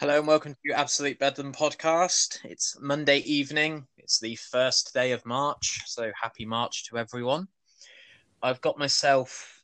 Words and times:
Hello 0.00 0.16
and 0.18 0.26
welcome 0.26 0.56
to 0.64 0.72
Absolute 0.72 1.18
Bedlam 1.18 1.52
podcast. 1.52 2.38
It's 2.42 2.74
Monday 2.80 3.18
evening. 3.18 3.86
It's 3.98 4.18
the 4.18 4.34
first 4.36 4.94
day 4.94 5.12
of 5.12 5.26
March, 5.26 5.82
so 5.84 6.10
happy 6.18 6.46
March 6.46 6.88
to 6.88 6.96
everyone. 6.96 7.48
I've 8.42 8.62
got 8.62 8.78
myself 8.78 9.62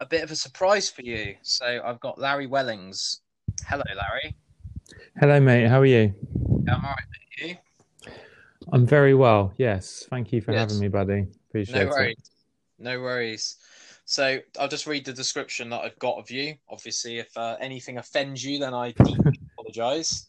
a 0.00 0.06
bit 0.06 0.24
of 0.24 0.32
a 0.32 0.36
surprise 0.36 0.90
for 0.90 1.02
you. 1.02 1.36
So 1.42 1.80
I've 1.84 2.00
got 2.00 2.18
Larry 2.18 2.48
Wellings. 2.48 3.20
Hello, 3.64 3.84
Larry. 3.86 4.34
Hello, 5.20 5.38
mate. 5.38 5.68
How 5.68 5.80
are 5.80 5.86
you? 5.86 6.12
Yeah, 6.66 6.74
I'm 6.74 6.84
all 6.84 6.90
right. 6.90 7.04
You? 7.38 7.56
I'm 8.72 8.84
very 8.84 9.14
well. 9.14 9.54
Yes. 9.58 10.04
Thank 10.10 10.32
you 10.32 10.40
for 10.40 10.50
Yes. 10.52 10.72
having 10.72 10.80
me, 10.80 10.88
buddy. 10.88 11.28
Appreciate 11.50 11.84
No 11.84 11.86
worries. 11.86 12.16
it. 12.18 12.30
No 12.80 13.00
worries. 13.00 13.56
So 14.06 14.40
I'll 14.58 14.66
just 14.68 14.88
read 14.88 15.04
the 15.04 15.12
description 15.12 15.70
that 15.70 15.82
I've 15.82 15.98
got 16.00 16.18
of 16.18 16.32
you. 16.32 16.56
Obviously, 16.68 17.18
if 17.20 17.36
uh, 17.36 17.56
anything 17.60 17.98
offends 17.98 18.44
you, 18.44 18.58
then 18.58 18.74
I 18.74 18.90
deeply 18.90 19.38
apologise. 19.72 20.28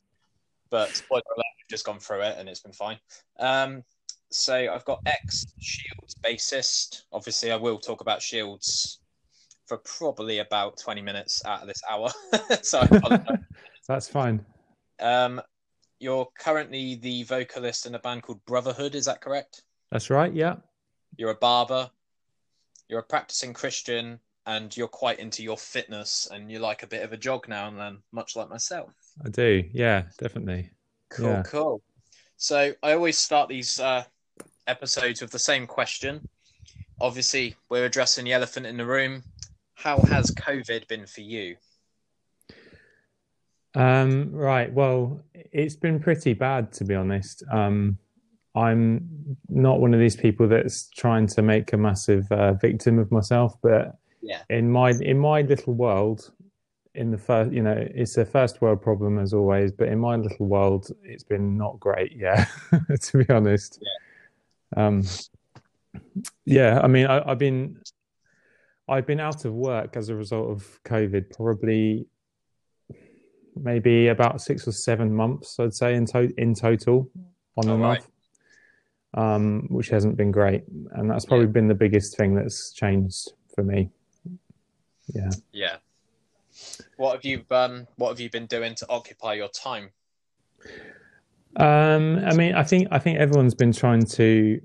But 0.70 0.96
spoiler 0.96 1.22
alert, 1.36 1.46
we've 1.58 1.70
just 1.70 1.86
gone 1.86 2.00
through 2.00 2.22
it 2.22 2.36
and 2.38 2.50
it's 2.50 2.62
been 2.62 2.74
fine. 2.74 2.98
Um, 3.40 3.84
so 4.32 4.56
I've 4.56 4.86
got 4.86 5.02
X 5.06 5.46
Shields 5.60 6.16
bassist. 6.24 7.04
Obviously, 7.12 7.52
I 7.52 7.56
will 7.56 7.78
talk 7.78 8.02
about 8.02 8.22
Shields 8.22 9.00
for 9.68 9.78
probably 9.78 10.40
about 10.40 10.78
20 10.78 11.02
minutes 11.02 11.44
out 11.46 11.62
of 11.62 11.68
this 11.68 11.82
hour. 11.90 12.10
so 12.64 12.80
I. 12.92 13.38
That's 13.88 14.08
fine. 14.08 14.44
um, 15.00 15.42
you're 16.00 16.28
currently 16.40 16.96
the 16.96 17.24
vocalist 17.24 17.86
in 17.86 17.96
a 17.96 18.00
band 18.00 18.24
called 18.24 18.44
Brotherhood, 18.46 18.96
is 18.96 19.06
that 19.06 19.22
correct? 19.22 19.64
That's 19.92 20.10
right. 20.10 20.34
Yeah. 20.34 20.56
you're 21.18 21.32
a 21.32 21.36
barber, 21.36 21.90
you're 22.90 23.00
a 23.00 23.04
practicing 23.04 23.54
Christian, 23.54 24.20
and 24.46 24.76
you're 24.76 24.88
quite 24.88 25.20
into 25.20 25.44
your 25.44 25.58
fitness 25.58 26.28
and 26.32 26.52
you 26.52 26.60
like 26.60 26.84
a 26.84 26.88
bit 26.88 27.04
of 27.04 27.14
a 27.14 27.18
jog 27.18 27.48
now 27.48 27.68
and 27.68 27.80
then, 27.80 28.00
much 28.12 28.36
like 28.36 28.50
myself. 28.50 28.92
I 29.24 29.30
do. 29.30 29.64
Yeah, 29.74 30.04
definitely. 30.18 30.72
Cool, 31.10 31.28
Yeah. 31.28 31.44
cool. 31.44 31.82
So 32.38 32.74
I 32.82 32.94
always 32.94 33.18
start 33.18 33.50
these 33.50 33.80
uh, 33.80 34.04
episodes 34.68 35.22
with 35.22 35.32
the 35.32 35.40
same 35.40 35.68
question. 35.68 36.22
Obviously, 37.00 37.56
we're 37.70 37.86
addressing 37.86 38.26
the 38.26 38.34
elephant 38.34 38.66
in 38.66 38.78
the 38.78 38.86
room. 38.86 39.24
How 39.76 40.00
has 40.02 40.32
COVID 40.32 40.88
been 40.88 41.06
for 41.06 41.22
you? 41.22 41.58
Um, 43.76 44.32
right. 44.32 44.72
Well, 44.72 45.24
it's 45.34 45.76
been 45.76 46.00
pretty 46.00 46.34
bad, 46.34 46.72
to 46.74 46.86
be 46.86 46.94
honest. 46.96 47.44
Um, 47.52 47.98
I'm 48.56 49.36
not 49.50 49.80
one 49.80 49.94
of 49.94 50.00
these 50.00 50.16
people 50.16 50.48
that's 50.48 50.90
trying 50.90 51.28
to 51.28 51.42
make 51.42 51.74
a 51.74 51.78
massive 51.78 52.32
uh, 52.32 52.54
victim 52.54 53.00
of 53.00 53.12
myself, 53.12 53.56
but 53.64 53.98
Yeah. 54.22 54.42
in 54.50 54.70
my 54.70 54.92
in 54.92 55.18
my 55.18 55.42
little 55.42 55.74
world, 55.74 56.32
in 56.96 57.12
the 57.12 57.18
first, 57.18 57.52
you 57.52 57.64
know, 57.64 57.76
it's 57.78 58.18
a 58.18 58.26
first 58.26 58.62
world 58.62 58.82
problem 58.82 59.18
as 59.20 59.34
always. 59.34 59.72
But 59.72 59.88
in 59.90 60.00
my 60.00 60.16
little 60.16 60.46
world, 60.46 60.90
it's 61.04 61.24
been 61.24 61.58
not 61.58 61.80
great. 61.80 62.14
Yeah, 62.16 62.46
to 63.02 63.18
be 63.24 63.30
honest. 63.34 63.80
Yeah. 63.82 64.86
Um, 64.86 65.04
yeah. 66.46 66.80
I 66.84 66.88
mean, 66.88 67.08
I, 67.08 67.30
I've 67.30 67.40
been 67.40 67.80
I've 68.88 69.08
been 69.08 69.20
out 69.20 69.46
of 69.46 69.54
work 69.54 69.96
as 69.98 70.10
a 70.10 70.16
result 70.16 70.50
of 70.50 70.80
COVID, 70.84 71.36
probably 71.36 72.06
maybe 73.56 74.08
about 74.08 74.42
six 74.42 74.68
or 74.68 74.72
seven 74.72 75.14
months, 75.14 75.60
I'd 75.60 75.74
say 75.74 75.96
in 75.96 76.06
to- 76.08 76.34
in 76.38 76.54
total, 76.56 77.10
on 77.56 77.70
Oh, 77.70 77.74
and 77.76 77.84
off, 77.86 78.08
um, 79.14 79.68
which 79.70 79.90
hasn't 79.90 80.18
been 80.18 80.32
great, 80.32 80.64
and 80.92 81.10
that's 81.10 81.26
probably 81.26 81.46
been 81.48 81.68
the 81.68 81.76
biggest 81.76 82.18
thing 82.18 82.34
that's 82.34 82.74
changed 82.74 83.32
for 83.54 83.64
me. 83.64 83.90
Yeah. 85.14 85.30
Yeah. 85.52 85.76
What 86.98 87.14
have 87.14 87.26
you 87.26 87.44
um 87.52 87.88
what 87.96 88.10
have 88.10 88.20
you 88.20 88.30
been 88.30 88.46
doing 88.46 88.76
to 88.76 88.90
occupy 88.90 89.34
your 89.34 89.50
time? 89.50 89.92
Um, 91.56 92.18
I 92.26 92.34
mean, 92.34 92.56
I 92.56 92.64
think 92.64 92.88
I 92.92 93.00
think 93.00 93.20
everyone's 93.20 93.54
been 93.54 93.74
trying 93.74 94.06
to 94.06 94.60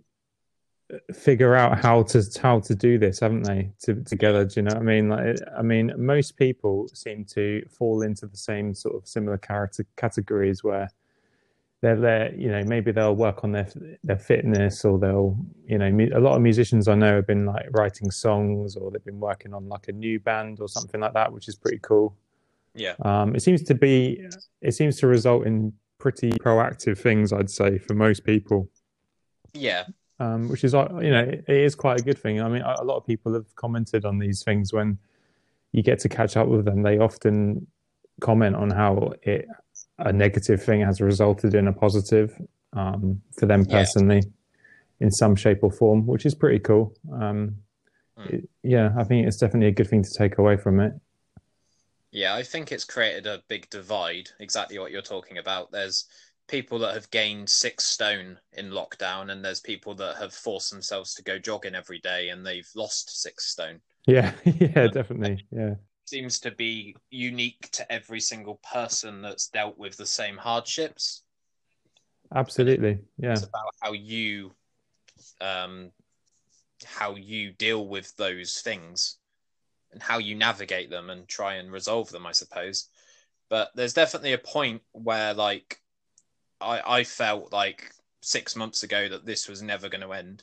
figure 1.13 1.55
out 1.55 1.79
how 1.79 2.03
to 2.03 2.23
how 2.41 2.61
to 2.61 2.75
do 2.75 2.99
this, 2.99 3.21
haven't 3.21 3.43
they? 3.43 3.71
To, 3.83 4.03
together, 4.05 4.45
do 4.45 4.55
you 4.57 4.63
know 4.63 4.75
what 4.75 4.83
I 4.83 4.85
mean? 4.85 5.09
Like, 5.09 5.37
I 5.57 5.63
mean, 5.63 5.93
most 5.97 6.37
people 6.37 6.89
seem 6.95 7.25
to 7.27 7.63
fall 7.69 8.03
into 8.03 8.27
the 8.27 8.37
same 8.37 8.75
sort 8.75 8.97
of 8.97 9.07
similar 9.07 9.37
character 9.37 9.85
categories 9.97 10.65
where 10.65 10.89
they're 11.81 11.97
there. 12.01 12.35
You 12.35 12.49
know, 12.51 12.65
maybe 12.65 12.93
they'll 12.93 13.15
work 13.15 13.45
on 13.45 13.53
their 13.53 13.69
their 14.03 14.19
fitness, 14.19 14.85
or 14.85 14.99
they'll, 14.99 15.37
you 15.67 15.79
know, 15.79 15.87
a 16.15 16.21
lot 16.21 16.37
of 16.37 16.43
musicians 16.43 16.89
I 16.89 16.95
know 16.95 17.17
have 17.17 17.27
been 17.27 17.47
like 17.47 17.67
writing 17.71 18.11
songs, 18.11 18.77
or 18.77 18.91
they've 18.91 19.05
been 19.05 19.21
working 19.21 19.55
on 19.55 19.69
like 19.69 19.89
a 19.89 19.93
new 19.93 20.19
band 20.21 20.61
or 20.61 20.69
something 20.69 21.01
like 21.01 21.15
that, 21.15 21.33
which 21.33 21.49
is 21.49 21.57
pretty 21.57 21.79
cool. 21.83 22.17
Yeah. 22.75 22.95
Um, 23.03 23.35
it 23.35 23.43
seems 23.43 23.63
to 23.65 23.75
be, 23.75 24.25
it 24.61 24.73
seems 24.73 24.99
to 25.01 25.07
result 25.07 25.47
in 25.47 25.73
pretty 25.99 26.31
proactive 26.31 26.99
things, 26.99 27.33
I'd 27.33 27.51
say, 27.51 27.79
for 27.79 27.95
most 27.95 28.25
people, 28.25 28.69
Yeah. 29.53 29.85
um, 30.21 30.49
which 30.49 30.63
is, 30.63 30.75
uh, 30.75 30.89
you 31.03 31.11
know, 31.11 31.25
it, 31.25 31.45
is 31.49 31.75
quite 31.75 32.01
a 32.01 32.03
good 32.05 32.19
thing. 32.19 32.41
I 32.41 32.49
mean, 32.49 32.63
a 32.63 32.85
lot 32.85 32.97
of 32.97 33.05
people 33.05 33.35
have 33.35 33.53
commented 33.57 34.05
on 34.05 34.19
these 34.19 34.45
things 34.45 34.73
when 34.73 34.99
you 35.73 35.83
get 35.83 35.99
to 36.01 36.09
catch 36.09 36.37
up 36.37 36.47
with 36.47 36.65
them. 36.67 36.83
They 36.83 36.99
often 36.99 37.67
comment 38.21 38.55
on 38.55 38.71
how 38.71 39.15
it, 39.23 39.47
a 39.99 40.13
negative 40.13 40.63
thing 40.63 40.81
has 40.81 41.01
resulted 41.01 41.55
in 41.55 41.69
a 41.69 41.73
positive 41.73 42.41
um, 42.73 43.21
for 43.39 43.47
them 43.47 43.65
Yeah. 43.69 43.79
personally 43.79 44.23
in 45.01 45.11
some 45.11 45.35
shape 45.37 45.61
or 45.63 45.71
form, 45.73 46.07
which 46.07 46.27
is 46.27 46.35
pretty 46.35 46.59
cool. 46.61 46.95
Um, 47.13 47.57
Mm. 48.19 48.31
it- 48.35 48.49
yeah, 48.65 48.93
I 48.99 49.05
think 49.05 49.27
it's 49.27 49.37
definitely 49.37 49.69
a 49.69 49.73
good 49.73 49.89
thing 49.89 50.03
to 50.03 50.11
take 50.19 50.39
away 50.39 50.57
from 50.57 50.81
it. 50.81 50.93
Yeah, 52.11 52.35
I 52.35 52.43
think 52.43 52.73
it's 52.73 52.85
created 52.85 53.27
a 53.27 53.43
big 53.49 53.69
divide, 53.71 54.31
exactly 54.41 54.79
what 54.79 54.91
you're 54.91 55.03
talking 55.03 55.39
about. 55.39 55.71
There's 55.71 56.07
people 56.49 56.79
that 56.81 56.95
have 56.95 57.11
gained 57.11 57.49
six 57.49 57.85
stone 57.85 58.39
in 58.55 58.71
lockdown, 58.71 59.31
and 59.31 59.45
there's 59.45 59.61
people 59.61 59.95
that 59.97 60.17
have 60.17 60.33
forced 60.35 60.71
themselves 60.71 61.15
to 61.15 61.23
go 61.23 61.39
jogging 61.39 61.75
every 61.75 62.01
day 62.01 62.31
and 62.31 62.45
they've 62.45 62.69
lost 62.75 63.23
six 63.23 63.47
stone. 63.53 63.81
Yeah, 64.07 64.33
yeah, 64.45 64.89
definitely. 64.89 65.45
Yeah. 65.51 65.75
Seems 66.09 66.41
to 66.41 66.51
be 66.51 66.97
unique 67.11 67.69
to 67.73 67.93
every 67.93 68.21
single 68.21 68.59
person 68.73 69.21
that's 69.21 69.49
dealt 69.49 69.77
with 69.77 69.99
the 69.99 70.07
same 70.07 70.39
hardships. 70.39 71.23
Absolutely. 72.35 73.01
Yeah. 73.19 73.33
It's 73.33 73.43
about 73.43 73.75
how 73.83 73.93
you 73.93 74.55
um 75.43 75.91
how 76.87 77.15
you 77.15 77.51
deal 77.51 77.87
with 77.87 78.17
those 78.17 78.63
things 78.63 79.19
and 79.93 80.03
how 80.03 80.17
you 80.17 80.35
navigate 80.35 80.89
them 80.89 81.11
and 81.11 81.29
try 81.29 81.57
and 81.57 81.71
resolve 81.71 82.09
them, 82.09 82.27
I 82.27 82.33
suppose. 82.33 82.89
But 83.51 83.71
there's 83.75 83.93
definitely 83.93 84.33
a 84.33 84.39
point 84.39 84.81
where 84.93 85.35
like 85.35 85.83
I 86.59 86.81
I 86.87 87.05
felt 87.05 87.53
like 87.53 87.93
six 88.23 88.57
months 88.57 88.83
ago 88.83 89.11
that 89.11 89.27
this 89.27 89.47
was 89.47 89.61
never 89.61 89.91
going 89.91 90.01
to 90.01 90.15
end. 90.15 90.43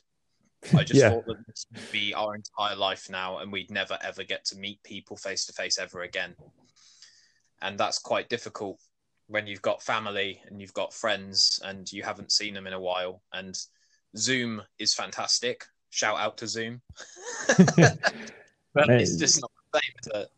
I 0.73 0.83
just 0.83 0.99
Yeah. 0.99 1.09
thought 1.11 1.25
that 1.27 1.45
this 1.47 1.65
would 1.73 1.91
be 1.91 2.13
our 2.13 2.35
entire 2.35 2.75
life 2.75 3.09
now 3.09 3.39
and 3.39 3.51
we'd 3.51 3.71
never 3.71 3.97
ever 4.01 4.23
get 4.23 4.45
to 4.45 4.57
meet 4.57 4.81
people 4.83 5.17
face 5.17 5.45
to 5.45 5.53
face 5.53 5.77
ever 5.77 6.01
again. 6.01 6.35
And 7.61 7.77
that's 7.77 7.99
quite 7.99 8.29
difficult 8.29 8.79
when 9.27 9.47
you've 9.47 9.61
got 9.61 9.81
family 9.81 10.41
and 10.45 10.61
you've 10.61 10.73
got 10.73 10.93
friends 10.93 11.59
and 11.63 11.91
you 11.91 12.03
haven't 12.03 12.31
seen 12.31 12.53
them 12.53 12.67
in 12.67 12.73
a 12.73 12.79
while. 12.79 13.21
And 13.33 13.55
Zoom 14.17 14.61
is 14.79 14.93
fantastic. 14.93 15.65
Shout 15.89 16.17
out 16.19 16.37
to 16.37 16.47
Zoom. 16.47 16.81
but 17.67 18.87
Mate. 18.87 19.01
it's 19.01 19.15
just 19.17 19.41
not 19.41 19.51
the 19.73 19.79
same. 19.79 19.93
Is 19.99 20.21
it? 20.23 20.31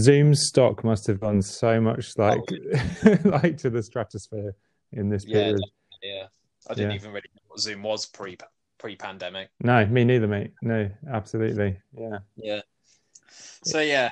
Zoom's 0.00 0.46
stock 0.46 0.82
must 0.82 1.06
have 1.06 1.20
gone 1.20 1.42
so 1.42 1.80
much 1.80 2.12
oh, 2.18 2.22
like 2.22 3.24
like 3.24 3.58
to 3.58 3.70
the 3.70 3.82
stratosphere 3.82 4.54
in 4.92 5.08
this 5.08 5.24
Oh. 5.26 5.30
Yeah, 5.30 5.42
period. 5.44 5.60
Yeah. 6.02 6.26
I 6.68 6.74
didn't 6.74 6.90
Yeah. 6.92 6.96
even 6.96 7.10
really 7.12 7.28
know 7.34 7.42
what 7.48 7.60
Zoom 7.60 7.82
was 7.82 8.06
pre 8.06 8.36
pre 8.84 8.96
pandemic. 8.96 9.48
No, 9.62 9.86
me 9.86 10.04
neither, 10.04 10.26
mate. 10.26 10.52
No, 10.60 10.90
absolutely. 11.10 11.78
Yeah. 11.98 12.18
Yeah. 12.36 12.60
So 13.64 13.80
yeah. 13.80 14.10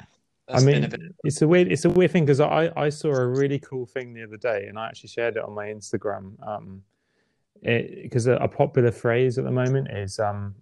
I 0.48 0.60
mean, 0.60 0.84
a 0.84 0.88
bit 0.88 1.00
it's 1.24 1.42
a 1.42 1.46
weird, 1.46 1.70
it's 1.70 1.84
a 1.84 1.90
weird 1.90 2.10
thing 2.10 2.24
because 2.24 2.40
I, 2.40 2.70
I 2.74 2.88
saw 2.88 3.10
a 3.10 3.26
really 3.26 3.58
cool 3.58 3.84
thing 3.84 4.14
the 4.14 4.22
other 4.22 4.38
day, 4.38 4.66
and 4.68 4.78
I 4.78 4.86
actually 4.88 5.10
shared 5.10 5.36
it 5.36 5.44
on 5.44 5.52
my 5.54 5.66
Instagram. 5.66 6.34
Um, 6.46 6.82
because 7.62 8.26
a, 8.26 8.32
a 8.36 8.48
popular 8.48 8.90
phrase 8.90 9.36
at 9.38 9.44
the 9.44 9.50
moment 9.50 9.88
is 9.92 10.18
um, 10.18 10.54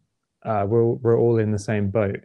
uh, 0.44 0.66
we're 0.68 0.82
all- 0.82 0.98
we're 1.02 1.18
all 1.18 1.38
in 1.38 1.52
the 1.52 1.58
same 1.58 1.88
boat. 1.88 2.20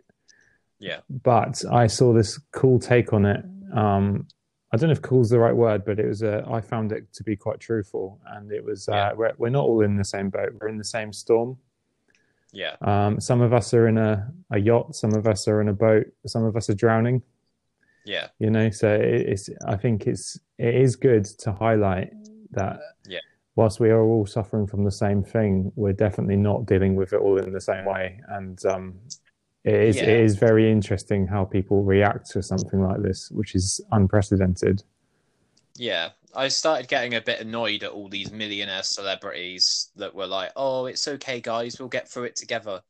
Yeah. 0.79 0.99
But 1.09 1.63
I 1.71 1.85
saw 1.87 2.13
this 2.13 2.39
cool 2.51 2.79
take 2.79 3.13
on 3.13 3.25
it. 3.25 3.45
Um, 3.73 4.27
I 4.73 4.77
don't 4.77 4.89
know 4.89 4.93
if 4.93 5.01
"cool" 5.03 5.21
is 5.21 5.29
the 5.29 5.39
right 5.39 5.55
word, 5.55 5.85
but 5.85 5.99
it 5.99 6.07
was 6.07 6.23
a. 6.23 6.43
I 6.51 6.61
found 6.61 6.91
it 6.91 7.13
to 7.13 7.23
be 7.23 7.35
quite 7.35 7.59
truthful, 7.59 8.19
and 8.25 8.51
it 8.51 8.63
was 8.65 8.89
Yeah. 8.91 9.09
uh, 9.11 9.15
we're 9.15 9.33
we're 9.37 9.49
not 9.49 9.65
all 9.65 9.81
in 9.81 9.95
the 9.97 10.03
same 10.03 10.29
boat. 10.31 10.49
We're 10.59 10.67
in 10.67 10.77
the 10.79 10.83
same 10.83 11.13
storm. 11.13 11.57
Yeah. 12.53 12.75
Um, 12.81 13.19
some 13.19 13.41
of 13.41 13.53
us 13.53 13.73
are 13.73 13.87
in 13.87 13.97
a, 13.97 14.31
a 14.51 14.59
yacht, 14.59 14.95
some 14.95 15.13
of 15.13 15.27
us 15.27 15.47
are 15.47 15.61
in 15.61 15.67
a 15.69 15.73
boat, 15.73 16.05
some 16.25 16.43
of 16.43 16.55
us 16.55 16.69
are 16.69 16.75
drowning 16.75 17.21
Yeah. 18.05 18.27
you 18.39 18.49
know 18.51 18.69
so 18.69 18.87
it- 18.93 19.25
it's 19.31 19.49
i 19.67 19.75
think 19.75 20.05
it's 20.07 20.39
it 20.59 20.75
is 20.75 20.95
good 20.95 21.25
to 21.43 21.51
highlight 21.51 22.11
that 22.51 22.79
Yeah. 23.07 23.19
whilst 23.55 23.79
we 23.79 23.89
are 23.89 24.01
all 24.01 24.25
suffering 24.25 24.67
from 24.67 24.83
the 24.83 24.91
same 24.91 25.23
thing 25.23 25.71
we're 25.75 25.93
definitely 26.05 26.37
not 26.37 26.65
dealing 26.67 26.95
with 26.95 27.13
it 27.13 27.19
all 27.25 27.37
in 27.39 27.51
the 27.51 27.61
same 27.71 27.85
way 27.85 28.21
and 28.29 28.63
um 28.65 28.99
it 29.63 29.73
is 29.89 29.95
Yeah. 29.97 30.03
it 30.03 30.19
is 30.27 30.35
very 30.37 30.71
interesting 30.71 31.25
how 31.27 31.45
people 31.45 31.83
react 31.83 32.29
to 32.31 32.43
something 32.43 32.79
like 32.81 33.01
this 33.01 33.31
which 33.31 33.55
is 33.55 33.81
unprecedented 33.91 34.83
Yeah, 35.77 36.11
I 36.33 36.47
started 36.47 36.87
getting 36.87 37.15
a 37.15 37.21
bit 37.21 37.41
annoyed 37.41 37.83
at 37.83 37.91
all 37.91 38.07
these 38.09 38.31
millionaire 38.31 38.83
celebrities 38.83 39.91
that 39.95 40.15
were 40.15 40.27
like, 40.27 40.51
"Oh, 40.55 40.85
it's 40.85 41.07
okay, 41.07 41.41
guys, 41.41 41.79
we'll 41.79 41.89
get 41.89 42.07
through 42.09 42.23
it 42.25 42.35
together," 42.35 42.81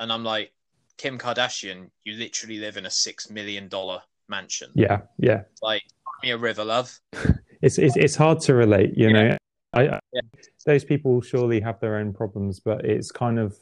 and 0.00 0.12
I'm 0.12 0.24
like, 0.24 0.52
Kim 0.96 1.18
Kardashian, 1.18 1.90
you 2.04 2.14
literally 2.14 2.58
live 2.58 2.76
in 2.76 2.86
a 2.86 2.90
six 2.90 3.30
million 3.30 3.68
dollar 3.68 4.02
mansion. 4.28 4.70
Yeah, 4.74 5.02
yeah. 5.18 5.42
Like, 5.62 5.84
me 6.22 6.30
a 6.30 6.38
river, 6.38 6.64
love. 6.64 6.98
It's 7.62 7.78
it's 7.78 7.96
it's 7.96 8.14
hard 8.14 8.40
to 8.40 8.54
relate, 8.54 8.96
you 8.96 9.08
Yeah. 9.08 9.12
know. 9.12 9.36
I, 9.72 9.88
I 9.88 10.00
Yeah. 10.12 10.20
those 10.66 10.84
people 10.84 11.20
surely 11.22 11.60
have 11.60 11.80
their 11.80 11.96
own 11.96 12.12
problems, 12.12 12.60
but 12.60 12.84
it's 12.84 13.10
kind 13.10 13.38
of 13.38 13.56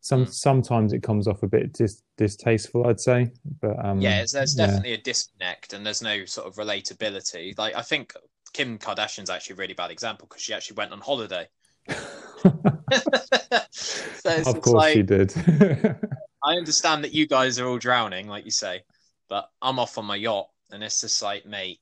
some 0.00 0.26
Mm. 0.26 0.32
sometimes 0.32 0.92
it 0.92 1.02
comes 1.02 1.26
off 1.28 1.42
a 1.42 1.48
bit 1.48 1.72
dis, 1.72 2.02
distasteful, 2.16 2.86
I'd 2.86 3.00
say. 3.00 3.30
But 3.60 3.84
um, 3.84 4.00
Yeah, 4.00 4.20
it's, 4.22 4.32
there's 4.32 4.56
yeah. 4.56 4.66
definitely 4.66 4.92
a 4.94 4.98
disconnect, 4.98 5.72
and 5.72 5.84
there's 5.84 6.02
no 6.02 6.24
sort 6.24 6.46
of 6.46 6.54
relatability. 6.54 7.56
Like, 7.58 7.74
I 7.74 7.82
think 7.82 8.14
Kim 8.52 8.78
Kardashian's 8.78 9.30
actually 9.30 9.54
a 9.54 9.56
really 9.56 9.74
bad 9.74 9.90
example 9.90 10.26
because 10.28 10.42
she 10.42 10.54
actually 10.54 10.76
went 10.76 10.92
on 10.92 11.00
holiday. 11.00 11.48
so 13.72 14.36
of 14.46 14.60
course 14.60 14.74
like, 14.74 14.92
she 14.94 15.02
did. 15.02 15.32
I 16.44 16.54
understand 16.56 17.04
that 17.04 17.12
you 17.12 17.26
guys 17.26 17.58
are 17.58 17.66
all 17.66 17.78
drowning, 17.78 18.28
like 18.28 18.44
you 18.44 18.50
say, 18.50 18.82
but 19.28 19.50
I'm 19.60 19.78
off 19.78 19.98
on 19.98 20.04
my 20.06 20.16
yacht, 20.16 20.48
and 20.70 20.82
it's 20.82 21.00
just 21.00 21.22
like, 21.22 21.46
mate, 21.46 21.80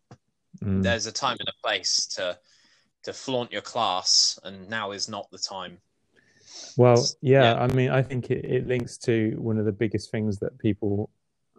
Mm. 0.65 0.83
there's 0.83 1.05
a 1.05 1.13
time 1.13 1.37
and 1.39 1.51
a 1.51 1.63
place 1.63 2.07
to 2.17 2.39
to 3.03 3.13
flaunt 3.13 3.53
your 3.53 3.61
class, 3.61 4.39
and 4.43 4.71
now 4.71 4.93
is 4.93 5.07
not 5.07 5.31
the 5.31 5.39
time. 5.39 5.77
Well, 6.77 7.05
yeah, 7.21 7.55
Yeah. 7.55 7.63
I 7.63 7.67
mean, 7.69 7.91
I 7.91 8.03
think 8.03 8.31
it, 8.31 8.45
it 8.45 8.67
links 8.67 8.99
to 8.99 9.35
one 9.39 9.59
of 9.59 9.65
the 9.65 9.73
biggest 9.73 10.11
things 10.11 10.39
that 10.41 10.59
people 10.59 11.11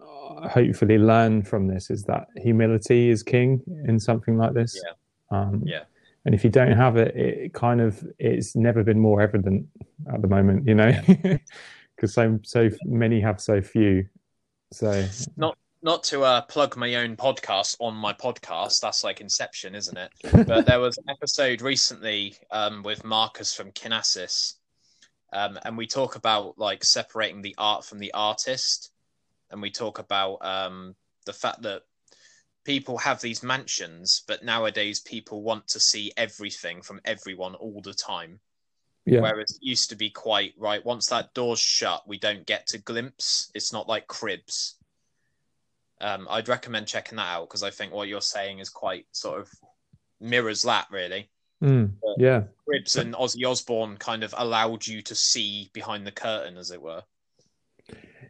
uh, 0.02 0.48
hopefully 0.48 0.98
learn 0.98 1.44
from 1.44 1.68
this 1.68 1.90
is 1.90 2.04
that 2.04 2.28
humility 2.36 3.10
is 3.10 3.24
king 3.24 3.62
in 3.88 4.00
something 4.00 4.38
like 4.38 4.54
this. 4.54 4.80
Yeah. 4.84 5.40
Um, 5.40 5.64
Yeah. 5.66 5.84
And 6.26 6.36
if 6.36 6.44
you 6.44 6.50
don't 6.50 6.74
have 6.74 6.98
it, 6.98 7.16
it 7.16 7.54
kind 7.54 7.80
of 7.80 8.06
it's 8.20 8.54
never 8.54 8.84
been 8.84 9.00
more 9.00 9.22
evident 9.22 9.66
at 10.14 10.22
the 10.22 10.28
moment, 10.28 10.68
you 10.68 10.76
know, 10.76 10.92
because 11.96 12.14
so 12.14 12.38
so 12.44 12.70
many 12.84 13.22
have 13.22 13.40
so 13.40 13.62
few. 13.62 14.06
So 14.74 15.08
Not 15.84 16.04
to 16.06 16.24
uh, 16.24 16.42
plug 16.42 16.76
my 16.76 16.96
own 16.96 17.16
podcast 17.16 17.78
on 17.80 17.96
my 17.96 18.12
podcast, 18.12 18.82
that's 18.82 19.06
like 19.06 19.22
Inception, 19.22 19.74
isn't 19.74 19.98
it? 19.98 20.12
but 20.48 20.66
there 20.66 20.82
was 20.82 20.98
an 20.98 21.06
episode 21.10 21.62
recently 21.62 22.36
um, 22.52 22.84
with 22.84 23.06
Marcus 23.06 23.54
from 23.54 23.72
Kinesis, 23.72 24.56
um, 25.34 25.60
and 25.64 25.78
we 25.78 25.88
talk 25.88 26.16
about 26.16 26.58
like 26.58 26.84
separating 26.84 27.42
the 27.42 27.56
art 27.58 27.86
from 27.86 28.00
the 28.00 28.14
artist, 28.14 28.92
and 29.52 29.62
we 29.62 29.72
talk 29.72 30.00
about 30.00 30.38
um, 30.46 30.96
the 31.26 31.34
fact 31.34 31.62
that 31.64 31.82
people 32.64 32.98
have 32.98 33.22
these 33.22 33.44
mansions, 33.44 34.24
but 34.28 34.44
nowadays 34.44 35.00
people 35.00 35.42
want 35.42 35.68
to 35.70 35.80
see 35.80 36.12
everything 36.18 36.82
from 36.82 37.00
everyone 37.06 37.56
all 37.56 37.82
the 37.82 37.94
time. 37.94 38.40
yeah, 39.06 39.22
Whereas 39.22 39.52
it 39.52 39.66
used 39.66 39.90
to 39.90 39.96
be 39.96 40.10
quite 40.10 40.54
right. 40.58 40.86
Once 40.86 41.08
that 41.08 41.34
door's 41.34 41.60
shut, 41.60 42.04
we 42.08 42.20
don't 42.20 42.46
get 42.46 42.68
to 42.68 42.78
glimpse. 42.78 43.50
It's 43.56 43.72
not 43.72 43.88
like 43.88 44.08
cribs. 44.08 44.76
Um, 46.02 46.28
I'd 46.30 46.50
recommend 46.50 46.88
checking 46.88 47.16
that 47.16 47.34
out 47.34 47.48
because 47.48 47.64
I 47.64 47.72
think 47.72 47.94
what 47.94 48.10
you're 48.10 48.22
saying 48.22 48.60
is 48.60 48.70
quite 48.70 49.06
sort 49.14 49.40
of 49.40 49.50
mirrors 50.20 50.64
that 50.64 50.88
really. 50.92 51.30
Mm, 51.64 51.92
yeah, 52.18 52.44
Cribs 52.66 52.96
and 52.98 53.14
Ozzy 53.16 53.46
Osbourne 53.50 53.98
kind 53.98 54.24
of 54.24 54.34
allowed 54.38 54.86
you 54.86 55.02
to 55.02 55.16
see 55.16 55.70
behind 55.74 56.06
the 56.06 56.12
curtain, 56.12 56.58
as 56.58 56.70
it 56.72 56.82
were. 56.82 57.04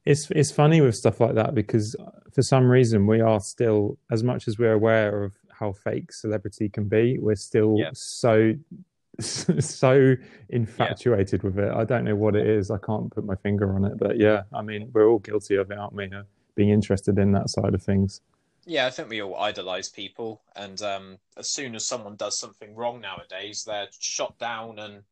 it's 0.05 0.29
it's 0.31 0.51
funny 0.51 0.79
with 0.81 0.95
stuff 0.95 1.19
like 1.19 1.35
that 1.35 1.53
because 1.53 1.95
for 2.33 2.41
some 2.41 2.69
reason 2.69 3.05
we 3.07 3.19
are 3.19 3.39
still 3.41 3.97
as 4.11 4.23
much 4.23 4.47
as 4.47 4.57
we're 4.57 4.73
aware 4.73 5.23
of 5.23 5.33
how 5.49 5.71
fake 5.73 6.13
celebrity 6.13 6.69
can 6.69 6.87
be 6.87 7.17
we're 7.19 7.35
still 7.35 7.75
Yeah. 7.77 7.89
so 7.93 8.53
so 9.19 10.15
infatuated 10.49 11.41
with 11.43 11.57
it. 11.57 11.71
I 11.73 11.83
don't 11.83 12.05
know 12.05 12.15
what 12.15 12.35
it 12.35 12.45
is. 12.47 12.69
I 12.69 12.77
can't 12.77 13.11
put 13.11 13.25
my 13.25 13.35
finger 13.35 13.73
on 13.75 13.83
it 13.83 13.97
but 13.97 14.17
yeah 14.19 14.43
i 14.53 14.61
mean 14.61 14.89
we're 14.93 15.07
all 15.09 15.19
guilty 15.19 15.55
of 15.55 15.71
it 15.71 15.77
aren't 15.77 15.93
we 15.93 16.05
uh, 16.05 16.21
being 16.55 16.69
interested 16.69 17.17
in 17.17 17.31
that 17.33 17.49
side 17.49 17.73
of 17.73 17.81
things 17.81 18.21
Yeah, 18.69 18.85
I 18.85 18.89
think 18.89 19.07
we 19.07 19.21
all 19.21 19.37
idolize 19.37 19.87
people, 19.87 20.41
and 20.57 20.81
um, 20.81 21.17
as 21.37 21.47
soon 21.47 21.73
as 21.73 21.85
someone 21.85 22.17
does 22.17 22.37
something 22.37 22.75
wrong 22.75 22.99
nowadays, 22.99 23.63
they're 23.65 23.87
shot 23.97 24.37
down 24.39 24.77
and 24.77 25.03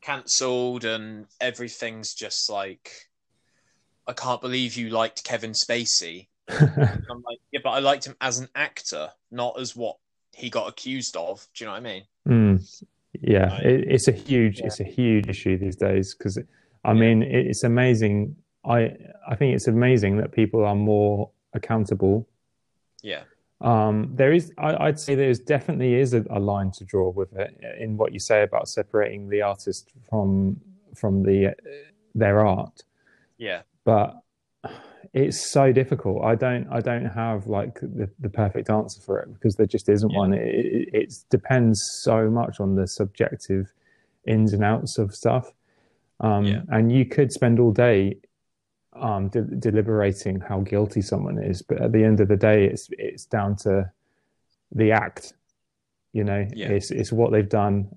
cancelled, 0.00 0.86
and 0.86 1.26
everything's 1.38 2.14
just 2.14 2.48
like, 2.48 2.90
I 4.06 4.14
can't 4.14 4.40
believe 4.40 4.78
you 4.78 4.88
liked 4.88 5.22
Kevin 5.22 5.50
Spacey. 5.52 6.28
I'm 6.48 7.22
like, 7.26 7.40
yeah, 7.52 7.60
but 7.62 7.70
I 7.72 7.80
liked 7.80 8.06
him 8.06 8.16
as 8.22 8.38
an 8.38 8.48
actor, 8.54 9.10
not 9.30 9.60
as 9.60 9.76
what 9.76 9.98
he 10.32 10.48
got 10.48 10.66
accused 10.66 11.14
of. 11.14 11.46
Do 11.54 11.64
you 11.64 11.66
know 11.66 11.72
what 11.72 11.78
I 11.86 11.92
mean? 11.92 12.02
Mm. 12.26 12.82
Yeah, 13.20 13.54
it, 13.58 13.84
it's 13.86 14.08
a 14.08 14.12
huge, 14.12 14.60
Yeah. 14.60 14.66
it's 14.66 14.80
a 14.80 14.84
huge 14.84 15.28
issue 15.28 15.58
these 15.58 15.76
days 15.76 16.14
because, 16.14 16.38
I 16.84 16.92
Yeah. 16.92 17.00
mean, 17.00 17.22
it, 17.22 17.48
it's 17.48 17.64
amazing. 17.64 18.34
I 18.64 18.96
I 19.28 19.34
think 19.36 19.54
it's 19.54 19.66
amazing 19.66 20.16
that 20.18 20.32
people 20.32 20.64
are 20.64 20.74
more 20.74 21.30
accountable. 21.52 22.26
Yeah, 23.02 23.24
Um, 23.60 24.10
there 24.14 24.32
is, 24.32 24.52
I, 24.58 24.76
I'd 24.86 25.00
say, 25.00 25.14
there 25.14 25.30
is 25.30 25.40
definitely 25.40 25.94
is 25.94 26.14
a, 26.14 26.24
a 26.30 26.38
line 26.38 26.70
to 26.72 26.84
draw 26.84 27.10
with 27.10 27.32
it 27.34 27.58
in 27.80 27.96
what 27.96 28.12
you 28.12 28.20
say 28.20 28.42
about 28.42 28.68
separating 28.68 29.28
the 29.28 29.42
artist 29.42 29.90
from 30.08 30.60
from 30.94 31.22
the 31.22 31.54
their 32.14 32.46
art, 32.46 32.82
yeah, 33.38 33.62
but 33.84 34.16
it's 35.14 35.50
so 35.50 35.72
difficult. 35.72 36.24
I 36.24 36.34
don't, 36.34 36.66
I 36.70 36.80
don't 36.80 37.06
have 37.06 37.46
like 37.46 37.80
the, 37.80 38.10
the 38.20 38.28
perfect 38.28 38.68
answer 38.70 39.00
for 39.00 39.20
it 39.20 39.32
because 39.32 39.56
there 39.56 39.66
just 39.66 39.88
isn't 39.88 40.12
Yeah. 40.12 40.18
one. 40.18 40.34
It, 40.34 40.66
it, 40.66 40.88
it 40.92 41.14
depends 41.30 41.80
so 42.02 42.28
much 42.30 42.60
on 42.60 42.74
the 42.74 42.86
subjective 42.86 43.72
ins 44.26 44.52
and 44.52 44.62
outs 44.64 44.98
of 44.98 45.14
stuff. 45.14 45.52
Um, 46.20 46.44
Yeah. 46.44 46.62
And 46.68 46.92
you 46.92 47.06
could 47.06 47.32
spend 47.32 47.58
all 47.60 47.72
day 47.72 48.18
um, 49.00 49.28
de- 49.28 49.42
deliberating 49.42 50.40
how 50.40 50.60
guilty 50.60 51.00
someone 51.02 51.42
is, 51.42 51.62
but 51.62 51.80
at 51.80 51.92
the 51.92 52.04
end 52.04 52.20
of 52.20 52.28
the 52.28 52.36
day, 52.36 52.66
it's 52.66 52.88
it's 52.92 53.24
down 53.24 53.56
to 53.56 53.90
the 54.72 54.92
act. 54.92 55.34
You 56.12 56.24
know, 56.24 56.46
Yeah. 56.54 56.68
it's 56.68 56.90
it's 56.90 57.12
what 57.12 57.32
they've 57.32 57.48
done 57.48 57.88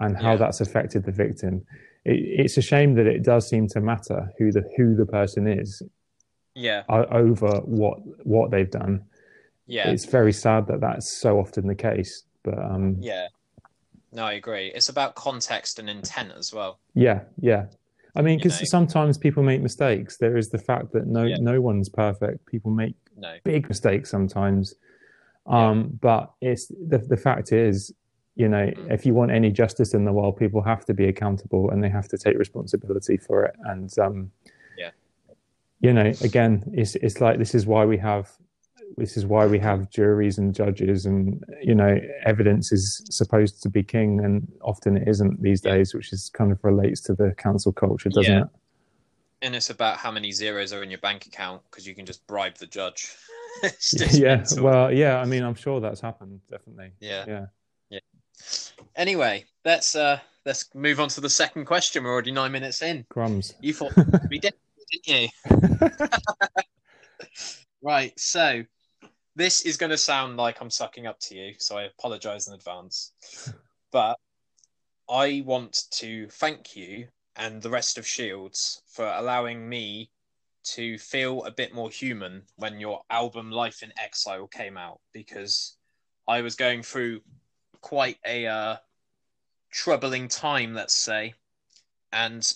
and 0.00 0.16
how 0.16 0.32
Yeah. 0.32 0.36
that's 0.36 0.60
affected 0.60 1.04
the 1.04 1.12
victim. 1.12 1.64
It, 2.04 2.18
it's 2.40 2.56
a 2.56 2.62
shame 2.62 2.94
that 2.96 3.06
it 3.06 3.22
does 3.22 3.48
seem 3.48 3.68
to 3.68 3.80
matter 3.80 4.32
who 4.38 4.52
the 4.52 4.62
who 4.76 4.94
the 4.94 5.06
person 5.06 5.46
is 5.46 5.82
yeah, 6.54 6.82
over 6.88 7.60
what 7.64 7.98
what 8.26 8.50
they've 8.50 8.70
done. 8.70 9.04
yeah, 9.66 9.88
It's 9.90 10.04
very 10.04 10.32
sad 10.32 10.66
that 10.68 10.80
that's 10.80 11.08
so 11.10 11.38
often 11.40 11.66
the 11.66 11.74
case. 11.74 12.24
But 12.42 12.58
um, 12.58 12.96
yeah. 13.00 13.28
No, 14.12 14.24
I 14.26 14.34
agree. 14.34 14.68
It's 14.68 14.88
about 14.90 15.16
context 15.16 15.78
and 15.80 15.88
intent 15.90 16.32
as 16.38 16.52
well. 16.54 16.78
yeah, 16.94 17.22
yeah. 17.40 17.66
I 18.16 18.22
mean, 18.22 18.38
because 18.38 18.68
sometimes 18.70 19.18
people 19.18 19.42
make 19.42 19.60
mistakes. 19.60 20.16
There 20.18 20.36
is 20.36 20.50
the 20.50 20.58
fact 20.58 20.92
that 20.92 21.06
no 21.06 21.24
Yeah. 21.24 21.36
no 21.40 21.60
one's 21.60 21.88
perfect. 21.88 22.46
People 22.46 22.70
make 22.70 22.94
No, 23.16 23.34
big 23.44 23.68
mistakes 23.68 24.10
sometimes. 24.10 24.74
Um, 25.46 25.98
but 26.00 26.32
it's 26.40 26.66
the 26.68 26.98
the 26.98 27.16
fact 27.16 27.52
is, 27.52 27.92
you 28.36 28.48
know, 28.48 28.66
Mm. 28.66 28.90
if 28.92 29.04
you 29.06 29.14
want 29.14 29.30
any 29.30 29.50
justice 29.50 29.94
in 29.94 30.04
the 30.04 30.12
world, 30.12 30.36
people 30.36 30.62
have 30.62 30.84
to 30.86 30.94
be 30.94 31.06
accountable 31.06 31.70
and 31.70 31.82
they 31.82 31.88
have 31.90 32.08
to 32.08 32.18
take 32.18 32.36
responsibility 32.38 33.16
for 33.16 33.44
it. 33.44 33.54
And 33.64 33.96
um, 33.98 34.30
Yeah. 34.76 34.90
you 35.80 35.92
know, 35.92 36.12
again, 36.22 36.64
it's 36.72 36.94
it's 36.96 37.20
like 37.20 37.38
this 37.38 37.54
is 37.54 37.66
why 37.66 37.84
we 37.84 37.98
have 37.98 38.30
this 38.96 39.16
is 39.16 39.26
why 39.26 39.46
we 39.46 39.58
have 39.58 39.90
juries 39.90 40.38
and 40.38 40.54
judges, 40.54 41.06
and 41.06 41.42
you 41.62 41.74
know, 41.74 41.98
evidence 42.24 42.72
is 42.72 43.02
supposed 43.10 43.62
to 43.62 43.68
be 43.68 43.82
king, 43.82 44.24
and 44.24 44.46
often 44.62 44.96
it 44.96 45.08
isn't 45.08 45.42
these 45.42 45.62
Yeah. 45.64 45.72
days, 45.74 45.94
which 45.94 46.12
is 46.12 46.30
kind 46.30 46.52
of 46.52 46.58
relates 46.62 47.00
to 47.02 47.14
the 47.14 47.32
council 47.36 47.72
culture, 47.72 48.08
doesn't 48.10 48.32
Yeah. 48.32 48.42
it? 48.42 48.48
and 49.42 49.54
it's 49.54 49.68
about 49.68 49.98
how 49.98 50.10
many 50.10 50.32
zeros 50.32 50.72
are 50.72 50.82
in 50.82 50.88
your 50.90 51.00
bank 51.00 51.26
account 51.26 51.60
because 51.70 51.86
you 51.86 51.94
can 51.94 52.06
just 52.06 52.26
bribe 52.26 52.54
the 52.56 52.66
judge. 52.66 53.14
Yeah. 54.12 54.36
mental. 54.36 54.64
Well, 54.64 54.90
yeah. 54.92 55.18
I 55.18 55.26
mean, 55.26 55.42
I'm 55.42 55.54
sure 55.54 55.80
that's 55.80 56.00
happened. 56.00 56.40
Definitely. 56.50 56.92
yeah. 57.00 57.46
Yeah. 57.90 58.00
Anyway, 58.96 59.44
let's 59.66 59.94
uh 59.94 60.18
let's 60.46 60.74
move 60.74 60.98
on 60.98 61.08
to 61.08 61.20
the 61.20 61.28
second 61.28 61.66
question. 61.66 62.04
We're 62.04 62.12
already 62.12 62.32
nine 62.32 62.52
minutes 62.52 62.80
in. 62.80 63.04
Crumbs. 63.10 63.54
You 63.60 63.74
thought 63.74 63.92
we 64.30 64.38
did, 64.38 64.54
didn't 65.04 65.30
you? 65.50 65.88
Right. 67.84 68.18
So 68.18 68.64
this 69.36 69.60
is 69.60 69.76
going 69.76 69.90
to 69.90 69.98
sound 69.98 70.36
like 70.36 70.60
I'm 70.60 70.70
sucking 70.70 71.06
up 71.06 71.20
to 71.20 71.36
you, 71.36 71.54
so 71.58 71.76
I 71.76 71.82
apologize 71.84 72.48
in 72.48 72.54
advance. 72.54 73.12
But 73.92 74.18
I 75.08 75.44
want 75.46 75.84
to 75.92 76.26
thank 76.28 76.74
you 76.74 77.06
and 77.36 77.62
the 77.62 77.70
rest 77.70 77.96
of 77.96 78.04
Shields 78.04 78.82
for 78.88 79.06
allowing 79.06 79.68
me 79.68 80.10
to 80.64 80.98
feel 80.98 81.44
a 81.44 81.52
bit 81.52 81.72
more 81.72 81.90
human 81.90 82.42
when 82.56 82.80
your 82.80 83.02
album 83.08 83.52
Life 83.52 83.84
in 83.84 83.92
Exile 83.96 84.48
came 84.48 84.76
out 84.76 84.98
because 85.12 85.76
I 86.26 86.40
was 86.40 86.56
going 86.56 86.82
through 86.82 87.20
quite 87.82 88.18
a 88.26 88.48
uh, 88.48 88.76
troubling 89.70 90.26
time, 90.26 90.74
let's 90.74 90.96
say, 90.96 91.34
and 92.12 92.52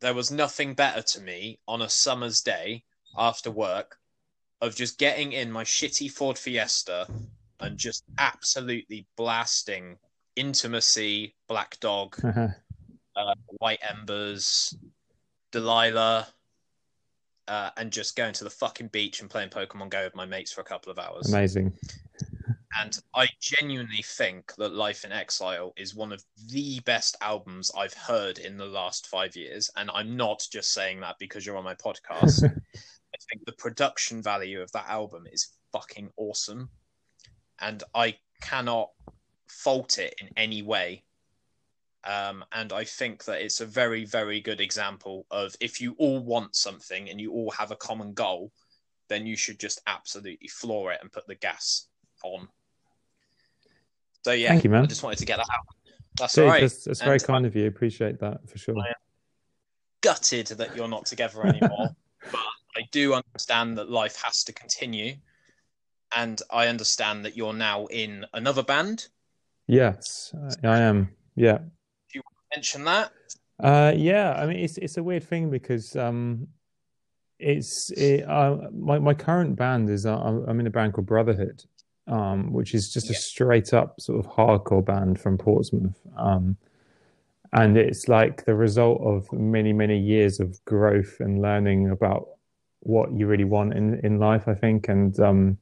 there 0.00 0.14
was 0.14 0.32
nothing 0.32 0.74
better 0.74 1.02
to 1.02 1.20
me 1.20 1.60
on 1.68 1.82
a 1.82 1.88
summer's 1.88 2.40
day 2.40 2.82
after 3.16 3.52
work 3.52 3.99
of 4.60 4.74
just 4.74 4.98
getting 4.98 5.32
in 5.32 5.50
my 5.50 5.64
shitty 5.64 6.10
Ford 6.10 6.38
Fiesta 6.38 7.06
and 7.60 7.76
just 7.76 8.04
absolutely 8.18 9.06
blasting 9.16 9.96
intimacy, 10.36 11.34
Black 11.48 11.78
Dog, 11.80 12.16
uh, 13.16 13.34
White 13.58 13.80
Embers, 13.88 14.76
Delilah, 15.52 16.28
uh, 17.48 17.70
and 17.76 17.90
just 17.90 18.16
going 18.16 18.32
to 18.34 18.44
the 18.44 18.50
fucking 18.50 18.88
beach 18.88 19.20
and 19.20 19.30
playing 19.30 19.50
Pokemon 19.50 19.90
Go 19.90 20.04
with 20.04 20.14
my 20.14 20.26
mates 20.26 20.52
for 20.52 20.60
a 20.60 20.64
couple 20.64 20.92
of 20.92 20.98
hours. 20.98 21.32
Amazing. 21.32 21.72
And 22.80 22.96
I 23.14 23.26
genuinely 23.40 24.02
think 24.04 24.54
that 24.56 24.72
Life 24.72 25.04
in 25.04 25.10
Exile 25.10 25.72
is 25.76 25.94
one 25.94 26.12
of 26.12 26.22
the 26.48 26.80
best 26.80 27.16
albums 27.20 27.70
I've 27.76 27.94
heard 27.94 28.38
in 28.38 28.56
the 28.56 28.66
last 28.66 29.08
five 29.08 29.34
years. 29.34 29.68
And 29.76 29.90
I'm 29.92 30.16
not 30.16 30.46
just 30.52 30.72
saying 30.72 31.00
that 31.00 31.16
because 31.18 31.44
you're 31.44 31.56
on 31.56 31.64
my 31.64 31.74
podcast. 31.74 32.48
I 33.30 33.34
think 33.34 33.46
the 33.46 33.52
production 33.52 34.22
value 34.22 34.60
of 34.60 34.72
that 34.72 34.88
album 34.88 35.26
is 35.30 35.48
fucking 35.72 36.10
awesome. 36.16 36.70
And 37.60 37.82
I 37.94 38.16
cannot 38.40 38.90
fault 39.48 39.98
it 39.98 40.14
in 40.20 40.28
any 40.36 40.62
way. 40.62 41.04
Um, 42.04 42.44
and 42.52 42.72
I 42.72 42.84
think 42.84 43.24
that 43.24 43.42
it's 43.42 43.60
a 43.60 43.66
very, 43.66 44.04
very 44.04 44.40
good 44.40 44.60
example 44.60 45.26
of 45.30 45.54
if 45.60 45.80
you 45.80 45.94
all 45.98 46.20
want 46.20 46.56
something 46.56 47.10
and 47.10 47.20
you 47.20 47.32
all 47.32 47.50
have 47.50 47.70
a 47.70 47.76
common 47.76 48.14
goal, 48.14 48.50
then 49.08 49.26
you 49.26 49.36
should 49.36 49.60
just 49.60 49.82
absolutely 49.86 50.48
floor 50.48 50.92
it 50.92 50.98
and 51.02 51.12
put 51.12 51.26
the 51.26 51.34
gas 51.34 51.88
on. 52.24 52.48
So 54.24 54.32
yeah, 54.32 54.48
Thank 54.48 54.64
you, 54.64 54.70
man. 54.70 54.84
I 54.84 54.86
just 54.86 55.02
wanted 55.02 55.18
to 55.18 55.26
get 55.26 55.36
that 55.36 55.48
out. 55.52 55.66
That's 56.18 56.34
Dude, 56.34 56.44
all 56.44 56.50
right. 56.50 56.60
that's, 56.62 56.84
that's 56.84 57.02
very 57.02 57.14
And 57.14 57.24
kind 57.24 57.46
of 57.46 57.54
you. 57.54 57.66
Appreciate 57.66 58.18
that 58.20 58.48
for 58.48 58.58
sure. 58.58 58.74
Gutted 60.00 60.46
that 60.48 60.74
you're 60.74 60.88
not 60.88 61.06
together 61.06 61.46
anymore. 61.46 61.90
but 62.32 62.40
I 62.76 62.82
do 62.90 63.14
understand 63.14 63.78
that 63.78 63.90
life 63.90 64.20
has 64.22 64.44
to 64.44 64.52
continue. 64.52 65.14
And 66.14 66.40
I 66.50 66.66
understand 66.66 67.24
that 67.24 67.36
you're 67.36 67.52
now 67.52 67.86
in 67.86 68.26
another 68.34 68.62
band. 68.62 69.08
Yes, 69.66 70.34
I 70.64 70.78
am. 70.78 71.10
Yeah. 71.36 71.58
Do 71.58 72.14
you 72.14 72.22
want 72.24 72.36
to 72.36 72.56
mention 72.56 72.84
that. 72.84 73.12
Uh, 73.62 73.92
yeah, 73.94 74.32
I 74.32 74.46
mean 74.46 74.56
it's 74.56 74.78
it's 74.78 74.96
a 74.96 75.02
weird 75.02 75.22
thing 75.22 75.50
because 75.50 75.94
um, 75.94 76.48
it's 77.38 77.90
it, 77.90 78.28
uh, 78.28 78.56
my 78.72 78.98
my 78.98 79.14
current 79.14 79.56
band 79.56 79.90
is 79.90 80.06
uh, 80.06 80.16
I'm 80.16 80.58
in 80.60 80.66
a 80.66 80.70
band 80.70 80.94
called 80.94 81.06
Brotherhood, 81.06 81.62
um, 82.06 82.52
which 82.52 82.74
is 82.74 82.92
just 82.92 83.10
a 83.10 83.14
straight 83.14 83.74
up 83.74 84.00
sort 84.00 84.18
of 84.18 84.32
hardcore 84.32 84.84
band 84.84 85.20
from 85.20 85.36
Portsmouth, 85.36 86.00
um, 86.16 86.56
and 87.52 87.76
it's 87.76 88.08
like 88.08 88.46
the 88.46 88.54
result 88.54 89.02
of 89.02 89.30
many 89.30 89.74
many 89.74 89.98
years 89.98 90.40
of 90.40 90.64
growth 90.64 91.18
and 91.20 91.42
learning 91.42 91.90
about 91.90 92.28
what 92.80 93.12
you 93.12 93.26
really 93.26 93.44
want 93.44 93.74
in 93.74 94.00
in 94.04 94.18
life. 94.18 94.48
I 94.48 94.54
think, 94.54 94.88
and 94.88 95.18
um, 95.20 95.58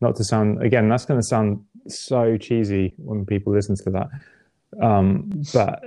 not 0.00 0.16
to 0.16 0.24
sound 0.24 0.62
again, 0.62 0.88
that's 0.88 1.04
going 1.04 1.20
to 1.20 1.26
sound 1.26 1.64
so 1.88 2.36
cheesy 2.36 2.94
when 2.96 3.26
people 3.26 3.52
listen 3.52 3.76
to 3.76 3.90
that, 3.90 4.08
um, 4.80 5.30
but 5.52 5.82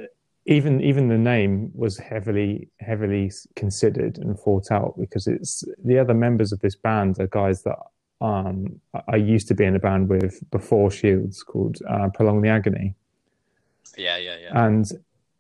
even 0.46 0.80
even 0.82 1.08
the 1.08 1.18
name 1.18 1.72
was 1.74 1.98
heavily 1.98 2.70
heavily 2.80 3.32
considered 3.56 4.18
and 4.20 4.38
thought 4.40 4.72
out 4.72 4.94
because 5.00 5.26
it's 5.28 5.64
the 5.84 5.98
other 5.98 6.14
members 6.14 6.52
of 6.52 6.60
this 6.60 6.76
band 6.76 7.20
are 7.20 7.28
guys 7.28 7.64
that 7.64 7.78
um 8.22 8.80
I- 9.08 9.16
used 9.16 9.48
to 9.48 9.56
be 9.56 9.66
in 9.66 9.76
a 9.76 9.80
band 9.80 10.08
with 10.08 10.40
before 10.52 10.92
Shields 10.92 11.42
called 11.44 11.78
uh, 11.90 12.10
Prolong 12.14 12.42
the 12.42 12.50
Agony 12.50 12.94
Yeah, 13.98 14.18
yeah, 14.18 14.38
yeah. 14.44 14.66
and 14.66 14.86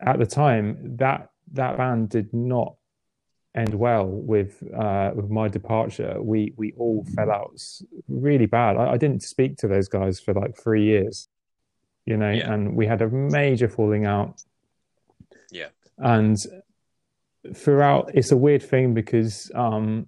at 0.01 0.17
the 0.19 0.25
time 0.25 0.97
that 0.97 1.29
that 1.53 1.77
band 1.77 2.09
did 2.09 2.33
not 2.33 2.75
end 3.55 3.73
well 3.73 4.05
with 4.05 4.61
uh 4.77 5.11
with 5.15 5.29
my 5.29 5.47
departure 5.47 6.21
we 6.21 6.53
we 6.57 6.73
all 6.77 7.05
fell 7.15 7.31
out 7.31 7.59
really 8.09 8.45
bad 8.45 8.75
I, 8.75 8.91
I 8.93 8.97
didn't 8.97 9.23
speak 9.23 9.57
to 9.59 9.67
those 9.67 9.87
guys 9.87 10.19
for 10.19 10.33
like 10.33 10.57
three 10.57 10.83
years 10.83 11.29
you 12.05 12.17
know 12.17 12.29
Yeah. 12.31 12.51
and 12.53 12.75
we 12.75 12.85
had 12.85 13.01
a 13.01 13.07
major 13.09 13.69
falling 13.69 14.05
out 14.05 14.41
Yeah. 15.51 15.69
and 15.97 16.37
throughout 17.55 18.11
it's 18.13 18.31
a 18.31 18.37
weird 18.37 18.63
thing 18.63 18.93
because 18.93 19.51
um 19.55 20.07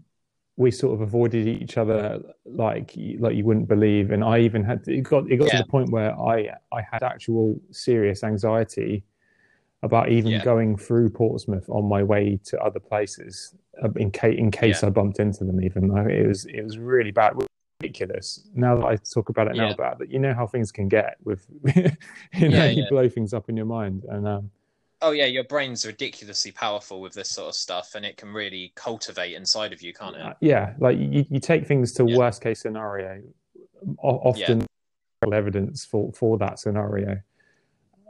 we 0.57 0.71
sort 0.71 0.93
of 0.95 1.01
avoided 1.01 1.47
each 1.47 1.77
other 1.77 2.19
like 2.45 2.93
like 3.19 3.35
you 3.35 3.45
wouldn't 3.45 3.67
believe 3.67 4.11
and 4.11 4.23
i 4.23 4.39
even 4.39 4.63
had 4.63 4.81
it 4.87 5.03
got 5.03 5.29
it 5.31 5.37
got 5.37 5.45
Yeah. 5.47 5.57
to 5.59 5.63
the 5.63 5.69
point 5.69 5.91
where 5.91 6.19
i 6.19 6.49
i 6.71 6.81
had 6.91 7.03
actual 7.03 7.59
serious 7.71 8.23
anxiety 8.23 9.03
about 9.83 10.09
even 10.09 10.31
Yeah. 10.31 10.43
going 10.43 10.75
through 10.77 11.09
portsmouth 11.09 11.69
on 11.69 11.85
my 11.87 12.01
way 12.03 12.39
to 12.45 12.59
other 12.59 12.79
places 12.79 13.55
uh, 13.83 13.89
in 13.95 14.09
case 14.11 14.37
in 14.37 14.49
case 14.51 14.81
Yeah. 14.81 14.87
i 14.87 14.91
bumped 14.91 15.19
into 15.19 15.43
them 15.43 15.61
even 15.63 15.87
though 15.87 16.07
it 16.07 16.25
was 16.27 16.45
it 16.45 16.63
was 16.63 16.77
really 16.77 17.11
bad 17.11 17.33
ridiculous 17.81 18.47
now 18.55 18.75
that 18.75 18.85
i 18.85 18.95
talk 18.95 19.29
about 19.29 19.47
it 19.47 19.55
now 19.55 19.67
Yeah. 19.67 19.73
about 19.73 19.99
that 19.99 20.09
you 20.09 20.17
know 20.17 20.33
how 20.33 20.47
things 20.47 20.71
can 20.71 20.87
get 20.87 21.17
with 21.23 21.45
you 22.33 22.49
know 22.49 22.65
you 22.65 22.85
blow 22.89 23.07
things 23.07 23.33
up 23.33 23.49
in 23.49 23.55
your 23.57 23.67
mind 23.67 24.03
and 24.09 24.27
um 24.27 24.51
Oh 24.99 25.11
yeah, 25.11 25.25
your 25.25 25.43
brain's 25.43 25.85
ridiculously 25.85 26.51
powerful 26.51 27.01
with 27.01 27.13
this 27.13 27.29
sort 27.29 27.49
of 27.49 27.53
stuff, 27.53 27.93
and 27.93 28.03
it 28.03 28.17
can 28.17 28.33
really 28.33 28.71
cultivate 28.73 29.35
inside 29.35 29.71
of 29.71 29.79
you, 29.83 29.93
can't 29.93 30.15
it? 30.15 30.21
Uh, 30.23 30.33
yeah 30.41 30.73
like 30.79 30.97
you, 30.97 31.23
you 31.29 31.39
take 31.39 31.67
things 31.67 31.91
to 31.93 32.03
worst 32.03 32.41
case 32.41 32.61
scenario 32.61 33.21
o- 34.03 34.21
often 34.31 34.65
evidence 35.31 35.85
for 35.85 36.11
for 36.13 36.39
that 36.39 36.57
scenario 36.57 37.21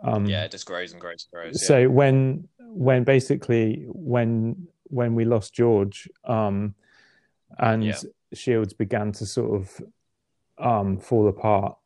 um 0.03 0.25
Yeah, 0.25 0.43
it 0.43 0.51
just 0.51 0.65
grows 0.65 0.91
and 0.91 1.01
grows 1.01 1.27
and 1.31 1.31
grows. 1.31 1.61
Yeah. 1.61 1.67
so 1.67 1.89
when 1.89 2.47
when 2.59 3.03
basically 3.03 3.85
when 3.87 4.67
when 4.89 5.15
we 5.15 5.25
lost 5.25 5.53
george 5.53 6.07
um 6.25 6.75
and 7.59 7.83
Yeah. 7.83 7.99
shields 8.33 8.73
began 8.73 9.11
to 9.13 9.25
sort 9.25 9.59
of 9.61 9.81
um 10.59 10.97
fall 10.99 11.27
apart 11.27 11.77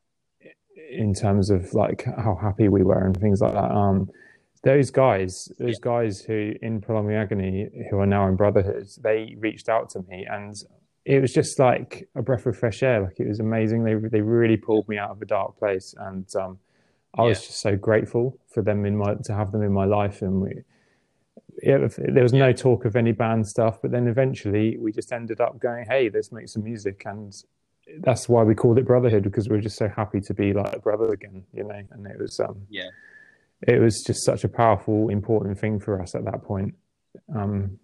in 0.90 1.14
terms 1.14 1.50
of 1.50 1.74
like 1.74 2.04
how 2.04 2.36
happy 2.42 2.68
we 2.68 2.84
were 2.84 3.06
and 3.06 3.20
things 3.20 3.42
like 3.42 3.54
that 3.54 3.72
um 3.72 4.10
those 4.64 4.92
guys 4.92 5.52
those 5.60 5.80
guys 5.80 6.22
who 6.22 6.54
in 6.62 6.82
prolonging 6.82 7.16
agony 7.16 7.68
who 7.90 7.98
are 8.00 8.06
now 8.06 8.28
in 8.28 8.36
brotherhood 8.36 8.88
they 9.02 9.36
reached 9.40 9.70
out 9.70 9.90
to 9.90 10.02
me 10.10 10.26
and 10.30 10.64
it 11.06 11.20
was 11.20 11.34
just 11.34 11.58
like 11.60 12.08
a 12.16 12.22
breath 12.22 12.46
of 12.46 12.58
fresh 12.58 12.84
air 12.84 13.02
like 13.02 13.20
it 13.20 13.28
was 13.28 13.40
amazing 13.40 13.84
they 13.84 13.96
they 13.96 14.22
really 14.22 14.58
pulled 14.58 14.88
me 14.88 14.98
out 14.98 15.10
of 15.10 15.22
a 15.22 15.26
dark 15.26 15.58
place 15.58 15.96
and 15.98 16.26
um 16.36 16.60
I 17.18 17.24
was 17.24 17.40
Yeah. 17.42 17.48
just 17.48 17.60
so 17.60 17.76
grateful 17.76 18.40
for 18.48 18.62
them 18.62 18.86
in 18.86 18.98
my 18.98 19.16
to 19.16 19.34
have 19.34 19.52
them 19.52 19.64
in 19.64 19.72
my 19.72 19.86
life, 19.86 20.22
and 20.22 20.42
we. 20.42 20.64
There 21.64 22.24
was 22.24 22.34
no 22.34 22.54
talk 22.54 22.86
of 22.86 22.96
any 22.96 23.12
band 23.12 23.48
stuff, 23.48 23.82
but 23.82 23.92
then 23.92 24.08
eventually 24.08 24.78
we 24.78 24.92
just 24.92 25.12
ended 25.12 25.42
up 25.42 25.60
going, 25.60 25.86
"Hey, 25.86 26.10
let's 26.10 26.32
make 26.32 26.48
some 26.48 26.64
music," 26.64 27.04
and 27.06 27.34
that's 28.00 28.28
why 28.30 28.42
we 28.44 28.56
called 28.56 28.80
it 28.80 28.86
Brotherhood 28.86 29.24
because 29.24 29.50
we 29.50 29.58
were 29.58 29.62
just 29.62 29.78
so 29.78 29.88
happy 29.90 30.22
to 30.22 30.34
be 30.34 30.54
like 30.54 30.74
a 30.76 30.80
brother 30.80 31.12
again, 31.12 31.44
you 31.54 31.64
know. 31.64 31.82
And 31.92 32.08
it 32.08 32.18
was, 32.18 32.40
um, 32.40 32.66
Yeah. 32.70 32.90
it 33.68 33.80
was 33.80 34.02
just 34.02 34.24
such 34.24 34.44
a 34.44 34.50
powerful, 34.50 35.10
important 35.10 35.60
thing 35.60 35.80
for 35.80 36.02
us 36.02 36.16
at 36.16 36.24
that 36.26 36.42
point. 36.44 36.74
Um, 37.36 37.78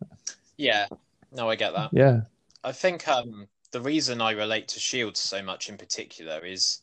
yeah, 0.55 0.88
no, 1.31 1.50
I 1.50 1.55
get 1.55 1.74
that. 1.74 1.89
yeah, 1.93 2.22
I 2.63 2.72
think 2.72 3.07
um, 3.07 3.48
the 3.72 3.81
reason 3.81 4.22
I 4.22 4.31
relate 4.31 4.69
to 4.69 4.79
Shields 4.79 5.19
so 5.19 5.43
much 5.43 5.69
in 5.69 5.77
particular 5.77 6.43
is 6.46 6.81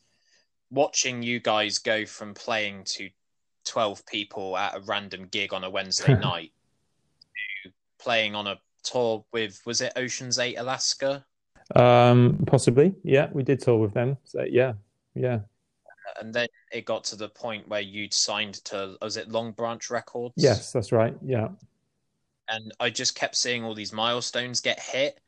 watching 0.75 1.23
you 1.23 1.40
guys 1.40 1.78
go 1.78 2.04
from 2.04 2.35
playing 2.35 2.85
to 2.85 3.09
12 3.64 4.04
people 4.07 4.57
at 4.57 4.76
a 4.76 4.81
random 4.81 5.28
gig 5.31 5.52
on 5.54 5.64
a 5.64 5.71
Wednesday 5.71 6.14
night 6.21 6.52
to 7.64 7.73
playing 7.99 8.35
on 8.35 8.47
a 8.47 8.59
tour 8.83 9.25
with, 9.33 9.61
was 9.64 9.81
it 9.81 9.93
Oceans 9.97 10.38
Ate 10.38 10.59
Alaska? 10.59 11.25
um, 11.75 12.45
possibly. 12.47 12.95
Yeah, 13.02 13.28
we 13.33 13.43
did 13.43 13.61
tour 13.61 13.78
with 13.78 13.95
them. 13.95 14.19
So 14.25 14.45
yeah, 14.45 14.75
yeah, 15.14 15.40
And 16.21 16.35
then 16.35 16.49
it 16.71 16.85
got 16.85 17.04
to 17.04 17.16
the 17.16 17.28
point 17.28 17.66
where 17.69 17.81
you'd 17.81 18.12
signed 18.12 18.54
to, 18.64 18.97
was 19.00 19.16
it 19.16 19.31
Long 19.31 19.52
Branch 19.52 19.88
Records? 19.90 20.35
yes, 20.37 20.73
that's 20.73 20.93
right. 20.93 21.14
Yeah, 21.25 21.49
and 22.49 22.73
I 22.81 22.90
just 22.90 23.14
kept 23.14 23.37
seeing 23.37 23.64
all 23.64 23.75
these 23.75 23.93
milestones 23.93 24.61
get 24.61 24.81
hit. 24.81 25.19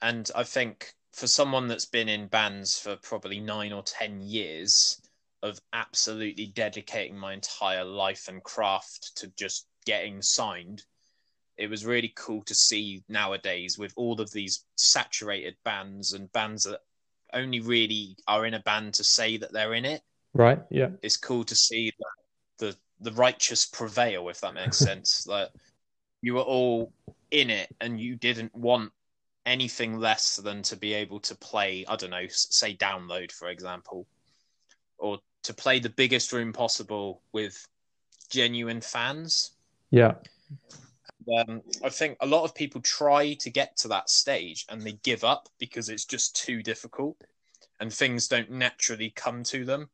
And 0.00 0.30
I 0.34 0.44
think 0.44 0.94
for 1.12 1.26
someone 1.26 1.68
that's 1.68 1.86
been 1.86 2.08
in 2.08 2.26
bands 2.26 2.78
for 2.78 2.96
probably 2.96 3.40
nine 3.40 3.72
or 3.72 3.82
10 3.82 4.22
years 4.22 5.00
of 5.42 5.60
absolutely 5.72 6.46
dedicating 6.46 7.16
my 7.16 7.32
entire 7.32 7.84
life 7.84 8.28
and 8.28 8.42
craft 8.42 9.16
to 9.16 9.28
just 9.36 9.66
getting 9.84 10.22
signed, 10.22 10.84
it 11.56 11.68
was 11.68 11.84
really 11.84 12.12
cool 12.16 12.42
to 12.44 12.54
see 12.54 13.02
nowadays 13.08 13.78
with 13.78 13.92
all 13.96 14.20
of 14.20 14.30
these 14.32 14.64
saturated 14.76 15.56
bands 15.64 16.12
and 16.12 16.32
bands 16.32 16.64
that 16.64 16.80
only 17.34 17.60
really 17.60 18.16
are 18.26 18.46
in 18.46 18.54
a 18.54 18.60
band 18.60 18.94
to 18.94 19.04
say 19.04 19.36
that 19.36 19.52
they're 19.52 19.74
in 19.74 19.84
it. 19.84 20.02
right. 20.34 20.60
Yeah, 20.70 20.90
It's 21.02 21.16
cool 21.16 21.44
to 21.44 21.54
see 21.54 21.92
the 21.98 22.66
the, 22.66 22.76
the 23.00 23.12
righteous 23.12 23.66
prevail, 23.66 24.28
if 24.28 24.40
that 24.40 24.54
makes 24.54 24.78
sense. 24.78 25.26
Like 25.26 25.48
you 26.22 26.34
were 26.34 26.40
all 26.40 26.92
in 27.30 27.50
it 27.50 27.74
and 27.80 28.00
you 28.00 28.16
didn't 28.16 28.54
want 28.54 28.92
anything 29.44 29.98
less 29.98 30.36
than 30.36 30.62
to 30.62 30.76
be 30.76 30.92
able 30.94 31.18
to 31.18 31.34
play 31.34 31.84
i 31.88 31.96
don't 31.96 32.10
know 32.10 32.26
say 32.28 32.74
download 32.76 33.32
for 33.32 33.48
example 33.48 34.06
or 34.98 35.18
to 35.42 35.52
play 35.52 35.80
the 35.80 35.90
biggest 35.90 36.32
room 36.32 36.52
possible 36.52 37.20
with 37.32 37.66
genuine 38.30 38.80
fans. 38.80 39.50
Yeah, 39.90 40.14
um, 41.36 41.60
i 41.84 41.88
think 41.88 42.16
a 42.20 42.26
lot 42.26 42.44
of 42.44 42.54
people 42.54 42.80
try 42.80 43.34
to 43.34 43.50
get 43.50 43.76
to 43.76 43.88
that 43.88 44.10
stage 44.10 44.64
and 44.68 44.82
they 44.82 44.92
give 45.04 45.24
up 45.24 45.48
because 45.58 45.88
it's 45.88 46.04
just 46.04 46.34
too 46.36 46.62
difficult 46.62 47.16
and 47.80 47.92
things 47.92 48.28
don't 48.28 48.50
naturally 48.50 49.10
come 49.10 49.42
to 49.42 49.64
them 49.64 49.88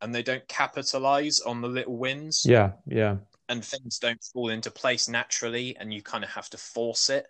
and 0.00 0.14
they 0.14 0.22
don't 0.22 0.46
capitalize 0.48 1.40
on 1.40 1.60
the 1.60 1.68
little 1.68 1.96
wins. 1.96 2.44
Yeah, 2.46 2.72
yeah. 2.86 3.16
and 3.48 3.64
things 3.64 3.98
don't 3.98 4.22
fall 4.32 4.50
into 4.50 4.70
place 4.70 5.08
naturally 5.08 5.76
and 5.78 5.92
you 5.92 6.02
kind 6.02 6.24
of 6.24 6.30
have 6.30 6.50
to 6.50 6.58
force 6.58 7.08
it 7.08 7.26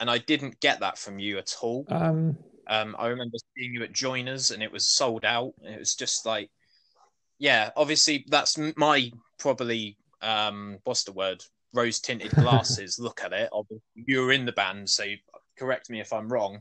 and 0.00 0.10
i 0.10 0.18
didn't 0.18 0.58
get 0.60 0.80
that 0.80 0.98
from 0.98 1.18
you 1.18 1.38
at 1.38 1.54
all 1.62 1.84
Um, 1.88 2.36
um, 2.68 2.96
I 2.98 3.06
remember 3.08 3.36
seeing 3.56 3.72
you 3.74 3.84
at 3.84 3.92
Joiners, 3.92 4.50
and 4.50 4.60
it 4.60 4.72
was 4.72 4.88
sold 4.88 5.24
out. 5.24 5.52
It 5.62 5.78
was 5.78 5.94
just 5.94 6.26
like, 6.26 6.50
yeah, 7.38 7.70
obviously 7.76 8.24
that's 8.28 8.58
my 8.76 9.12
probably 9.38 9.96
um, 10.20 10.78
what's 10.82 11.04
the 11.04 11.12
word? 11.12 11.44
Rose 11.72 12.00
tinted 12.00 12.30
glasses. 12.34 12.98
Look 12.98 13.22
at 13.22 13.32
it. 13.32 13.50
Obviously, 13.52 13.82
You 13.94 14.22
were 14.22 14.32
in 14.32 14.46
the 14.46 14.52
band, 14.52 14.90
so 14.90 15.04
correct 15.56 15.90
me 15.90 16.00
if 16.00 16.12
I'm 16.12 16.28
wrong, 16.28 16.60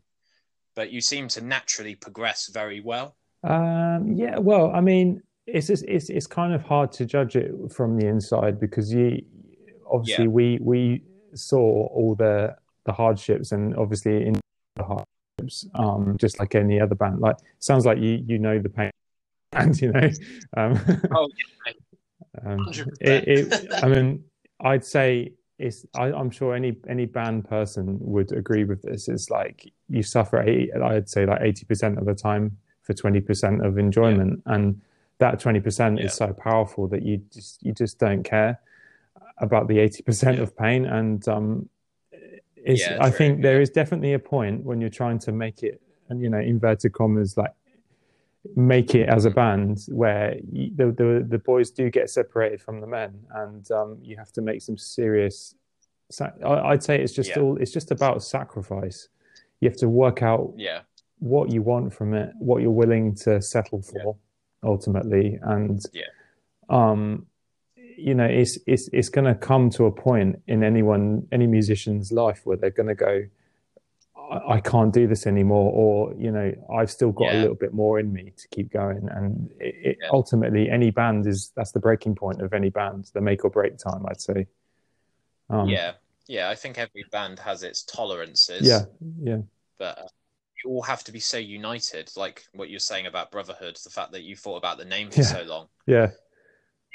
but 0.75 0.91
you 0.91 1.01
seem 1.01 1.27
to 1.29 1.41
naturally 1.41 1.95
progress 1.95 2.49
very 2.53 2.81
well. 2.81 3.15
Um, 3.43 4.11
yeah, 4.13 4.37
well, 4.37 4.69
I 4.75 4.81
mean, 4.81 5.23
it's 5.47 5.65
just, 5.67 5.85
it's 5.87 6.09
it's 6.11 6.27
kind 6.27 6.53
of 6.53 6.61
hard 6.61 6.91
to 6.93 7.05
judge 7.05 7.35
it 7.35 7.51
from 7.73 7.97
the 7.97 8.05
inside 8.05 8.59
because 8.59 8.93
you 8.93 9.21
obviously 9.89 10.25
Yeah. 10.25 10.29
we 10.29 10.59
we 10.61 11.01
saw 11.33 11.87
all 11.87 12.13
the 12.13 12.55
the 12.85 12.93
hardships 12.93 13.51
and 13.51 13.75
obviously 13.75 14.25
in 14.25 14.39
the 14.75 14.83
hardships, 14.83 15.67
um, 15.75 16.15
just 16.19 16.39
like 16.39 16.55
any 16.55 16.79
other 16.79 16.95
band. 16.95 17.19
Like 17.19 17.37
sounds 17.59 17.85
like 17.85 17.97
you 17.99 18.23
you 18.25 18.39
know 18.39 18.59
the 18.59 18.69
pain, 18.69 18.91
and 19.53 19.79
you 19.81 19.91
know, 19.91 20.09
um, 20.57 20.79
Oh, 21.11 21.29
um, 22.45 22.59
100%. 22.67 22.87
it, 23.01 23.27
it, 23.27 23.73
I 23.83 23.87
mean, 23.87 24.23
I'd 24.61 24.85
say 24.85 25.33
it's. 25.59 25.85
I, 25.95 26.11
I'm 26.11 26.29
sure 26.29 26.53
any 26.55 26.77
any 26.87 27.05
band 27.05 27.45
person 27.49 27.97
would 28.01 28.31
agree 28.31 28.63
with 28.65 28.81
this. 28.81 29.07
It's 29.07 29.29
like 29.29 29.71
you 29.89 30.03
suffer. 30.03 30.41
eight- 30.41 30.71
I'd 30.75 31.09
say 31.09 31.25
like 31.25 31.41
eighty 31.41 31.65
percent 31.65 31.97
of 31.97 32.05
the 32.05 32.13
time 32.15 32.57
for 32.83 32.93
twenty 32.93 33.21
percent 33.21 33.65
of 33.65 33.77
enjoyment, 33.77 34.41
and 34.45 34.81
that 35.19 35.39
twenty 35.39 35.59
percent 35.59 35.97
Yeah. 35.99 36.05
is 36.05 36.13
so 36.13 36.33
powerful 36.33 36.87
that 36.89 37.03
you 37.03 37.21
just 37.33 37.63
you 37.63 37.73
just 37.73 37.99
don't 37.99 38.23
care 38.23 38.59
about 39.39 39.67
the 39.67 39.79
eighty 39.79 40.03
percent 40.03 40.37
Yeah. 40.37 40.43
of 40.43 40.57
pain. 40.57 40.85
And 40.85 41.25
um, 41.27 41.69
it's. 42.65 42.81
Yeah, 42.81 42.97
I 42.99 43.09
think 43.09 43.41
there 43.41 43.57
yeah. 43.57 43.61
definitely 43.69 44.13
a 44.13 44.19
point 44.19 44.63
when 44.63 44.81
you're 44.81 44.89
trying 45.01 45.19
to 45.19 45.31
make 45.31 45.63
it, 45.63 45.81
and 46.09 46.21
you 46.21 46.29
know, 46.29 46.39
inverted 46.39 46.93
commas, 46.93 47.37
like 47.37 47.53
make 48.55 48.93
it 48.93 49.09
as 49.09 49.25
a 49.25 49.31
Mm. 49.31 49.35
band 49.35 49.79
where 49.89 50.37
you, 50.51 50.71
the, 50.75 50.85
the 50.91 51.25
the 51.27 51.39
boys 51.39 51.71
do 51.71 51.89
get 51.89 52.09
separated 52.09 52.61
from 52.61 52.79
the 52.81 52.87
men, 52.87 53.11
and 53.35 53.69
um, 53.71 53.97
you 54.01 54.15
have 54.17 54.31
to 54.33 54.41
make 54.41 54.61
some 54.61 54.77
serious. 54.77 55.55
I- 56.21 56.69
I'd 56.71 56.83
say 56.83 57.01
it's 57.01 57.13
just 57.13 57.31
Yeah. 57.31 57.39
all. 57.41 57.57
It's 57.57 57.71
just 57.71 57.89
about 57.91 58.21
sacrifice. 58.23 59.09
You 59.59 59.69
have 59.69 59.77
to 59.79 59.89
work 59.89 60.21
out 60.21 60.53
Yeah, 60.55 60.81
what 61.19 61.49
you 61.51 61.61
want 61.63 61.93
from 61.93 62.13
it, 62.13 62.33
what 62.37 62.61
you're 62.61 62.69
willing 62.83 63.15
to 63.25 63.41
settle 63.41 63.81
for, 63.81 64.15
ultimately, 64.63 65.39
and 65.41 65.81
Yeah. 65.93 66.03
um, 66.69 67.25
you 67.97 68.13
know, 68.15 68.25
it's 68.25 68.57
it's 68.67 68.89
it's 68.93 69.09
going 69.09 69.25
to 69.25 69.35
come 69.35 69.69
to 69.71 69.85
a 69.85 69.91
point 69.91 70.41
in 70.47 70.63
anyone, 70.63 71.27
any 71.31 71.47
musician's 71.47 72.11
life 72.11 72.41
where 72.45 72.57
they're 72.57 72.69
going 72.71 72.87
to 72.89 72.95
go, 72.95 73.23
I, 74.17 74.53
I 74.55 74.59
can't 74.61 74.93
do 74.93 75.07
this 75.07 75.25
anymore, 75.27 75.71
or 75.73 76.13
you 76.17 76.31
know, 76.31 76.51
I've 76.73 76.91
still 76.91 77.11
got 77.11 77.33
a 77.33 77.39
little 77.39 77.55
bit 77.55 77.73
more 77.73 77.99
in 77.99 78.11
me 78.11 78.33
to 78.37 78.47
keep 78.49 78.71
going, 78.71 79.07
and 79.11 79.49
it, 79.59 79.75
it, 79.83 79.97
Yeah. 80.01 80.09
ultimately, 80.11 80.69
any 80.69 80.91
band 80.91 81.27
is 81.27 81.51
that's 81.55 81.71
the 81.71 81.79
breaking 81.79 82.15
point 82.15 82.41
of 82.41 82.53
any 82.53 82.69
band, 82.69 83.11
the 83.13 83.21
make 83.21 83.43
or 83.45 83.49
break 83.49 83.77
time, 83.77 84.05
I'd 84.09 84.21
say. 84.21 84.47
Um, 85.49 85.69
yeah, 85.69 85.93
yeah. 86.27 86.49
I 86.49 86.55
think 86.55 86.77
every 86.77 87.05
band 87.11 87.39
has 87.39 87.63
its 87.63 87.83
tolerances. 87.83 88.67
yeah, 88.67 88.85
yeah, 89.21 89.37
but 89.77 89.97
uh, 89.99 90.07
you 90.63 90.71
all 90.71 90.81
have 90.81 91.03
to 91.03 91.11
be 91.11 91.19
so 91.19 91.37
united. 91.37 92.11
Like 92.15 92.43
what 92.53 92.69
you're 92.69 92.79
saying 92.79 93.05
about 93.05 93.31
brotherhood, 93.31 93.77
the 93.83 93.89
fact 93.91 94.11
that 94.13 94.23
you 94.23 94.35
thought 94.35 94.57
about 94.57 94.77
the 94.79 94.85
name 94.85 95.11
for 95.11 95.19
Yeah. 95.21 95.25
so 95.27 95.43
long. 95.43 95.67
yeah. 95.85 96.11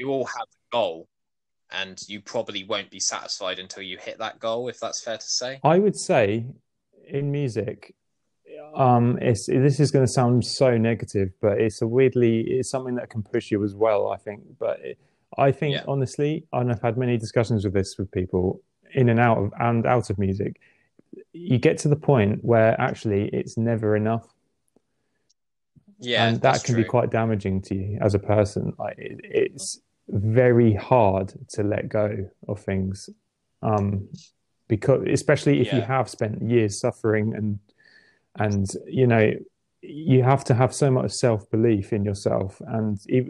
You 0.01 0.09
all 0.09 0.25
have 0.25 0.47
a 0.47 0.73
goal, 0.73 1.09
and 1.71 2.01
you 2.09 2.23
probably 2.23 2.65
won't 2.65 2.91
be 2.91 3.01
satisfied 3.01 3.59
until 3.59 3.83
you 3.83 3.99
hit 3.99 4.19
that 4.19 4.39
goal. 4.41 4.69
If 4.69 4.81
that's 4.81 5.03
fair 5.03 5.19
to 5.19 5.27
say. 5.27 5.61
I 5.63 5.79
would 5.79 5.95
say 5.95 6.47
in 7.07 7.31
music, 7.31 7.95
um, 8.75 9.19
it's 9.21 9.47
this 9.47 9.79
is 9.79 9.91
going 9.91 10.07
to 10.07 10.11
sound 10.11 10.43
so 10.47 10.79
negative, 10.79 11.33
but 11.43 11.61
it's 11.61 11.83
a 11.83 11.87
weirdly 11.87 12.41
it's 12.41 12.71
something 12.71 12.95
that 12.95 13.11
can 13.11 13.23
push 13.23 13.51
you 13.51 13.63
as 13.63 13.75
well. 13.75 14.11
I 14.11 14.17
think, 14.17 14.41
but 14.59 14.81
it, 14.81 14.99
I 15.37 15.53
think 15.53 15.75
Yeah. 15.75 15.85
honestly, 15.87 16.47
and 16.55 16.73
I've 16.73 16.81
had 16.81 16.97
many 16.97 17.19
discussions 17.19 17.63
with 17.65 17.75
this 17.75 17.99
with 17.99 18.11
people 18.11 18.63
in 18.95 19.11
and 19.11 19.21
out 19.21 19.37
of 19.37 19.53
and 19.61 19.85
out 19.85 20.09
of 20.09 20.19
music. 20.19 20.61
You 21.35 21.59
get 21.59 21.77
to 21.81 21.89
the 21.89 21.97
point 21.97 22.43
where 22.43 22.81
actually 22.81 23.29
it's 23.29 23.59
never 23.59 23.97
enough, 23.97 24.27
Yeah, 25.99 26.29
and 26.29 26.41
that 26.41 26.65
can 26.65 26.75
be 26.75 26.85
quite 26.85 27.11
damaging 27.11 27.61
to 27.63 27.75
you 27.75 27.99
as 28.01 28.15
a 28.15 28.19
person. 28.19 28.73
Like 28.79 28.99
it, 28.99 29.21
it's 29.25 29.81
very 30.11 30.75
hard 30.75 31.33
to 31.51 31.63
let 31.63 31.89
go 31.89 32.29
of 32.49 32.61
things, 32.61 33.09
um, 33.63 34.09
because 34.69 35.07
especially 35.09 35.61
if 35.61 35.73
you 35.73 35.81
have 35.81 36.09
spent 36.09 36.43
years 36.43 36.81
suffering 36.81 37.35
and 37.35 37.59
and 38.39 38.71
you 38.87 39.07
know 39.07 39.33
you 39.83 40.23
have 40.23 40.45
to 40.45 40.55
have 40.55 40.75
so 40.75 40.91
much 40.91 41.11
self 41.13 41.51
belief 41.51 41.93
in 41.93 42.05
yourself, 42.05 42.61
and 42.67 42.99
if, 43.07 43.27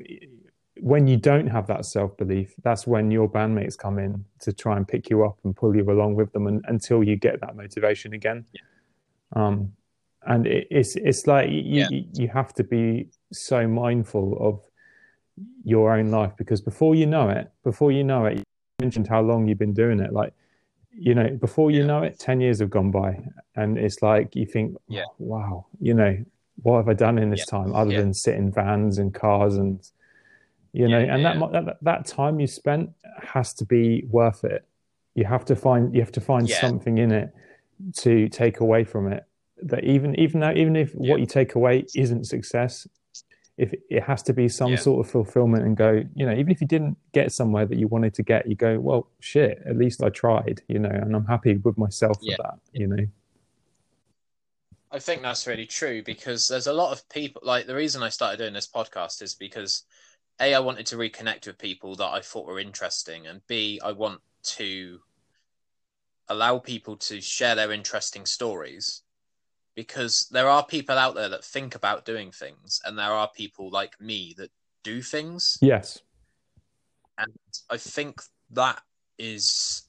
when 0.81 1.07
you 1.07 1.17
don't 1.17 1.47
have 1.47 1.67
that 1.67 1.85
self 1.85 2.17
belief, 2.17 2.55
that's 2.63 2.87
when 2.87 3.11
your 3.11 3.29
bandmates 3.29 3.77
come 3.77 3.99
in 3.99 4.25
to 4.41 4.53
try 4.53 4.77
and 4.77 4.89
pick 4.89 5.11
you 5.11 5.25
up 5.25 5.39
and 5.45 5.55
pull 5.55 5.77
you 5.77 5.89
along 5.91 6.15
with 6.15 6.33
them, 6.33 6.47
and, 6.47 6.65
until 6.69 7.05
you 7.05 7.17
get 7.17 7.41
that 7.41 7.55
motivation 7.57 8.15
again. 8.15 8.45
Um, 9.37 9.73
and 10.27 10.47
it, 10.47 10.67
it's 10.71 10.97
it's 10.97 11.27
like 11.27 11.51
you, 11.51 11.63
Yeah. 11.63 11.89
you 11.91 12.05
you 12.15 12.29
have 12.29 12.53
to 12.55 12.65
be 12.65 13.09
so 13.33 13.69
mindful 13.69 14.37
of 14.41 14.61
your 15.65 15.97
own 15.97 16.11
life 16.11 16.33
because 16.37 16.61
before 16.61 16.95
you 16.95 17.07
know 17.07 17.29
it, 17.29 17.51
before 17.65 17.93
you 17.93 18.05
know 18.05 18.27
it, 18.27 18.39
you 18.39 18.43
mentioned 18.81 19.07
how 19.07 19.21
long 19.21 19.47
you've 19.47 19.59
been 19.59 19.75
doing 19.75 20.01
it. 20.01 20.13
Like, 20.13 20.33
you 20.93 21.15
know, 21.15 21.29
before 21.41 21.71
you 21.71 21.85
know 21.85 22.03
it, 22.03 22.19
ten 22.19 22.41
years 22.41 22.61
have 22.61 22.71
gone 22.71 22.91
by, 22.91 23.19
and 23.57 23.79
it's 23.79 24.03
like 24.03 24.35
you 24.37 24.47
think, 24.47 24.77
Yeah. 24.89 25.05
"Oh, 25.09 25.15
wow, 25.19 25.67
you 25.81 25.95
know, 25.95 26.17
what 26.63 26.79
have 26.79 26.89
I 26.89 26.95
done 26.95 27.19
in 27.19 27.31
this 27.31 27.47
Yeah. 27.47 27.59
time 27.59 27.75
other 27.75 27.93
Yeah. 27.93 27.99
than 27.99 28.15
sit 28.15 28.35
in 28.35 28.51
vans 28.53 28.99
and 28.99 29.15
cars 29.15 29.57
and 29.57 29.81
you 30.73 30.89
know, 30.89 31.01
Yeah, 31.01 31.15
and 31.17 31.25
that, 31.25 31.37
that 31.53 31.79
that 31.83 32.07
time 32.07 32.39
you 32.39 32.47
spent 32.47 32.91
has 33.23 33.53
to 33.55 33.65
be 33.65 34.05
worth 34.09 34.45
it. 34.45 34.65
You 35.17 35.25
have 35.25 35.45
to 35.47 35.57
find 35.57 35.93
you 35.95 36.01
have 36.01 36.13
to 36.13 36.21
find 36.21 36.49
something 36.49 36.99
in 36.99 37.11
it 37.11 37.35
to 37.97 38.29
take 38.29 38.61
away 38.61 38.85
from 38.85 39.11
it. 39.13 39.25
That 39.63 39.83
even 39.85 40.15
even 40.19 40.41
though 40.41 40.53
even 40.53 40.77
if 40.77 40.93
what 40.95 41.19
you 41.21 41.27
take 41.27 41.55
away 41.57 41.87
isn't 41.95 42.25
success, 42.25 42.87
if 43.61 43.75
it 43.91 44.03
has 44.03 44.23
to 44.23 44.33
be 44.33 44.49
some 44.49 44.71
Yeah. 44.71 44.77
sort 44.79 45.05
of 45.05 45.13
fulfillment 45.13 45.65
and 45.67 45.77
go, 45.77 46.03
you 46.15 46.25
know, 46.25 46.33
even 46.33 46.51
if 46.51 46.63
you 46.63 46.67
didn't 46.67 46.97
get 47.13 47.31
somewhere 47.31 47.67
that 47.67 47.77
you 47.77 47.89
wanted 47.89 48.15
to 48.15 48.23
get, 48.23 48.49
you 48.49 48.55
go, 48.55 48.81
well, 48.81 49.09
shit, 49.21 49.63
at 49.67 49.77
least 49.77 50.03
I 50.03 50.09
tried, 50.09 50.63
you 50.67 50.79
know, 50.79 50.89
and 50.89 51.15
I'm 51.15 51.27
happy 51.27 51.59
with 51.59 51.77
myself 51.77 52.17
Yeah. 52.23 52.37
for 52.37 52.43
that, 52.45 52.59
you 52.73 52.87
know. 52.87 53.07
I 54.91 54.99
think 54.99 55.21
that's 55.23 55.47
really 55.47 55.67
true 55.67 56.03
because 56.03 56.49
there's 56.49 56.67
a 56.67 56.73
lot 56.73 56.93
of 56.93 57.07
people. 57.11 57.43
Like 57.45 57.67
the 57.67 57.75
reason 57.75 58.03
I 58.03 58.09
started 58.09 58.39
doing 58.39 58.55
this 58.55 58.67
podcast 58.67 59.21
is 59.23 59.35
because 59.35 59.85
a 60.41 60.55
I 60.55 60.61
wanted 60.61 60.87
to 60.87 60.97
reconnect 60.97 61.47
with 61.47 61.59
people 61.59 61.95
that 61.97 62.09
I 62.09 62.23
thought 62.23 62.47
were 62.47 62.59
interesting, 62.59 63.27
and 63.27 63.47
b 63.47 63.79
I 63.85 63.93
want 63.93 64.21
to 64.57 65.01
allow 66.29 66.59
people 66.59 66.97
to 66.97 67.21
share 67.21 67.55
their 67.55 67.73
interesting 67.73 68.25
stories 68.25 69.03
because 69.75 70.29
there 70.31 70.49
are 70.49 70.65
people 70.65 70.99
out 70.99 71.15
there 71.15 71.29
that 71.29 71.45
think 71.45 71.75
about 71.75 72.05
doing 72.05 72.31
things, 72.31 72.81
and 72.85 72.99
there 72.99 73.13
are 73.13 73.29
people 73.35 73.71
like 73.71 74.01
me 74.01 74.35
that 74.39 74.51
do 74.83 75.03
things. 75.03 75.59
Yes. 75.61 76.01
And 77.19 77.33
I 77.69 77.77
think 77.77 78.23
that 78.51 78.81
is 79.19 79.83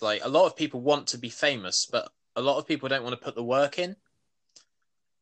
like 0.00 0.24
a 0.24 0.28
lot 0.28 0.46
of 0.46 0.56
people 0.56 0.80
want 0.80 1.08
to 1.08 1.18
be 1.18 1.28
famous, 1.28 1.86
but 1.90 2.10
a 2.36 2.40
lot 2.40 2.58
of 2.58 2.66
people 2.66 2.88
don't 2.88 3.02
want 3.02 3.18
to 3.18 3.24
put 3.24 3.34
the 3.34 3.42
work 3.42 3.78
in. 3.78 3.96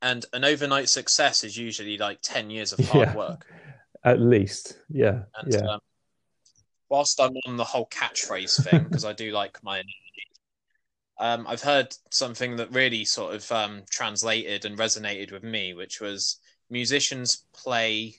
And 0.00 0.24
an 0.32 0.44
overnight 0.44 0.88
success 0.88 1.42
is 1.42 1.56
usually 1.56 1.98
like 1.98 2.20
10 2.22 2.50
years 2.50 2.72
of 2.72 2.86
hard 2.88 3.08
Yeah. 3.08 3.16
work. 3.16 3.46
At 4.04 4.20
least. 4.20 4.78
Yeah. 4.88 5.22
And 5.34 5.52
yeah. 5.52 5.60
um, 5.60 5.80
whilst 6.88 7.20
I'm 7.20 7.34
on 7.46 7.56
the 7.56 7.64
whole 7.64 7.88
catchphrase 7.88 8.62
thing, 8.62 8.84
because 8.84 9.04
I 9.04 9.12
do 9.12 9.32
like 9.32 9.62
my 9.64 9.82
um, 11.18 11.46
I've 11.46 11.62
heard 11.62 11.94
something 12.11 12.57
that 12.57 12.72
really 12.72 13.04
sort 13.04 13.35
of 13.35 13.50
um, 13.52 13.83
translated 13.90 14.64
and 14.64 14.78
resonated 14.78 15.33
with 15.33 15.42
me, 15.42 15.74
which 15.74 16.00
was 16.00 16.38
musicians 16.70 17.44
play. 17.52 18.16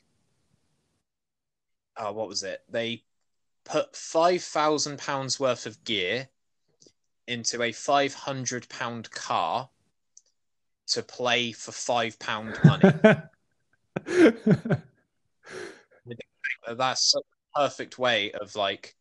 Oh, 1.98 2.12
what 2.12 2.28
was 2.28 2.44
it? 2.44 2.62
They 2.70 3.04
put 3.66 3.96
five 3.96 4.44
thousand 4.44 5.00
pounds 5.00 5.40
worth 5.40 5.66
of 5.66 5.84
gear 5.84 6.30
into 7.28 7.62
a 7.62 7.72
five 7.72 8.14
hundred 8.14 8.68
pound 8.70 9.12
car 9.12 9.70
to 10.88 11.04
play 11.04 11.52
for 11.52 11.72
five 11.72 12.18
pound 12.20 12.58
money. 12.64 12.92
That's 16.68 17.16
a 17.16 17.20
perfect 17.56 17.98
way 17.98 18.32
of 18.32 18.56
like, 18.56 18.96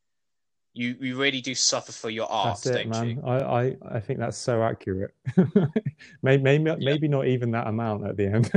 you 0.78 0.96
you 1.00 1.16
really 1.16 1.40
do 1.40 1.54
suffer 1.54 1.92
for 1.92 2.10
your 2.10 2.30
art, 2.30 2.60
That's 2.62 2.66
it, 2.66 2.72
don't 2.72 2.86
man. 2.86 3.08
you? 3.08 3.18
I, 3.24 3.38
I, 3.38 3.76
I 3.96 4.00
think 4.00 4.18
that's 4.20 4.36
so 4.38 4.62
accurate. 4.62 5.14
maybe 6.22 6.42
maybe, 6.42 6.76
maybe 6.76 7.08
not 7.08 7.26
even 7.26 7.50
that 7.52 7.66
amount 7.66 8.06
at 8.06 8.16
the 8.16 8.26
end. 8.26 8.50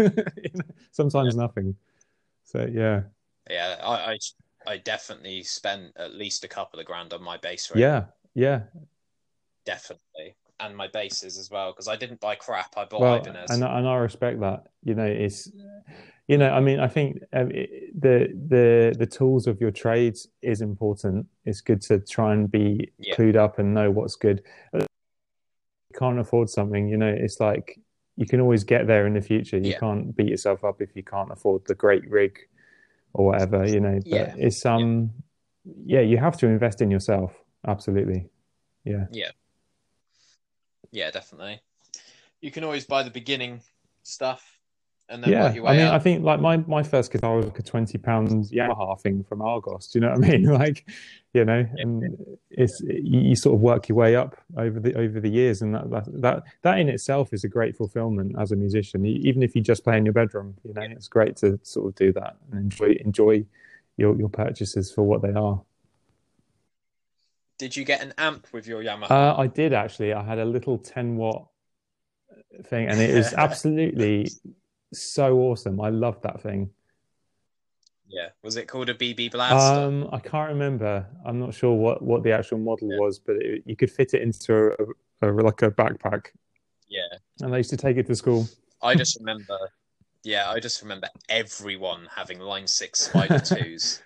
Sometimes 0.91 1.36
nothing. 1.36 1.75
So 2.43 2.67
yeah, 2.71 3.03
Yeah, 3.49 3.77
I, 3.84 4.13
I 4.13 4.17
I 4.67 4.77
definitely 4.77 5.43
spent 5.43 5.93
at 5.97 6.13
least 6.13 6.43
a 6.43 6.47
couple 6.47 6.79
of 6.79 6.86
grand 6.86 7.13
on 7.13 7.23
my 7.23 7.38
bass 7.38 7.69
rig. 7.71 7.79
yeah, 7.79 8.05
yeah. 8.34 8.63
definitely, 9.65 10.36
and 10.62 10.76
my 10.76 10.88
bases 10.88 11.38
as 11.38 11.50
well 11.50 11.71
because 11.71 11.88
I 11.88 11.95
didn't 11.95 12.19
buy 12.19 12.36
crap. 12.36 12.78
I 12.78 12.86
bought 12.86 13.02
Well, 13.02 13.15
Ibanez. 13.15 13.52
and 13.52 13.63
and 13.63 13.88
I 13.88 13.95
respect 13.95 14.39
that. 14.41 14.67
You 14.84 14.95
know, 14.95 15.06
it's 15.06 15.50
you 16.28 16.38
know, 16.38 16.50
I 16.50 16.60
mean, 16.60 16.80
I 16.80 16.88
think 16.88 17.17
um, 17.34 17.52
it, 17.52 17.69
the 18.00 18.30
the 18.47 18.95
the 18.97 19.06
tools 19.06 19.47
of 19.47 19.60
your 19.60 19.71
trade 19.71 20.15
is 20.41 20.62
important. 20.62 21.28
It's 21.45 21.62
good 21.62 21.82
to 21.84 22.00
try 22.00 22.34
and 22.34 22.50
be 22.50 22.91
Yeah. 23.00 23.15
clued 23.15 23.36
up 23.36 23.60
and 23.60 23.74
know 23.74 23.91
what's 23.91 24.15
good. 24.15 24.43
If 24.74 24.86
you 25.89 26.00
can't 26.00 26.19
afford 26.19 26.50
something, 26.50 26.88
you 26.88 26.97
know, 26.97 27.13
it's 27.13 27.39
like 27.39 27.80
you 28.15 28.26
can 28.26 28.39
always 28.39 28.63
get 28.63 28.88
there 28.88 29.08
in 29.08 29.13
the 29.13 29.21
future. 29.21 29.58
You 29.58 29.71
Yeah. 29.71 29.80
can't 29.80 30.15
beat 30.15 30.30
yourself 30.30 30.63
up 30.63 30.82
if 30.82 30.95
you 30.95 31.04
can't 31.04 31.32
afford 31.32 31.65
the 31.65 31.76
great 31.76 32.10
rig 32.10 32.38
or 33.13 33.26
whatever, 33.26 33.65
you 33.65 33.80
know. 33.80 33.95
But 33.95 34.06
Yeah. 34.06 34.36
it's 34.38 34.65
um, 34.65 35.12
yeah, 35.86 36.02
you 36.02 36.17
have 36.17 36.38
to 36.38 36.47
invest 36.47 36.82
in 36.82 36.91
yourself. 36.91 37.43
Absolutely, 37.67 38.30
yeah. 38.84 39.06
yeah, 39.12 39.32
definitely. 41.12 41.62
You 42.41 42.51
can 42.51 42.63
always 42.63 42.86
buy 42.86 43.04
the 43.04 43.12
beginning 43.12 43.62
stuff 44.04 44.60
and 45.12 45.23
then 45.23 45.32
yeah, 45.32 45.43
work 45.43 45.56
your 45.56 45.63
way 45.65 45.71
I 45.71 45.77
mean, 45.77 45.86
up. 45.88 45.93
I 45.93 45.99
think 45.99 46.23
like 46.23 46.39
my 46.39 46.58
my 46.58 46.82
first 46.82 47.12
guitar 47.12 47.36
was 47.36 47.45
like 47.45 47.60
a 47.60 47.63
twenty 47.63 47.97
pound 47.97 48.45
Yamaha 48.45 48.99
thing 48.99 49.23
from 49.23 49.41
Argos. 49.41 49.88
Do 49.88 49.99
you 49.99 50.06
know 50.06 50.13
what 50.13 50.25
I 50.25 50.30
mean? 50.30 50.49
Like, 50.62 50.86
you 51.34 51.45
know, 51.45 51.65
and 51.77 52.17
it's 52.49 52.82
you, 52.82 53.19
you 53.19 53.36
sort 53.36 53.56
of 53.56 53.62
work 53.62 53.89
your 53.89 53.97
way 53.97 54.15
up 54.15 54.36
over 54.58 54.80
the 54.80 54.95
over 54.95 55.19
the 55.19 55.30
years, 55.30 55.62
and 55.62 55.75
that 55.75 55.89
that 55.89 56.21
that, 56.21 56.43
that 56.62 56.80
in 56.80 56.89
itself 56.89 57.34
is 57.34 57.43
a 57.43 57.49
great 57.49 57.75
fulfillment 57.75 58.36
as 58.39 58.51
a 58.51 58.56
musician. 58.56 59.06
Even 59.06 59.43
if 59.43 59.56
you 59.56 59.62
just 59.62 59.84
play 59.84 59.97
in 59.97 60.06
your 60.06 60.13
bedroom, 60.13 60.56
you 60.63 60.73
know, 60.73 60.82
it's 60.82 61.08
great 61.08 61.36
to 61.38 61.60
sort 61.63 61.88
of 61.88 61.95
do 61.95 62.13
that 62.13 62.38
and 62.51 62.62
enjoy 62.62 62.95
enjoy 63.04 63.45
your 63.97 64.15
your 64.17 64.30
purchases 64.30 64.91
for 64.91 65.04
what 65.04 65.21
they 65.21 65.34
are. 65.34 65.62
Did 67.62 67.78
you 67.78 67.86
get 67.86 68.02
an 68.02 68.12
amp 68.17 68.47
with 68.54 68.65
your 68.65 68.82
Yamaha? 68.84 69.12
Uh, 69.12 69.36
I 69.38 69.45
did 69.45 69.71
actually. 69.71 70.13
I 70.13 70.24
had 70.24 70.39
a 70.39 70.45
little 70.45 70.80
ten 70.80 71.15
watt 71.15 71.47
thing, 72.65 72.88
and 72.88 73.00
it 73.00 73.12
is 73.12 73.34
absolutely 73.38 74.32
so 74.91 75.38
awesome. 75.41 75.80
I 75.80 75.89
love 75.89 76.19
that 76.24 76.41
thing. 76.41 76.71
yeah. 78.10 78.30
Was 78.43 78.56
it 78.58 78.67
called 78.67 78.89
a 78.89 78.95
BB 78.95 79.32
Blaster? 79.32 79.80
Um, 79.80 80.10
I 80.12 80.17
can't 80.19 80.50
remember. 80.50 81.06
I'm 81.24 81.39
not 81.39 81.54
sure 81.54 81.76
what, 81.76 82.02
what 82.02 82.24
the 82.24 82.32
actual 82.32 82.58
model 82.58 82.89
Yeah. 82.91 82.97
was, 83.00 83.19
but 83.19 83.36
it, 83.36 83.62
you 83.67 83.76
could 83.76 83.91
fit 83.91 84.15
it 84.15 84.24
into 84.24 84.71
a, 85.21 85.28
a, 85.28 85.32
like 85.32 85.62
a 85.62 85.69
backpack, 85.69 86.24
yeah. 86.89 87.02
and 87.41 87.54
I 87.54 87.58
used 87.58 87.69
to 87.69 87.78
take 87.78 87.97
it 87.97 88.08
to 88.08 88.15
school. 88.15 88.47
I 88.82 88.95
just 89.04 89.19
remember. 89.19 89.60
Yeah, 90.24 90.50
I 90.50 90.60
just 90.60 90.82
remember 90.82 91.10
everyone 91.30 92.08
having 92.15 92.39
Line 92.39 92.65
Six 92.65 93.02
Spider 93.02 93.38
Twos. 93.52 94.02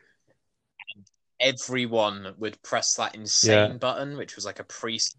Everyone 1.40 2.34
would 2.38 2.62
press 2.64 2.96
that 2.96 3.16
insane 3.16 3.72
Yeah. 3.72 3.78
button, 3.78 4.18
which 4.18 4.36
was 4.36 4.46
like 4.46 4.60
a 4.60 4.64
preset, 4.64 5.16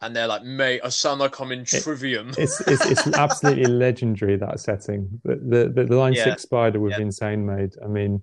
and 0.00 0.14
they're 0.14 0.26
like, 0.26 0.42
"Mate, 0.42 0.80
I 0.82 0.88
sound 0.88 1.20
like 1.20 1.40
I'm 1.40 1.52
in 1.52 1.64
Trivium." 1.64 2.32
It's 2.36 2.60
it's, 2.62 2.84
it's 2.84 3.06
absolutely 3.16 3.66
legendary 3.66 4.36
that 4.36 4.60
setting. 4.60 5.20
The 5.24 5.36
the, 5.36 5.84
the, 5.84 5.96
Line 5.96 6.14
Yeah. 6.14 6.24
Six 6.24 6.42
Spider 6.42 6.80
with 6.80 6.92
Yeah. 6.92 7.00
insane 7.02 7.46
mode. 7.46 7.74
I 7.82 7.86
mean, 7.86 8.22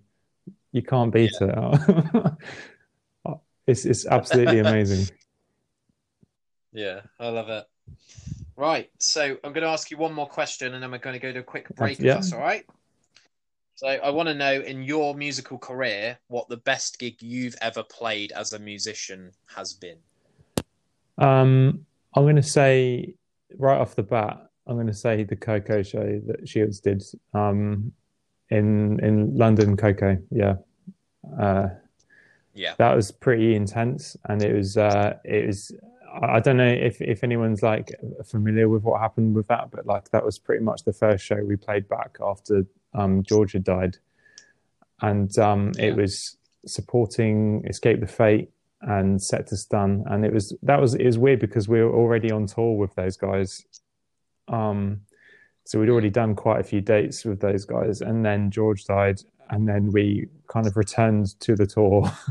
you 0.72 0.82
can't 0.82 1.14
beat 1.14 1.32
it. 1.40 1.56
it's 3.68 3.86
it's 3.86 4.06
absolutely 4.06 4.60
amazing. 4.68 5.08
Yeah, 6.74 7.02
I 7.20 7.30
love 7.30 7.50
it. 7.50 7.66
Right, 8.56 8.90
so 9.00 9.38
I'm 9.44 9.54
going 9.54 9.64
to 9.64 9.70
ask 9.70 9.90
you 9.92 9.98
one 9.98 10.14
more 10.14 10.28
question, 10.28 10.74
and 10.74 10.84
then 10.84 10.92
we're 10.92 11.00
going 11.00 11.14
to 11.14 11.20
go 11.20 11.34
to 11.34 11.40
a 11.40 11.44
quick 11.44 11.74
break. 11.76 12.00
Yeah. 12.00 12.12
If 12.12 12.16
that's 12.16 12.34
all 12.34 12.40
right. 12.40 12.66
So 13.82 13.88
I 13.88 14.12
want 14.12 14.30
to 14.30 14.36
know, 14.36 14.62
in 14.62 14.84
your 14.84 15.16
musical 15.16 15.58
career, 15.58 16.20
what 16.28 16.48
the 16.50 16.58
best 16.58 17.00
gig 17.00 17.20
you've 17.20 17.56
ever 17.62 17.82
played 17.82 18.32
as 18.32 18.54
a 18.54 18.60
musician 18.60 19.32
has 19.56 19.74
been. 19.74 19.98
Um, 21.18 21.84
I'm 22.16 22.22
going 22.26 22.36
to 22.36 22.44
say 22.44 23.16
right 23.58 23.80
off 23.80 23.96
the 23.96 24.04
bat, 24.04 24.52
I'm 24.68 24.76
going 24.76 24.86
to 24.86 24.94
say 24.94 25.24
the 25.24 25.36
Coco 25.36 25.82
show 25.82 26.22
that 26.28 26.48
Shields 26.48 26.80
did 26.80 27.02
um, 27.34 27.92
in 28.52 29.00
in 29.00 29.36
London, 29.36 29.76
Coco. 29.76 30.16
Yeah, 30.30 30.58
uh, 31.40 31.70
Yeah, 32.54 32.76
that 32.78 32.96
was 32.96 33.12
pretty 33.12 33.56
intense, 33.56 34.16
and 34.26 34.44
it 34.44 34.54
was 34.54 34.78
uh, 34.78 35.18
it 35.26 35.48
was. 35.48 35.72
I 36.22 36.36
I 36.36 36.40
don't 36.40 36.58
know 36.58 36.68
if 36.68 37.02
if 37.02 37.24
anyone's 37.24 37.64
like 37.64 38.00
familiar 38.26 38.70
with 38.70 38.84
what 38.84 39.02
happened 39.02 39.34
with 39.34 39.48
that, 39.48 39.72
but 39.72 39.88
like 39.88 40.12
that 40.12 40.24
was 40.24 40.38
pretty 40.38 40.64
much 40.64 40.84
the 40.84 40.94
first 40.94 41.26
show 41.26 41.44
we 41.44 41.56
played 41.56 41.90
back 41.90 42.20
after 42.22 42.68
um, 42.94 43.24
George 43.24 43.54
had 43.54 43.64
died, 43.64 43.98
and 45.02 45.38
um, 45.38 45.72
it 45.80 45.96
was 45.96 46.38
supporting 46.66 47.64
Escape 47.68 48.00
the 48.00 48.08
Fate 48.08 48.50
and 48.82 49.22
Set 49.22 49.48
to 49.48 49.58
Stun, 49.58 50.04
and 50.08 50.26
it 50.26 50.34
was 50.34 50.54
that 50.64 50.80
was 50.82 50.96
it 50.96 51.06
was 51.06 51.18
weird 51.18 51.40
because 51.40 51.68
we 51.68 51.82
were 51.82 51.94
already 51.94 52.32
on 52.32 52.46
tour 52.48 52.78
with 52.78 52.94
those 52.96 53.18
guys, 53.18 53.64
um, 54.48 55.02
so 55.66 55.80
we'd 55.80 55.90
already 55.90 56.10
done 56.10 56.36
quite 56.36 56.60
a 56.60 56.64
few 56.64 56.82
dates 56.82 57.24
with 57.26 57.40
those 57.40 57.66
guys, 57.66 58.02
and 58.02 58.26
then 58.26 58.50
George 58.52 58.86
died, 58.86 59.22
and 59.50 59.68
then 59.68 59.92
we 59.92 60.28
kind 60.48 60.68
of 60.68 60.76
returned 60.78 61.40
to 61.42 61.56
the 61.56 61.66
tour. 61.68 62.12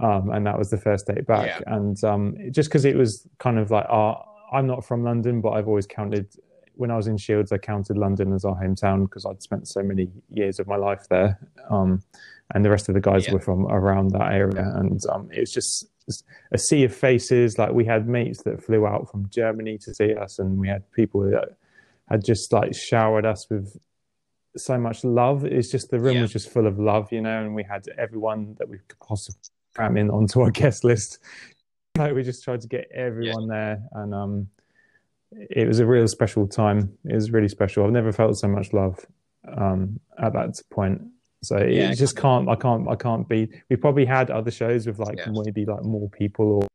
Um, 0.00 0.30
and 0.30 0.46
that 0.46 0.56
was 0.56 0.70
the 0.70 0.78
first 0.78 1.08
date 1.08 1.26
back, 1.26 1.46
Yeah. 1.46 1.74
and 1.74 2.02
um, 2.04 2.36
just 2.52 2.70
because 2.70 2.84
it 2.84 2.94
was 2.96 3.26
kind 3.38 3.58
of 3.58 3.72
like, 3.72 3.86
uh, 3.90 4.14
I'm 4.52 4.66
not 4.68 4.84
from 4.84 5.02
London, 5.02 5.40
but 5.40 5.50
I've 5.50 5.66
always 5.66 5.86
counted 5.88 6.28
when 6.74 6.90
I 6.90 6.96
was 6.96 7.06
in 7.06 7.16
Shields, 7.16 7.52
I 7.52 7.58
counted 7.58 7.96
London 7.98 8.32
as 8.32 8.44
our 8.44 8.54
hometown 8.54 9.02
because 9.02 9.26
I'd 9.26 9.42
spent 9.42 9.68
so 9.68 9.82
many 9.82 10.08
years 10.30 10.58
of 10.58 10.66
my 10.66 10.76
life 10.76 11.06
there. 11.08 11.38
Um, 11.68 12.02
and 12.54 12.64
the 12.64 12.70
rest 12.70 12.88
of 12.88 12.94
the 12.94 13.00
guys 13.00 13.26
Yeah. 13.26 13.34
were 13.34 13.40
from 13.40 13.66
around 13.66 14.10
that 14.12 14.32
area. 14.32 14.72
And 14.76 15.00
um, 15.06 15.30
it 15.32 15.40
was 15.40 15.52
just 15.52 15.86
a 16.52 16.58
sea 16.58 16.84
of 16.84 16.94
faces. 16.94 17.58
Like 17.58 17.72
we 17.72 17.84
had 17.84 18.08
mates 18.08 18.42
that 18.42 18.62
flew 18.62 18.86
out 18.86 19.10
from 19.10 19.28
Germany 19.30 19.78
to 19.78 19.94
see 19.94 20.14
us, 20.14 20.38
and 20.38 20.58
we 20.58 20.68
had 20.68 20.90
people 20.92 21.20
that 21.30 21.56
had 22.08 22.24
just 22.24 22.52
like 22.52 22.74
showered 22.74 23.24
us 23.26 23.48
with 23.48 23.76
so 24.56 24.76
much 24.78 25.04
love. 25.04 25.44
It's 25.44 25.70
just 25.70 25.90
the 25.90 26.00
room 26.00 26.16
Yeah. 26.16 26.22
was 26.22 26.32
just 26.32 26.50
full 26.50 26.66
of 26.66 26.78
love, 26.78 27.12
you 27.12 27.20
know, 27.20 27.40
and 27.44 27.54
we 27.54 27.62
had 27.62 27.86
everyone 27.96 28.56
that 28.58 28.68
we 28.68 28.78
could 28.78 28.98
possibly 28.98 29.38
cram 29.76 29.96
in 29.96 30.10
onto 30.10 30.40
our 30.40 30.50
guest 30.50 30.82
list. 30.84 31.18
Like 31.98 32.14
we 32.14 32.22
just 32.22 32.44
tried 32.44 32.60
to 32.62 32.68
get 32.68 32.88
everyone 32.94 33.48
there, 33.48 33.82
and 33.92 34.14
um, 34.14 34.48
it 35.32 35.66
was 35.66 35.78
a 35.78 35.86
real 35.86 36.08
special 36.08 36.46
time. 36.46 36.92
It 37.04 37.14
was 37.14 37.30
really 37.30 37.48
special. 37.48 37.84
I've 37.84 37.92
never 37.92 38.12
felt 38.12 38.36
so 38.38 38.48
much 38.48 38.72
love 38.72 39.04
um, 39.46 40.00
at 40.18 40.32
that 40.32 40.60
point. 40.70 41.02
So 41.42 41.56
it 41.56 41.72
Yeah, 41.72 41.94
just 41.94 42.16
can't. 42.16 42.48
I 42.48 42.56
can't. 42.56 42.88
I 42.88 42.96
can't 42.96 43.28
be. 43.28 43.48
We 43.68 43.76
probably 43.76 44.04
had 44.04 44.30
other 44.30 44.50
shows 44.50 44.86
with 44.86 44.98
like 44.98 45.18
Yeah. 45.18 45.30
maybe 45.30 45.64
like 45.64 45.84
more 45.84 46.10
people 46.10 46.62
or 46.62 46.68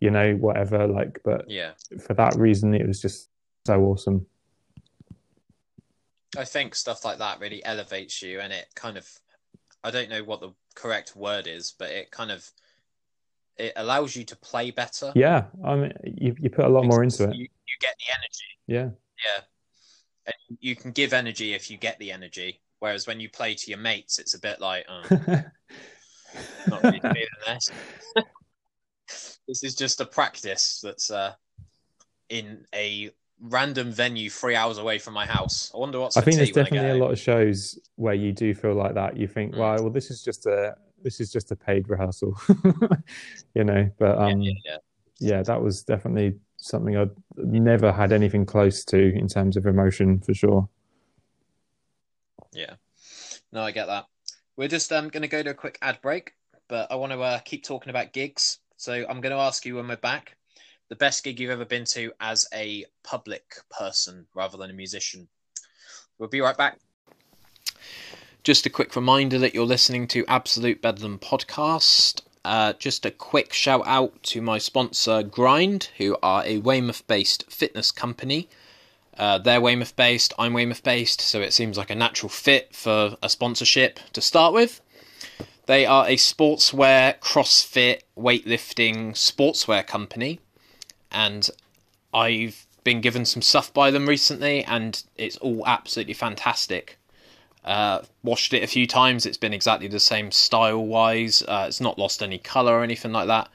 you 0.00 0.10
know 0.10 0.34
whatever. 0.34 0.86
Like, 0.86 1.20
but 1.24 1.50
yeah. 1.50 1.72
for 2.06 2.14
that 2.14 2.36
reason, 2.36 2.74
it 2.74 2.86
was 2.86 3.00
just 3.00 3.28
so 3.66 3.80
awesome. 3.82 4.26
I 6.36 6.44
think 6.44 6.74
stuff 6.74 7.04
like 7.04 7.18
that 7.18 7.40
really 7.40 7.64
elevates 7.64 8.22
you, 8.22 8.40
and 8.40 8.52
it 8.52 8.66
kind 8.74 8.96
of, 8.96 9.08
I 9.84 9.90
don't 9.90 10.10
know 10.10 10.24
what 10.24 10.40
the 10.40 10.52
correct 10.74 11.14
word 11.14 11.46
is, 11.46 11.72
but 11.78 11.90
it 11.90 12.10
kind 12.10 12.32
of, 12.32 12.50
it 13.56 13.72
allows 13.76 14.16
you 14.16 14.24
to 14.24 14.36
play 14.36 14.70
better. 14.70 15.12
Yeah, 15.14 15.44
I 15.64 15.76
mean, 15.76 15.92
you 16.04 16.34
you 16.38 16.50
put 16.50 16.64
a 16.64 16.68
lot 16.68 16.84
more 16.84 17.02
into 17.02 17.24
it. 17.24 17.34
You, 17.34 17.42
you 17.42 17.76
get 17.80 17.94
the 17.98 18.14
energy. 18.14 18.44
Yeah, 18.66 18.90
Yeah. 19.24 19.42
And 20.26 20.58
you 20.60 20.74
can 20.74 20.90
give 20.92 21.12
energy 21.12 21.52
if 21.52 21.70
you 21.70 21.76
get 21.76 21.98
the 21.98 22.10
energy. 22.10 22.60
Whereas 22.78 23.06
when 23.06 23.20
you 23.20 23.28
play 23.28 23.54
to 23.54 23.70
your 23.70 23.78
mates, 23.78 24.18
it's 24.18 24.34
a 24.34 24.40
bit 24.40 24.60
like, 24.60 24.86
oh, 24.88 25.02
not 26.68 26.82
really 26.82 27.00
feeling 27.00 27.28
this. 27.46 27.70
this 29.48 29.62
is 29.64 29.74
just 29.74 30.00
a 30.00 30.06
practice 30.06 30.80
that's 30.82 31.10
uh, 31.10 31.34
in 32.28 32.64
a 32.74 33.10
random 33.40 33.90
venue 33.92 34.30
three 34.30 34.54
hours 34.56 34.78
away 34.78 34.98
from 34.98 35.14
my 35.14 35.26
house. 35.26 35.70
I 35.74 35.78
wonder 35.78 36.00
what's 36.00 36.16
I 36.16 36.22
think 36.22 36.36
there's 36.36 36.52
when 36.52 36.66
I 36.66 36.68
get 36.70 36.74
definitely 36.76 37.00
a 37.00 37.02
lot 37.04 37.12
of 37.12 37.18
shows 37.18 37.78
where 37.96 38.14
you 38.14 38.32
do 38.32 38.54
feel 38.54 38.74
like 38.74 38.94
that. 38.94 39.16
You 39.16 39.26
think, 39.28 39.54
Mm. 39.54 39.58
well, 39.58 39.74
well, 39.82 39.90
this 39.90 40.10
is 40.10 40.22
just 40.22 40.46
a 40.46 40.76
this 41.04 41.20
is 41.20 41.30
just 41.30 41.52
a 41.52 41.56
paid 41.56 41.88
rehearsal, 41.88 42.36
you 43.54 43.62
know. 43.62 43.88
But 43.98 44.18
Yeah, 44.18 44.24
um, 44.24 44.40
yeah, 44.42 44.52
yeah. 44.64 44.76
yeah, 45.20 45.42
that 45.42 45.62
was 45.62 45.84
definitely 45.84 46.34
something 46.56 46.96
I'd 46.96 47.10
never 47.36 47.92
had 47.92 48.10
anything 48.10 48.44
close 48.46 48.84
to 48.86 49.14
in 49.14 49.28
terms 49.28 49.56
of 49.56 49.66
emotion 49.66 50.18
for 50.18 50.34
sure. 50.34 50.68
Yeah. 52.52 52.74
No, 53.52 53.62
I 53.62 53.70
get 53.70 53.86
that. 53.86 54.06
We're 54.56 54.68
just 54.68 54.92
um, 54.92 55.08
going 55.08 55.22
to 55.22 55.28
go 55.28 55.42
to 55.42 55.50
a 55.50 55.54
quick 55.54 55.78
ad 55.82 56.00
break, 56.02 56.32
but 56.68 56.90
I 56.90 56.96
want 56.96 57.12
to 57.12 57.20
uh, 57.20 57.38
keep 57.40 57.64
talking 57.64 57.90
about 57.90 58.12
gigs. 58.12 58.58
So 58.76 58.92
I'm 58.92 59.20
going 59.20 59.34
to 59.34 59.40
ask 59.42 59.64
you 59.66 59.76
when 59.76 59.86
we're 59.86 59.96
back 59.96 60.36
the 60.88 60.96
best 60.96 61.24
gig 61.24 61.40
you've 61.40 61.50
ever 61.50 61.64
been 61.64 61.84
to 61.84 62.12
as 62.20 62.46
a 62.54 62.84
public 63.02 63.56
person 63.70 64.26
rather 64.34 64.56
than 64.56 64.70
a 64.70 64.74
musician. 64.74 65.28
We'll 66.18 66.28
be 66.28 66.40
right 66.40 66.56
back. 66.56 66.78
Just 68.44 68.66
a 68.66 68.70
quick 68.70 68.94
reminder 68.94 69.38
that 69.38 69.54
you're 69.54 69.64
listening 69.64 70.06
to 70.08 70.26
Absolute 70.28 70.82
Bedlam 70.82 71.18
podcast. 71.18 72.20
uh, 72.44 72.74
just 72.74 73.06
a 73.06 73.10
quick 73.10 73.52
shout 73.52 73.82
out 73.86 74.22
to 74.22 74.42
my 74.42 74.58
sponsor 74.58 75.22
Grind, 75.22 75.88
who 75.96 76.16
are 76.22 76.44
a 76.44 76.58
Weymouth 76.58 77.06
based 77.06 77.50
fitness 77.50 77.90
company. 77.90 78.48
Uh, 79.16 79.38
they're 79.38 79.60
Weymouth 79.60 79.96
based, 79.96 80.34
I'm 80.38 80.52
Weymouth 80.52 80.82
based, 80.82 81.20
so 81.20 81.40
it 81.40 81.52
seems 81.52 81.78
like 81.78 81.88
a 81.88 81.94
natural 81.94 82.28
fit 82.28 82.74
for 82.74 83.16
a 83.22 83.28
sponsorship 83.28 83.98
to 84.12 84.20
start 84.20 84.52
with. 84.52 84.80
They 85.66 85.86
are 85.86 86.06
a 86.06 86.16
sportswear, 86.16 87.18
CrossFit, 87.20 88.00
weightlifting 88.18 89.12
sportswear 89.12 89.86
company, 89.86 90.40
and 91.10 91.48
I've 92.12 92.66
been 92.82 93.00
given 93.00 93.24
some 93.24 93.40
stuff 93.40 93.72
by 93.72 93.90
them 93.90 94.06
recently, 94.06 94.64
and 94.64 95.02
it's 95.16 95.38
all 95.38 95.62
absolutely 95.66 96.12
fantastic. 96.12 96.98
Uh, 97.64 98.02
washed 98.22 98.52
it 98.52 98.62
a 98.62 98.66
few 98.66 98.86
times. 98.86 99.24
It's 99.24 99.38
been 99.38 99.54
exactly 99.54 99.88
the 99.88 100.00
same 100.00 100.30
style 100.30 100.84
wise. 100.84 101.42
Uh, 101.42 101.64
it's 101.66 101.80
not 101.80 101.98
lost 101.98 102.22
any 102.22 102.38
color 102.38 102.74
or 102.74 102.82
anything 102.82 103.12
like 103.12 103.26
that. 103.26 103.48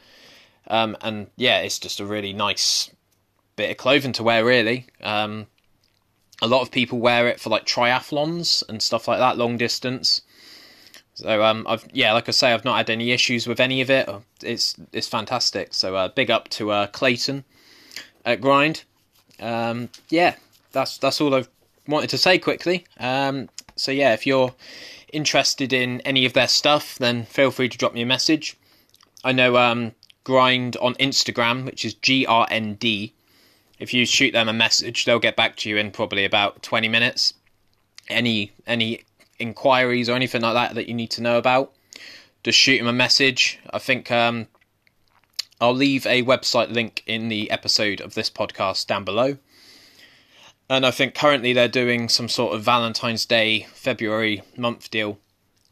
Um, 0.67 0.97
and 1.01 1.27
yeah, 1.35 1.59
it's 1.59 1.79
just 1.79 1.99
a 1.99 2.05
really 2.05 2.33
nice 2.33 2.89
bit 3.55 3.71
of 3.71 3.77
clothing 3.77 4.13
to 4.13 4.23
wear, 4.23 4.43
really. 4.43 4.87
Um, 5.01 5.47
a 6.41 6.47
lot 6.47 6.61
of 6.61 6.71
people 6.71 6.99
wear 6.99 7.27
it 7.27 7.39
for 7.39 7.49
like 7.49 7.65
triathlons 7.65 8.63
and 8.67 8.81
stuff 8.81 9.07
like 9.07 9.19
that, 9.19 9.37
long 9.37 9.57
distance. 9.57 10.21
So 11.13 11.43
um, 11.43 11.65
I've 11.67 11.85
yeah, 11.91 12.13
like 12.13 12.29
I 12.29 12.31
say, 12.31 12.53
I've 12.53 12.63
not 12.63 12.77
had 12.77 12.89
any 12.89 13.11
issues 13.11 13.45
with 13.45 13.59
any 13.59 13.81
of 13.81 13.89
it. 13.89 14.09
It's 14.41 14.75
it's 14.93 15.07
fantastic. 15.07 15.73
So 15.73 15.95
uh, 15.95 16.07
big 16.07 16.31
up 16.31 16.47
to 16.49 16.71
uh, 16.71 16.87
Clayton 16.87 17.43
at 18.23 18.39
Grind. 18.39 18.85
Um, 19.39 19.89
yeah, 20.09 20.35
that's 20.71 20.97
that's 20.97 21.19
all 21.19 21.35
I've 21.35 21.49
wanted 21.87 22.09
to 22.11 22.17
say 22.17 22.39
quickly. 22.39 22.85
Um, 22.97 23.49
so 23.79 23.91
yeah, 23.91 24.13
if 24.13 24.27
you're 24.27 24.53
interested 25.11 25.73
in 25.73 26.01
any 26.01 26.25
of 26.25 26.33
their 26.33 26.47
stuff, 26.47 26.97
then 26.97 27.25
feel 27.25 27.51
free 27.51 27.69
to 27.69 27.77
drop 27.77 27.93
me 27.93 28.01
a 28.01 28.05
message. 28.05 28.57
I 29.23 29.31
know 29.31 29.57
um, 29.57 29.93
Grind 30.23 30.77
on 30.77 30.93
Instagram, 30.95 31.65
which 31.65 31.83
is 31.85 31.93
G 31.93 32.25
R 32.25 32.47
N 32.51 32.75
D. 32.75 33.13
If 33.79 33.93
you 33.93 34.05
shoot 34.05 34.33
them 34.33 34.49
a 34.49 34.53
message, 34.53 35.05
they'll 35.05 35.19
get 35.19 35.35
back 35.35 35.55
to 35.57 35.69
you 35.69 35.77
in 35.77 35.91
probably 35.91 36.25
about 36.25 36.61
twenty 36.61 36.89
minutes. 36.89 37.33
Any 38.07 38.51
any 38.67 39.03
inquiries 39.39 40.09
or 40.09 40.15
anything 40.15 40.41
like 40.41 40.53
that 40.53 40.75
that 40.75 40.87
you 40.87 40.93
need 40.93 41.11
to 41.11 41.21
know 41.21 41.37
about, 41.37 41.73
just 42.43 42.59
shoot 42.59 42.77
them 42.77 42.87
a 42.87 42.93
message. 42.93 43.59
I 43.71 43.79
think 43.79 44.11
um, 44.11 44.47
I'll 45.61 45.73
leave 45.73 46.05
a 46.05 46.23
website 46.23 46.71
link 46.71 47.03
in 47.05 47.29
the 47.29 47.49
episode 47.49 48.01
of 48.01 48.13
this 48.15 48.29
podcast 48.29 48.87
down 48.87 49.05
below. 49.05 49.37
And 50.69 50.85
I 50.85 50.91
think 50.91 51.15
currently 51.15 51.51
they're 51.53 51.67
doing 51.67 52.09
some 52.09 52.29
sort 52.29 52.53
of 52.53 52.63
Valentine's 52.63 53.25
Day 53.25 53.65
February 53.73 54.43
month 54.55 54.91
deal, 54.91 55.17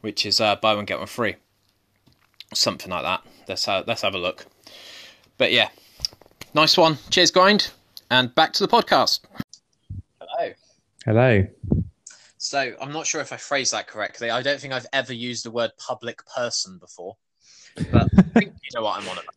which 0.02 0.26
is 0.26 0.42
uh, 0.42 0.56
buy 0.56 0.74
one 0.74 0.86
get 0.86 0.98
one 0.98 1.08
free, 1.08 1.36
something 2.54 2.90
like 2.90 3.04
that. 3.04 3.22
Let's 3.48 3.68
uh, 3.68 3.84
let's 3.86 4.02
have 4.02 4.16
a 4.16 4.18
look. 4.18 4.48
But 5.38 5.52
yeah, 5.52 5.70
nice 6.56 6.78
one. 6.78 6.98
Cheers, 7.12 7.30
grind, 7.30 7.72
and 8.10 8.34
back 8.34 8.54
to 8.54 8.66
the 8.66 8.68
podcast. 8.68 9.20
Hello. 10.20 10.54
Hello. 11.06 11.48
So 12.40 12.74
I'm 12.82 12.92
not 12.92 13.06
sure 13.06 13.22
if 13.22 13.32
I 13.32 13.38
phrased 13.38 13.74
that 13.74 13.88
correctly. 13.88 14.32
I 14.32 14.42
don't 14.42 14.60
think 14.60 14.74
I've 14.74 14.88
ever 14.94 15.14
used 15.14 15.46
the 15.46 15.52
word 15.52 15.72
public 15.78 16.22
person 16.26 16.80
before, 16.80 17.18
but 17.92 18.10
you 18.42 18.52
know 18.74 18.82
what 18.82 19.00
I'm 19.00 19.08
on 19.10 19.20
about. 19.20 19.37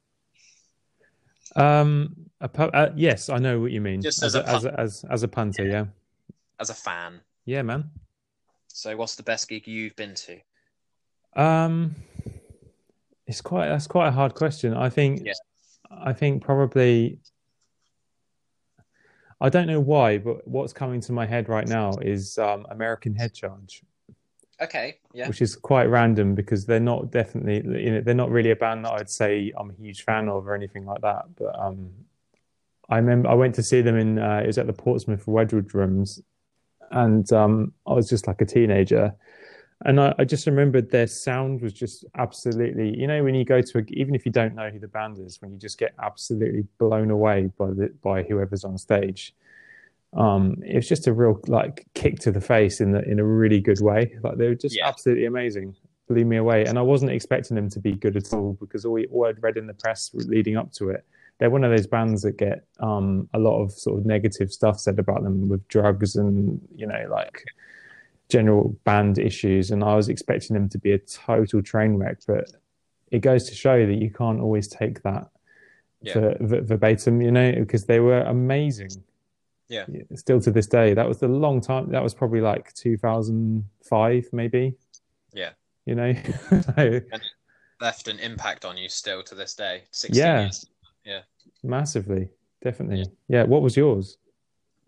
Um, 1.56 2.16
a 2.40 2.48
pu- 2.48 2.62
uh, 2.64 2.92
yes, 2.96 3.28
I 3.28 3.38
know 3.38 3.60
what 3.60 3.70
you 3.72 3.80
mean. 3.80 4.00
Just 4.00 4.22
as 4.22 4.34
as 4.36 4.44
a, 4.44 4.50
a 4.50 4.56
as, 4.56 4.64
a, 4.64 4.80
as 4.80 5.04
as 5.10 5.22
a 5.22 5.28
punter, 5.28 5.64
yeah. 5.64 5.86
As 6.58 6.70
a 6.70 6.74
fan. 6.74 7.20
yeah, 7.44 7.62
man. 7.62 7.90
So 8.68 8.96
what's 8.96 9.16
the 9.16 9.22
best 9.22 9.48
gig 9.48 9.66
you've 9.66 9.96
been 9.96 10.14
to? 10.14 10.38
Um, 11.36 11.94
it's 13.26 13.40
quite 13.40 13.68
that's 13.68 13.86
quite 13.86 14.08
a 14.08 14.12
hard 14.12 14.34
question. 14.34 14.74
I 14.74 14.88
think 14.88 15.22
Yeah. 15.24 15.32
I 15.90 16.12
think 16.12 16.42
probably 16.42 17.18
I 19.40 19.48
don't 19.48 19.66
know 19.66 19.80
why, 19.80 20.18
but 20.18 20.46
what's 20.46 20.72
coming 20.72 21.00
to 21.02 21.12
my 21.12 21.26
head 21.26 21.48
right 21.48 21.66
now 21.66 21.92
is 22.02 22.36
um, 22.38 22.66
American 22.70 23.14
Head 23.14 23.32
Charge, 23.32 23.82
Okay, 24.62 24.98
yeah. 25.14 25.26
which 25.26 25.40
is 25.40 25.56
quite 25.56 25.84
random 25.84 26.34
because 26.34 26.66
they're 26.66 26.80
not 26.80 27.10
definitely 27.10 27.82
you 27.82 27.92
know 27.92 28.00
they're 28.02 28.14
not 28.14 28.30
really 28.30 28.50
a 28.50 28.56
band 28.56 28.84
that 28.84 28.92
I'd 28.92 29.08
say 29.08 29.52
I'm 29.56 29.70
a 29.70 29.74
huge 29.74 30.04
fan 30.04 30.28
of 30.28 30.46
or 30.46 30.54
anything 30.54 30.84
like 30.84 31.00
that. 31.00 31.24
But 31.36 31.58
um, 31.58 31.90
I 32.88 32.96
remember 32.96 33.28
I 33.28 33.34
went 33.34 33.54
to 33.54 33.62
see 33.62 33.80
them 33.80 33.96
in 33.96 34.18
uh, 34.18 34.40
it 34.44 34.46
was 34.48 34.58
at 34.58 34.66
the 34.66 34.72
Portsmouth 34.72 35.26
Wedgwood 35.26 35.74
Rooms, 35.74 36.20
and 36.90 37.30
um, 37.32 37.72
I 37.86 37.94
was 37.94 38.08
just 38.08 38.26
like 38.26 38.40
a 38.40 38.46
teenager. 38.46 39.14
And 39.86 39.98
I, 39.98 40.14
I 40.18 40.24
just 40.24 40.46
remembered 40.46 40.90
their 40.90 41.06
sound 41.06 41.62
was 41.62 41.72
just 41.72 42.04
absolutely, 42.18 42.94
you 42.98 43.06
know, 43.06 43.24
when 43.24 43.34
you 43.34 43.46
go 43.46 43.62
to 43.62 43.78
a, 43.78 43.82
even 43.88 44.14
if 44.14 44.26
you 44.26 44.32
don't 44.32 44.54
know 44.54 44.68
who 44.68 44.78
the 44.78 44.88
band 44.88 45.18
is, 45.18 45.40
when 45.40 45.52
you 45.52 45.58
just 45.58 45.78
get 45.78 45.94
absolutely 46.02 46.66
blown 46.76 47.10
away 47.10 47.50
by 47.56 47.68
the 47.68 47.90
by 48.02 48.22
whoever's 48.22 48.64
on 48.64 48.76
stage. 48.76 49.34
Um, 50.12 50.56
it 50.66 50.74
was 50.74 50.88
just 50.88 51.06
a 51.06 51.12
real 51.12 51.40
like 51.46 51.86
kick 51.94 52.18
to 52.20 52.32
the 52.32 52.40
face 52.40 52.80
in 52.80 52.90
the 52.92 53.02
in 53.08 53.20
a 53.20 53.24
really 53.24 53.60
good 53.60 53.80
way. 53.80 54.12
Like 54.22 54.36
they 54.38 54.48
were 54.48 54.54
just 54.56 54.76
Yeah. 54.76 54.88
absolutely 54.88 55.26
amazing, 55.26 55.76
blew 56.08 56.24
me 56.24 56.36
away. 56.36 56.64
And 56.64 56.78
I 56.78 56.82
wasn't 56.82 57.12
expecting 57.12 57.54
them 57.54 57.68
to 57.70 57.78
be 57.80 57.92
good 57.92 58.16
at 58.16 58.32
all 58.32 58.54
because 58.60 58.84
all, 58.84 59.00
all 59.12 59.26
I'd 59.26 59.42
read 59.42 59.56
in 59.56 59.66
the 59.68 59.74
press 59.74 60.10
leading 60.14 60.56
up 60.56 60.72
to 60.74 60.90
it, 60.90 61.04
they're 61.38 61.50
one 61.50 61.62
of 61.62 61.70
those 61.70 61.86
bands 61.86 62.22
that 62.22 62.36
get 62.38 62.64
um, 62.80 63.28
a 63.34 63.38
lot 63.38 63.62
of 63.62 63.70
sort 63.72 63.98
of 64.00 64.04
negative 64.06 64.52
stuff 64.52 64.80
said 64.80 64.98
about 64.98 65.22
them 65.22 65.48
with 65.48 65.66
drugs 65.68 66.16
and 66.16 66.60
you 66.74 66.86
know 66.86 67.06
like 67.08 67.44
general 68.28 68.76
band 68.84 69.18
issues. 69.18 69.70
And 69.70 69.84
I 69.84 69.94
was 69.94 70.08
expecting 70.08 70.54
them 70.54 70.68
to 70.70 70.78
be 70.78 70.92
a 70.92 70.98
total 70.98 71.62
train 71.62 71.94
wreck, 71.96 72.18
but 72.26 72.50
it 73.12 73.20
goes 73.20 73.48
to 73.48 73.54
show 73.54 73.86
that 73.86 73.94
you 73.94 74.10
can't 74.10 74.40
always 74.40 74.66
take 74.68 75.02
that 75.02 75.28
Yeah. 76.02 76.14
ver- 76.14 76.36
ver- 76.40 76.60
verbatim, 76.62 77.20
you 77.22 77.30
know, 77.30 77.52
because 77.52 77.84
they 77.86 78.00
were 78.00 78.20
amazing. 78.22 78.90
Yeah. 79.70 79.86
Still 80.16 80.40
to 80.40 80.50
this 80.50 80.66
day, 80.66 80.92
that 80.94 81.06
was 81.08 81.22
a 81.22 81.28
long 81.28 81.60
time. 81.60 81.90
That 81.90 82.02
was 82.02 82.12
probably 82.12 82.40
like 82.40 82.74
2005, 82.74 84.28
maybe. 84.32 84.74
Yeah. 85.32 85.50
You 85.86 85.94
know, 85.94 86.12
So, 86.76 87.00
Left 87.80 88.08
an 88.08 88.18
impact 88.18 88.66
on 88.66 88.76
you 88.76 88.88
still 88.90 89.22
to 89.22 89.34
this 89.34 89.54
day. 89.54 89.84
16 89.92 90.20
Yeah. 90.22 90.40
years. 90.42 90.66
Yeah. 91.04 91.20
Massively, 91.62 92.28
definitely. 92.62 93.06
Yeah. 93.28 93.44
What 93.44 93.62
was 93.62 93.76
yours? 93.76 94.18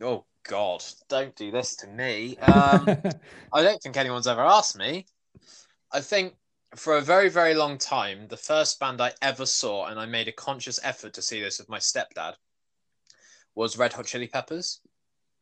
Oh 0.02 0.24
God! 0.42 0.84
Don't 1.08 1.34
do 1.36 1.50
this 1.52 1.76
to 1.76 1.86
me. 1.86 2.36
Um, 2.38 2.88
I 3.52 3.62
don't 3.62 3.80
think 3.80 3.96
anyone's 3.96 4.26
ever 4.26 4.42
asked 4.42 4.76
me. 4.76 5.06
I 5.92 6.00
think 6.00 6.34
for 6.74 6.96
a 6.96 7.00
very, 7.00 7.28
very 7.30 7.54
long 7.54 7.78
time, 7.78 8.26
the 8.28 8.36
first 8.36 8.80
band 8.80 9.00
I 9.00 9.12
ever 9.22 9.46
saw, 9.46 9.86
and 9.86 9.98
I 10.00 10.06
made 10.06 10.26
a 10.28 10.32
conscious 10.32 10.80
effort 10.82 11.12
to 11.14 11.22
see 11.22 11.40
this 11.40 11.58
with 11.60 11.68
my 11.68 11.78
stepdad, 11.78 12.34
was 13.54 13.78
Red 13.78 13.92
Hot 13.92 14.06
Chili 14.06 14.28
Peppers. 14.28 14.80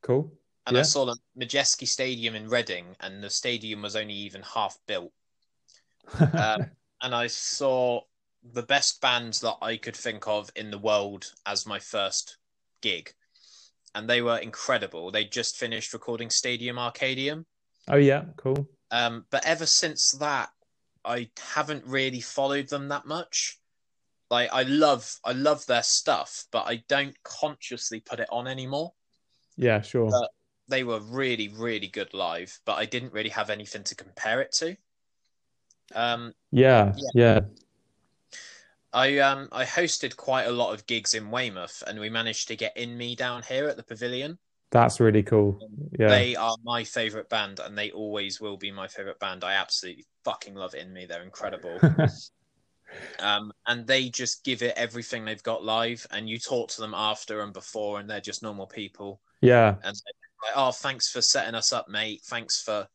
cool. 0.02 0.32
And 0.66 0.78
I 0.78 0.82
saw 0.82 1.04
the 1.04 1.16
Madejski 1.38 1.88
Stadium 1.88 2.34
in 2.34 2.48
Reading, 2.48 2.94
and 3.00 3.22
the 3.22 3.30
stadium 3.30 3.82
was 3.82 3.96
only 3.96 4.14
even 4.14 4.42
half 4.42 4.78
built. 4.86 5.12
Um, 6.20 6.66
and 7.02 7.14
I 7.14 7.28
saw 7.28 8.02
the 8.42 8.62
best 8.62 9.00
bands 9.00 9.40
that 9.40 9.56
I 9.62 9.76
could 9.76 9.96
think 9.96 10.26
of 10.26 10.50
in 10.56 10.70
the 10.70 10.78
world 10.78 11.32
as 11.46 11.66
my 11.66 11.78
first 11.78 12.38
gig. 12.82 13.12
And 13.94 14.08
they 14.08 14.22
were 14.22 14.38
incredible. 14.38 15.10
They 15.10 15.24
just 15.24 15.56
finished 15.56 15.92
recording 15.92 16.30
Stadium 16.30 16.76
Arcadium. 16.76 17.44
oh 17.88 17.96
yeah, 17.96 18.24
cool. 18.36 18.68
Um, 18.90 19.24
but 19.30 19.44
ever 19.46 19.66
since 19.66 20.12
that, 20.12 20.50
I 21.04 21.30
haven't 21.54 21.84
really 21.86 22.20
followed 22.20 22.68
them 22.68 22.88
that 22.88 23.06
much. 23.06 23.58
Like 24.30 24.50
I 24.52 24.62
love, 24.62 25.16
I 25.24 25.32
love 25.32 25.66
their 25.66 25.82
stuff, 25.82 26.44
but 26.52 26.66
I 26.66 26.84
don't 26.88 27.20
consciously 27.24 28.00
put 28.00 28.20
it 28.20 28.28
on 28.30 28.46
anymore. 28.46 28.92
Yeah, 29.56 29.80
sure. 29.82 30.08
Uh, 30.14 30.28
They 30.68 30.84
were 30.84 31.00
really, 31.00 31.48
really 31.48 31.88
good 31.88 32.14
live, 32.14 32.60
but 32.64 32.78
I 32.78 32.86
didn't 32.86 33.12
really 33.12 33.30
have 33.30 33.50
anything 33.50 33.82
to 33.84 33.94
compare 33.96 34.40
it 34.40 34.52
to. 34.52 34.76
Um, 35.94 36.32
yeah, 36.52 36.94
yeah. 36.96 37.10
yeah. 37.14 37.40
I 38.92 39.18
um 39.18 39.48
I 39.52 39.64
hosted 39.64 40.16
quite 40.16 40.44
a 40.44 40.52
lot 40.52 40.74
of 40.74 40.86
gigs 40.86 41.14
in 41.14 41.30
Weymouth, 41.30 41.82
and 41.86 41.98
we 41.98 42.10
managed 42.10 42.48
to 42.48 42.56
get 42.56 42.76
InMe 42.76 43.16
down 43.16 43.42
here 43.42 43.68
at 43.68 43.76
the 43.76 43.82
Pavilion. 43.82 44.38
That's 44.70 45.00
really 45.00 45.24
cool. 45.24 45.58
Yeah. 45.98 46.08
They 46.08 46.36
are 46.36 46.56
my 46.62 46.84
favorite 46.84 47.28
band, 47.28 47.60
and 47.60 47.76
they 47.76 47.90
always 47.90 48.40
will 48.40 48.56
be 48.56 48.70
my 48.70 48.86
favorite 48.86 49.18
band. 49.18 49.42
I 49.42 49.54
absolutely 49.54 50.06
fucking 50.24 50.54
love 50.54 50.72
InMe. 50.72 51.08
They're 51.08 51.22
incredible. 51.24 51.78
um, 53.18 53.52
and 53.66 53.86
they 53.86 54.08
just 54.08 54.44
give 54.44 54.62
it 54.62 54.74
everything 54.76 55.24
they've 55.24 55.42
got 55.42 55.64
live. 55.64 56.06
And 56.10 56.28
you 56.28 56.38
talk 56.38 56.70
to 56.70 56.80
them 56.80 56.94
after 56.94 57.40
and 57.42 57.52
before, 57.52 58.00
and 58.00 58.08
they're 58.08 58.20
just 58.20 58.42
normal 58.42 58.66
people. 58.66 59.20
yeah. 59.40 59.70
And 59.82 59.82
they're 59.82 59.92
like, 60.44 60.56
oh, 60.56 60.72
thanks 60.72 61.10
for 61.10 61.20
setting 61.22 61.54
us 61.54 61.72
up, 61.72 61.88
mate. 61.88 62.22
Thanks 62.24 62.62
for 62.62 62.86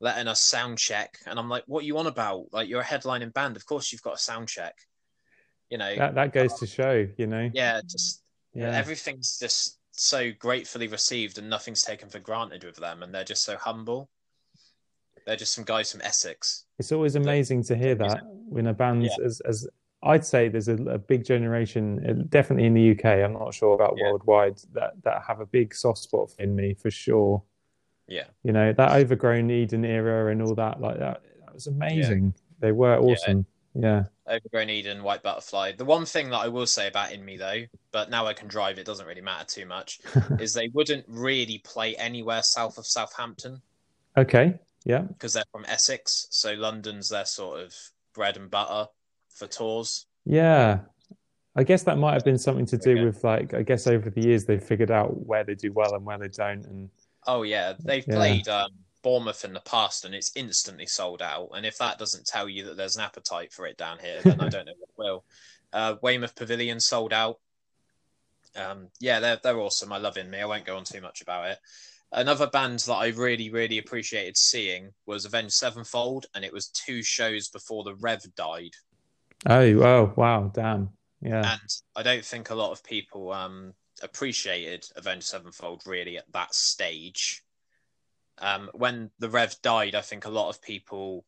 letting 0.00 0.28
us 0.28 0.42
sound 0.42 0.78
check. 0.78 1.18
And 1.26 1.38
I'm 1.38 1.48
like, 1.48 1.64
what 1.66 1.84
you 1.84 1.96
on 1.98 2.06
about? 2.06 2.46
Like 2.52 2.68
you're 2.68 2.82
a 2.82 2.84
headlining 2.84 3.32
band. 3.32 3.56
Of 3.56 3.64
course 3.66 3.92
you've 3.92 4.02
got 4.02 4.16
a 4.16 4.18
sound 4.18 4.48
check. 4.48 4.74
You 5.70 5.78
know, 5.78 5.96
That 5.96 6.14
that 6.14 6.32
goes 6.32 6.54
to 6.60 6.66
show, 6.66 7.06
you 7.16 7.26
know. 7.26 7.50
yeah, 7.52 7.80
just 7.82 8.22
Yeah. 8.54 8.70
everything's 8.70 9.38
just 9.38 9.78
so 9.92 10.30
gratefully 10.38 10.86
received 10.88 11.38
and 11.38 11.48
nothing's 11.48 11.82
taken 11.82 12.10
for 12.10 12.18
granted 12.20 12.62
with 12.62 12.76
them 12.76 13.02
and 13.02 13.14
they're 13.14 13.24
just 13.24 13.42
so 13.42 13.56
humble 13.56 14.10
They're 15.26 15.36
just 15.36 15.52
some 15.54 15.64
guys 15.64 15.90
from 15.92 16.02
Essex. 16.02 16.64
It's 16.78 16.92
always 16.92 17.16
amazing 17.16 17.64
to 17.64 17.76
hear 17.76 17.94
that 17.96 18.22
when 18.48 18.68
a 18.68 18.72
band 18.72 19.04
Yeah. 19.04 19.10
as 19.24 19.40
as 19.40 19.68
I'd 20.02 20.24
say 20.24 20.48
there's 20.48 20.68
a, 20.68 20.74
a 20.84 20.98
big 20.98 21.24
generation, 21.24 22.04
uh, 22.08 22.12
definitely 22.28 22.66
in 22.66 22.74
the 22.74 22.90
UK. 22.92 23.04
I'm 23.24 23.32
not 23.32 23.52
sure 23.54 23.74
about 23.74 23.94
Yeah. 23.96 24.10
worldwide 24.12 24.58
that 24.72 24.92
that 25.02 25.22
have 25.26 25.40
a 25.40 25.46
big 25.46 25.74
soft 25.74 25.98
spot 25.98 26.32
in 26.38 26.54
me 26.54 26.74
for 26.74 26.90
sure. 26.90 27.42
Yeah. 28.06 28.24
You 28.44 28.52
know 28.52 28.72
that 28.72 28.92
overgrown 28.92 29.50
Eden 29.50 29.84
era 29.84 30.30
and 30.30 30.40
all 30.40 30.54
that 30.54 30.80
like 30.80 30.98
that. 31.00 31.22
That 31.44 31.54
was 31.54 31.66
amazing. 31.66 32.34
They 32.60 32.72
were 32.72 32.96
awesome. 32.96 33.46
Yeah. 33.74 34.04
Overgrown 34.28 34.70
Eden, 34.70 35.02
White 35.02 35.22
Butterfly. 35.22 35.72
The 35.72 35.84
one 35.84 36.06
thing 36.06 36.30
that 36.30 36.38
I 36.38 36.48
will 36.48 36.66
say 36.66 36.86
about 36.88 37.10
InMe 37.10 37.38
though, 37.38 37.64
but 37.92 38.08
now 38.10 38.26
I 38.26 38.32
can 38.32 38.48
drive, 38.48 38.78
it 38.78 38.86
doesn't 38.86 39.06
really 39.06 39.20
matter 39.20 39.44
too 39.44 39.66
much, 39.66 40.00
is 40.40 40.54
they 40.54 40.68
wouldn't 40.68 41.04
really 41.08 41.58
play 41.58 41.94
anywhere 41.96 42.42
south 42.42 42.78
of 42.78 42.86
Southampton 42.86 43.60
Okay. 44.16 44.58
Yeah. 44.86 45.00
because 45.00 45.32
they're 45.34 45.44
from 45.52 45.64
Essex. 45.66 46.28
So 46.30 46.54
London's 46.54 47.08
their 47.10 47.24
sort 47.26 47.60
of 47.60 47.74
bread 48.14 48.36
and 48.38 48.50
butter 48.50 48.88
for 49.34 49.46
tours. 49.46 50.06
Yeah. 50.24 50.80
I 51.54 51.64
guess 51.64 51.82
that 51.84 51.98
might 51.98 52.12
have 52.14 52.24
been 52.24 52.38
something 52.38 52.66
to 52.66 52.78
do 52.78 52.92
Okay. 52.92 53.04
with 53.04 53.24
like 53.24 53.52
I 53.54 53.62
guess 53.62 53.86
over 53.86 54.08
the 54.10 54.20
years 54.22 54.44
they've 54.44 54.62
figured 54.62 54.90
out 54.90 55.26
where 55.26 55.42
they 55.44 55.54
do 55.54 55.72
well 55.72 55.94
and 55.94 56.04
where 56.06 56.18
they 56.18 56.28
don't 56.28 56.64
and 56.66 56.88
Oh 57.26 57.42
yeah, 57.42 57.72
they've 57.84 58.06
Yeah. 58.06 58.14
played 58.14 58.48
um, 58.48 58.70
Bournemouth 59.02 59.44
in 59.44 59.52
the 59.52 59.60
past, 59.60 60.04
and 60.04 60.14
it's 60.14 60.30
instantly 60.36 60.86
sold 60.86 61.22
out. 61.22 61.48
And 61.54 61.64
if 61.66 61.76
that 61.78 61.98
doesn't 61.98 62.26
tell 62.26 62.48
you 62.48 62.64
that 62.66 62.76
there's 62.76 62.96
an 62.96 63.02
appetite 63.02 63.52
for 63.52 63.66
it 63.66 63.76
down 63.76 63.98
here, 63.98 64.20
then 64.22 64.40
I 64.40 64.48
don't 64.48 64.66
know 64.66 64.74
what 64.78 64.90
will. 64.96 65.24
Uh, 65.72 65.96
Weymouth 66.02 66.34
Pavilion 66.36 66.78
sold 66.80 67.12
out. 67.12 67.38
Um, 68.54 68.88
yeah, 69.00 69.20
they're 69.20 69.38
they're 69.42 69.58
awesome. 69.60 69.92
I 69.92 69.98
love 69.98 70.14
InMe. 70.14 70.40
I 70.40 70.46
won't 70.46 70.64
go 70.64 70.76
on 70.76 70.84
too 70.84 71.00
much 71.00 71.20
about 71.20 71.50
it. 71.50 71.58
Another 72.12 72.46
band 72.46 72.78
that 72.80 72.94
I 72.94 73.08
really 73.08 73.50
really 73.50 73.78
appreciated 73.78 74.36
seeing 74.36 74.90
was 75.06 75.24
Avenged 75.24 75.54
Sevenfold, 75.54 76.26
and 76.34 76.44
it 76.44 76.52
was 76.52 76.68
two 76.68 77.02
shows 77.02 77.48
before 77.48 77.84
the 77.84 77.94
Rev 77.96 78.22
died. 78.36 78.70
oh 79.46 79.60
oh 79.82 80.12
wow 80.16 80.50
damn 80.54 80.90
yeah 81.20 81.52
And 81.52 81.70
I 81.94 82.02
don't 82.02 82.24
think 82.24 82.50
a 82.50 82.54
lot 82.54 82.72
of 82.72 82.82
people 82.84 83.32
um, 83.32 83.74
appreciated 84.02 84.86
Avenged 84.96 85.26
Sevenfold 85.26 85.82
really 85.86 86.16
at 86.16 86.30
that 86.32 86.54
stage. 86.54 87.42
Um, 88.38 88.70
when 88.74 89.10
the 89.18 89.28
Rev 89.30 89.54
died, 89.62 89.94
I 89.94 90.02
think 90.02 90.26
a 90.26 90.30
lot 90.30 90.48
of 90.50 90.62
people 90.62 91.24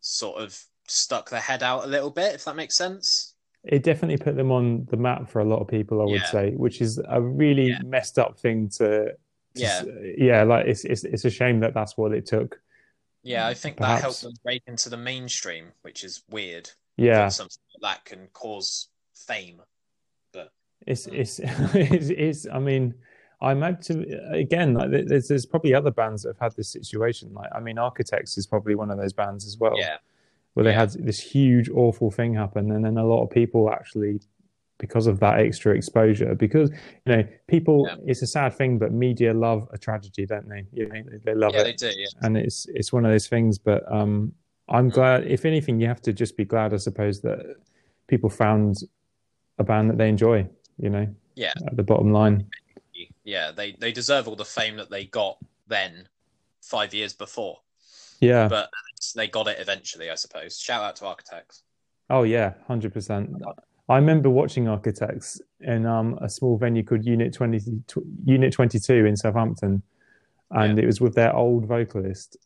sort 0.00 0.42
of 0.42 0.60
stuck 0.86 1.30
their 1.30 1.40
head 1.40 1.62
out 1.62 1.84
a 1.84 1.88
little 1.88 2.10
bit, 2.10 2.34
if 2.34 2.44
that 2.44 2.56
makes 2.56 2.76
sense. 2.76 3.30
it 3.66 3.82
definitely 3.82 4.18
put 4.18 4.36
them 4.36 4.52
on 4.52 4.84
the 4.90 4.96
map 4.96 5.26
for 5.30 5.40
a 5.40 5.44
lot 5.44 5.58
of 5.60 5.66
people 5.68 6.02
I 6.02 6.04
would 6.04 6.20
Yeah. 6.20 6.30
say 6.30 6.50
which 6.50 6.82
is 6.82 7.00
a 7.08 7.18
really 7.22 7.68
Yeah. 7.68 7.78
messed 7.82 8.18
up 8.18 8.38
thing 8.38 8.68
to, 8.76 8.86
to 9.06 9.16
Yeah. 9.54 9.82
Uh, 9.86 9.92
yeah 10.18 10.42
like 10.42 10.66
it's, 10.66 10.84
it's 10.84 11.04
it's 11.04 11.24
a 11.24 11.30
shame 11.30 11.60
that 11.60 11.74
that's 11.74 11.96
what 11.96 12.12
it 12.12 12.26
took 12.26 12.60
Yeah, 13.22 13.46
I 13.46 13.54
think 13.54 13.76
Perhaps. 13.76 14.00
that 14.00 14.02
helped 14.02 14.22
them 14.22 14.32
break 14.44 14.62
into 14.66 14.88
the 14.88 14.96
mainstream, 14.96 15.72
which 15.82 16.04
is 16.04 16.22
weird. 16.30 16.70
yeah 16.96 17.24
that 17.24 17.32
Something 17.32 17.58
like 17.80 17.96
that 17.96 18.04
can 18.04 18.28
cause 18.32 18.88
fame. 19.14 19.60
it's 20.86 21.06
hmm. 21.06 21.14
it's 21.14 21.38
it's, 21.74 22.10
it's 22.10 22.46
i 22.52 22.58
mean 22.58 22.94
i 23.40 23.52
imagine 23.52 24.04
uh, 24.12 24.36
again 24.36 24.74
like 24.74 24.90
there's 24.90 25.28
there's 25.28 25.46
probably 25.46 25.72
other 25.74 25.90
bands 25.90 26.22
that 26.22 26.30
have 26.30 26.38
had 26.38 26.56
this 26.56 26.68
situation 26.68 27.32
like 27.32 27.48
i 27.54 27.60
mean 27.60 27.78
architects 27.78 28.36
is 28.36 28.46
probably 28.46 28.74
one 28.74 28.90
of 28.90 28.98
those 28.98 29.12
bands 29.12 29.46
as 29.46 29.56
well 29.58 29.78
Yeah, 29.78 29.96
where 30.54 30.64
they 30.64 30.70
Yeah. 30.72 30.80
had 30.80 30.90
this 30.90 31.20
huge 31.20 31.70
awful 31.70 32.10
thing 32.10 32.34
happen 32.34 32.70
and 32.72 32.84
then 32.84 32.98
a 32.98 33.04
lot 33.04 33.22
of 33.22 33.30
people 33.30 33.70
actually 33.70 34.20
because 34.84 35.06
of 35.06 35.16
that 35.20 35.36
extra 35.38 35.70
exposure 35.74 36.34
because 36.34 36.68
you 37.04 37.10
know 37.12 37.22
people 37.54 37.78
Yeah. 37.88 37.96
it's 38.10 38.22
a 38.22 38.26
sad 38.26 38.50
thing 38.54 38.72
but 38.82 38.92
media 38.92 39.32
love 39.32 39.60
a 39.72 39.78
tragedy 39.86 40.26
don't 40.26 40.46
they 40.52 40.62
you 40.72 40.86
know 40.88 41.02
they, 41.10 41.18
they 41.26 41.34
love 41.34 41.54
yeah, 41.54 41.60
it 41.62 41.64
they 41.64 41.72
do. 41.86 41.90
Yeah, 42.02 42.06
and 42.24 42.36
it's 42.36 42.66
it's 42.78 42.90
one 42.92 43.04
of 43.06 43.10
those 43.14 43.26
things 43.34 43.52
but 43.70 43.80
um 43.98 44.14
i'm 44.76 44.88
glad 44.98 45.18
if 45.36 45.44
anything 45.52 45.74
you 45.80 45.88
have 45.94 46.02
to 46.08 46.12
just 46.12 46.36
be 46.36 46.44
glad 46.44 46.68
i 46.74 46.76
suppose 46.88 47.16
that 47.22 47.38
people 48.12 48.28
found 48.28 48.72
a 49.58 49.64
band 49.64 49.88
that 49.90 49.96
they 49.96 50.08
enjoy 50.16 50.38
you 50.84 50.90
know 50.90 51.06
Yeah. 51.44 51.54
at 51.68 51.76
the 51.80 51.82
bottom 51.92 52.10
line 52.20 52.36
yeah. 53.24 53.52
They 53.58 53.68
they 53.82 53.90
deserve 53.90 54.28
all 54.28 54.36
the 54.36 54.44
fame 54.58 54.76
that 54.76 54.90
they 54.90 55.04
got 55.06 55.38
then, 55.66 55.92
five 56.74 56.90
years 56.98 57.12
before. 57.14 57.56
yeah 58.20 58.46
But 58.48 58.68
they 59.16 59.28
got 59.28 59.46
it 59.48 59.58
eventually, 59.58 60.10
I 60.10 60.14
suppose. 60.24 60.52
Shout 60.66 60.82
out 60.86 60.96
to 60.96 61.06
Architects. 61.06 61.56
oh 62.10 62.24
yeah 62.36 62.52
100% 62.68 63.40
i 63.88 63.96
remember 63.96 64.30
watching 64.30 64.68
architects 64.68 65.40
in 65.60 65.86
um 65.86 66.18
a 66.22 66.28
small 66.28 66.56
venue 66.58 66.82
called 66.82 67.04
unit 67.04 67.32
20 67.32 67.58
tw- 67.86 67.98
unit 68.24 68.52
22 68.52 69.04
in 69.06 69.16
southampton 69.16 69.82
and 70.50 70.78
it 70.78 70.86
was 70.86 71.00
with 71.00 71.14
their 71.14 71.34
old 71.34 71.66
vocalist 71.66 72.36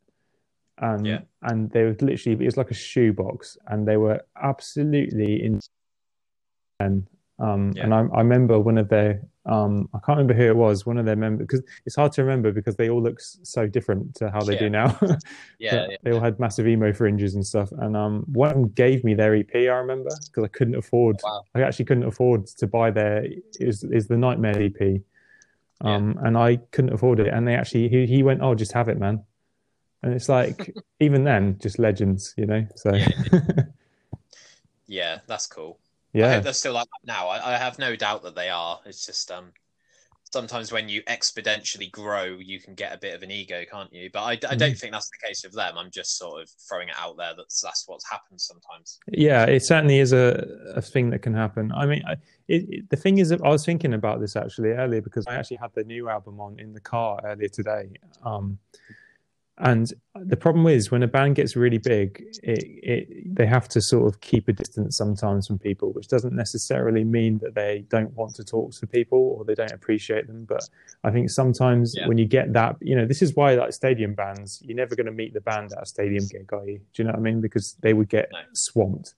and 0.78 1.06
Yeah. 1.06 1.20
and 1.42 1.70
they 1.70 1.82
were 1.84 1.96
literally 2.00 2.38
it 2.42 2.44
was 2.46 2.56
like 2.56 2.70
a 2.70 2.74
shoebox 2.74 3.58
and 3.66 3.86
they 3.86 3.96
were 3.96 4.20
absolutely 4.40 5.44
in 5.44 5.60
and 6.80 7.06
um 7.38 7.72
Yeah. 7.74 7.84
and 7.84 7.94
I, 7.94 8.00
I 8.14 8.18
remember 8.18 8.58
one 8.58 8.78
of 8.78 8.88
their 8.88 9.22
um 9.48 9.88
i 9.94 9.98
can't 9.98 10.18
remember 10.18 10.34
who 10.34 10.44
it 10.44 10.56
was 10.56 10.84
one 10.86 10.98
of 10.98 11.06
their 11.06 11.16
members 11.16 11.46
because 11.46 11.62
it's 11.86 11.96
hard 11.96 12.12
to 12.12 12.22
remember 12.22 12.52
because 12.52 12.76
they 12.76 12.88
all 12.90 13.02
look 13.02 13.18
so 13.20 13.66
different 13.66 14.14
to 14.14 14.30
how 14.30 14.40
they 14.44 14.52
Yeah. 14.54 14.58
do 14.60 14.70
now 14.70 14.98
Yeah, 15.58 15.86
But 15.88 15.98
they 16.02 16.12
all 16.12 16.20
had 16.20 16.38
massive 16.38 16.66
emo 16.68 16.92
fringes 16.92 17.34
and 17.34 17.44
stuff 17.44 17.70
and 17.72 17.96
um 17.96 18.24
one 18.32 18.48
of 18.50 18.54
them 18.54 18.68
gave 18.68 19.04
me 19.04 19.14
their 19.14 19.34
ep 19.34 19.54
i 19.54 19.58
remember 19.84 20.10
because 20.26 20.44
i 20.44 20.48
couldn't 20.48 20.76
afford 20.76 21.16
Wow. 21.24 21.44
i 21.54 21.62
actually 21.62 21.86
couldn't 21.86 22.04
afford 22.04 22.46
to 22.46 22.66
buy 22.66 22.90
their 22.90 23.26
is 23.58 23.84
is 23.84 24.06
the 24.06 24.16
nightmare 24.16 24.60
ep 24.62 24.80
um 25.80 26.18
and 26.24 26.36
i 26.36 26.56
couldn't 26.72 26.92
afford 26.92 27.18
it 27.20 27.28
and 27.28 27.46
they 27.46 27.54
actually 27.54 27.88
he, 27.88 28.06
he 28.06 28.22
went 28.22 28.40
oh 28.42 28.54
just 28.54 28.72
have 28.72 28.88
it 28.88 28.98
man 28.98 29.22
and 30.02 30.12
it's 30.14 30.28
like 30.28 30.74
even 31.00 31.24
then 31.24 31.56
just 31.60 31.78
legends 31.78 32.34
you 32.36 32.46
know 32.46 32.66
so 32.76 32.92
Yeah. 32.94 33.08
yeah, 33.32 33.40
yeah, 34.86 35.18
that's 35.26 35.46
cool. 35.46 35.78
I 36.14 36.34
hope 36.34 36.44
they're 36.44 36.52
still 36.52 36.72
like 36.72 36.86
that 36.86 37.12
now. 37.12 37.28
I, 37.28 37.54
I 37.54 37.58
have 37.58 37.78
no 37.78 37.96
doubt 37.96 38.22
that 38.22 38.34
they 38.34 38.48
are. 38.48 38.80
It's 38.86 39.04
just 39.04 39.30
um, 39.30 39.52
sometimes 40.32 40.72
when 40.72 40.88
you 40.88 41.02
exponentially 41.02 41.90
grow, 41.90 42.24
you 42.24 42.60
can 42.60 42.74
get 42.74 42.94
a 42.94 42.98
bit 42.98 43.14
of 43.14 43.22
an 43.22 43.30
ego, 43.30 43.64
can't 43.70 43.92
you? 43.92 44.10
But 44.12 44.22
I, 44.22 44.32
I 44.50 44.54
don't 44.54 44.76
think 44.76 44.92
that's 44.92 45.10
the 45.10 45.26
case 45.26 45.42
with 45.44 45.54
them. 45.54 45.76
I'm 45.76 45.90
just 45.90 46.18
sort 46.18 46.42
of 46.42 46.50
throwing 46.68 46.88
it 46.88 46.94
out 46.98 47.16
there 47.16 47.34
that 47.36 47.46
that's 47.62 47.84
what's 47.86 48.08
happened 48.08 48.40
sometimes. 48.40 48.98
yeah 49.12 49.44
it 49.44 49.64
certainly 49.64 49.98
is 49.98 50.12
a, 50.12 50.46
a 50.74 50.82
thing 50.82 51.10
that 51.10 51.20
can 51.20 51.34
happen 51.34 51.72
i 51.72 51.86
mean 51.86 52.02
I, 52.06 52.12
it, 52.46 52.66
it, 52.68 52.90
the 52.90 52.96
thing 52.96 53.18
is 53.18 53.28
that 53.30 53.40
i 53.42 53.48
was 53.48 53.64
thinking 53.64 53.94
about 53.94 54.20
this 54.20 54.36
actually 54.36 54.70
earlier 54.70 55.00
because 55.00 55.26
i 55.26 55.34
actually 55.34 55.58
had 55.58 55.70
the 55.74 55.84
new 55.84 56.08
album 56.08 56.40
on 56.40 56.58
in 56.58 56.72
the 56.72 56.80
car 56.80 57.20
earlier 57.24 57.48
today 57.48 57.90
um 58.24 58.58
and 59.60 59.92
the 60.14 60.36
problem 60.36 60.66
is 60.66 60.90
when 60.90 61.02
a 61.02 61.08
band 61.08 61.34
gets 61.34 61.56
really 61.56 61.78
big 61.78 62.24
it, 62.42 62.62
it 62.64 63.34
they 63.34 63.46
have 63.46 63.68
to 63.68 63.80
sort 63.80 64.06
of 64.06 64.20
keep 64.20 64.48
a 64.48 64.52
distance 64.52 64.96
sometimes 64.96 65.46
from 65.46 65.58
people 65.58 65.92
which 65.92 66.08
doesn't 66.08 66.34
necessarily 66.34 67.04
mean 67.04 67.38
that 67.38 67.54
they 67.54 67.84
don't 67.88 68.12
want 68.14 68.34
to 68.34 68.44
talk 68.44 68.72
to 68.72 68.86
people 68.86 69.18
or 69.18 69.44
they 69.44 69.54
don't 69.54 69.72
appreciate 69.72 70.26
them 70.26 70.44
but 70.48 70.62
i 71.04 71.10
think 71.10 71.28
sometimes 71.30 71.94
Yeah. 71.96 72.06
when 72.08 72.18
you 72.18 72.24
get 72.26 72.52
that 72.52 72.76
you 72.80 72.94
know 72.94 73.06
this 73.06 73.22
is 73.22 73.34
why 73.34 73.54
like 73.54 73.72
stadium 73.72 74.14
bands 74.14 74.60
you're 74.64 74.76
never 74.76 74.94
going 74.94 75.06
to 75.06 75.12
meet 75.12 75.34
the 75.34 75.40
band 75.40 75.72
at 75.72 75.82
a 75.82 75.86
stadium 75.86 76.24
gig 76.26 76.52
are 76.52 76.64
you 76.68 76.78
do 76.78 77.02
you 77.02 77.04
know 77.04 77.10
what 77.10 77.18
i 77.18 77.22
mean 77.22 77.40
because 77.40 77.76
they 77.80 77.92
would 77.94 78.08
get 78.08 78.28
No. 78.32 78.38
swamped 78.52 79.14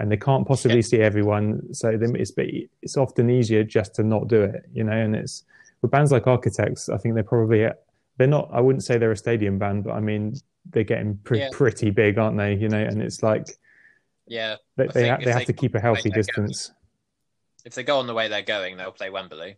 and 0.00 0.10
they 0.10 0.16
can't 0.16 0.46
possibly 0.46 0.78
Yeah. 0.78 0.82
see 0.92 1.00
everyone 1.00 1.72
so 1.72 1.96
then 1.96 2.16
it's 2.16 2.32
it's 2.82 2.96
often 2.96 3.30
easier 3.30 3.62
just 3.64 3.94
to 3.96 4.02
not 4.02 4.28
do 4.28 4.42
it 4.42 4.64
you 4.72 4.82
know 4.82 4.92
and 4.92 5.14
it's 5.14 5.44
with 5.82 5.90
bands 5.90 6.10
like 6.10 6.26
architects 6.26 6.88
i 6.88 6.96
think 6.96 7.14
they're 7.14 7.22
probably 7.22 7.66
they're 8.16 8.26
not 8.26 8.48
i 8.52 8.60
wouldn't 8.60 8.84
say 8.84 8.96
they're 8.98 9.12
a 9.12 9.16
stadium 9.16 9.58
band 9.58 9.84
but 9.84 9.92
i 9.92 10.00
mean 10.00 10.34
they're 10.70 10.84
getting 10.84 11.16
pre- 11.18 11.40
Yeah. 11.40 11.48
pretty 11.52 11.90
big 11.90 12.18
aren't 12.18 12.36
they 12.38 12.54
you 12.54 12.68
know 12.68 12.78
and 12.82 13.02
it's 13.02 13.22
like 13.22 13.46
Yeah, 14.26 14.56
they, 14.76 14.86
they, 14.88 15.08
ha- 15.08 15.18
they 15.22 15.30
have 15.30 15.40
they 15.40 15.44
to 15.46 15.52
keep 15.52 15.74
a 15.74 15.80
healthy 15.80 16.10
distance 16.10 16.72
if 17.64 17.74
they 17.74 17.82
go 17.82 17.98
on 17.98 18.06
the 18.06 18.12
way 18.14 18.28
they're 18.28 18.42
going, 18.42 18.76
they'll 18.76 18.90
play 18.92 19.08
Wembley. 19.10 19.56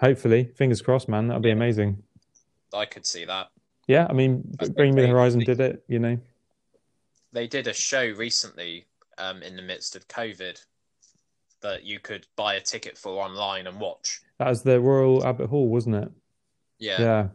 hopefully 0.00 0.44
fingers 0.56 0.80
crossed 0.82 1.08
man 1.08 1.26
that'll 1.28 1.42
be 1.42 1.50
amazing 1.50 2.02
I 2.72 2.84
could 2.84 3.04
see 3.06 3.24
that. 3.26 3.48
yeah 3.86 4.06
i 4.08 4.12
mean 4.12 4.44
I 4.60 4.68
bring 4.68 4.94
me 4.94 5.02
the 5.02 5.08
horizon 5.08 5.40
did 5.40 5.60
it 5.60 5.84
you 5.88 5.98
know 5.98 6.18
They 7.32 7.46
did 7.46 7.66
a 7.66 7.72
show 7.74 8.04
recently 8.16 8.86
um, 9.18 9.42
in 9.42 9.56
the 9.56 9.62
midst 9.62 9.96
of 9.96 10.06
COVID 10.08 10.64
that 11.60 11.82
you 11.84 11.98
could 11.98 12.24
buy 12.36 12.54
a 12.54 12.60
ticket 12.60 12.96
for 12.96 13.20
online 13.22 13.66
and 13.66 13.80
watch. 13.80 14.20
that 14.38 14.48
was 14.48 14.62
the 14.62 14.80
royal 14.80 15.24
albert 15.26 15.48
hall 15.48 15.68
wasn't 15.68 15.96
it 15.96 16.10
Yeah. 16.78 17.00
yeah 17.00 17.28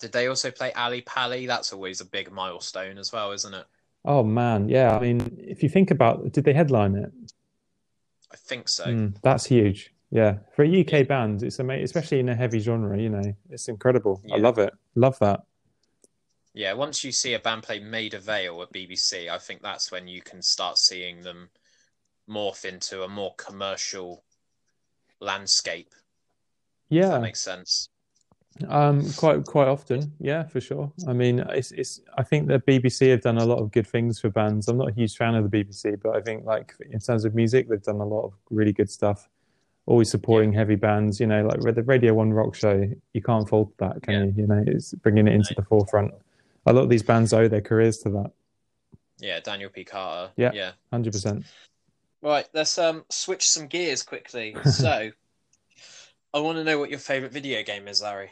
Did 0.00 0.12
they 0.12 0.26
also 0.28 0.50
play 0.50 0.72
Ali 0.72 1.02
Pali? 1.02 1.46
That's 1.46 1.72
always 1.72 2.00
a 2.00 2.06
big 2.06 2.32
milestone 2.32 2.98
as 2.98 3.12
well, 3.12 3.32
isn't 3.32 3.54
it? 3.54 3.66
oh 4.06 4.22
man 4.22 4.66
yeah 4.66 4.96
i 4.96 4.98
mean 4.98 5.36
if 5.38 5.62
you 5.62 5.68
think 5.68 5.90
about 5.90 6.32
did 6.32 6.42
they 6.42 6.54
headline 6.54 6.94
it 6.94 7.12
I 8.30 8.36
think 8.36 8.68
so. 8.68 8.86
Mm, 8.86 9.16
that's 9.22 9.46
huge. 9.46 9.92
Yeah, 10.10 10.38
for 10.54 10.64
a 10.64 10.80
UK 10.80 11.06
band, 11.06 11.42
it's 11.42 11.58
amazing, 11.58 11.84
especially 11.84 12.20
in 12.20 12.28
a 12.28 12.34
heavy 12.34 12.58
genre. 12.58 12.98
You 12.98 13.10
know, 13.10 13.34
it's 13.48 13.68
incredible. 13.68 14.22
I 14.32 14.36
love 14.36 14.58
it. 14.58 14.72
Love 14.94 15.18
that. 15.20 15.42
Yeah, 16.52 16.72
once 16.72 17.04
you 17.04 17.12
see 17.12 17.34
a 17.34 17.38
band 17.38 17.62
play 17.62 17.78
Maida 17.78 18.18
Vale 18.18 18.62
at 18.62 18.72
BBC, 18.72 19.30
I 19.30 19.38
think 19.38 19.62
that's 19.62 19.92
when 19.92 20.08
you 20.08 20.20
can 20.20 20.42
start 20.42 20.78
seeing 20.78 21.22
them 21.22 21.50
morph 22.28 22.64
into 22.64 23.04
a 23.04 23.08
more 23.08 23.34
commercial 23.36 24.24
landscape. 25.20 25.94
Yeah, 26.88 27.08
that 27.08 27.22
makes 27.22 27.40
sense. 27.40 27.88
Um, 28.68 29.10
quite 29.12 29.44
quite 29.44 29.68
often, 29.68 30.12
yeah, 30.18 30.42
for 30.44 30.60
sure. 30.60 30.92
I 31.08 31.12
mean, 31.12 31.38
it's 31.38 31.70
it's. 31.72 32.00
I 32.18 32.22
think 32.22 32.48
the 32.48 32.58
BBC 32.58 33.10
have 33.10 33.22
done 33.22 33.38
a 33.38 33.44
lot 33.44 33.58
of 33.58 33.70
good 33.72 33.86
things 33.86 34.20
for 34.20 34.28
bands. 34.28 34.68
I'm 34.68 34.76
not 34.76 34.90
a 34.90 34.92
huge 34.92 35.16
fan 35.16 35.34
of 35.34 35.50
the 35.50 35.64
BBC, 35.64 36.00
but 36.02 36.16
I 36.16 36.20
think 36.20 36.44
like 36.44 36.74
in 36.90 36.98
terms 37.00 37.24
of 37.24 37.34
music, 37.34 37.68
they've 37.68 37.82
done 37.82 38.00
a 38.00 38.04
lot 38.04 38.24
of 38.24 38.32
really 38.50 38.72
good 38.72 38.90
stuff. 38.90 39.28
Always 39.86 40.10
supporting 40.10 40.52
heavy 40.52 40.74
bands, 40.74 41.20
you 41.20 41.26
know, 41.26 41.42
like 41.46 41.74
the 41.74 41.82
Radio 41.84 42.12
One 42.12 42.32
Rock 42.32 42.54
Show. 42.54 42.90
You 43.14 43.22
can't 43.22 43.48
fault 43.48 43.72
that, 43.78 44.02
can 44.02 44.14
Yeah. 44.14 44.24
you? 44.24 44.34
You 44.36 44.46
know, 44.46 44.64
it's 44.66 44.92
bringing 44.94 45.26
it 45.26 45.32
into 45.32 45.54
the 45.54 45.62
forefront. 45.62 46.12
A 46.66 46.72
lot 46.72 46.82
of 46.82 46.90
these 46.90 47.02
bands 47.02 47.32
owe 47.32 47.48
their 47.48 47.62
careers 47.62 47.98
to 47.98 48.10
that. 48.10 48.32
Yeah, 49.18 49.40
Daniel 49.40 49.70
P. 49.70 49.84
Carter. 49.84 50.32
Yeah. 50.36 50.50
Yeah. 50.52 50.72
Hundred 50.92 51.12
percent. 51.12 51.44
Right, 52.22 52.46
let's 52.52 52.76
um 52.78 53.04
switch 53.10 53.44
some 53.48 53.68
gears 53.68 54.02
quickly. 54.02 54.54
So, 54.70 55.10
I 56.32 56.38
want 56.38 56.58
to 56.58 56.64
know 56.64 56.78
what 56.78 56.90
your 56.90 56.98
favorite 56.98 57.32
video 57.32 57.62
game 57.62 57.88
is, 57.88 58.02
Larry. 58.02 58.30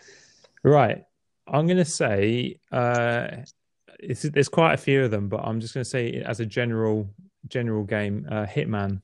Right. 0.63 1.05
I'm 1.47 1.67
going 1.67 1.79
to 1.79 1.85
say 1.85 2.61
uh, 2.71 3.29
it's, 3.99 4.23
there's 4.23 4.49
quite 4.49 4.75
a 4.75 4.77
few 4.77 5.05
of 5.05 5.11
them, 5.11 5.29
but 5.29 5.41
I'm 5.41 5.61
just 5.61 5.75
going 5.75 5.83
to 5.85 5.89
say 5.91 6.23
as 6.23 6.41
a 6.41 6.47
general 6.47 7.09
general 7.49 7.85
game, 7.85 8.27
uh, 8.31 8.45
Hitman. 8.47 9.01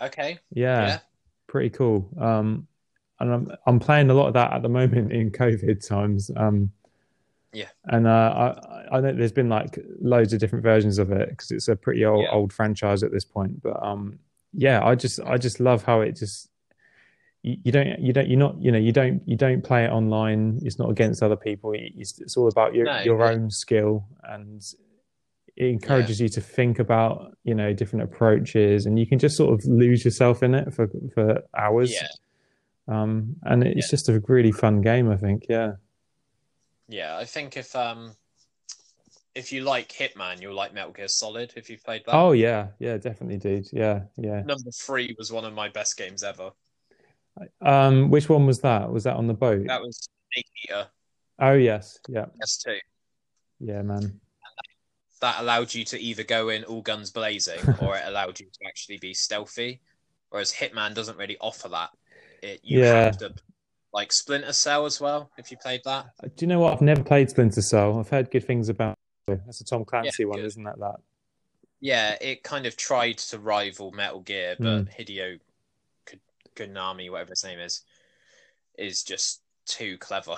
Okay. 0.00 0.38
Yeah, 0.52 0.86
Yeah. 0.86 0.98
pretty 1.46 1.70
cool. 1.70 2.08
Um, 2.18 2.66
and 3.20 3.32
I'm 3.32 3.50
I'm 3.66 3.78
playing 3.80 4.10
a 4.10 4.14
lot 4.14 4.28
of 4.28 4.34
that 4.34 4.52
at 4.52 4.62
the 4.62 4.68
moment 4.68 5.10
in 5.12 5.30
COVID 5.30 5.86
times. 5.86 6.30
Um, 6.36 6.70
Yeah. 7.52 7.68
And 7.86 8.06
uh, 8.06 8.54
I 8.90 8.96
I 8.96 9.00
know 9.00 9.12
there's 9.12 9.32
been 9.32 9.48
like 9.48 9.78
loads 10.00 10.32
of 10.32 10.40
different 10.40 10.62
versions 10.62 10.98
of 10.98 11.10
it 11.12 11.30
because 11.30 11.50
it's 11.50 11.68
a 11.68 11.76
pretty 11.76 12.04
old 12.04 12.22
Yeah. 12.24 12.30
old 12.32 12.52
franchise 12.52 13.02
at 13.02 13.10
this 13.12 13.24
point. 13.24 13.62
But 13.62 13.82
um, 13.82 14.18
yeah, 14.52 14.84
I 14.84 14.94
just 14.94 15.20
I 15.20 15.36
just 15.38 15.60
love 15.60 15.82
how 15.84 16.00
it 16.02 16.12
just 16.12 16.48
you, 17.46 17.56
you 17.64 17.72
don't 17.72 17.98
you 18.06 18.12
don't 18.12 18.28
you're 18.28 18.38
not 18.46 18.54
you 18.60 18.70
know 18.72 18.78
you 18.78 18.92
don't 18.92 19.22
you 19.26 19.36
don't 19.36 19.62
play 19.62 19.84
it 19.84 19.90
online. 19.90 20.58
It's 20.62 20.78
not 20.78 20.90
against 20.90 21.22
other 21.22 21.36
people. 21.36 21.72
It's, 21.74 22.18
it's 22.20 22.36
all 22.36 22.48
about 22.48 22.74
your 22.74 22.84
No, 22.86 23.00
your 23.02 23.18
but- 23.18 23.32
own 23.34 23.50
skill 23.50 24.04
and 24.24 24.62
it 25.56 25.68
encourages 25.68 26.20
you 26.20 26.28
to 26.28 26.40
think 26.42 26.78
about 26.80 27.34
you 27.44 27.54
know 27.54 27.72
different 27.72 28.02
approaches 28.02 28.84
and 28.86 28.98
you 28.98 29.06
can 29.06 29.18
just 29.18 29.36
sort 29.38 29.54
of 29.54 29.64
lose 29.64 30.04
yourself 30.04 30.42
in 30.42 30.54
it 30.54 30.74
for 30.74 30.86
for 31.14 31.42
hours 31.56 31.94
Yeah. 31.94 32.08
um 32.88 33.36
and 33.42 33.64
it's 33.64 33.88
just 33.88 34.10
a 34.10 34.22
really 34.28 34.52
fun 34.52 34.82
game 34.82 35.10
i 35.10 35.16
think 35.16 35.46
yeah 35.48 35.72
Yeah, 36.88 37.16
I 37.16 37.24
think 37.24 37.56
if 37.56 37.74
um 37.74 38.12
if 39.34 39.52
you 39.52 39.62
like 39.64 39.88
Hitman, 39.90 40.40
you'll 40.40 40.54
like 40.54 40.72
Metal 40.74 40.92
Gear 40.92 41.08
Solid 41.08 41.52
if 41.56 41.68
you've 41.70 41.84
played 41.84 42.02
that. 42.06 42.14
oh 42.14 42.32
yeah 42.32 42.68
yeah 42.78 42.96
definitely 42.98 43.38
dude 43.38 43.66
yeah 43.72 44.02
yeah 44.18 44.42
Number 44.42 44.70
three 44.86 45.14
was 45.18 45.32
one 45.32 45.44
of 45.46 45.54
my 45.54 45.68
best 45.70 45.96
games 45.96 46.22
ever. 46.22 46.50
Um 47.60 48.10
which 48.10 48.28
one 48.28 48.46
was 48.46 48.60
that 48.60 48.90
was 48.90 49.04
that 49.04 49.16
on 49.16 49.26
the 49.26 49.34
boat 49.34 49.66
That 49.66 49.82
was 49.82 50.08
Snake 50.32 50.46
Eater 50.64 50.86
oh 51.38 51.52
yes 51.52 51.98
yeah 52.08 52.26
S2. 52.42 52.78
yeah 53.60 53.82
man 53.82 54.20
That 55.20 55.40
allowed 55.40 55.74
you 55.74 55.84
to 55.86 55.98
either 55.98 56.24
go 56.24 56.50
in 56.50 56.64
all 56.64 56.82
guns 56.82 57.10
blazing 57.10 57.62
or 57.78 57.96
it 57.96 58.02
allowed 58.06 58.38
you 58.40 58.46
to 58.46 58.66
actually 58.66 58.98
be 58.98 59.14
stealthy. 59.14 59.80
Whereas 60.30 60.52
Hitman 60.52 60.94
doesn't 60.94 61.16
really 61.16 61.38
offer 61.40 61.68
that. 61.70 61.90
It 62.42 62.60
you 62.62 62.78
Yeah. 62.80 63.04
have 63.04 63.18
to 63.18 63.32
like 63.92 64.12
Splinter 64.12 64.52
Cell 64.52 64.84
as 64.84 65.00
well, 65.00 65.30
if 65.38 65.50
you 65.50 65.56
played 65.56 65.80
that. 65.84 66.06
do 66.36 66.44
you 66.44 66.46
know 66.46 66.60
what 66.60 66.72
i've 66.72 66.82
never 66.82 67.02
played 67.02 67.30
splinter 67.30 67.62
cell 67.62 67.98
i've 67.98 68.08
heard 68.08 68.30
good 68.30 68.44
things 68.44 68.68
about 68.68 68.94
it 69.28 69.40
that's 69.46 69.60
a 69.60 69.64
tom 69.64 69.84
clancy 69.84 70.24
Yeah, 70.24 70.28
one 70.28 70.38
good. 70.38 70.46
isn't 70.46 70.64
that 70.64 70.78
that 70.78 70.96
Yeah, 71.80 72.16
it 72.20 72.42
kind 72.42 72.66
of 72.66 72.76
tried 72.76 73.18
to 73.18 73.38
rival 73.38 73.92
Metal 73.92 74.20
Gear, 74.20 74.56
but 74.60 74.86
Hmm. 74.86 74.90
Hideo 74.98 75.38
Konami, 76.56 77.10
whatever 77.10 77.30
his 77.30 77.44
name 77.44 77.58
is, 77.60 77.82
is 78.78 79.02
just 79.02 79.42
too 79.66 79.96
clever. 79.98 80.34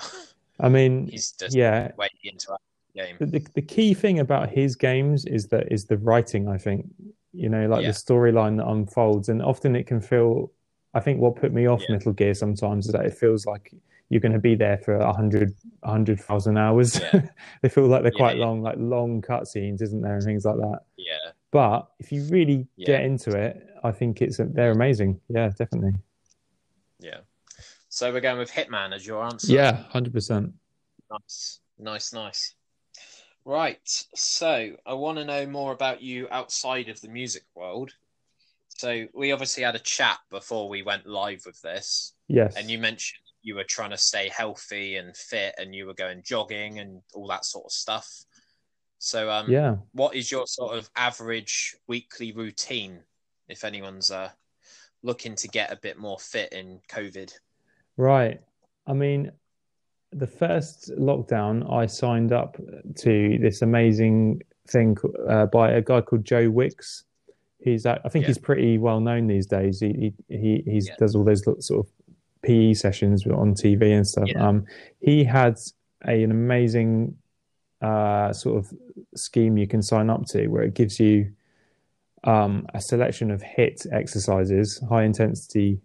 i 0.59 0.67
mean 0.69 1.07
He's 1.11 1.31
just 1.31 1.55
yeah 1.55 1.91
way 1.97 2.09
into 2.23 2.47
game. 2.95 3.15
the, 3.19 3.25
the, 3.27 3.47
the 3.55 3.61
key 3.61 3.93
thing 3.93 4.19
about 4.19 4.49
his 4.49 4.75
games 4.75 5.25
is 5.25 5.47
that 5.47 5.71
is 5.71 5.85
the 5.85 5.97
writing 5.97 6.47
i 6.47 6.57
think 6.57 6.87
you 7.31 7.47
know 7.49 7.67
like 7.67 7.81
Yeah. 7.83 7.89
the 7.91 7.93
storyline 7.93 8.57
that 8.57 8.67
unfolds 8.67 9.29
and 9.29 9.41
often 9.41 9.75
it 9.75 9.85
can 9.85 10.01
feel 10.01 10.51
i 10.95 10.99
think 10.99 11.19
what 11.21 11.35
put 11.35 11.53
me 11.53 11.67
off 11.67 11.81
Yeah. 11.87 11.95
metal 11.95 12.11
gear 12.13 12.33
sometimes 12.33 12.87
is 12.87 12.93
that 12.93 13.05
it 13.05 13.13
feels 13.13 13.45
like 13.45 13.71
you're 14.09 14.19
going 14.21 14.33
to 14.33 14.39
be 14.39 14.55
there 14.55 14.79
for 14.79 14.95
a 14.95 15.13
hundred 15.13 15.53
a 15.83 15.91
hundred 15.91 16.19
thousand 16.19 16.57
hours 16.57 16.99
Yeah. 16.99 17.21
they 17.61 17.69
feel 17.69 17.85
like 17.85 18.01
they're 18.01 18.11
quite 18.11 18.37
long 18.37 18.63
like 18.63 18.77
long 18.79 19.21
cutscenes 19.21 19.81
isn't 19.83 20.01
there 20.01 20.15
and 20.15 20.23
things 20.23 20.43
like 20.45 20.57
that 20.57 20.79
Yeah, 20.97 21.31
but 21.51 21.87
if 21.99 22.11
you 22.11 22.23
really 22.29 22.67
get 22.83 23.01
into 23.05 23.37
it 23.37 23.67
i 23.83 23.91
think 23.91 24.21
it's 24.23 24.37
they're 24.43 24.71
amazing 24.71 25.21
yeah 25.29 25.49
definitely 25.55 25.93
yeah. 26.99 27.19
So 27.89 28.13
we're 28.13 28.21
going 28.21 28.37
with 28.37 28.51
Hitman 28.51 28.93
as 28.93 29.05
your 29.05 29.23
answer. 29.23 29.51
yeah 29.51 29.83
100% 29.93 30.53
Nice, 31.11 31.59
nice, 31.79 32.13
nice. 32.13 32.53
Right. 33.45 33.79
So 34.13 34.75
I 34.85 34.93
want 34.93 35.17
to 35.17 35.25
know 35.25 35.47
more 35.47 35.71
about 35.71 36.03
you 36.03 36.27
outside 36.29 36.87
of 36.87 37.01
the 37.01 37.07
music 37.07 37.43
world. 37.55 37.91
So 38.67 39.07
we 39.13 39.31
obviously 39.31 39.63
had 39.63 39.75
a 39.75 39.79
chat 39.79 40.19
before 40.29 40.69
we 40.69 40.83
went 40.83 41.07
live 41.07 41.41
with 41.45 41.59
this, 41.61 42.13
yes 42.27 42.55
and 42.55 42.69
you 42.69 42.77
mentioned 42.77 43.19
you 43.41 43.55
were 43.55 43.63
trying 43.63 43.89
to 43.89 43.97
stay 43.97 44.29
healthy 44.29 44.97
and 44.97 45.15
fit, 45.15 45.55
and 45.57 45.73
you 45.73 45.85
were 45.85 45.93
going 45.93 46.21
jogging 46.23 46.79
and 46.79 47.01
all 47.13 47.27
that 47.27 47.43
sort 47.43 47.65
of 47.65 47.71
stuff. 47.71 48.07
So, 48.99 49.31
um, 49.31 49.49
yeah 49.49 49.77
what 49.93 50.15
is 50.15 50.31
your 50.31 50.45
sort 50.45 50.77
of 50.77 50.89
average 50.95 51.75
weekly 51.87 52.33
routine 52.33 52.99
if 53.47 53.63
anyone's 53.63 54.11
uh, 54.11 54.29
looking 55.03 55.35
to 55.35 55.47
get 55.47 55.71
a 55.71 55.75
bit 55.77 55.97
more 55.97 56.19
fit 56.19 56.51
in 56.53 56.79
COVID? 56.89 57.31
Right. 57.97 58.39
I 58.87 58.93
mean, 58.93 59.31
the 60.11 60.27
first 60.27 60.91
lockdown, 60.97 61.71
I 61.71 61.85
signed 61.85 62.31
up 62.31 62.57
to 62.97 63.37
this 63.39 63.61
amazing 63.61 64.41
thing 64.67 64.97
uh, 65.27 65.45
by 65.47 65.71
a 65.71 65.81
guy 65.81 66.01
called 66.01 66.25
Joe 66.25 66.49
Wicks. 66.49 67.03
He's, 67.61 67.85
uh, 67.85 67.99
I 68.05 68.09
think 68.09 68.23
Yeah. 68.23 68.27
he's 68.27 68.37
pretty 68.37 68.77
well 68.77 68.99
known 68.99 69.27
these 69.27 69.45
days. 69.45 69.79
He 69.81 70.13
he 70.29 70.63
he 70.65 70.79
Yeah. 70.85 70.95
does 70.97 71.15
all 71.15 71.23
those 71.23 71.43
sort 71.43 71.85
of 71.85 71.91
PE 72.41 72.73
sessions 72.73 73.27
on 73.27 73.53
TV 73.53 73.91
and 73.91 74.07
stuff. 74.07 74.29
Yeah. 74.29 74.47
Um, 74.47 74.65
he 75.01 75.23
had 75.25 75.59
a, 76.07 76.23
an 76.23 76.31
amazing 76.31 77.17
uh, 77.81 78.31
sort 78.33 78.57
of 78.57 78.73
scheme 79.15 79.57
you 79.57 79.67
can 79.67 79.81
sign 79.81 80.09
up 80.09 80.25
to 80.27 80.47
where 80.47 80.63
it 80.63 80.73
gives 80.73 80.99
you 80.99 81.31
um, 82.23 82.65
a 82.73 82.81
selection 82.81 83.31
of 83.31 83.41
HIIT 83.41 83.87
exercises, 83.91 84.81
high 84.89 85.03
intensity 85.03 85.79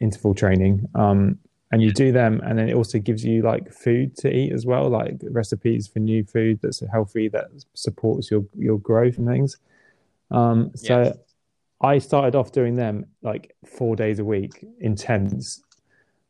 interval 0.00 0.34
training. 0.34 0.86
Um, 0.94 1.38
and 1.70 1.82
you 1.82 1.92
do 1.92 2.12
them, 2.12 2.40
and 2.44 2.58
then 2.58 2.70
it 2.70 2.74
also 2.74 2.98
gives 2.98 3.22
you 3.22 3.42
like 3.42 3.70
food 3.72 4.16
to 4.18 4.34
eat 4.34 4.52
as 4.52 4.64
well, 4.64 4.88
like 4.88 5.18
recipes 5.30 5.86
for 5.86 5.98
new 5.98 6.24
food 6.24 6.60
that's 6.62 6.82
healthy 6.90 7.28
that 7.28 7.48
supports 7.74 8.30
your 8.30 8.44
your 8.56 8.78
growth 8.78 9.18
and 9.18 9.28
things. 9.28 9.58
Um, 10.30 10.70
so 10.74 11.02
Yeah. 11.02 11.12
I 11.80 11.98
started 11.98 12.34
off 12.34 12.52
doing 12.52 12.74
them 12.74 13.06
like 13.22 13.54
four 13.66 13.96
days 13.96 14.18
a 14.18 14.24
week, 14.24 14.64
intense. 14.80 15.62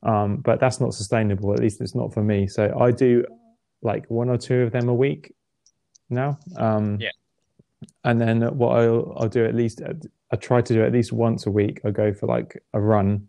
Um, 0.02 0.38
but 0.38 0.60
that's 0.60 0.80
not 0.80 0.92
sustainable. 0.94 1.52
At 1.52 1.60
least 1.60 1.80
it's 1.80 1.94
not 1.94 2.12
for 2.12 2.22
me. 2.22 2.46
So 2.48 2.76
I 2.78 2.90
do 2.90 3.24
like 3.82 4.10
one 4.10 4.28
or 4.28 4.38
two 4.38 4.62
of 4.62 4.72
them 4.72 4.88
a 4.88 4.94
week 4.94 5.34
now. 6.10 6.38
Um, 6.56 6.98
Yeah. 7.00 7.10
And 8.04 8.20
then 8.20 8.42
what 8.56 8.78
I'll, 8.78 9.14
I'll 9.16 9.28
do 9.28 9.44
at 9.44 9.54
least, 9.54 9.80
I 10.32 10.36
try 10.36 10.60
to 10.60 10.74
do 10.74 10.82
at 10.84 10.92
least 10.92 11.12
once 11.12 11.46
a 11.46 11.50
week. 11.50 11.80
I 11.84 11.90
go 11.90 12.12
for 12.12 12.26
like 12.26 12.62
a 12.72 12.80
run. 12.80 13.28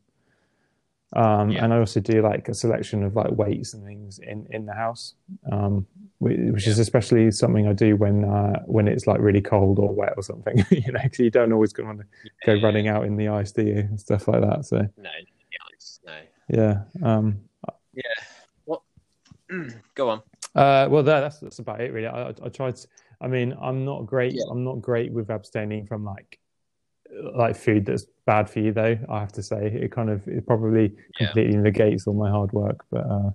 Um, 1.14 1.50
Yeah. 1.52 1.64
And 1.64 1.74
I 1.74 1.80
also 1.80 2.00
do 2.00 2.22
like 2.22 2.50
a 2.50 2.54
selection 2.54 3.04
of 3.04 3.16
like 3.16 3.32
weights 3.32 3.74
and 3.74 3.84
things 3.86 4.20
in, 4.20 4.47
in 4.52 4.66
the 4.66 4.74
house, 4.74 5.16
um, 5.52 5.88
which, 6.20 6.68
is 6.68 6.78
especially 6.80 7.32
something 7.32 7.68
I 7.68 7.74
do 7.74 7.95
when 7.95 8.26
uh, 8.26 8.62
when 8.66 8.88
it's 8.88 9.08
like 9.08 9.20
really 9.20 9.41
cold 9.41 9.80
or 9.80 9.91
wet 9.93 10.14
or 10.18 10.24
something. 10.24 10.58
you 10.70 10.91
know, 10.91 11.00
because 11.02 11.20
you 11.20 11.32
don't 11.32 11.52
always 11.52 11.74
want 11.78 12.00
to 12.00 12.06
go 12.45 12.54
Yeah. 12.54 12.64
running 12.64 12.88
out 12.88 13.06
in 13.06 13.18
the 13.18 13.28
ice, 13.30 13.52
do 13.52 13.64
you? 13.64 13.78
And 13.80 14.00
stuff 14.00 14.28
like 14.28 14.41
that. 14.41 14.66
So 14.66 14.78
No, 14.78 15.10
no, 15.10 15.10
no. 16.06 16.14
yeah. 16.50 16.82
Um, 17.04 17.39
Yeah. 17.93 18.04
What? 18.66 18.82
Go 19.95 20.10
on. 20.10 20.22
Uh, 20.56 20.88
well, 20.89 21.04
that, 21.04 21.22
that's 21.22 21.39
that's 21.39 21.60
about 21.60 21.82
it, 21.82 21.91
really. 21.93 22.08
I, 22.08 22.30
I, 22.30 22.34
I 22.43 22.50
tried. 22.50 22.76
To, 22.76 22.88
I 23.22 23.28
mean, 23.28 23.55
I'm 23.61 23.84
not 23.86 24.05
great. 24.05 24.34
Yeah. 24.34 24.43
I'm 24.49 24.63
not 24.63 24.82
great 24.82 25.11
with 25.11 25.30
abstaining 25.30 25.86
from 25.86 26.05
like 26.05 26.39
like 27.36 27.55
food 27.55 27.86
that's 27.86 28.05
bad 28.26 28.49
for 28.49 28.59
you, 28.59 28.72
though. 28.72 28.97
I 29.09 29.20
have 29.20 29.32
to 29.34 29.43
say, 29.43 29.65
it 29.67 29.91
kind 29.91 30.09
of 30.09 30.28
it 30.28 30.45
probably 30.45 30.95
Yeah. 31.20 31.28
completely 31.28 31.57
negates 31.57 32.07
all 32.07 32.13
my 32.13 32.30
hard 32.30 32.51
work. 32.53 32.86
But 32.91 33.05
uh, 33.09 33.32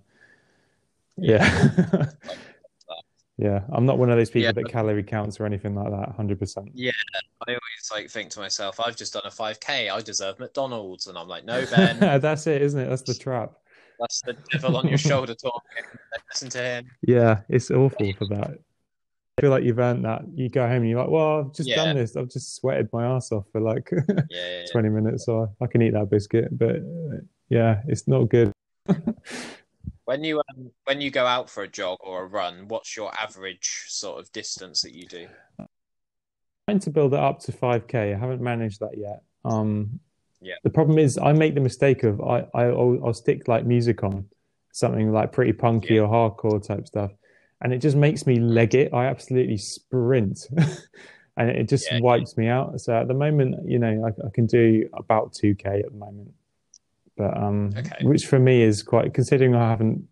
yeah, 1.17 2.07
yeah, 3.37 3.61
I'm 3.73 3.85
not 3.87 3.99
one 3.99 4.11
of 4.11 4.17
those 4.17 4.31
people 4.31 4.43
Yeah. 4.47 4.53
that 4.53 4.69
calorie 4.69 5.03
counts 5.03 5.39
or 5.41 5.47
anything 5.47 5.75
like 5.75 5.91
that. 5.91 6.15
Hundred 6.17 6.39
percent. 6.39 6.71
Yeah 6.75 6.93
i 7.47 7.51
always 7.51 7.91
like 7.93 8.11
think 8.11 8.31
to 8.31 8.41
myself, 8.41 8.81
I've 8.81 8.97
just 8.97 9.13
done 9.13 9.23
a 9.27 9.31
5k. 9.31 9.93
I 9.93 10.01
deserve 10.01 10.39
McDonald's, 10.39 11.09
and 11.09 11.19
I'm 11.19 11.29
like, 11.29 11.45
no, 11.45 11.67
Ben, 11.67 11.99
that's 12.21 12.47
it, 12.47 12.63
isn't 12.63 12.81
it? 12.81 12.89
That's 12.89 13.03
the 13.03 13.13
trap. 13.15 13.53
that's 14.01 14.23
the 14.23 14.35
devil 14.51 14.79
on 14.79 14.89
your 14.89 14.97
shoulder 14.97 15.35
talking. 15.35 15.85
Listen 16.33 16.49
to 16.51 16.59
him. 16.59 16.91
Yeah, 17.07 17.41
it's 17.51 17.71
awful 17.71 18.13
for 18.15 18.25
that. 18.29 18.59
I 19.37 19.41
feel 19.41 19.51
like 19.51 19.65
you've 19.65 19.79
earned 19.81 20.05
that. 20.05 20.23
You 20.35 20.49
go 20.49 20.67
home 20.67 20.83
and 20.83 20.89
you're 20.89 21.01
like, 21.01 21.11
well, 21.11 21.41
I've 21.41 21.53
just 21.53 21.69
Yeah. 21.69 21.77
done 21.77 21.97
this. 21.97 22.17
I've 22.17 22.29
just 22.31 22.55
sweated 22.55 22.89
my 22.93 23.05
ass 23.05 23.33
off 23.33 23.47
for 23.51 23.61
like 23.61 23.91
Yeah, 24.09 24.25
yeah, 24.31 24.59
yeah. 24.61 24.65
20 24.73 24.89
minutes, 24.91 25.27
so 25.27 25.53
I 25.61 25.67
can 25.67 25.83
eat 25.83 25.91
that 25.95 26.09
biscuit. 26.09 26.57
But 26.57 26.77
yeah, 27.49 27.83
it's 27.89 28.07
not 28.09 28.25
good. 28.29 28.53
When 30.07 30.23
you 30.23 30.43
um, 30.51 30.71
when 30.85 31.01
you 31.01 31.11
go 31.11 31.25
out 31.25 31.49
for 31.49 31.63
a 31.63 31.69
jog 31.69 31.97
or 32.03 32.25
a 32.25 32.27
run, 32.27 32.69
what's 32.69 32.95
your 32.95 33.11
average 33.19 33.87
sort 33.89 34.21
of 34.21 34.31
distance 34.33 34.83
that 34.83 34.93
you 34.93 35.07
do? 35.07 35.27
I'm 35.59 35.67
trying 36.69 36.81
to 36.81 36.91
build 36.91 37.15
it 37.15 37.21
up 37.21 37.39
to 37.41 37.53
5k. 37.53 38.15
I 38.15 38.19
haven't 38.19 38.43
managed 38.43 38.81
that 38.81 38.99
yet. 38.99 39.23
Um, 39.47 39.99
Yeah. 40.43 40.57
The 40.63 40.69
problem 40.69 40.99
is, 40.99 41.17
I 41.17 41.33
make 41.33 41.55
the 41.55 41.63
mistake 41.63 42.03
of 42.03 42.21
I, 42.21 42.41
I 42.55 42.65
I'll, 42.65 43.01
I'll 43.03 43.15
stick 43.15 43.49
like 43.49 43.65
music 43.65 44.05
on, 44.05 44.27
something 44.73 45.11
like 45.11 45.33
pretty 45.33 45.55
punky 45.55 45.99
or 45.99 46.07
hardcore 46.07 46.63
type 46.63 46.87
stuff, 46.87 47.13
and 47.61 47.73
it 47.73 47.79
just 47.79 47.97
makes 47.97 48.27
me 48.27 48.39
leg 48.41 48.75
it. 48.75 48.93
I 48.93 49.07
absolutely 49.07 49.57
sprint, 49.57 50.47
and 51.37 51.51
it 51.51 51.69
just 51.69 51.91
Yeah. 51.91 51.99
wipes 52.01 52.37
me 52.37 52.49
out. 52.49 52.81
So 52.81 52.95
at 52.95 53.09
the 53.09 53.15
moment, 53.15 53.57
you 53.69 53.79
know, 53.79 54.07
I, 54.07 54.27
I 54.27 54.31
can 54.33 54.47
do 54.47 54.89
about 54.95 55.33
2k 55.33 55.81
at 55.85 55.91
the 55.91 55.97
moment, 55.97 56.33
but 57.17 57.37
um, 57.37 57.73
Okay. 57.79 58.05
which 58.05 58.27
for 58.27 58.39
me 58.39 58.63
is 58.63 58.83
quite 58.83 59.15
considering 59.15 59.55
I 59.55 59.69
haven't 59.71 60.09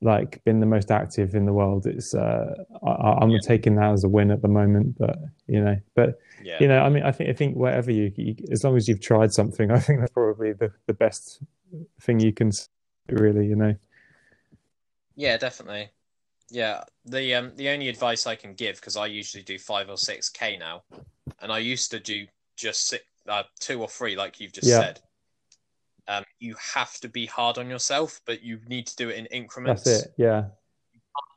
like 0.00 0.42
been 0.44 0.58
the 0.58 0.66
most 0.66 0.90
active 0.90 1.34
in 1.36 1.46
the 1.46 1.52
world. 1.52 1.86
It's 1.86 2.14
uh, 2.14 2.64
I, 2.84 3.18
I'm 3.20 3.32
Yeah. 3.32 3.38
taking 3.38 3.76
that 3.76 3.92
as 3.92 4.04
a 4.04 4.08
win 4.08 4.30
at 4.30 4.42
the 4.42 4.48
moment, 4.48 4.98
but 4.98 5.16
you 5.46 5.62
know, 5.64 5.76
but 5.94 6.20
Yeah. 6.42 6.60
you 6.60 6.66
know, 6.68 6.80
I 6.80 6.88
mean, 6.88 7.04
I 7.04 7.12
think 7.12 7.30
I 7.30 7.32
think 7.32 7.56
whatever 7.56 7.90
you, 7.90 8.12
you 8.16 8.34
as 8.50 8.64
long 8.64 8.76
as 8.76 8.88
you've 8.88 9.00
tried 9.00 9.32
something, 9.32 9.70
I 9.76 9.78
think 9.78 10.00
that's 10.00 10.12
probably 10.12 10.52
the 10.52 10.72
the 10.86 10.94
best 10.94 11.40
thing 12.00 12.20
you 12.20 12.32
can 12.32 12.50
really, 13.08 13.46
you 13.46 13.56
know. 13.56 13.74
Yeah, 15.14 15.36
definitely. 15.36 15.90
Yeah, 16.52 16.84
the 17.06 17.34
um 17.34 17.52
the 17.56 17.70
only 17.70 17.88
advice 17.88 18.26
I 18.26 18.36
can 18.36 18.52
give 18.52 18.76
because 18.76 18.96
I 18.98 19.06
usually 19.06 19.42
do 19.42 19.58
five 19.58 19.88
or 19.88 19.96
six 19.96 20.28
k 20.28 20.58
now, 20.58 20.82
and 21.40 21.50
I 21.50 21.58
used 21.58 21.90
to 21.92 21.98
do 21.98 22.26
just 22.56 22.88
six, 22.88 23.02
uh, 23.26 23.44
two 23.58 23.80
or 23.80 23.88
three, 23.88 24.16
like 24.16 24.38
you've 24.38 24.52
just 24.52 24.68
Yeah. 24.68 24.80
said. 24.80 25.00
Um, 26.08 26.24
you 26.40 26.54
have 26.74 26.94
to 27.00 27.08
be 27.08 27.24
hard 27.24 27.56
on 27.56 27.70
yourself, 27.70 28.20
but 28.26 28.42
you 28.42 28.60
need 28.66 28.86
to 28.88 28.96
do 28.96 29.08
it 29.08 29.16
in 29.16 29.26
increments. 29.26 29.84
That's 29.84 30.04
it. 30.04 30.14
Yeah, 30.18 30.48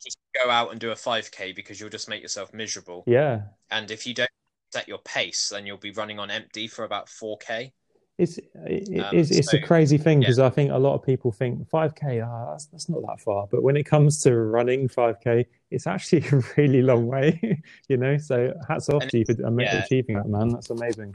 Just 0.03 0.18
go 0.43 0.49
out 0.49 0.72
and 0.72 0.82
do 0.82 0.91
a 0.91 0.95
five 0.95 1.32
k 1.32 1.53
because 1.53 1.80
you'll 1.80 1.89
just 1.89 2.09
make 2.09 2.22
yourself 2.22 2.53
miserable. 2.53 3.03
yeah. 3.07 3.43
And 3.72 3.91
if 3.91 4.05
you 4.05 4.13
don't 4.13 4.30
set 4.74 4.88
your 4.88 4.97
pace, 4.99 5.47
then 5.49 5.66
you'll 5.66 5.78
be 5.78 5.91
running 5.91 6.20
on 6.20 6.30
empty 6.30 6.68
for 6.68 6.84
about 6.84 7.07
four 7.07 7.38
k. 7.38 7.74
It's 8.18 8.38
it, 8.38 8.99
Um, 9.03 9.16
it's, 9.18 9.32
it's 9.32 9.51
so- 9.51 9.57
a 9.57 9.61
crazy 9.61 9.97
thing 9.97 10.22
because 10.22 10.39
I 10.39 10.49
think 10.49 10.72
a 10.72 10.78
lot 10.78 10.95
of 10.95 11.03
people 11.03 11.32
think 11.32 11.68
5k, 11.70 12.26
ah, 12.26 12.51
that's, 12.51 12.68
that's 12.68 12.88
not 12.88 13.01
that 13.01 13.20
far. 13.20 13.47
But 13.51 13.61
when 13.61 13.76
it 13.76 13.84
comes 13.84 14.22
to 14.24 14.36
running 14.36 14.88
5k, 14.88 15.45
it's 15.72 15.86
actually 15.86 16.26
a 16.32 16.41
really 16.57 16.82
long 16.82 17.07
way, 17.07 17.61
you 17.89 17.97
know. 17.97 18.18
So 18.18 18.53
hats 18.68 18.89
off 18.89 19.03
And 19.03 19.11
to 19.11 19.18
you 19.20 19.26
for 19.26 19.61
yeah. 19.61 19.84
achieving 19.84 20.16
that, 20.16 20.28
man. 20.28 20.49
That's 20.49 20.70
amazing. 20.70 21.13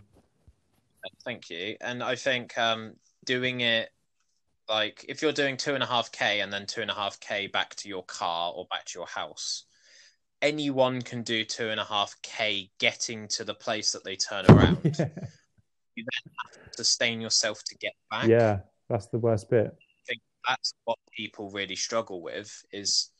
Thank 1.24 1.48
you. 1.50 1.76
And 1.80 2.02
I 2.02 2.16
think 2.16 2.56
um, 2.58 2.94
doing 3.24 3.60
it 3.60 3.90
like 4.68 5.04
if 5.08 5.20
you're 5.20 5.32
doing 5.32 5.56
two 5.56 5.74
and 5.74 5.82
a 5.82 5.86
half 5.86 6.12
k 6.12 6.40
and 6.40 6.52
then 6.52 6.64
two 6.64 6.80
and 6.80 6.90
a 6.90 6.94
half 6.94 7.18
k 7.20 7.48
back 7.48 7.74
to 7.74 7.88
your 7.88 8.04
car 8.04 8.52
or 8.54 8.66
back 8.70 8.84
to 8.86 8.98
your 8.98 9.06
house, 9.06 9.64
anyone 10.40 11.02
can 11.02 11.22
do 11.22 11.44
two 11.44 11.70
and 11.70 11.80
a 11.80 11.84
half 11.84 12.14
k 12.22 12.70
getting 12.78 13.26
to 13.28 13.44
the 13.44 13.54
place 13.54 13.92
that 13.92 14.04
they 14.04 14.16
turn 14.16 14.46
around. 14.50 14.96
yeah. 14.98 15.08
Sustain 16.76 17.20
yourself 17.20 17.62
to 17.66 17.74
get 17.76 17.92
back. 18.10 18.28
yeah, 18.28 18.60
that's 18.88 19.06
the 19.08 19.18
worst 19.18 19.50
bit. 19.50 19.66
I 19.66 20.02
think 20.06 20.20
that's 20.48 20.72
what 20.84 20.98
people 21.16 21.50
really 21.50 21.76
struggle 21.76 22.22
with 22.22 22.50
is 22.72 23.10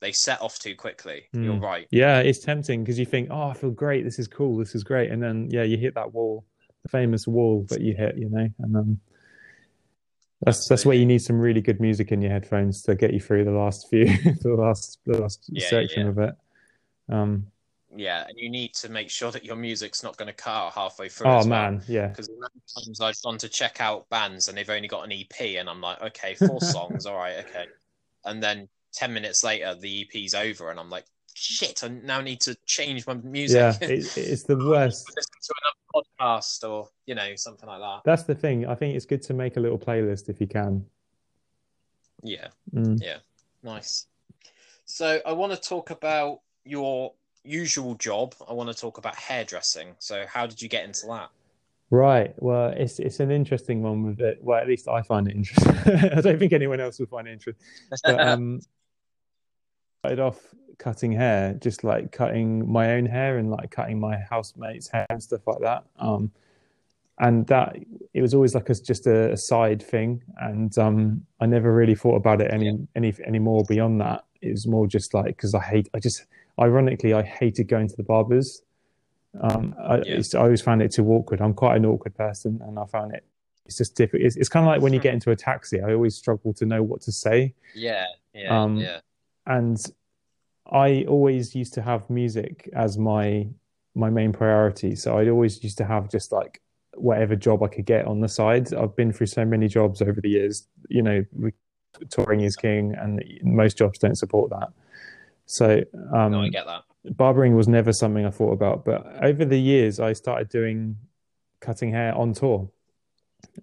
they 0.00 0.12
set 0.12 0.40
off 0.42 0.58
too 0.58 0.74
quickly. 0.74 1.24
You're 1.32 1.54
Mm. 1.54 1.62
right. 1.62 1.86
Yeah, 1.90 2.18
it's 2.20 2.40
tempting 2.40 2.82
because 2.82 2.98
you 2.98 3.06
think, 3.06 3.28
oh, 3.30 3.48
I 3.48 3.54
feel 3.54 3.70
great. 3.70 4.04
This 4.04 4.18
is 4.18 4.26
cool. 4.28 4.56
This 4.58 4.74
is 4.74 4.84
great. 4.84 5.10
And 5.10 5.22
then, 5.22 5.48
yeah, 5.50 5.62
you 5.62 5.76
hit 5.78 5.94
that 5.94 6.12
wall, 6.12 6.44
the 6.82 6.88
famous 6.88 7.26
wall 7.26 7.64
that 7.70 7.80
you 7.80 7.94
hit, 7.94 8.18
you 8.18 8.28
know, 8.28 8.48
and 8.58 8.76
um, 8.76 9.00
that's 10.42 10.68
that's 10.68 10.84
where 10.84 10.96
you 10.96 11.06
need 11.06 11.22
some 11.22 11.40
really 11.40 11.62
good 11.62 11.80
music 11.80 12.12
in 12.12 12.20
your 12.20 12.30
headphones 12.32 12.82
to 12.82 12.94
get 12.94 13.14
you 13.14 13.20
through 13.20 13.44
the 13.44 13.50
last 13.52 13.88
few, 13.88 14.04
the 14.42 14.54
last 14.58 14.98
the 15.06 15.18
last 15.22 15.44
Yeah, 15.48 15.68
section 15.68 16.02
yeah. 16.02 16.08
of 16.08 16.18
it. 16.18 16.34
Um, 17.08 17.46
Yeah, 17.96 18.24
and 18.28 18.36
you 18.36 18.50
need 18.50 18.74
to 18.74 18.88
make 18.88 19.08
sure 19.10 19.30
that 19.30 19.44
your 19.44 19.56
music's 19.56 20.02
not 20.02 20.16
going 20.16 20.26
to 20.26 20.32
cut 20.34 20.50
out 20.54 20.72
halfway 20.72 21.08
through. 21.08 21.28
oh 21.28 21.36
well. 21.38 21.46
man, 21.46 21.82
yeah, 21.86 22.08
Because 22.08 22.28
times 22.76 23.00
I've 23.00 23.20
gone 23.22 23.38
to 23.38 23.48
check 23.48 23.80
out 23.80 24.08
bands 24.10 24.48
and 24.48 24.58
they've 24.58 24.68
only 24.68 24.88
got 24.88 25.04
an 25.04 25.12
EP, 25.12 25.40
and 25.58 25.68
I'm 25.68 25.80
like, 25.80 26.02
okay, 26.02 26.34
four 26.34 26.60
songs, 26.76 27.06
all 27.06 27.16
right, 27.16 27.36
okay. 27.46 27.66
And 28.24 28.42
then 28.42 28.68
10 28.94 29.12
minutes 29.12 29.44
later, 29.44 29.74
the 29.74 30.02
EP's 30.02 30.34
over, 30.34 30.70
and 30.70 30.80
I'm 30.80 30.90
like, 30.90 31.04
shit, 31.34 31.84
I 31.84 31.88
now 31.88 32.20
need 32.20 32.40
to 32.42 32.56
change 32.66 33.06
my 33.06 33.14
music. 33.14 33.56
yeah, 33.58 33.76
it, 33.88 34.16
it's 34.16 34.42
the 34.44 34.56
worst. 34.56 35.04
Listen 35.16 35.32
to 35.42 35.54
another 35.62 36.06
podcast 36.24 36.68
or, 36.68 36.88
you 37.06 37.14
know, 37.14 37.34
something 37.36 37.68
like 37.68 37.80
that. 37.80 38.00
That's 38.04 38.22
the 38.24 38.34
thing. 38.34 38.66
I 38.66 38.74
think 38.74 38.96
it's 38.96 39.06
good 39.06 39.22
to 39.22 39.34
make 39.34 39.56
a 39.56 39.60
little 39.60 39.78
playlist 39.78 40.28
if 40.28 40.40
you 40.40 40.46
can. 40.46 40.84
Yeah, 42.22 42.48
Mm. 42.74 43.00
nice. 43.62 44.06
So 44.86 45.20
I 45.26 45.32
want 45.32 45.52
to 45.52 45.60
talk 45.60 45.90
about 45.90 46.40
your 46.64 47.12
usual 47.44 47.94
job. 47.94 48.34
I 48.48 48.52
want 48.52 48.70
to 48.70 48.74
talk 48.74 48.98
about 48.98 49.14
hairdressing. 49.14 49.94
So 49.98 50.24
how 50.26 50.46
did 50.46 50.60
you 50.60 50.68
get 50.68 50.84
into 50.84 51.06
that? 51.06 51.30
Right. 51.90 52.34
Well, 52.38 52.70
it's 52.70 52.98
it's 52.98 53.20
an 53.20 53.30
interesting 53.30 53.82
one 53.82 54.02
with 54.02 54.20
it. 54.20 54.38
Well, 54.42 54.58
at 54.58 54.66
least 54.66 54.88
I 54.88 55.02
find 55.02 55.28
it 55.28 55.36
interesting. 55.36 55.76
I 56.16 56.20
don't 56.20 56.38
think 56.38 56.52
anyone 56.52 56.80
else 56.80 56.98
will 56.98 57.06
find 57.06 57.28
it 57.28 57.32
interesting. 57.32 57.64
But 58.04 58.20
um, 58.26 58.60
started 60.00 60.20
off 60.20 60.40
cutting 60.78 61.12
hair, 61.12 61.54
just 61.54 61.84
like 61.84 62.10
cutting 62.10 62.70
my 62.70 62.94
own 62.94 63.06
hair 63.06 63.38
and 63.38 63.50
like 63.50 63.70
cutting 63.70 64.00
my 64.00 64.16
housemate's 64.16 64.88
hair 64.88 65.06
and 65.10 65.22
stuff 65.22 65.46
like 65.46 65.60
that. 65.60 65.84
Um, 65.98 66.32
and 67.20 67.46
that 67.46 67.76
it 68.12 68.22
was 68.22 68.34
always 68.34 68.54
like 68.54 68.70
a, 68.70 68.74
just 68.74 69.06
a, 69.06 69.32
a 69.32 69.36
side 69.36 69.80
thing, 69.80 70.22
and 70.40 70.76
um, 70.78 71.24
I 71.40 71.46
never 71.46 71.72
really 71.72 71.94
thought 71.94 72.16
about 72.16 72.40
it 72.40 72.52
any 72.52 72.76
any 72.96 73.14
any 73.24 73.38
more 73.38 73.62
beyond 73.68 74.00
that. 74.00 74.24
It 74.42 74.50
was 74.50 74.66
more 74.66 74.86
just 74.86 75.14
like 75.14 75.36
because 75.36 75.54
I 75.54 75.60
hate, 75.60 75.88
I 75.94 76.00
just 76.00 76.26
ironically 76.58 77.12
I 77.14 77.22
hated 77.22 77.68
going 77.68 77.88
to 77.88 77.96
the 77.96 78.02
barbers. 78.02 78.62
Um, 79.40 79.74
I, 79.78 79.98
Yeah. 80.06 80.22
I 80.34 80.38
always 80.38 80.62
found 80.62 80.82
it 80.82 80.92
too 80.92 81.06
awkward. 81.10 81.40
I'm 81.40 81.54
quite 81.54 81.76
an 81.76 81.86
awkward 81.86 82.14
person, 82.14 82.60
and 82.64 82.78
I 82.78 82.84
found 82.86 83.14
it. 83.14 83.24
It's 83.66 83.78
just 83.78 83.96
difficult. 83.96 84.22
It's, 84.22 84.36
it's 84.36 84.48
kind 84.48 84.64
of 84.64 84.68
like 84.68 84.82
when 84.82 84.92
you 84.92 85.00
get 85.00 85.14
into 85.14 85.30
a 85.30 85.36
taxi. 85.36 85.80
I 85.80 85.94
always 85.94 86.14
struggle 86.14 86.52
to 86.54 86.66
know 86.66 86.82
what 86.82 87.00
to 87.02 87.12
say 87.12 87.54
yeah, 87.74 88.04
yeah, 88.34 88.62
Um, 88.62 88.76
yeah. 88.76 89.00
and 89.46 89.82
I 90.70 91.04
always 91.08 91.54
used 91.54 91.74
to 91.74 91.82
have 91.82 92.08
music 92.10 92.68
as 92.74 92.98
my 92.98 93.48
my 93.94 94.10
main 94.10 94.32
priority. 94.32 94.94
So 94.96 95.18
I'd 95.18 95.28
always 95.28 95.62
used 95.64 95.78
to 95.78 95.84
have 95.84 96.10
just 96.10 96.30
like 96.32 96.60
whatever 96.94 97.36
job 97.36 97.62
I 97.62 97.68
could 97.68 97.86
get 97.86 98.06
on 98.06 98.20
the 98.20 98.28
side. 98.28 98.72
I've 98.74 98.94
been 98.96 99.12
through 99.12 99.26
so 99.28 99.44
many 99.44 99.66
jobs 99.68 100.02
over 100.02 100.20
the 100.20 100.28
years. 100.28 100.66
You 100.88 101.02
know, 101.02 101.24
touring 102.10 102.42
is 102.42 102.56
king, 102.56 102.94
and 102.94 103.22
most 103.42 103.78
jobs 103.78 103.98
don't 103.98 104.16
support 104.16 104.50
that. 104.50 104.68
So 105.46 105.82
um, 106.12 106.32
No, 106.32 106.42
I 106.42 106.48
get 106.48 106.66
that. 106.66 106.84
barbering 107.16 107.54
was 107.54 107.68
never 107.68 107.92
something 107.92 108.24
I 108.24 108.30
thought 108.30 108.52
about. 108.52 108.84
But 108.84 109.06
over 109.22 109.44
the 109.44 109.60
years, 109.60 110.00
I 110.00 110.12
started 110.12 110.48
doing 110.48 110.96
cutting 111.60 111.90
hair 111.92 112.14
on 112.14 112.32
tour 112.32 112.70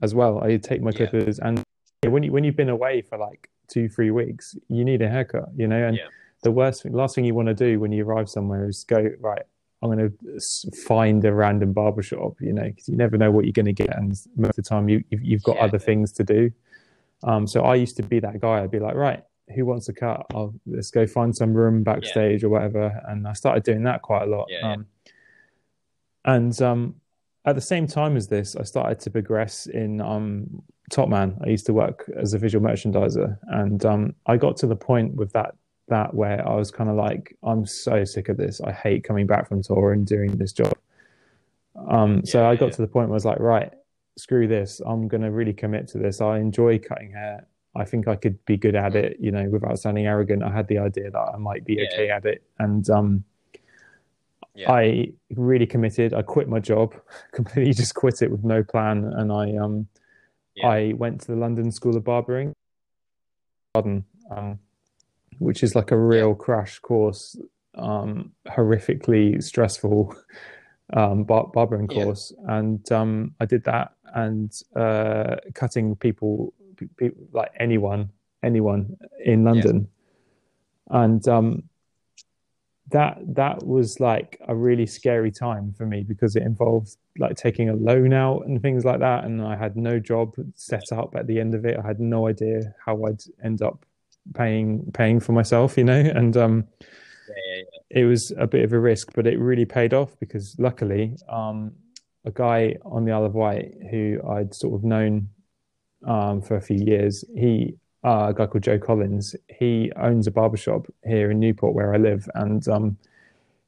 as 0.02 0.14
well. 0.14 0.44
I 0.44 0.58
take 0.58 0.82
my 0.82 0.92
Yeah. 0.92 1.08
clippers, 1.08 1.40
and 1.40 1.64
when 2.08 2.24
you 2.24 2.32
when 2.32 2.44
you've 2.44 2.56
been 2.56 2.70
away 2.70 3.02
for 3.02 3.18
like 3.18 3.50
two 3.68 3.90
three 3.90 4.12
weeks, 4.12 4.56
you 4.70 4.84
need 4.86 5.02
a 5.02 5.10
haircut, 5.10 5.50
you 5.56 5.68
know. 5.68 5.84
And 5.88 5.98
Yeah. 5.98 6.08
the 6.44 6.52
worst 6.52 6.84
thing, 6.84 6.94
last 6.94 7.16
thing 7.16 7.26
you 7.26 7.34
want 7.34 7.48
to 7.48 7.54
do 7.54 7.80
when 7.80 7.92
you 7.92 8.06
arrive 8.06 8.30
somewhere 8.30 8.68
is 8.68 8.84
go 8.84 9.10
right. 9.20 9.44
I'm 9.84 9.90
going 9.92 10.12
to 10.12 10.72
find 10.86 11.26
a 11.26 11.34
random 11.34 11.74
barber 11.74 12.04
shop, 12.04 12.40
you 12.40 12.54
know, 12.54 12.64
because 12.66 12.88
you 12.88 12.96
never 12.96 13.18
know 13.18 13.32
what 13.32 13.46
you're 13.46 13.52
going 13.52 13.66
to 13.66 13.74
get, 13.74 13.98
and 13.98 14.10
most 14.36 14.50
of 14.52 14.56
the 14.58 14.62
time 14.70 14.88
you 14.88 15.04
you've, 15.10 15.24
you've 15.24 15.44
got 15.44 15.56
Yeah. 15.56 15.64
other 15.64 15.80
things 15.80 16.12
to 16.14 16.24
do. 16.24 16.52
Um, 17.24 17.48
so 17.48 17.64
I 17.64 17.76
used 17.76 17.98
to 17.98 18.04
be 18.04 18.20
that 18.20 18.40
guy. 18.40 18.62
I'd 18.62 18.70
be 18.72 18.80
like, 18.80 18.94
right, 18.96 19.24
who 19.54 19.66
wants 19.66 19.90
a 19.90 19.94
cut? 19.94 20.26
I'll, 20.34 20.54
let's 20.66 20.92
go 20.92 21.06
find 21.06 21.36
some 21.36 21.54
room 21.54 21.84
backstage 21.84 22.44
or 22.44 22.50
whatever. 22.50 23.02
And 23.08 23.28
I 23.28 23.34
started 23.34 23.64
doing 23.64 23.84
that 23.84 24.02
quite 24.02 24.24
a 24.24 24.26
lot. 24.26 24.48
Yeah, 24.50 24.60
yeah. 24.62 24.74
um, 24.74 24.86
and 26.26 26.62
um, 26.62 26.96
at 27.46 27.56
the 27.56 27.62
same 27.62 27.88
time 27.88 28.16
as 28.16 28.28
this, 28.28 28.56
I 28.56 28.64
started 28.64 29.00
to 29.02 29.10
progress 29.10 29.68
in 29.68 30.02
um, 30.02 30.62
Topman. 30.92 31.38
I 31.46 31.50
used 31.50 31.66
to 31.68 31.74
work 31.74 32.10
as 32.18 32.34
a 32.34 32.38
visual 32.38 32.66
merchandiser, 32.66 33.38
and 33.48 33.84
um, 33.86 34.16
I 34.26 34.38
got 34.38 34.58
to 34.58 34.68
the 34.68 34.76
point 34.76 35.16
with 35.16 35.34
that 35.34 35.56
that 35.88 36.14
where 36.14 36.48
I 36.48 36.56
was 36.56 36.72
kind 36.72 36.90
of 36.90 36.96
like, 36.96 37.36
I'm 37.44 37.66
so 37.66 38.06
sick 38.06 38.30
of 38.30 38.38
this. 38.38 38.62
I 38.62 38.72
hate 38.72 39.04
coming 39.04 39.28
back 39.28 39.48
from 39.48 39.62
tour 39.62 39.92
and 39.92 40.08
doing 40.08 40.38
this 40.38 40.54
job. 40.54 40.74
Um, 41.90 42.26
so 42.26 42.42
Yeah, 42.42 42.50
I 42.50 42.56
got 42.56 42.68
yeah. 42.68 42.72
to 42.72 42.82
the 42.82 42.88
point 42.88 43.10
where 43.10 43.16
I 43.16 43.20
was 43.22 43.26
like, 43.26 43.40
right, 43.40 43.72
screw 44.18 44.48
this. 44.48 44.82
I'm 44.86 45.08
going 45.08 45.22
to 45.22 45.32
really 45.32 45.54
commit 45.54 45.88
to 45.90 45.98
this. 45.98 46.22
I 46.22 46.38
enjoy 46.40 46.80
cutting 46.80 47.12
hair. 47.12 47.46
I 47.76 47.86
think 47.86 48.08
I 48.08 48.16
could 48.16 48.44
be 48.46 48.58
good 48.58 48.76
at 48.76 48.96
it, 48.96 49.18
you 49.20 49.32
know, 49.32 49.48
without 49.50 49.80
sounding 49.80 50.06
arrogant. 50.06 50.44
I 50.44 50.52
had 50.52 50.68
the 50.68 50.78
idea 50.80 51.10
that 51.12 51.32
I 51.34 51.38
might 51.38 51.64
be 51.66 51.76
Yeah. 51.76 51.88
okay 51.94 52.10
at 52.10 52.26
it. 52.26 52.44
And 52.60 52.90
um, 52.90 53.24
Yeah. 54.56 54.72
I 54.72 55.14
really 55.36 55.66
committed. 55.66 56.14
I 56.14 56.22
quit 56.22 56.50
my 56.50 56.60
job, 56.60 56.94
completely 57.32 57.74
just 57.74 57.96
quit 57.96 58.22
it 58.22 58.30
with 58.30 58.44
no 58.44 58.64
plan. 58.64 59.06
And 59.06 59.32
I, 59.32 59.56
um, 59.56 59.88
Yeah. 60.56 60.68
I 60.68 60.94
went 60.94 61.22
to 61.22 61.28
the 61.28 61.38
London 61.38 61.72
School 61.72 61.96
of 61.96 62.04
Barbering, 62.04 62.54
Garden, 63.74 64.04
um, 64.30 64.60
which 65.40 65.64
is 65.64 65.74
like 65.76 65.92
a 65.92 65.98
real 65.98 66.36
crash 66.36 66.80
course, 66.80 67.40
um, 67.76 68.34
horrifically 68.48 69.42
stressful 69.42 70.14
um, 70.94 71.24
bar- 71.24 71.48
barbering 71.54 71.88
course. 71.88 72.34
And 72.50 72.90
um, 72.92 73.34
I 73.40 73.46
did 73.46 73.64
that 73.64 73.94
and 74.14 74.52
uh, 74.76 75.38
cutting 75.54 75.96
people, 75.96 76.54
pe- 76.98 77.10
pe- 77.10 77.16
like 77.32 77.52
anyone, 77.60 78.10
anyone 78.44 78.98
in 79.24 79.44
London, 79.44 79.88
and 80.90 81.28
um, 81.28 81.64
that 82.90 83.18
that 83.36 83.66
was 83.66 84.00
like 84.00 84.40
a 84.48 84.56
really 84.56 84.86
scary 84.86 85.32
time 85.32 85.74
for 85.78 85.86
me 85.86 86.04
because 86.04 86.36
it 86.36 86.44
involved 86.44 86.98
like 87.18 87.36
taking 87.36 87.70
a 87.70 87.76
loan 87.76 88.14
out 88.14 88.46
and 88.46 88.62
things 88.62 88.84
like 88.86 89.00
that, 89.00 89.24
and 89.24 89.42
I 89.42 89.56
had 89.56 89.76
no 89.78 90.00
job 90.00 90.36
set 90.56 90.92
up 90.92 91.16
at 91.16 91.28
the 91.28 91.40
end 91.40 91.56
of 91.56 91.66
it. 91.66 91.78
I 91.82 91.86
had 91.86 92.00
no 92.00 92.28
idea 92.28 92.74
how 92.86 93.04
I'd 93.06 93.22
end 93.44 93.62
up 93.62 93.86
paying 94.34 94.92
paying 94.94 95.20
for 95.20 95.32
myself, 95.32 95.78
you 95.78 95.84
know, 95.84 96.00
and 96.00 96.36
um, 96.38 96.68
Yeah, 97.30 97.36
yeah, 97.56 97.64
yeah. 97.92 98.02
it 98.02 98.06
was 98.06 98.32
a 98.38 98.48
bit 98.48 98.64
of 98.64 98.74
a 98.74 98.80
risk, 98.80 99.12
but 99.16 99.26
it 99.28 99.40
really 99.40 99.66
paid 99.66 99.94
off 99.94 100.20
because 100.20 100.56
luckily, 100.60 101.16
um, 101.30 101.72
a 102.26 102.32
guy 102.32 102.76
on 102.84 103.06
the 103.06 103.12
Isle 103.12 103.26
of 103.26 103.34
Wight 103.34 103.74
who 103.90 104.20
I'd 104.30 104.54
sort 104.54 104.76
of 104.76 104.84
known 104.84 105.30
um, 106.06 106.42
for 106.42 106.56
a 106.56 106.62
few 106.62 106.78
years, 106.78 107.24
he 107.36 107.76
uh, 108.04 108.28
a 108.30 108.34
guy 108.34 108.48
called 108.48 108.64
Joe 108.64 108.80
Collins, 108.80 109.36
he 109.48 109.92
owns 109.96 110.26
a 110.26 110.32
barbershop 110.32 110.88
here 111.06 111.30
in 111.30 111.40
Newport 111.40 111.76
where 111.76 111.94
I 111.94 111.98
live, 111.98 112.28
and 112.34 112.68
um, 112.68 112.98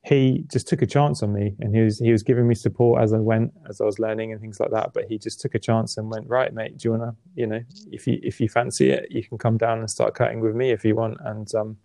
he 0.04 0.44
just 0.52 0.68
took 0.68 0.82
a 0.82 0.88
chance 0.88 1.22
on 1.22 1.34
me, 1.34 1.56
and 1.60 1.76
he 1.76 1.82
was 1.82 2.00
he 2.00 2.12
was 2.12 2.24
giving 2.24 2.48
me 2.48 2.56
support 2.56 3.02
as 3.04 3.14
I 3.14 3.20
went, 3.20 3.54
as 3.70 3.80
I 3.80 3.86
was 3.86 4.00
learning 4.00 4.32
and 4.32 4.42
things 4.42 4.60
like 4.60 4.72
that. 4.72 4.92
But 4.94 5.06
he 5.06 5.18
just 5.18 5.40
took 5.40 5.54
a 5.56 5.60
chance 5.60 5.98
and 5.98 6.10
went, 6.10 6.28
right, 6.28 6.54
mate, 6.54 6.78
do 6.78 6.88
you 6.88 6.92
wanna, 6.92 7.16
you 7.36 7.46
know, 7.48 7.62
if 7.92 8.08
you 8.08 8.20
if 8.24 8.42
you 8.42 8.50
fancy 8.50 8.90
it, 8.90 9.12
you 9.12 9.24
can 9.24 9.38
come 9.38 9.58
down 9.58 9.80
and 9.80 9.90
start 9.90 10.16
cutting 10.16 10.40
with 10.40 10.56
me 10.56 10.72
if 10.72 10.84
you 10.84 10.96
want, 10.96 11.18
and 11.22 11.54
um, 11.54 11.78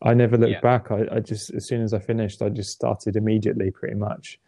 I 0.00 0.14
never 0.14 0.36
looked 0.36 0.52
Yeah. 0.52 0.60
back. 0.60 0.90
I, 0.92 1.06
I 1.10 1.20
just, 1.20 1.50
as 1.50 1.66
soon 1.66 1.82
as 1.82 1.92
I 1.92 1.98
finished, 1.98 2.40
I 2.40 2.50
just 2.50 2.70
started 2.70 3.16
immediately, 3.16 3.72
pretty 3.72 3.96
much. 3.96 4.38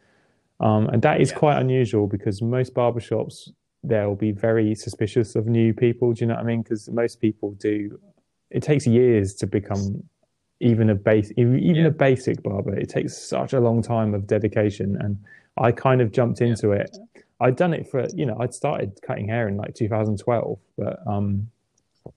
Um, 0.61 0.87
and 0.89 1.03
that 1.03 1.21
is 1.21 1.31
Yeah. 1.31 1.39
quite 1.39 1.59
unusual 1.59 2.07
because 2.07 2.41
most 2.41 2.73
barbershops 2.73 3.51
they'll 3.83 4.15
be 4.15 4.33
very 4.33 4.75
suspicious 4.75 5.35
of 5.35 5.47
new 5.47 5.73
people. 5.73 6.13
Do 6.13 6.21
you 6.21 6.27
know 6.29 6.35
what 6.35 6.43
I 6.43 6.47
mean? 6.47 6.63
Because 6.63 6.89
most 6.91 7.21
people 7.21 7.53
do. 7.53 7.99
It 8.51 8.63
takes 8.63 8.87
years 8.87 9.35
to 9.37 9.47
become 9.47 10.03
even 10.61 10.91
a 10.91 10.95
base, 10.95 11.33
even 11.37 11.59
Yeah. 11.59 11.87
a 11.87 11.91
basic 11.91 12.43
barber. 12.43 12.75
It 12.75 12.89
takes 12.91 13.17
such 13.17 13.53
a 13.55 13.61
long 13.61 13.81
time 13.83 14.13
of 14.13 14.27
dedication, 14.27 14.97
and 15.01 15.17
I 15.57 15.73
kind 15.73 16.01
of 16.01 16.13
jumped 16.13 16.41
Yeah. 16.41 16.49
into 16.49 16.73
it. 16.73 16.97
I'd 17.41 17.57
done 17.57 17.73
it 17.73 17.87
for 17.89 18.07
you 18.15 18.27
know 18.27 18.37
I'd 18.39 18.53
started 18.53 19.01
cutting 19.03 19.29
hair 19.29 19.49
in 19.49 19.57
like 19.57 19.75
2012, 19.75 20.59
but 20.77 20.99
um, 21.07 21.49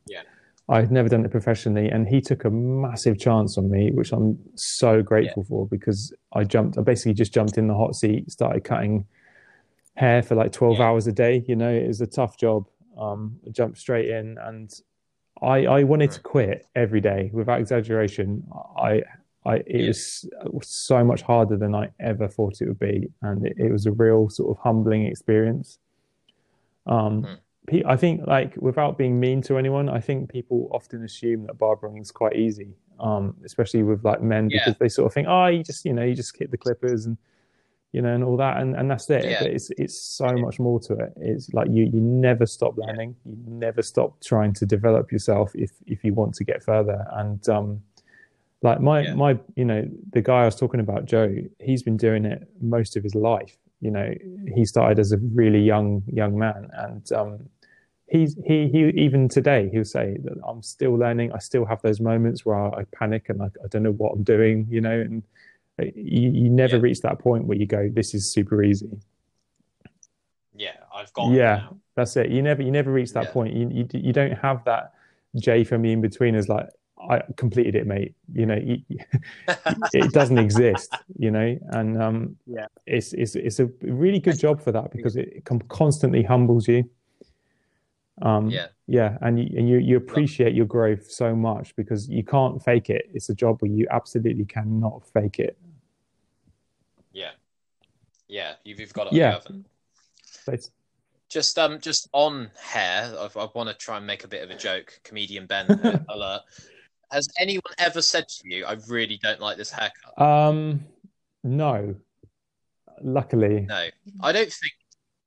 Yeah. 0.08 0.24
I'd 0.68 0.92
never 0.92 1.08
done 1.10 1.24
it 1.24 1.32
professionally, 1.32 1.90
and 1.90 2.08
he 2.08 2.20
took 2.20 2.44
a 2.46 2.50
massive 2.50 3.18
chance 3.20 3.58
on 3.58 3.70
me, 3.70 3.92
which 3.92 4.12
I'm 4.12 4.38
so 4.56 5.02
grateful 5.02 5.44
for 5.44 5.66
because 5.68 6.14
I 6.34 6.44
jumped. 6.44 6.78
I 6.78 6.82
basically 6.82 7.14
just 7.14 7.34
jumped 7.34 7.58
in 7.58 7.68
the 7.68 7.74
hot 7.76 7.96
seat, 7.96 8.32
started 8.32 8.64
cutting 8.66 9.06
hair 9.96 10.22
for 10.24 10.36
like 10.36 10.52
12 10.52 10.80
Yeah. 10.80 10.86
hours 10.86 11.08
a 11.08 11.12
day. 11.12 11.44
You 11.48 11.56
know, 11.56 11.70
it 11.72 11.88
was 11.88 12.02
a 12.02 12.08
tough 12.08 12.38
job. 12.38 12.68
Um, 12.98 13.40
I 13.46 13.50
jumped 13.52 13.78
straight 13.78 14.10
in, 14.10 14.38
and 14.38 14.72
I 15.42 15.66
I 15.66 15.84
wanted 15.84 16.12
to 16.12 16.20
quit 16.22 16.66
every 16.76 17.02
day 17.02 17.30
without 17.34 17.60
exaggeration. 17.60 18.44
I 18.78 19.02
I 19.46 19.56
it 19.58 19.82
Yeah. 19.82 19.88
was 20.52 20.68
so 20.68 21.04
much 21.04 21.22
harder 21.22 21.58
than 21.58 21.76
I 21.76 21.90
ever 22.00 22.28
thought 22.28 22.62
it 22.62 22.68
would 22.68 22.80
be, 22.80 23.10
and 23.22 23.46
it, 23.46 23.56
it 23.58 23.72
was 23.72 23.86
a 23.86 23.92
real 23.92 24.30
sort 24.30 24.56
of 24.56 24.62
humbling 24.64 25.06
experience. 25.06 25.80
Um, 26.86 27.24
Hmm. 27.24 27.34
I 27.86 27.96
think 27.96 28.28
like 28.28 28.56
without 28.58 28.98
being 28.98 29.20
mean 29.22 29.42
to 29.44 29.58
anyone, 29.58 29.88
I 29.88 30.02
think 30.02 30.30
people 30.30 30.68
often 30.74 31.02
assume 31.04 31.46
that 31.48 31.58
barbering 31.58 31.98
is 31.98 32.12
quite 32.12 32.36
easy, 32.36 32.76
um, 33.00 33.38
especially 33.46 33.84
with 33.84 34.04
like 34.04 34.22
men 34.22 34.50
Yeah. 34.50 34.66
because 34.66 34.78
they 34.80 34.90
sort 34.90 35.06
of 35.08 35.14
think, 35.14 35.28
oh, 35.30 35.48
you 35.48 35.64
just 35.64 35.86
you 35.86 35.94
know 35.94 36.04
you 36.04 36.14
just 36.14 36.38
hit 36.38 36.52
the 36.52 36.58
clippers 36.58 37.06
and 37.06 37.18
you 37.94 38.02
know 38.02 38.14
and 38.14 38.24
all 38.24 38.36
that 38.38 38.58
and, 38.58 38.76
and 38.76 38.90
that's 38.92 39.10
it. 39.10 39.24
Yeah. 39.24 39.44
But 39.44 39.52
it's 39.52 39.70
it's 39.78 39.98
so 40.02 40.30
much 40.34 40.60
more 40.60 40.80
to 40.82 40.94
it. 40.96 41.14
It's 41.18 41.54
like 41.54 41.70
you 41.70 41.84
you 41.86 42.02
never 42.02 42.46
stop 42.46 42.76
learning, 42.76 43.16
you 43.24 43.38
never 43.48 43.82
stop 43.82 44.20
trying 44.22 44.54
to 44.56 44.66
develop 44.66 45.12
yourself 45.12 45.52
if 45.56 45.72
if 45.86 46.04
you 46.04 46.14
want 46.14 46.34
to 46.36 46.44
get 46.44 46.64
further. 46.64 47.06
And 47.12 47.48
um, 47.48 47.82
like 48.64 48.82
my 48.82 49.02
Yeah. 49.02 49.14
my 49.14 49.40
you 49.56 49.66
know 49.66 49.88
the 50.12 50.22
guy 50.22 50.42
I 50.42 50.46
was 50.46 50.56
talking 50.56 50.80
about, 50.80 51.06
Joe, 51.06 51.36
he's 51.60 51.84
been 51.84 51.98
doing 51.98 52.26
it 52.26 52.48
most 52.60 52.98
of 52.98 53.04
his 53.04 53.16
life. 53.16 53.56
You 53.80 53.92
know, 53.92 54.14
he 54.56 54.66
started 54.66 54.98
as 54.98 55.12
a 55.12 55.18
really 55.18 55.60
young 55.60 56.04
young 56.08 56.38
man, 56.38 56.70
and 56.74 57.12
um, 57.12 57.50
he's 58.08 58.36
he 58.44 58.70
he 58.70 58.90
even 59.06 59.30
today 59.30 59.70
he'll 59.72 59.86
say 59.86 60.18
that 60.24 60.34
I'm 60.48 60.64
still 60.64 60.96
learning. 60.96 61.32
I 61.32 61.40
still 61.40 61.66
have 61.66 61.82
those 61.84 62.00
moments 62.00 62.44
where 62.46 62.56
I, 62.56 62.80
I 62.80 62.84
panic 62.96 63.30
and 63.30 63.42
I, 63.44 63.50
I 63.64 63.68
don't 63.70 63.84
know 63.84 63.92
what 63.92 64.14
I'm 64.16 64.24
doing. 64.24 64.66
You 64.70 64.82
know, 64.82 65.00
and 65.00 65.22
you, 65.80 66.30
you 66.32 66.50
never 66.50 66.76
Yeah. 66.78 66.82
reach 66.84 67.02
that 67.02 67.20
point 67.20 67.46
where 67.46 67.58
you 67.58 67.66
go, 67.66 67.90
"This 67.90 68.14
is 68.14 68.32
super 68.32 68.64
easy." 68.64 68.92
Yeah, 70.56 70.76
I've 70.94 71.12
got 71.14 71.32
Yeah. 71.32 71.68
it. 71.70 71.74
That's 71.96 72.16
it. 72.16 72.30
You 72.30 72.42
never 72.42 72.62
you 72.62 72.72
never 72.72 72.92
reach 72.92 73.14
that 73.14 73.26
Yeah. 73.26 73.32
point. 73.32 73.54
You, 73.56 73.70
you 73.70 73.88
you 73.94 74.14
don't 74.14 74.34
have 74.34 74.64
that 74.66 74.94
J 75.36 75.64
for 75.64 75.78
me 75.78 75.92
in 75.94 76.02
between 76.02 76.36
as 76.36 76.48
like 76.48 76.70
I 77.10 77.22
completed 77.38 77.76
it, 77.76 77.88
mate. 77.88 78.14
You 78.34 78.46
know, 78.46 78.56
you, 78.56 78.82
it 79.94 80.14
doesn't 80.14 80.38
exist. 80.38 80.92
You 81.18 81.32
know, 81.32 81.58
and 81.72 82.02
um, 82.02 82.38
Yeah. 82.46 82.68
it's 82.86 83.14
it's 83.14 83.36
it's 83.36 83.60
a 83.60 83.66
really 83.82 84.20
good 84.20 84.38
job 84.40 84.62
for 84.62 84.72
that 84.72 84.92
because 84.92 85.16
it 85.16 85.44
com- 85.46 85.62
constantly 85.62 86.22
humbles 86.24 86.68
you. 86.68 86.88
Um, 88.22 88.52
Yeah. 88.52 88.68
yeah, 88.86 89.18
and 89.22 89.40
you, 89.40 89.58
and 89.58 89.68
you 89.68 89.78
you 89.80 89.98
appreciate 89.98 90.54
your 90.54 90.68
growth 90.68 91.10
so 91.10 91.36
much 91.36 91.76
because 91.76 92.08
you 92.08 92.24
can't 92.24 92.64
fake 92.64 92.92
it. 92.92 93.10
It's 93.12 93.30
a 93.30 93.34
job 93.36 93.60
where 93.62 93.72
you 93.72 93.88
absolutely 93.90 94.46
cannot 94.46 95.04
fake 95.14 95.40
it. 95.40 95.58
Yeah. 98.34 98.50
Yeah, 98.50 98.54
you've, 98.64 98.80
you've 98.80 98.94
got 98.94 99.08
it 99.08 99.14
Yeah. 99.14 99.26
on 99.26 99.32
the 99.32 99.38
oven. 99.38 99.66
It's- 100.48 100.72
Just 101.30 101.58
um, 101.58 101.80
just 101.80 102.10
on 102.14 102.52
hair, 102.60 103.14
I, 103.18 103.40
I 103.40 103.48
want 103.56 103.70
to 103.70 103.76
try 103.76 103.98
and 103.98 104.06
make 104.06 104.24
a 104.24 104.28
bit 104.28 104.44
of 104.44 104.50
a 104.52 104.58
joke. 104.58 105.00
Comedian 105.04 105.46
Ben 105.46 105.70
uh, 105.84 106.00
alert. 106.10 106.42
Has 107.12 107.28
anyone 107.40 107.74
ever 107.78 108.02
said 108.02 108.28
to 108.28 108.50
you, 108.50 108.66
"I 108.66 108.78
really 108.88 109.20
don't 109.22 109.40
like 109.40 109.58
this 109.58 109.72
haircut"? 109.72 110.20
Um, 110.20 110.86
no, 111.44 111.96
luckily, 113.02 113.62
No, 113.62 113.88
I 114.22 114.32
don't 114.32 114.52
think 114.52 114.74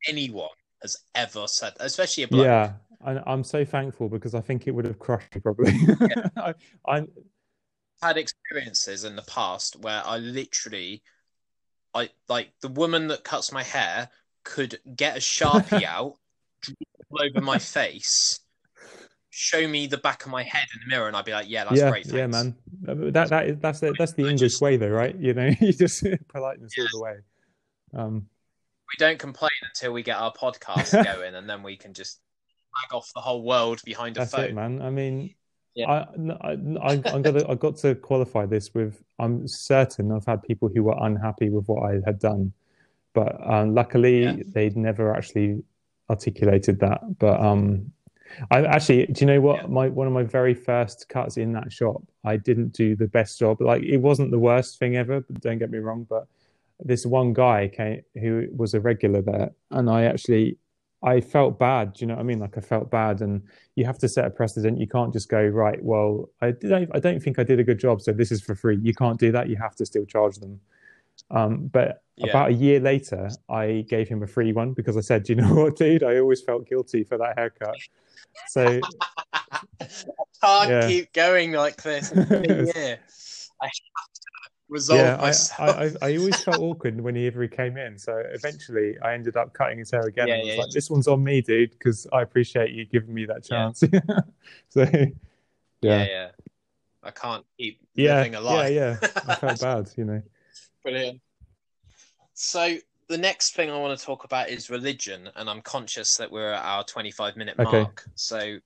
anyone 0.08 0.48
has 0.82 0.96
ever 1.14 1.46
said, 1.48 1.72
especially 1.80 2.24
a 2.24 2.28
bloke. 2.28 2.44
Yeah, 2.44 2.72
and 3.04 3.22
I'm 3.26 3.42
so 3.44 3.64
thankful 3.64 4.08
because 4.08 4.34
I 4.34 4.40
think 4.40 4.66
it 4.66 4.72
would 4.72 4.84
have 4.84 4.98
crushed 4.98 5.34
me 5.34 5.40
probably. 5.40 5.72
I, 6.36 6.54
I, 6.86 7.06
had 8.02 8.16
experiences 8.18 9.04
in 9.04 9.16
the 9.16 9.22
past 9.22 9.76
where 9.80 10.02
I 10.04 10.18
literally, 10.18 11.02
I 11.96 12.10
like 12.28 12.50
the 12.60 12.68
woman 12.68 13.08
that 13.08 13.24
cuts 13.24 13.52
my 13.52 13.62
hair 13.62 14.08
could 14.44 14.78
get 14.94 15.16
a 15.16 15.20
sharpie 15.20 15.82
out, 15.96 16.16
draw 16.62 17.24
over 17.24 17.40
my 17.40 17.58
face, 17.58 18.40
show 19.30 19.66
me 19.66 19.86
the 19.86 19.98
back 19.98 20.24
of 20.24 20.30
my 20.30 20.42
head 20.42 20.64
in 20.74 20.80
the 20.88 20.94
mirror, 20.94 21.08
and 21.08 21.16
I'd 21.16 21.24
be 21.24 21.32
like, 21.32 21.48
"Yeah, 21.48 21.64
that's 21.64 21.78
yeah, 21.80 21.90
great, 21.90 22.06
yeah, 22.06 22.26
thanks." 22.28 22.56
man. 22.82 23.12
That 23.12 23.28
that 23.30 23.46
is 23.46 23.58
that's 23.58 23.80
the, 23.80 23.94
that's 23.98 24.12
the 24.12 24.24
I 24.26 24.30
English 24.30 24.52
just- 24.52 24.62
way, 24.62 24.76
though, 24.76 24.88
right? 24.88 25.16
You 25.16 25.34
know, 25.34 25.46
you 25.60 25.72
just 25.72 26.04
politeness 26.28 26.72
all 26.78 26.86
the 26.92 27.00
way. 27.02 27.14
Um, 27.94 28.28
We 28.88 28.98
don't 28.98 29.18
complain 29.18 29.50
until 29.68 29.92
we 29.92 30.02
get 30.02 30.16
our 30.18 30.32
podcast 30.32 30.92
going, 31.16 31.34
and 31.34 31.48
then 31.48 31.62
we 31.62 31.76
can 31.76 31.92
just 31.94 32.20
flag 32.72 32.94
off 32.96 33.10
the 33.14 33.20
whole 33.20 33.42
world 33.42 33.80
behind 33.84 34.16
a 34.16 34.20
that's 34.20 34.32
phone. 34.32 34.44
it, 34.44 34.54
man. 34.54 34.82
I 34.82 34.90
mean, 34.90 35.34
Yeah. 35.76 35.90
I, 35.90 35.96
I, 36.40 36.52
I, 36.82 37.02
I'm 37.12 37.22
gonna, 37.22 37.46
I 37.48 37.54
got 37.54 37.76
to 37.78 37.94
qualify 37.94 38.46
this 38.46 38.72
with. 38.74 39.02
I'm 39.18 39.46
certain 39.46 40.10
I've 40.10 40.24
had 40.26 40.42
people 40.42 40.70
who 40.74 40.82
were 40.82 40.96
unhappy 41.00 41.50
with 41.50 41.66
what 41.68 41.82
I 41.90 42.00
had 42.04 42.18
done, 42.18 42.52
but 43.12 43.38
um, 43.48 43.74
luckily 43.74 44.24
Yeah. 44.24 44.36
they'd 44.54 44.76
never 44.76 45.14
actually 45.14 45.62
articulated 46.08 46.80
that. 46.80 47.18
But 47.18 47.40
um, 47.40 47.92
I 48.50 48.64
actually, 48.64 49.06
do 49.06 49.20
you 49.20 49.26
know 49.26 49.40
what? 49.42 49.62
Yeah. 49.62 49.66
My 49.68 49.88
one 49.88 50.06
of 50.06 50.14
my 50.14 50.22
very 50.24 50.54
first 50.54 51.08
cuts 51.10 51.36
in 51.36 51.52
that 51.52 51.70
shop, 51.70 52.02
I 52.24 52.38
didn't 52.38 52.72
do 52.72 52.96
the 52.96 53.06
best 53.08 53.38
job. 53.38 53.60
Like 53.60 53.82
it 53.82 53.98
wasn't 53.98 54.30
the 54.30 54.38
worst 54.38 54.78
thing 54.78 54.96
ever. 54.96 55.20
But 55.20 55.42
don't 55.42 55.58
get 55.58 55.70
me 55.70 55.78
wrong. 55.78 56.06
But 56.08 56.26
this 56.80 57.04
one 57.04 57.34
guy 57.34 57.68
came 57.68 58.02
who 58.14 58.48
was 58.54 58.72
a 58.74 58.80
regular 58.80 59.20
there, 59.22 59.50
and 59.70 59.90
I 59.90 60.04
actually. 60.04 60.56
I 61.06 61.20
felt 61.20 61.56
bad. 61.58 61.92
Do 61.94 62.00
you 62.02 62.08
know 62.08 62.14
what 62.14 62.20
I 62.20 62.24
mean? 62.24 62.40
Like 62.40 62.58
I 62.58 62.60
felt 62.60 62.90
bad, 62.90 63.20
and 63.20 63.42
you 63.76 63.84
have 63.86 63.96
to 63.98 64.08
set 64.08 64.24
a 64.24 64.30
precedent. 64.30 64.78
You 64.80 64.88
can't 64.88 65.12
just 65.12 65.28
go 65.28 65.40
right. 65.46 65.82
Well, 65.82 66.28
I 66.42 66.50
don't. 66.50 66.90
I 66.92 66.98
don't 66.98 67.22
think 67.22 67.38
I 67.38 67.44
did 67.44 67.60
a 67.60 67.64
good 67.64 67.78
job, 67.78 68.02
so 68.02 68.12
this 68.12 68.32
is 68.32 68.42
for 68.42 68.56
free. 68.56 68.76
You 68.82 68.92
can't 68.92 69.18
do 69.18 69.30
that. 69.30 69.48
You 69.48 69.56
have 69.56 69.76
to 69.76 69.86
still 69.86 70.04
charge 70.04 70.36
them. 70.38 70.60
Um, 71.30 71.68
but 71.68 72.02
Yeah. 72.16 72.30
about 72.30 72.50
a 72.50 72.54
year 72.54 72.80
later, 72.80 73.30
I 73.48 73.84
gave 73.88 74.08
him 74.08 74.22
a 74.22 74.26
free 74.26 74.52
one 74.52 74.72
because 74.72 74.96
I 74.96 75.00
said, 75.00 75.22
"Do 75.22 75.32
you 75.34 75.40
know 75.40 75.54
what, 75.62 75.76
dude? 75.76 76.02
I 76.02 76.18
always 76.18 76.42
felt 76.42 76.68
guilty 76.68 77.04
for 77.04 77.16
that 77.18 77.38
haircut." 77.38 77.76
So 78.48 78.80
I 79.32 79.58
Can't 80.42 80.70
Yeah. 80.70 80.88
keep 80.88 81.12
going 81.12 81.52
like 81.52 81.80
this 81.82 82.12
year. 82.74 82.98
I 83.62 83.68
resolve 84.68 85.00
yeah, 85.00 85.16
I, 85.16 85.26
myself. 85.26 85.60
I, 85.60 86.06
I, 86.06 86.10
I 86.10 86.16
always 86.16 86.42
felt 86.42 86.60
awkward 86.62 87.00
whenever 87.00 87.42
he 87.42 87.48
came 87.48 87.76
in. 87.76 87.98
So 87.98 88.22
eventually, 88.32 88.98
I 89.00 89.14
ended 89.14 89.36
up 89.36 89.52
cutting 89.52 89.78
his 89.78 89.90
hair 89.90 90.06
again. 90.06 90.28
Yeah, 90.28 90.34
and 90.34 90.42
I 90.42 90.46
was 90.46 90.56
yeah, 90.56 90.62
like, 90.62 90.70
"This 90.72 90.90
one's 90.90 91.08
on 91.08 91.22
me, 91.22 91.40
dude, 91.40 91.70
because 91.72 92.06
I 92.12 92.22
appreciate 92.22 92.70
you 92.70 92.84
giving 92.84 93.14
me 93.14 93.26
that 93.26 93.44
chance. 93.44 93.82
Yeah. 93.82 94.00
chance." 94.00 94.22
so 94.68 94.80
yeah, 94.92 95.06
yeah, 95.82 96.04
yeah. 96.04 96.28
I 97.02 97.10
can't 97.12 97.44
keep 97.56 97.80
yeah, 97.94 98.16
living 98.16 98.34
a 98.34 98.42
yeah, 98.42 98.68
yeah. 98.68 98.96
I 99.28 99.34
felt 99.36 99.60
bad, 99.60 99.90
you 99.96 100.04
know. 100.04 100.22
Brilliant. 100.82 101.20
So 102.34 102.76
the 103.08 103.18
next 103.18 103.54
thing 103.54 103.70
I 103.70 103.78
want 103.78 103.98
to 103.98 104.04
talk 104.04 104.24
about 104.24 104.48
is 104.48 104.70
religion, 104.70 105.30
and 105.36 105.48
I'm 105.48 105.62
conscious 105.62 106.16
that 106.16 106.30
we're 106.30 106.52
at 106.52 106.64
our 106.64 106.84
25 106.84 107.36
minute 107.36 107.58
Okay. 107.58 107.82
mark. 107.82 108.04
So 108.16 108.58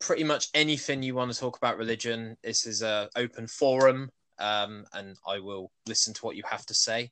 pretty 0.00 0.24
much 0.24 0.48
anything 0.54 1.02
you 1.02 1.14
want 1.14 1.32
to 1.32 1.38
talk 1.38 1.56
about 1.56 1.78
religion. 1.78 2.36
This 2.42 2.66
is 2.66 2.82
a 2.82 3.08
open 3.16 3.46
forum, 3.46 4.10
um, 4.42 4.84
and 4.92 5.16
I 5.26 5.38
will 5.38 5.70
listen 5.86 6.12
to 6.14 6.26
what 6.26 6.36
you 6.36 6.42
have 6.50 6.66
to 6.66 6.74
say. 6.74 7.10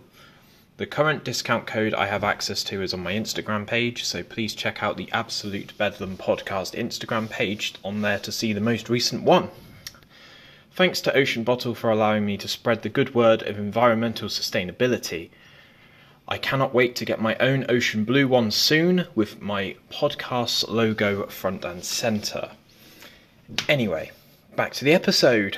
the 0.80 0.86
current 0.86 1.26
discount 1.26 1.68
code 1.68 1.94
I 1.94 2.06
have 2.06 2.24
access 2.24 2.64
to 2.64 2.82
is 2.82 2.94
on 2.94 3.04
my 3.04 3.12
Instagram 3.12 3.68
page, 3.68 4.06
so 4.06 4.24
please 4.24 4.56
check 4.56 4.82
out 4.82 4.96
the 4.96 5.10
Absolute 5.12 5.78
Bedlam 5.78 6.16
Podcast 6.16 6.74
Instagram 6.74 7.30
page 7.30 7.74
on 7.84 8.02
there 8.02 8.18
to 8.20 8.32
see 8.32 8.54
the 8.54 8.62
most 8.62 8.88
recent 8.88 9.24
one. 9.24 9.50
Thanks 10.72 11.02
to 11.02 11.14
Ocean 11.14 11.44
Bottle 11.44 11.76
for 11.76 11.90
allowing 11.90 12.26
me 12.26 12.38
to 12.38 12.48
spread 12.48 12.82
the 12.82 12.88
good 12.88 13.14
word 13.14 13.44
of 13.44 13.60
environmental 13.60 14.30
sustainability. 14.30 15.32
I 16.30 16.38
cannot 16.38 16.74
wait 16.74 16.96
to 16.96 17.04
get 17.04 17.20
my 17.20 17.36
own 17.42 17.66
ocean 17.68 18.06
blue 18.06 18.30
one 18.30 18.50
soon 18.50 19.06
with 19.16 19.42
my 19.42 19.76
podcast 19.92 20.70
logo 20.70 21.28
front 21.28 21.66
and 21.66 21.84
centre. 21.84 22.52
Anyway, 23.68 24.12
back 24.56 24.74
to 24.74 24.86
the 24.86 24.94
episode. 24.94 25.58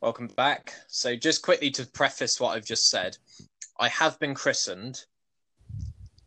Welcome 0.00 0.28
back. 0.28 0.74
So, 0.88 1.14
just 1.16 1.42
quickly 1.42 1.70
to 1.72 1.86
preface 1.86 2.40
what 2.40 2.56
I've 2.56 2.64
just 2.64 2.90
said, 2.90 3.16
I 3.78 3.88
have 3.88 4.18
been 4.18 4.34
christened, 4.34 5.04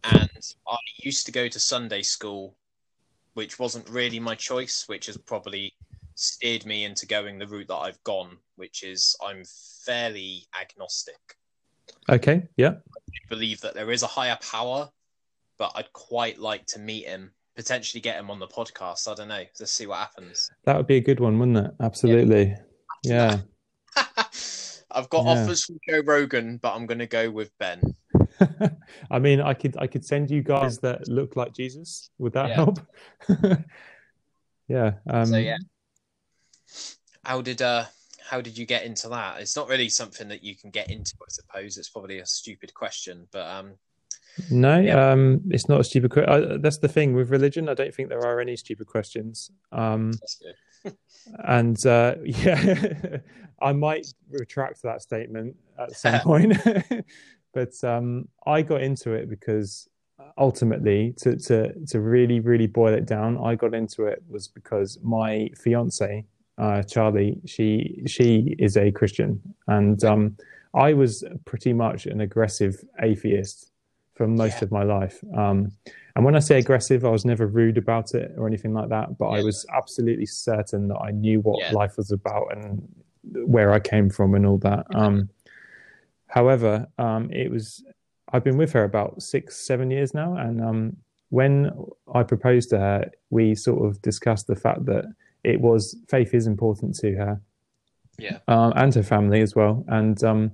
and 0.04 0.54
I 0.68 0.78
used 0.98 1.26
to 1.26 1.32
go 1.32 1.48
to 1.48 1.60
Sunday 1.60 2.02
school, 2.02 2.56
which 3.34 3.60
wasn't 3.60 3.90
really 3.90 4.20
my 4.20 4.36
choice, 4.36 4.88
which 4.88 5.08
has 5.08 5.18
probably 5.18 5.74
steered 6.16 6.66
me 6.66 6.86
into 6.86 7.06
going 7.06 7.38
the 7.38 7.48
route 7.48 7.68
that 7.68 7.76
I've 7.76 8.04
gone, 8.04 8.38
which 8.56 8.84
is 8.84 9.16
I'm 9.26 9.44
fairly 9.86 10.48
agnostic. 10.60 11.38
Okay, 12.10 12.48
yeah. 12.56 12.70
I 12.72 13.30
believe 13.30 13.62
that 13.62 13.74
there 13.74 13.92
is 13.92 14.04
a 14.04 14.08
higher 14.08 14.38
power, 14.42 14.90
but 15.58 15.72
I'd 15.76 15.92
quite 15.94 16.40
like 16.40 16.66
to 16.68 16.80
meet 16.80 17.06
him, 17.06 17.32
potentially 17.56 18.02
get 18.02 18.18
him 18.18 18.30
on 18.30 18.40
the 18.40 18.48
podcast. 18.48 19.10
I 19.10 19.16
don't 19.16 19.28
know. 19.28 19.44
Let's 19.60 19.72
see 19.72 19.88
what 19.88 20.00
happens. 20.00 20.50
That 20.66 20.78
would 20.78 20.88
be 20.88 20.98
a 20.98 21.02
good 21.02 21.20
one, 21.20 21.40
wouldn't 21.40 21.58
it? 21.58 21.72
Absolutely. 21.80 22.56
Yeah. 23.04 23.40
I've 24.92 25.10
got 25.10 25.26
yeah. 25.26 25.32
offers 25.32 25.66
from 25.66 25.78
Joe 25.88 26.02
Rogan, 26.06 26.58
but 26.58 26.74
I'm 26.74 26.86
going 26.86 27.00
to 27.00 27.08
go 27.08 27.30
with 27.30 27.52
Ben. 27.60 27.82
I 29.12 29.20
mean, 29.20 29.42
I 29.42 29.54
could 29.54 29.78
I 29.78 29.88
could 29.88 30.06
send 30.06 30.30
you 30.30 30.42
guys 30.42 30.80
that 30.80 31.08
look 31.08 31.36
like 31.36 31.54
Jesus. 31.54 32.10
Would 32.18 32.34
that 32.34 32.50
yeah. 32.50 32.56
help? 32.56 32.80
yeah. 34.68 34.92
Um, 35.10 35.26
so 35.26 35.38
yeah. 35.38 35.58
How 37.24 37.42
did 37.42 37.62
uh 37.62 37.86
how 38.24 38.42
did 38.42 38.58
you 38.58 38.66
get 38.66 38.84
into 38.84 39.10
that? 39.10 39.40
It's 39.40 39.56
not 39.56 39.70
really 39.70 39.90
something 39.90 40.28
that 40.30 40.44
you 40.44 40.56
can 40.56 40.72
get 40.72 40.90
into, 40.90 41.14
I 41.22 41.30
suppose. 41.30 41.78
It's 41.78 41.90
probably 41.90 42.20
a 42.20 42.26
stupid 42.26 42.74
question, 42.74 43.28
but 43.32 43.48
um 43.48 43.74
no, 44.50 44.80
yeah. 44.80 45.12
um, 45.12 45.42
it's 45.50 45.70
not 45.70 45.80
a 45.80 45.84
stupid 45.84 46.12
question. 46.12 46.62
That's 46.62 46.78
the 46.78 46.88
thing 46.88 47.14
with 47.14 47.30
religion. 47.30 47.70
I 47.70 47.74
don't 47.74 47.94
think 47.94 48.10
there 48.10 48.26
are 48.26 48.40
any 48.40 48.56
stupid 48.56 48.88
questions. 48.88 49.52
Um, 49.72 50.14
and 51.48 51.84
uh, 51.86 52.16
yeah, 52.24 53.18
I 53.62 53.72
might 53.72 54.08
retract 54.30 54.82
that 54.84 55.02
statement 55.02 55.56
at 55.80 55.92
some 55.94 56.20
point. 56.24 56.58
but 57.54 57.84
um, 57.84 58.28
I 58.46 58.62
got 58.62 58.82
into 58.82 59.14
it 59.14 59.30
because 59.30 59.88
ultimately, 60.38 61.14
to, 61.18 61.38
to 61.38 61.74
to 61.88 62.02
really 62.02 62.40
really 62.40 62.68
boil 62.68 62.94
it 62.94 63.06
down, 63.06 63.38
I 63.44 63.56
got 63.56 63.74
into 63.74 64.06
it 64.06 64.22
was 64.30 64.48
because 64.48 65.00
my 65.02 65.50
fiance, 65.58 66.26
uh, 66.58 66.84
Charlie, 66.84 67.40
she 67.46 68.04
she 68.06 68.56
is 68.60 68.76
a 68.76 68.92
Christian, 68.92 69.42
and 69.68 70.04
um, 70.04 70.38
I 70.74 70.94
was 70.94 71.24
pretty 71.46 71.72
much 71.72 72.06
an 72.06 72.20
aggressive 72.22 72.84
atheist 73.02 73.72
for 74.16 74.28
most 74.28 74.58
yeah. 74.58 74.64
of 74.64 74.72
my 74.72 74.84
life. 74.84 75.24
Um, 75.36 75.72
and 76.16 76.24
when 76.24 76.36
I 76.36 76.40
say 76.40 76.58
aggressive, 76.58 77.04
I 77.04 77.10
was 77.10 77.26
never 77.26 77.46
rude 77.46 77.78
about 77.78 78.14
it 78.14 78.32
or 78.38 78.48
anything 78.48 78.74
like 78.74 78.90
that, 78.90 79.18
but 79.18 79.32
yeah. 79.32 79.38
I 79.38 79.44
was 79.44 79.66
absolutely 79.76 80.26
certain 80.26 80.88
that 80.88 80.98
I 80.98 81.12
knew 81.12 81.42
what 81.42 81.60
yeah. 81.60 81.72
life 81.74 81.98
was 81.98 82.12
about 82.12 82.56
and 82.56 82.88
where 83.46 83.74
I 83.74 83.80
came 83.80 84.10
from 84.10 84.34
and 84.34 84.46
all 84.46 84.58
that. 84.60 84.86
Um, 84.96 85.30
however, 86.28 86.88
um, 86.98 87.30
it 87.32 87.52
was 87.52 87.84
I've 88.32 88.44
been 88.44 88.58
with 88.58 88.72
her 88.74 88.84
about 88.84 89.22
six, 89.22 89.58
seven 89.58 89.92
years 89.92 90.14
now, 90.14 90.36
and 90.36 90.62
um, 90.62 90.98
when 91.30 91.72
I 92.14 92.24
proposed 92.24 92.70
to 92.72 92.80
her, 92.80 93.12
we 93.30 93.56
sort 93.56 93.86
of 93.86 94.02
discussed 94.02 94.48
the 94.48 94.56
fact 94.56 94.86
that 94.86 95.06
it 95.44 95.60
was 95.60 95.96
faith 96.08 96.34
is 96.34 96.48
important 96.48 96.96
to 96.96 97.14
her, 97.16 97.42
yeah, 98.18 98.40
um, 98.48 98.74
and 98.76 98.94
her 98.96 99.04
family 99.04 99.42
as 99.42 99.56
well, 99.56 99.84
and 99.90 100.24
um, 100.24 100.52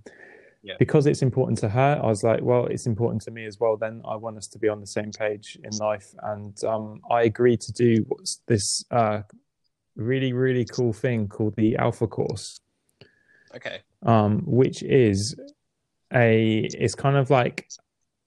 yeah. 0.64 0.76
because 0.80 1.06
it's 1.06 1.22
important 1.22 1.58
to 1.58 1.70
her 1.70 2.00
i 2.04 2.08
was 2.08 2.24
like 2.24 2.42
well 2.42 2.66
it's 2.66 2.86
important 2.86 3.22
to 3.22 3.32
me 3.32 3.46
as 3.46 3.60
well 3.60 3.78
then 3.78 4.02
i 4.06 4.16
want 4.16 4.38
us 4.38 4.48
to 4.48 4.60
be 4.60 4.68
on 4.68 4.80
the 4.80 4.88
same 4.88 5.12
page 5.12 5.58
in 5.64 5.76
life 5.78 6.14
and 6.24 6.64
um, 6.64 7.02
i 7.10 7.24
agreed 7.24 7.60
to 7.60 7.72
do 7.72 8.06
what's 8.08 8.42
this 8.48 8.84
uh, 8.92 9.22
really 9.96 10.34
really 10.34 10.66
cool 10.66 10.94
thing 10.94 11.28
called 11.28 11.56
the 11.56 11.76
alpha 11.78 12.08
course 12.08 12.60
okay 13.56 13.82
um, 14.04 14.42
which 14.46 14.82
is 14.84 15.36
a 16.14 16.68
it's 16.74 16.96
kind 16.96 17.18
of 17.18 17.30
like 17.30 17.68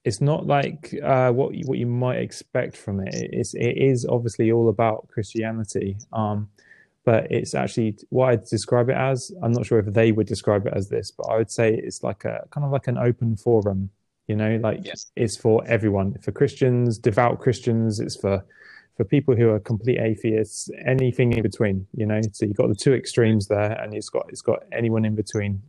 it's 0.05 0.21
not 0.21 0.45
like 0.45 0.95
uh, 1.03 1.31
what 1.31 1.55
you, 1.55 1.63
what 1.65 1.79
you 1.79 1.87
might 1.87 2.19
expect 2.19 2.77
from 2.77 2.99
it. 2.99 3.13
It's 3.13 3.55
it 3.55 3.77
is 3.77 4.05
obviously 4.05 4.51
all 4.51 4.69
about 4.69 5.07
Christianity, 5.07 5.97
um, 6.13 6.49
but 7.05 7.31
it's 7.31 7.53
actually 7.53 7.95
what 8.09 8.29
I'd 8.29 8.45
describe 8.45 8.89
it 8.89 8.97
as. 8.97 9.31
I'm 9.43 9.51
not 9.51 9.65
sure 9.65 9.77
if 9.79 9.85
they 9.85 10.11
would 10.11 10.25
describe 10.25 10.65
it 10.65 10.73
as 10.75 10.89
this, 10.89 11.11
but 11.11 11.27
I 11.27 11.37
would 11.37 11.51
say 11.51 11.73
it's 11.75 12.01
like 12.01 12.25
a 12.25 12.45
kind 12.49 12.65
of 12.65 12.71
like 12.71 12.87
an 12.87 12.97
open 12.97 13.37
forum. 13.37 13.91
You 14.27 14.35
know, 14.35 14.59
like 14.61 14.79
yes. 14.83 15.11
it's 15.15 15.37
for 15.37 15.63
everyone, 15.67 16.17
for 16.23 16.31
Christians, 16.31 16.97
devout 16.97 17.39
Christians. 17.39 17.99
It's 17.99 18.15
for 18.19 18.43
for 18.97 19.03
people 19.03 19.35
who 19.35 19.49
are 19.49 19.59
complete 19.59 19.99
atheists, 19.99 20.67
anything 20.83 21.33
in 21.33 21.43
between. 21.43 21.85
You 21.93 22.07
know, 22.07 22.21
so 22.33 22.47
you've 22.47 22.57
got 22.57 22.69
the 22.69 22.75
two 22.75 22.95
extremes 22.95 23.47
there, 23.47 23.73
and 23.73 23.93
it's 23.93 24.09
got 24.09 24.25
it's 24.29 24.41
got 24.41 24.63
anyone 24.71 25.05
in 25.05 25.13
between, 25.15 25.61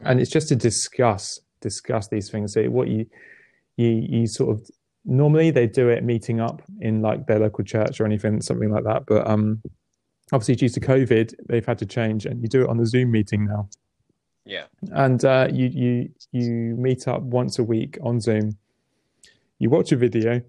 and 0.00 0.18
it's 0.20 0.30
just 0.30 0.48
to 0.48 0.56
discuss 0.56 1.38
discuss 1.60 2.08
these 2.08 2.30
things. 2.30 2.54
So 2.54 2.64
what 2.64 2.88
you 2.88 3.04
you 3.76 3.88
you 3.88 4.26
sort 4.26 4.56
of 4.56 4.70
normally 5.04 5.50
they 5.50 5.66
do 5.66 5.90
it 5.90 6.02
meeting 6.02 6.40
up 6.40 6.62
in 6.80 7.02
like 7.02 7.26
their 7.26 7.40
local 7.40 7.62
church 7.62 8.00
or 8.00 8.06
anything, 8.06 8.40
something 8.40 8.70
like 8.70 8.84
that, 8.84 9.04
but 9.06 9.28
um 9.28 9.60
obviously 10.32 10.56
due 10.56 10.68
to 10.68 10.80
COVID, 10.80 11.34
they've 11.48 11.64
had 11.64 11.78
to 11.78 11.86
change, 11.86 12.26
and 12.26 12.40
you 12.42 12.48
do 12.48 12.62
it 12.62 12.68
on 12.68 12.76
the 12.76 12.86
Zoom 12.86 13.10
meeting 13.10 13.46
now. 13.46 13.68
Yeah, 14.44 14.64
and 14.92 15.24
uh, 15.24 15.48
you 15.50 15.66
you 15.66 16.10
you 16.32 16.50
meet 16.76 17.08
up 17.08 17.22
once 17.22 17.58
a 17.58 17.64
week 17.64 17.98
on 18.02 18.20
Zoom. 18.20 18.56
You 19.58 19.70
watch 19.70 19.92
a 19.92 19.96
video, 19.96 20.42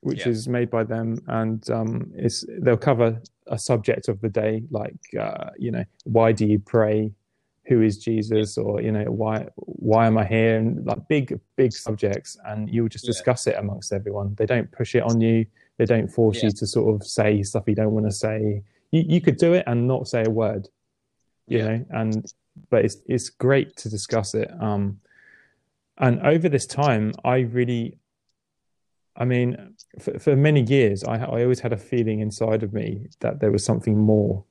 which 0.00 0.20
yeah. 0.20 0.28
is 0.28 0.48
made 0.48 0.70
by 0.70 0.84
them, 0.84 1.18
and 1.28 1.68
um, 1.70 2.10
it's 2.14 2.44
they'll 2.60 2.76
cover 2.76 3.20
a 3.46 3.58
subject 3.58 4.08
of 4.08 4.20
the 4.20 4.28
day, 4.28 4.62
like 4.70 4.96
uh, 5.18 5.50
you 5.58 5.70
know, 5.70 5.84
why 6.04 6.32
do 6.32 6.46
you 6.46 6.58
pray? 6.58 7.12
Who 7.66 7.80
is 7.80 7.98
Jesus? 7.98 8.58
Or 8.58 8.80
you 8.80 8.90
know, 8.90 9.04
why 9.04 9.46
why 9.56 10.06
am 10.06 10.18
I 10.18 10.24
here? 10.24 10.56
And 10.58 10.84
like 10.84 11.06
big 11.08 11.38
big 11.54 11.72
subjects, 11.72 12.36
and 12.44 12.68
you'll 12.68 12.88
just 12.88 13.04
yeah. 13.04 13.10
discuss 13.10 13.46
it 13.46 13.54
amongst 13.56 13.92
everyone. 13.92 14.34
They 14.36 14.46
don't 14.46 14.70
push 14.72 14.96
it 14.96 15.02
on 15.04 15.20
you. 15.20 15.46
They 15.78 15.84
don't 15.84 16.08
force 16.08 16.38
yeah. 16.38 16.46
you 16.46 16.52
to 16.52 16.66
sort 16.66 16.94
of 16.94 17.06
say 17.06 17.42
stuff 17.44 17.64
you 17.66 17.74
don't 17.74 17.92
want 17.92 18.06
to 18.06 18.12
say 18.12 18.62
you, 18.92 19.04
you 19.08 19.20
could 19.20 19.38
do 19.38 19.54
it 19.54 19.64
and 19.66 19.88
not 19.88 20.06
say 20.06 20.22
a 20.24 20.30
word, 20.30 20.68
you 21.48 21.58
yeah. 21.58 21.64
know, 21.64 21.84
and 21.90 22.32
but 22.70 22.84
it's 22.84 22.98
it's 23.06 23.30
great 23.30 23.76
to 23.78 23.88
discuss 23.88 24.34
it. 24.34 24.50
Um, 24.60 25.00
and 25.98 26.20
over 26.20 26.48
this 26.48 26.66
time, 26.66 27.12
I 27.24 27.40
really, 27.40 27.98
I 29.16 29.24
mean, 29.24 29.74
for, 30.00 30.18
for 30.18 30.36
many 30.36 30.62
years, 30.62 31.02
I 31.04 31.16
I 31.16 31.42
always 31.42 31.60
had 31.60 31.72
a 31.72 31.76
feeling 31.76 32.20
inside 32.20 32.62
of 32.62 32.72
me 32.72 33.08
that 33.20 33.40
there 33.40 33.50
was 33.50 33.64
something 33.64 33.98
more 33.98 34.44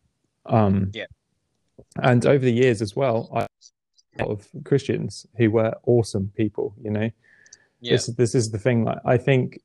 Um, 0.46 0.92
Yeah. 0.94 1.06
And 1.98 2.26
over 2.26 2.44
the 2.44 2.54
years 2.54 2.82
as 2.82 2.96
well, 2.96 3.30
I 3.34 3.48
a 4.20 4.24
lot 4.24 4.32
of 4.32 4.48
Christians 4.66 5.26
who 5.38 5.52
were 5.52 5.74
awesome 5.86 6.32
people. 6.36 6.76
You 6.82 6.92
know, 6.92 7.10
Yeah. 7.82 7.94
this 7.94 8.06
this 8.16 8.36
is 8.36 8.52
the 8.52 8.60
thing. 8.60 8.84
Like, 8.86 9.00
I 9.06 9.18
think, 9.18 9.60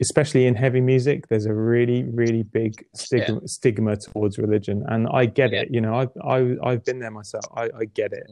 especially 0.00 0.46
in 0.46 0.54
heavy 0.54 0.80
music, 0.80 1.28
there's 1.28 1.46
a 1.46 1.54
really 1.54 2.04
really 2.04 2.42
big 2.42 2.84
stigma 2.94 3.40
stigma 3.48 3.96
towards 3.96 4.38
religion, 4.38 4.84
and 4.88 5.08
I 5.10 5.26
get 5.26 5.52
Yeah. 5.52 5.62
it. 5.62 5.68
You 5.70 5.80
know, 5.80 5.94
I 6.02 6.04
I 6.36 6.56
I've 6.62 6.84
been 6.84 6.98
there 6.98 7.10
myself. 7.10 7.44
I, 7.54 7.64
I 7.80 7.84
get 7.86 8.12
it. 8.12 8.30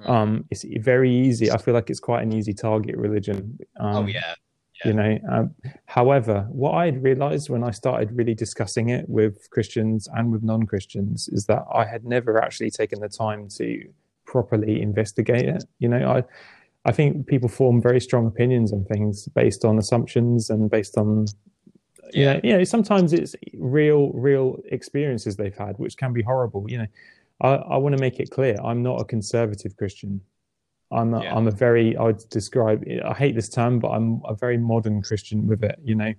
Mm. 0.00 0.08
Um, 0.08 0.44
it's 0.50 0.64
very 0.80 1.12
easy. 1.12 1.50
I 1.50 1.58
feel 1.58 1.74
like 1.74 1.90
it's 1.90 2.00
quite 2.00 2.22
an 2.22 2.32
easy 2.32 2.54
target 2.54 2.96
religion. 2.96 3.58
Um, 3.78 3.96
oh 3.96 4.06
yeah. 4.06 4.34
you 4.84 4.92
know 4.92 5.18
um, 5.32 5.54
however 5.86 6.46
what 6.50 6.70
i 6.82 6.84
had 6.84 7.02
realized 7.02 7.50
when 7.50 7.64
i 7.64 7.72
started 7.72 8.12
really 8.12 8.34
discussing 8.34 8.90
it 8.90 9.04
with 9.08 9.50
christians 9.50 10.06
and 10.14 10.30
with 10.30 10.44
non-christians 10.44 11.28
is 11.32 11.46
that 11.46 11.64
i 11.74 11.84
had 11.84 12.04
never 12.04 12.40
actually 12.40 12.70
taken 12.70 13.00
the 13.00 13.08
time 13.08 13.48
to 13.48 13.66
properly 14.24 14.80
investigate 14.80 15.48
it 15.48 15.64
you 15.80 15.88
know 15.88 16.02
i 16.16 16.22
i 16.88 16.92
think 16.98 17.26
people 17.26 17.48
form 17.60 17.76
very 17.88 18.00
strong 18.08 18.24
opinions 18.26 18.72
on 18.72 18.84
things 18.92 19.14
based 19.42 19.64
on 19.64 19.78
assumptions 19.78 20.50
and 20.50 20.70
based 20.70 20.96
on 21.02 21.26
you 22.12 22.24
know, 22.24 22.40
you 22.42 22.52
know 22.56 22.64
sometimes 22.64 23.12
it's 23.12 23.32
real 23.78 24.02
real 24.28 24.46
experiences 24.76 25.36
they've 25.36 25.60
had 25.66 25.74
which 25.78 25.96
can 26.02 26.12
be 26.12 26.22
horrible 26.22 26.62
you 26.72 26.78
know. 26.78 26.90
I, 27.48 27.50
I 27.74 27.76
want 27.76 27.94
to 27.96 28.00
make 28.00 28.16
it 28.18 28.28
clear 28.30 28.56
i'm 28.64 28.82
not 28.82 28.96
a 29.00 29.04
conservative 29.04 29.76
christian. 29.76 30.12
I'm 30.90 31.12
a, 31.14 31.22
Yeah. 31.22 31.34
I'm 31.36 31.46
a 31.48 31.50
very 31.66 31.96
I 31.96 32.04
would 32.08 32.22
describe 32.30 32.78
I 33.04 33.14
hate 33.22 33.34
this 33.34 33.50
term 33.58 33.78
but 33.78 33.90
I'm 33.96 34.08
a 34.24 34.34
very 34.34 34.58
modern 34.72 35.02
Christian 35.02 35.46
with 35.46 35.62
it 35.62 35.78
you 35.84 35.94
know. 35.94 36.12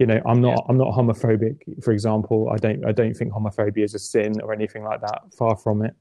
You 0.00 0.06
know 0.06 0.20
I'm 0.30 0.40
not 0.40 0.56
Yeah. 0.56 0.66
I'm 0.68 0.78
not 0.78 0.90
homophobic 0.98 1.56
for 1.84 1.92
example. 1.92 2.38
I 2.54 2.56
don't 2.56 2.80
I 2.90 2.92
don't 2.92 3.14
think 3.18 3.32
homophobia 3.32 3.84
is 3.84 3.94
a 3.94 3.98
sin 3.98 4.32
or 4.42 4.52
anything 4.58 4.82
like 4.90 5.00
that. 5.02 5.20
Far 5.36 5.56
from 5.56 5.82
it. 5.82 5.94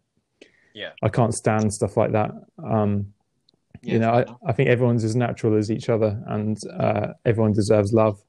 Yeah. 0.74 0.92
I 1.02 1.10
can't 1.10 1.34
stand 1.34 1.74
stuff 1.74 1.98
like 1.98 2.14
that. 2.14 2.32
Um 2.64 3.14
you 3.84 4.00
know 4.00 4.12
I, 4.12 4.50
I 4.50 4.54
think 4.54 4.70
everyone's 4.70 5.04
as 5.04 5.16
natural 5.16 5.56
as 5.58 5.70
each 5.72 5.90
other 5.90 6.22
and 6.28 6.58
uh, 6.72 7.08
everyone 7.26 7.54
deserves 7.54 7.94
love 7.94 8.22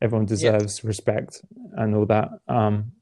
everyone 0.00 0.26
deserves 0.26 0.84
respect 0.84 1.42
and 1.76 1.94
all 1.94 2.06
that 2.06 2.28
um 2.48 2.92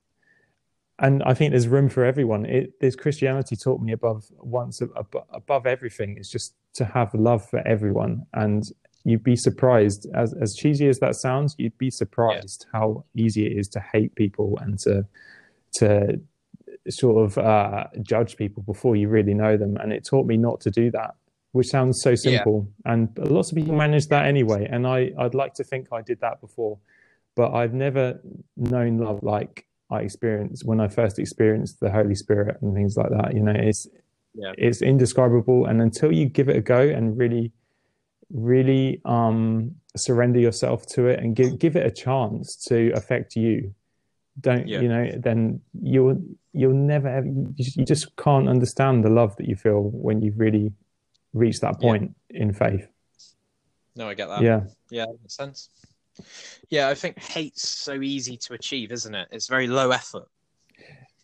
and 1.03 1.23
I 1.25 1.35
think 1.35 1.51
there's 1.51 1.69
room 1.69 1.89
for 1.89 2.05
everyone. 2.05 2.47
It, 2.47 2.75
there's 2.81 2.95
Christianity 2.95 3.57
taught 3.57 3.81
me 3.81 3.93
above 3.93 4.25
once 4.39 4.81
above, 4.81 5.25
above 5.33 5.67
everything 5.67 6.17
is 6.17 6.31
just 6.31 6.55
to 6.75 6.85
have 6.85 7.13
love 7.13 7.49
for 7.49 7.67
everyone, 7.67 8.25
and 8.35 8.65
you'd 9.05 9.25
be 9.25 9.35
surprised 9.35 10.07
as 10.15 10.33
as 10.35 10.55
cheesy 10.55 10.89
as 10.89 11.01
that 11.01 11.17
sounds. 11.17 11.57
You'd 11.59 11.77
be 11.77 11.91
surprised 11.91 12.67
how 12.73 13.05
easy 13.17 13.47
it 13.47 13.59
is 13.59 13.69
to 13.71 13.81
hate 13.81 14.15
people 14.15 14.59
and 14.61 14.79
to 14.81 15.05
to 15.75 16.21
sort 16.89 17.25
of 17.25 17.39
uh, 17.39 17.87
judge 18.03 18.37
people 18.37 18.63
before 18.63 18.95
you 18.95 19.09
really 19.09 19.35
know 19.35 19.57
them. 19.57 19.77
And 19.79 19.93
it 19.93 20.05
taught 20.05 20.27
me 20.27 20.37
not 20.37 20.61
to 20.63 20.71
do 20.71 20.91
that, 20.93 21.15
which 21.53 21.69
sounds 21.69 22.01
so 22.03 22.15
simple. 22.15 22.67
And 22.85 23.09
lots 23.19 23.51
of 23.51 23.57
people 23.57 23.75
manage 23.75 24.09
that 24.09 24.25
anyway. 24.27 24.67
And 24.71 24.87
I 24.87 25.13
I'd 25.19 25.35
like 25.35 25.55
to 25.55 25.65
think 25.65 25.89
I 25.93 26.03
did 26.03 26.21
that 26.21 26.41
before, 26.41 26.79
but 27.37 27.53
I've 27.55 27.75
never 27.75 28.21
known 28.57 28.99
love 28.99 29.23
like 29.23 29.67
I 29.91 30.01
experienced 30.01 30.65
when 30.65 30.81
I 30.81 30.89
first 30.89 31.19
experienced 31.19 31.81
the 31.81 31.91
Holy 31.91 32.15
Spirit 32.15 32.57
and 32.63 32.75
things 32.75 32.97
like 32.97 33.11
that. 33.11 33.35
You 33.35 33.43
know, 33.43 33.55
it's 33.55 33.87
Yeah. 34.35 34.53
it's 34.57 34.81
indescribable, 34.81 35.67
and 35.67 35.83
until 35.83 36.11
you 36.11 36.25
give 36.39 36.49
it 36.49 36.57
a 36.57 36.63
go 36.63 36.81
and 36.97 37.19
really, 37.19 37.53
really 38.31 39.03
um, 39.05 39.75
surrender 39.95 40.41
yourself 40.41 40.87
to 40.95 41.07
it 41.09 41.21
and 41.21 41.37
give 41.37 41.59
give 41.59 41.77
it 41.77 41.85
a 41.87 41.91
chance 41.91 42.57
to 42.69 42.91
affect 43.01 43.37
you, 43.37 43.75
don't 44.41 44.67
Yeah. 44.67 44.81
you 44.81 44.89
know? 44.89 45.05
Then 45.19 45.61
you'll 45.83 46.17
you'll 46.55 46.73
never 46.95 47.09
ever 47.09 47.27
you 47.27 47.53
just, 47.59 47.77
you 47.77 47.85
just 47.85 48.17
can't 48.17 48.49
understand 48.49 49.05
the 49.05 49.11
love 49.11 49.37
that 49.37 49.47
you 49.51 49.57
feel 49.57 49.83
when 50.07 50.23
you've 50.23 50.39
really 50.39 50.73
reached 51.33 51.61
that 51.63 51.77
Yeah. 51.81 51.89
point 51.89 52.17
in 52.31 52.53
faith. 52.53 52.87
No, 53.97 54.09
I 54.09 54.15
get 54.15 54.29
that. 54.29 54.43
yeah, 54.43 54.65
Yeah, 54.91 55.07
that 55.07 55.21
makes 55.21 55.35
sense. 55.35 55.69
Yeah, 56.71 56.89
I 56.89 56.95
think 56.95 57.19
hate's 57.19 57.67
so 57.69 58.01
easy 58.03 58.37
to 58.39 58.55
achieve, 58.55 58.93
isn't 58.93 59.15
it? 59.15 59.29
It's 59.31 59.49
very 59.49 59.67
low 59.67 59.91
effort. 59.91 60.29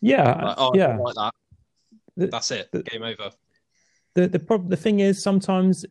yeah, 0.01 0.45
Like, 0.45 0.55
oh, 0.57 0.71
yeah. 0.75 0.97
like 0.97 1.15
that. 1.15 1.33
The- 2.17 2.27
That's 2.27 2.51
it. 2.51 2.69
the- 2.71 2.83
Game 2.83 3.03
over. 3.03 3.31
the 4.15 4.27
the 4.27 4.39
prob- 4.39 4.69
the 4.69 4.75
thing 4.77 4.99
is 4.99 5.21
sometimes 5.21 5.85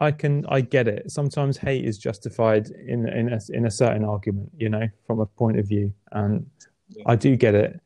I 0.00 0.10
can 0.12 0.44
I 0.48 0.60
get 0.60 0.86
it. 0.88 1.10
Sometimes 1.10 1.56
hate 1.58 1.84
is 1.84 1.98
justified 1.98 2.68
in 2.70 3.08
in 3.08 3.32
a, 3.32 3.38
in 3.50 3.66
a 3.66 3.70
certain 3.70 4.04
argument, 4.04 4.50
you 4.56 4.68
know, 4.68 4.88
from 5.06 5.20
a 5.20 5.26
point 5.26 5.58
of 5.58 5.66
view, 5.68 5.92
and 6.12 6.48
Yeah. 6.88 7.02
I 7.06 7.16
do 7.16 7.36
get 7.36 7.54
it. 7.54 7.80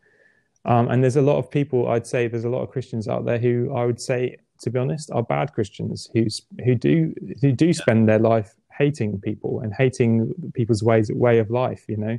Um, 0.65 0.89
and 0.91 1.03
there's 1.03 1.17
a 1.17 1.23
lot 1.23 1.39
of 1.39 1.51
people. 1.51 1.89
I'd 1.89 2.07
say 2.07 2.29
there's 2.29 2.45
a 2.45 2.49
lot 2.51 2.63
of 2.63 2.71
Christians 2.71 3.09
out 3.09 3.25
there 3.25 3.39
who 3.39 3.75
I 3.75 3.85
would 3.87 4.01
say, 4.01 4.37
to 4.61 4.71
be 4.71 4.79
honest, 4.79 5.11
are 5.13 5.23
bad 5.23 5.53
Christians 5.53 6.09
who 6.13 6.27
who 6.65 6.75
do 6.75 7.15
who 7.41 7.53
do 7.53 7.73
spend 7.73 8.09
their 8.09 8.19
life 8.19 8.55
hating 8.77 9.21
people 9.21 9.61
and 9.61 9.73
hating 9.75 10.33
people's 10.55 10.83
ways 10.83 11.11
way 11.13 11.39
of 11.39 11.51
life. 11.51 11.85
You 11.89 11.97
know, 11.97 12.19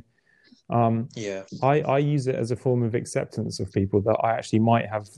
um, 0.68 1.08
Yeah. 1.14 1.42
I, 1.62 1.80
I 1.82 1.98
use 1.98 2.26
it 2.26 2.34
as 2.36 2.50
a 2.50 2.56
form 2.56 2.82
of 2.82 2.94
acceptance 2.94 3.60
of 3.60 3.72
people 3.72 4.00
that 4.02 4.18
I 4.22 4.32
actually 4.32 4.60
might 4.60 4.86
have 4.88 5.08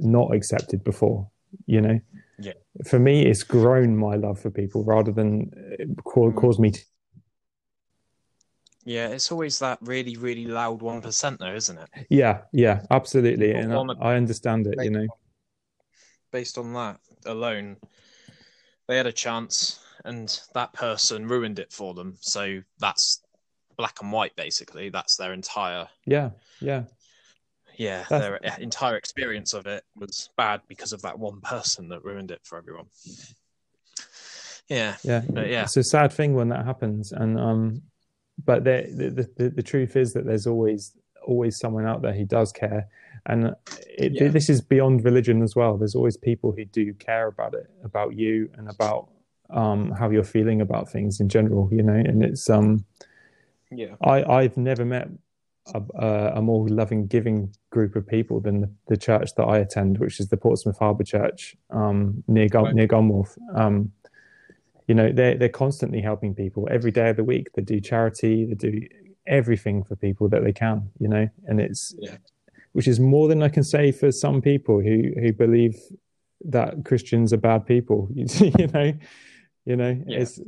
not 0.00 0.34
accepted 0.34 0.82
before. 0.84 1.28
You 1.66 1.80
know, 1.80 2.00
Yeah. 2.38 2.52
For 2.86 2.98
me, 2.98 3.26
it's 3.26 3.42
grown 3.42 3.96
my 3.96 4.14
love 4.16 4.38
for 4.40 4.50
people 4.50 4.84
rather 4.84 5.12
than 5.12 5.50
uh, 5.80 6.02
cause, 6.02 6.32
Mm. 6.32 6.36
cause 6.36 6.58
me 6.58 6.70
to. 6.72 6.80
Yeah, 8.84 9.08
it's 9.08 9.30
always 9.30 9.58
that 9.58 9.78
really, 9.82 10.16
really 10.16 10.46
loud 10.46 10.80
one 10.80 11.02
percent 11.02 11.38
though, 11.38 11.54
isn't 11.54 11.78
it? 11.78 11.88
Yeah, 12.08 12.42
yeah, 12.52 12.82
absolutely, 12.90 13.52
and 13.52 13.72
I, 13.72 13.82
I 14.00 14.16
understand 14.16 14.66
it. 14.66 14.82
You 14.82 14.90
know, 14.90 15.06
Based 16.30 16.58
on 16.58 16.72
that 16.74 16.98
alone, 17.26 17.76
they 18.86 18.96
had 18.96 19.06
a 19.06 19.12
chance 19.12 19.80
and 20.04 20.40
that 20.54 20.72
person 20.72 21.28
ruined 21.28 21.58
it 21.58 21.72
for 21.72 21.94
them. 21.94 22.16
So 22.20 22.62
that's 22.78 23.22
black 23.76 24.00
and 24.02 24.12
white 24.12 24.36
basically. 24.36 24.88
That's 24.88 25.16
their 25.16 25.32
entire 25.32 25.88
yeah, 26.06 26.30
yeah, 26.60 26.84
yeah, 27.76 28.04
That's- 28.08 28.20
their 28.20 28.58
entire 28.58 28.96
experience 28.96 29.54
of 29.54 29.66
it 29.66 29.84
was 29.96 30.28
bad 30.36 30.60
because 30.68 30.92
of 30.92 31.02
that 31.02 31.18
one 31.18 31.40
person 31.40 31.88
that 31.88 32.04
ruined 32.04 32.30
it 32.30 32.40
for 32.44 32.58
everyone. 32.58 32.86
Yeah, 34.68 34.96
yeah. 35.02 35.22
But 35.28 35.48
yeah. 35.48 35.62
it's 35.62 35.76
a 35.76 35.82
sad 35.82 36.12
thing 36.12 36.34
when 36.34 36.48
that 36.50 36.64
happens, 36.64 37.12
and 37.12 37.38
um, 37.40 37.82
but 38.44 38.64
the 38.64 38.86
the, 38.94 39.28
the 39.36 39.50
the 39.50 39.62
truth 39.62 39.96
is 39.96 40.12
that 40.12 40.24
there's 40.24 40.46
always 40.46 40.92
always 41.26 41.58
someone 41.58 41.86
out 41.86 42.02
there 42.02 42.12
who 42.12 42.24
does 42.24 42.52
care, 42.52 42.88
and 43.26 43.54
it, 43.98 44.12
Yeah. 44.12 44.28
this 44.28 44.48
is 44.48 44.60
beyond 44.60 45.04
religion 45.04 45.42
as 45.42 45.54
well. 45.56 45.76
There's 45.76 45.94
always 45.94 46.16
people 46.16 46.52
who 46.52 46.64
do 46.64 46.94
care 46.94 47.26
about 47.26 47.54
it, 47.54 47.70
about 47.84 48.14
you, 48.16 48.50
and 48.56 48.68
about 48.68 49.08
um 49.50 49.90
how 49.98 50.08
you're 50.10 50.22
feeling 50.22 50.60
about 50.60 50.88
things 50.90 51.20
in 51.20 51.28
general. 51.28 51.68
You 51.72 51.82
know, 51.82 51.94
and 51.94 52.22
it's 52.22 52.48
um. 52.50 52.84
yeah, 53.70 53.94
I, 54.02 54.24
I've 54.24 54.56
never 54.56 54.84
met 54.84 55.08
a, 55.74 55.82
a, 55.94 56.32
a 56.36 56.42
more 56.42 56.68
loving, 56.68 57.06
giving 57.06 57.54
group 57.70 57.94
of 57.94 58.04
people 58.06 58.40
than 58.40 58.60
the, 58.62 58.70
the 58.88 58.96
church 58.96 59.34
that 59.36 59.44
I 59.44 59.58
attend, 59.58 59.98
which 59.98 60.18
is 60.18 60.28
the 60.28 60.36
Portsmouth 60.36 60.78
Harbour 60.78 61.04
Church 61.04 61.56
um, 61.70 62.24
near 62.26 62.48
Gun- 62.48 62.64
Right. 62.64 62.74
near 62.74 62.88
Gunwharf. 62.88 63.36
Um, 63.54 63.92
you 64.88 64.94
know, 64.94 65.12
they're 65.12 65.36
they're 65.36 65.48
constantly 65.48 66.00
helping 66.00 66.34
people 66.34 66.66
every 66.70 66.90
day 66.90 67.10
of 67.10 67.16
the 67.16 67.22
week. 67.24 67.52
They 67.54 67.62
do 67.62 67.80
charity, 67.80 68.44
they 68.46 68.54
do 68.54 68.80
everything 69.30 69.82
for 69.84 69.96
people 69.96 70.28
that 70.28 70.42
they 70.44 70.52
can. 70.52 70.90
You 70.98 71.08
know, 71.08 71.28
and 71.46 71.60
it's 71.60 71.94
Yeah. 71.98 72.16
which 72.72 72.86
is 72.88 72.98
more 73.00 73.26
than 73.28 73.42
I 73.42 73.48
can 73.48 73.64
say 73.64 73.92
for 73.92 74.12
some 74.12 74.42
people 74.42 74.80
who 74.80 74.98
who 75.20 75.32
believe 75.32 75.76
that 76.56 76.84
Christians 76.84 77.32
are 77.32 77.36
bad 77.50 77.66
people. 77.66 78.08
you 78.14 78.26
you 78.58 78.66
know, 78.68 78.92
you 79.64 79.76
know, 79.76 79.92
Yeah. 80.06 80.20
it's 80.20 80.38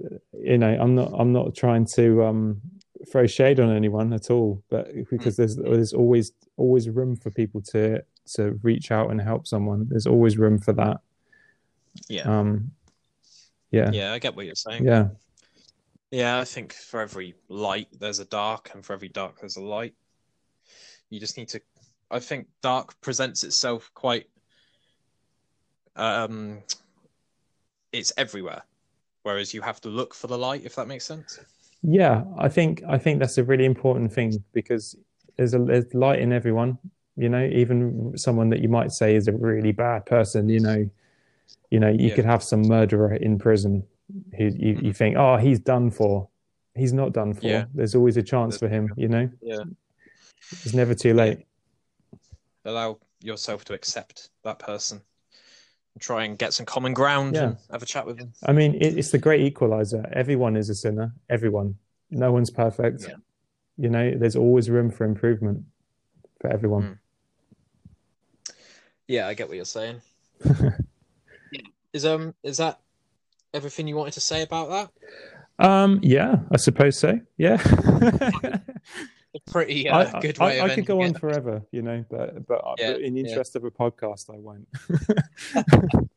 you 0.50 0.58
know, 0.58 0.72
I'm 0.82 0.94
not 0.94 1.10
I'm 1.20 1.32
not 1.32 1.54
trying 1.54 1.86
to 1.96 2.24
um 2.24 2.60
throw 3.10 3.26
shade 3.26 3.58
on 3.60 3.70
anyone 3.74 4.12
at 4.12 4.30
all, 4.30 4.62
but 4.70 4.84
because 5.10 5.36
there's 5.36 5.56
there's 5.56 5.92
always 5.92 6.32
always 6.56 6.88
room 6.88 7.16
for 7.16 7.30
people 7.30 7.60
to 7.72 8.02
to 8.36 8.58
reach 8.62 8.90
out 8.92 9.10
and 9.10 9.20
help 9.20 9.46
someone. 9.46 9.86
There's 9.88 10.06
always 10.06 10.38
room 10.38 10.58
for 10.58 10.72
that. 10.74 11.00
yeah, 12.08 12.22
Um, 12.40 12.70
yeah, 13.70 13.90
yeah. 13.92 14.12
I 14.14 14.18
get 14.20 14.36
what 14.36 14.46
you're 14.46 14.54
saying. 14.54 14.84
yeah, 14.84 15.08
Yeah, 16.12 16.38
I 16.38 16.44
think 16.44 16.74
for 16.74 17.00
every 17.00 17.34
light 17.48 17.88
there's 17.98 18.18
a 18.18 18.26
dark, 18.26 18.70
and 18.74 18.84
for 18.84 18.92
every 18.92 19.08
dark 19.08 19.40
there's 19.40 19.56
a 19.56 19.62
light. 19.62 19.94
You 21.08 21.18
just 21.18 21.38
need 21.38 21.48
to. 21.48 21.60
I 22.10 22.20
think 22.20 22.48
dark 22.60 23.00
presents 23.00 23.42
itself 23.44 23.90
quite. 23.94 24.26
Um, 25.96 26.58
it's 27.92 28.12
everywhere, 28.18 28.62
whereas 29.22 29.54
you 29.54 29.62
have 29.62 29.80
to 29.80 29.88
look 29.88 30.12
for 30.14 30.26
the 30.26 30.36
light. 30.36 30.64
If 30.66 30.74
that 30.74 30.86
makes 30.86 31.06
sense. 31.06 31.40
yeah. 31.82 32.24
I 32.38 32.50
think 32.50 32.82
I 32.86 32.98
think 32.98 33.18
that's 33.18 33.38
a 33.38 33.44
really 33.44 33.64
important 33.64 34.12
thing 34.12 34.44
because 34.52 34.94
there's 35.38 35.54
a 35.54 35.58
there's 35.60 35.94
light 35.94 36.20
in 36.20 36.30
everyone. 36.30 36.76
You 37.16 37.30
know, 37.30 37.44
even 37.46 38.12
someone 38.18 38.50
that 38.50 38.60
you 38.60 38.68
might 38.68 38.92
say 38.92 39.16
is 39.16 39.28
a 39.28 39.32
really 39.32 39.72
bad 39.72 40.04
person. 40.04 40.50
You 40.50 40.60
know, 40.60 40.90
you 41.70 41.80
know, 41.80 41.88
you 41.88 42.08
Yeah. 42.08 42.14
could 42.16 42.26
have 42.26 42.42
some 42.42 42.62
murderer 42.68 43.14
in 43.14 43.38
prison 43.38 43.84
who 44.36 44.44
you, 44.44 44.78
you 44.82 44.92
think, 44.92 45.16
oh, 45.16 45.36
he's 45.36 45.61
done 45.61 45.90
for. 45.90 46.28
He's 46.74 46.92
not 46.92 47.12
done 47.12 47.34
for. 47.34 47.46
Yeah. 47.46 47.64
There's 47.74 47.94
always 47.94 48.16
a 48.16 48.22
chance 48.22 48.57
for 48.59 48.68
him. 48.68 48.92
You 48.96 49.09
know, 49.09 49.30
Yeah. 49.42 49.64
it's 50.50 50.74
never 50.74 50.94
too 50.94 51.14
late. 51.14 51.46
allow 52.64 52.98
yourself 53.20 53.64
to 53.66 53.74
accept 53.74 54.30
that 54.44 54.59
person. 54.59 55.00
Try 55.98 56.24
and 56.24 56.38
get 56.38 56.55
some 56.55 56.64
common 56.64 56.94
ground 56.94 57.34
Yeah. 57.34 57.42
and 57.44 57.57
have 57.70 57.82
a 57.82 57.86
chat 57.86 58.07
with 58.07 58.18
them. 58.18 58.32
I 58.46 58.53
mean, 58.53 58.74
it, 58.76 58.96
it's 58.98 59.11
the 59.11 59.18
great 59.18 59.42
equalizer. 59.42 60.09
Everyone 60.12 60.57
is 60.57 60.70
a 60.70 60.74
sinner. 60.74 61.12
Everyone. 61.28 61.76
No 62.11 62.32
one's 62.32 62.50
perfect. 62.50 63.03
Yeah. 63.09 63.16
You 63.76 63.90
know, 63.90 64.16
there's 64.16 64.36
always 64.36 64.70
room 64.70 64.90
for 64.90 65.05
improvement 65.05 65.64
for 66.40 66.48
everyone. 66.50 66.82
Mm. 66.82 66.98
Yeah, 69.09 69.26
I 69.28 69.34
get 69.34 69.48
what 69.48 69.57
you're 69.57 69.64
saying. 69.64 70.00
Is 71.92 72.07
um 72.07 72.34
is 72.42 72.57
that 72.57 72.80
everything 73.55 73.88
you 73.88 73.96
wanted 73.96 74.14
to 74.14 74.20
say 74.20 74.42
about 74.42 74.70
that? 74.70 75.66
Um, 75.66 76.00
yeah, 76.03 76.36
I 76.50 76.57
suppose 76.57 76.98
so. 76.98 77.20
Yeah. 77.36 77.62
A 79.34 79.50
pretty 79.50 79.88
uh, 79.88 80.11
I, 80.12 80.20
good 80.20 80.38
I, 80.40 80.44
way 80.44 80.61
I, 80.61 80.66
of 80.66 80.74
could 80.74 80.84
go 80.84 81.00
on 81.00 81.11
it. 81.11 81.18
forever, 81.18 81.62
you 81.70 81.80
know, 81.80 82.05
but 82.11 82.46
but, 82.46 82.62
Yeah, 82.78 82.92
but 82.92 83.00
in 83.00 83.14
the 83.14 83.22
yeah. 83.22 83.28
interest 83.28 83.57
of 83.57 83.64
a 83.64 83.70
podcast, 83.70 84.28
I 84.28 84.36
won't. 84.36 84.68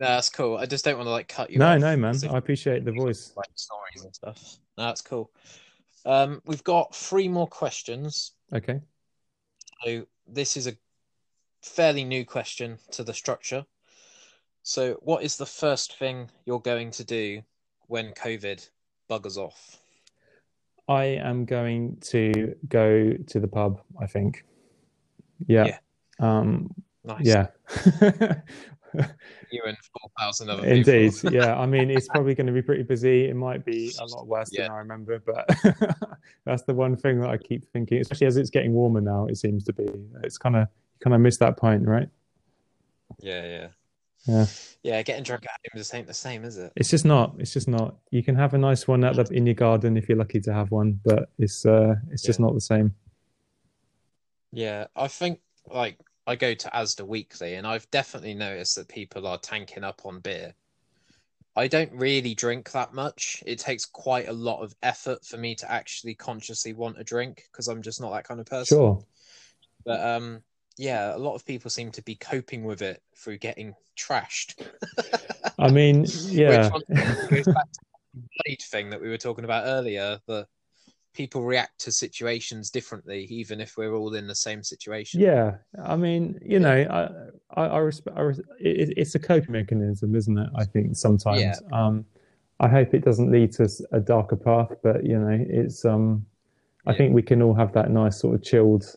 No, 0.00 0.06
that's 0.06 0.28
cool. 0.28 0.56
I 0.56 0.66
just 0.66 0.84
don't 0.84 0.96
want 0.96 1.08
to 1.08 1.10
like 1.10 1.26
cut 1.26 1.50
you 1.50 1.58
no, 1.58 1.74
off. 1.74 1.80
no, 1.80 1.96
man. 1.96 2.14
I 2.30 2.38
appreciate 2.38 2.84
the 2.84 2.92
voice. 2.92 3.32
like 3.36 3.48
stories 3.56 4.04
and 4.04 4.14
stuff. 4.14 4.58
No, 4.76 4.84
that's 4.84 5.02
cool. 5.02 5.32
Um, 6.06 6.40
we've 6.46 6.62
got 6.62 6.94
three 6.94 7.28
more 7.28 7.48
questions. 7.48 8.32
Okay. 8.54 8.80
So 9.84 10.06
this 10.28 10.56
is 10.56 10.68
a 10.68 10.76
fairly 11.62 12.04
new 12.04 12.24
question 12.24 12.78
to 12.92 13.02
the 13.02 13.12
structure. 13.12 13.64
So, 14.68 14.98
what 15.00 15.22
is 15.22 15.38
the 15.38 15.46
first 15.46 15.96
thing 15.98 16.28
you're 16.44 16.60
going 16.60 16.90
to 16.90 17.02
do 17.02 17.40
when 17.86 18.12
COVID 18.12 18.68
buggers 19.08 19.38
off? 19.38 19.78
I 20.86 21.04
am 21.04 21.46
going 21.46 21.96
to 22.10 22.54
go 22.68 23.14
to 23.14 23.40
the 23.40 23.48
pub, 23.48 23.80
I 23.98 24.06
think. 24.06 24.44
Yeah. 25.46 25.64
Yeah. 25.64 25.78
Um, 26.20 26.74
Nice. 27.02 27.24
yeah. 27.24 27.46
You 29.50 29.62
and 29.64 29.76
four 29.78 30.10
thousand 30.18 30.50
other 30.50 30.66
Indeed. 30.66 31.14
people. 31.14 31.32
yeah. 31.32 31.58
I 31.58 31.64
mean, 31.74 31.90
it's 31.90 32.08
probably 32.08 32.34
going 32.34 32.46
to 32.48 32.52
be 32.52 32.60
pretty 32.60 32.82
busy. 32.82 33.24
It 33.24 33.36
might 33.36 33.64
be 33.64 33.94
a 33.98 34.04
lot 34.04 34.26
worse 34.26 34.50
Yeah. 34.52 34.64
than 34.64 34.72
I 34.72 34.78
remember, 34.80 35.18
but 35.18 35.48
that's 36.44 36.64
the 36.64 36.74
one 36.74 36.94
thing 36.94 37.20
that 37.20 37.30
I 37.30 37.38
keep 37.38 37.64
thinking, 37.72 38.02
especially 38.02 38.26
as 38.26 38.36
it's 38.36 38.50
getting 38.50 38.74
warmer 38.74 39.00
now, 39.00 39.24
it 39.28 39.38
seems 39.38 39.64
to 39.64 39.72
be. 39.72 39.86
It's 40.24 40.36
kind 40.36 40.56
of, 40.56 40.68
you 40.68 40.98
kind 41.02 41.14
of 41.14 41.22
miss 41.22 41.38
that 41.38 41.56
point, 41.56 41.86
right? 41.86 42.08
yeah, 43.20 43.44
yeah, 43.46 43.66
Yeah. 44.28 44.46
yeah. 44.82 45.02
Getting 45.02 45.24
drunk 45.24 45.44
at 45.44 45.50
home 45.50 45.78
just 45.78 45.94
ain't 45.94 46.06
the 46.06 46.14
same, 46.14 46.44
is 46.44 46.58
it? 46.58 46.72
It's 46.76 46.90
just 46.90 47.04
not. 47.04 47.34
It's 47.38 47.52
just 47.52 47.66
not. 47.66 47.96
You 48.10 48.22
can 48.22 48.36
have 48.36 48.54
a 48.54 48.58
nice 48.58 48.86
one 48.86 49.02
at 49.02 49.16
the, 49.16 49.24
in 49.34 49.46
your 49.46 49.54
garden 49.54 49.96
if 49.96 50.08
you're 50.08 50.18
lucky 50.18 50.40
to 50.42 50.52
have 50.52 50.70
one, 50.70 51.00
but 51.04 51.30
it's 51.38 51.66
uh, 51.66 51.96
it's 52.10 52.22
just 52.22 52.38
Yeah. 52.38 52.46
not 52.46 52.54
the 52.54 52.60
same. 52.60 52.94
Yeah, 54.52 54.86
I 54.94 55.08
think 55.08 55.40
like 55.66 55.98
I 56.26 56.36
go 56.36 56.54
to 56.54 56.68
Asda 56.70 57.06
weekly, 57.06 57.54
and 57.54 57.66
I've 57.66 57.90
definitely 57.90 58.34
noticed 58.34 58.76
that 58.76 58.88
people 58.88 59.26
are 59.26 59.38
tanking 59.38 59.84
up 59.84 60.02
on 60.04 60.20
beer. 60.20 60.54
I 61.56 61.66
don't 61.66 61.92
really 61.92 62.34
drink 62.34 62.70
that 62.72 62.94
much. 62.94 63.42
It 63.44 63.58
takes 63.58 63.84
quite 63.84 64.28
a 64.28 64.32
lot 64.32 64.62
of 64.62 64.74
effort 64.82 65.24
for 65.24 65.36
me 65.38 65.56
to 65.56 65.70
actually 65.70 66.14
consciously 66.14 66.72
want 66.72 67.00
a 67.00 67.04
drink 67.04 67.48
because 67.50 67.66
I'm 67.66 67.82
just 67.82 68.00
not 68.00 68.12
that 68.12 68.24
kind 68.24 68.38
of 68.40 68.46
person. 68.46 68.76
Sure. 68.78 69.04
But 69.84 70.00
um, 70.00 70.42
yeah, 70.78 71.14
a 71.14 71.18
lot 71.18 71.34
of 71.34 71.44
people 71.44 71.70
seem 71.70 71.90
to 71.92 72.02
be 72.02 72.14
coping 72.14 72.64
with 72.64 72.82
it 72.82 73.02
through 73.16 73.38
getting 73.38 73.74
trashed. 73.98 74.54
I 75.58 75.70
mean, 75.70 76.06
yeah. 76.26 76.70
Which 76.70 76.88
goes 77.28 77.46
back 77.46 77.70
to 77.72 77.80
the 78.14 78.22
blade 78.44 78.62
thing 78.62 78.90
that 78.90 79.00
we 79.00 79.08
were 79.08 79.18
talking 79.18 79.44
about 79.44 79.64
earlier. 79.66 80.18
The 80.26 80.46
people 81.14 81.42
react 81.42 81.80
to 81.80 81.90
situations 81.90 82.70
differently, 82.70 83.24
even 83.24 83.60
if 83.60 83.76
we're 83.76 83.94
all 83.94 84.14
in 84.14 84.28
the 84.28 84.34
same 84.34 84.62
situation. 84.62 85.20
Yeah, 85.20 85.56
I 85.84 85.96
mean, 85.96 86.38
you 86.40 86.60
know, 86.60 86.70
I, 86.70 87.60
I, 87.60 87.66
I 87.66 87.78
respect. 87.78 88.16
I 88.16 88.20
res- 88.20 88.38
it, 88.60 88.94
it's 88.96 89.16
a 89.16 89.18
coping 89.18 89.52
mechanism, 89.52 90.14
isn't 90.14 90.38
it? 90.38 90.48
I 90.54 90.64
think 90.64 90.96
sometimes. 90.96 91.40
Yeah. 91.40 91.54
Um, 91.72 92.04
I 92.60 92.68
hope 92.68 92.94
it 92.94 93.04
doesn't 93.04 93.30
lead 93.30 93.52
to 93.52 93.68
a 93.92 94.00
darker 94.00 94.36
path, 94.36 94.70
but 94.82 95.04
you 95.04 95.18
know, 95.18 95.44
it's. 95.48 95.84
Um, 95.84 96.24
I 96.86 96.92
Yeah. 96.92 96.98
think 96.98 97.14
we 97.14 97.22
can 97.22 97.42
all 97.42 97.54
have 97.54 97.72
that 97.72 97.90
nice 97.90 98.18
sort 98.18 98.34
of 98.36 98.42
chilled, 98.42 98.96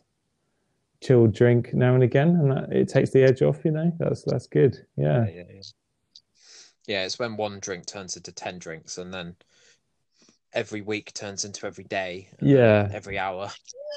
chilled 1.01 1.33
drink 1.33 1.73
now 1.73 1.93
and 1.93 2.03
again, 2.03 2.29
and 2.29 2.51
that, 2.51 2.71
it 2.71 2.87
takes 2.87 3.11
the 3.11 3.23
edge 3.23 3.41
off. 3.41 3.63
You 3.65 3.71
know, 3.71 3.91
that's 3.99 4.23
that's 4.23 4.47
good. 4.47 4.77
Yeah, 4.95 5.25
yeah, 5.27 5.43
yeah. 5.53 5.61
Yeah, 6.87 7.05
it's 7.05 7.19
when 7.19 7.37
one 7.37 7.59
drink 7.59 7.85
turns 7.85 8.17
into 8.17 8.31
ten 8.31 8.59
drinks, 8.59 8.97
and 8.97 9.13
then 9.13 9.35
every 10.53 10.81
week 10.81 11.13
turns 11.13 11.45
into 11.45 11.65
every 11.65 11.83
day. 11.85 12.29
Yeah. 12.41 12.89
every 12.91 13.17
hour. 13.17 13.49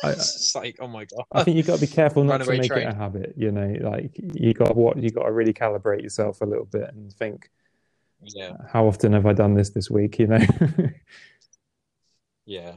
I- 0.02 0.10
it's 0.12 0.54
like, 0.54 0.76
oh 0.80 0.86
my 0.86 1.04
god. 1.04 1.24
I 1.32 1.42
think 1.42 1.56
you've 1.56 1.66
got 1.66 1.76
to 1.76 1.86
be 1.86 1.92
careful 1.92 2.24
not 2.24 2.38
to 2.42 2.50
make 2.50 2.64
train. 2.70 2.86
it 2.88 2.92
a 2.92 2.96
habit. 2.96 3.34
You 3.36 3.50
know, 3.50 3.74
like 3.80 4.12
you 4.16 4.54
got 4.54 4.76
what 4.76 4.96
you 5.02 5.10
got 5.10 5.24
to 5.24 5.32
really 5.32 5.52
calibrate 5.52 6.02
yourself 6.02 6.40
a 6.40 6.44
little 6.46 6.66
bit 6.66 6.90
and 6.94 7.12
think, 7.12 7.50
yeah, 8.22 8.50
uh, 8.50 8.66
how 8.70 8.86
often 8.86 9.12
have 9.12 9.26
I 9.26 9.32
done 9.32 9.54
this 9.54 9.70
this 9.70 9.90
week? 9.90 10.18
You 10.18 10.26
know. 10.28 10.38
yeah. 12.46 12.76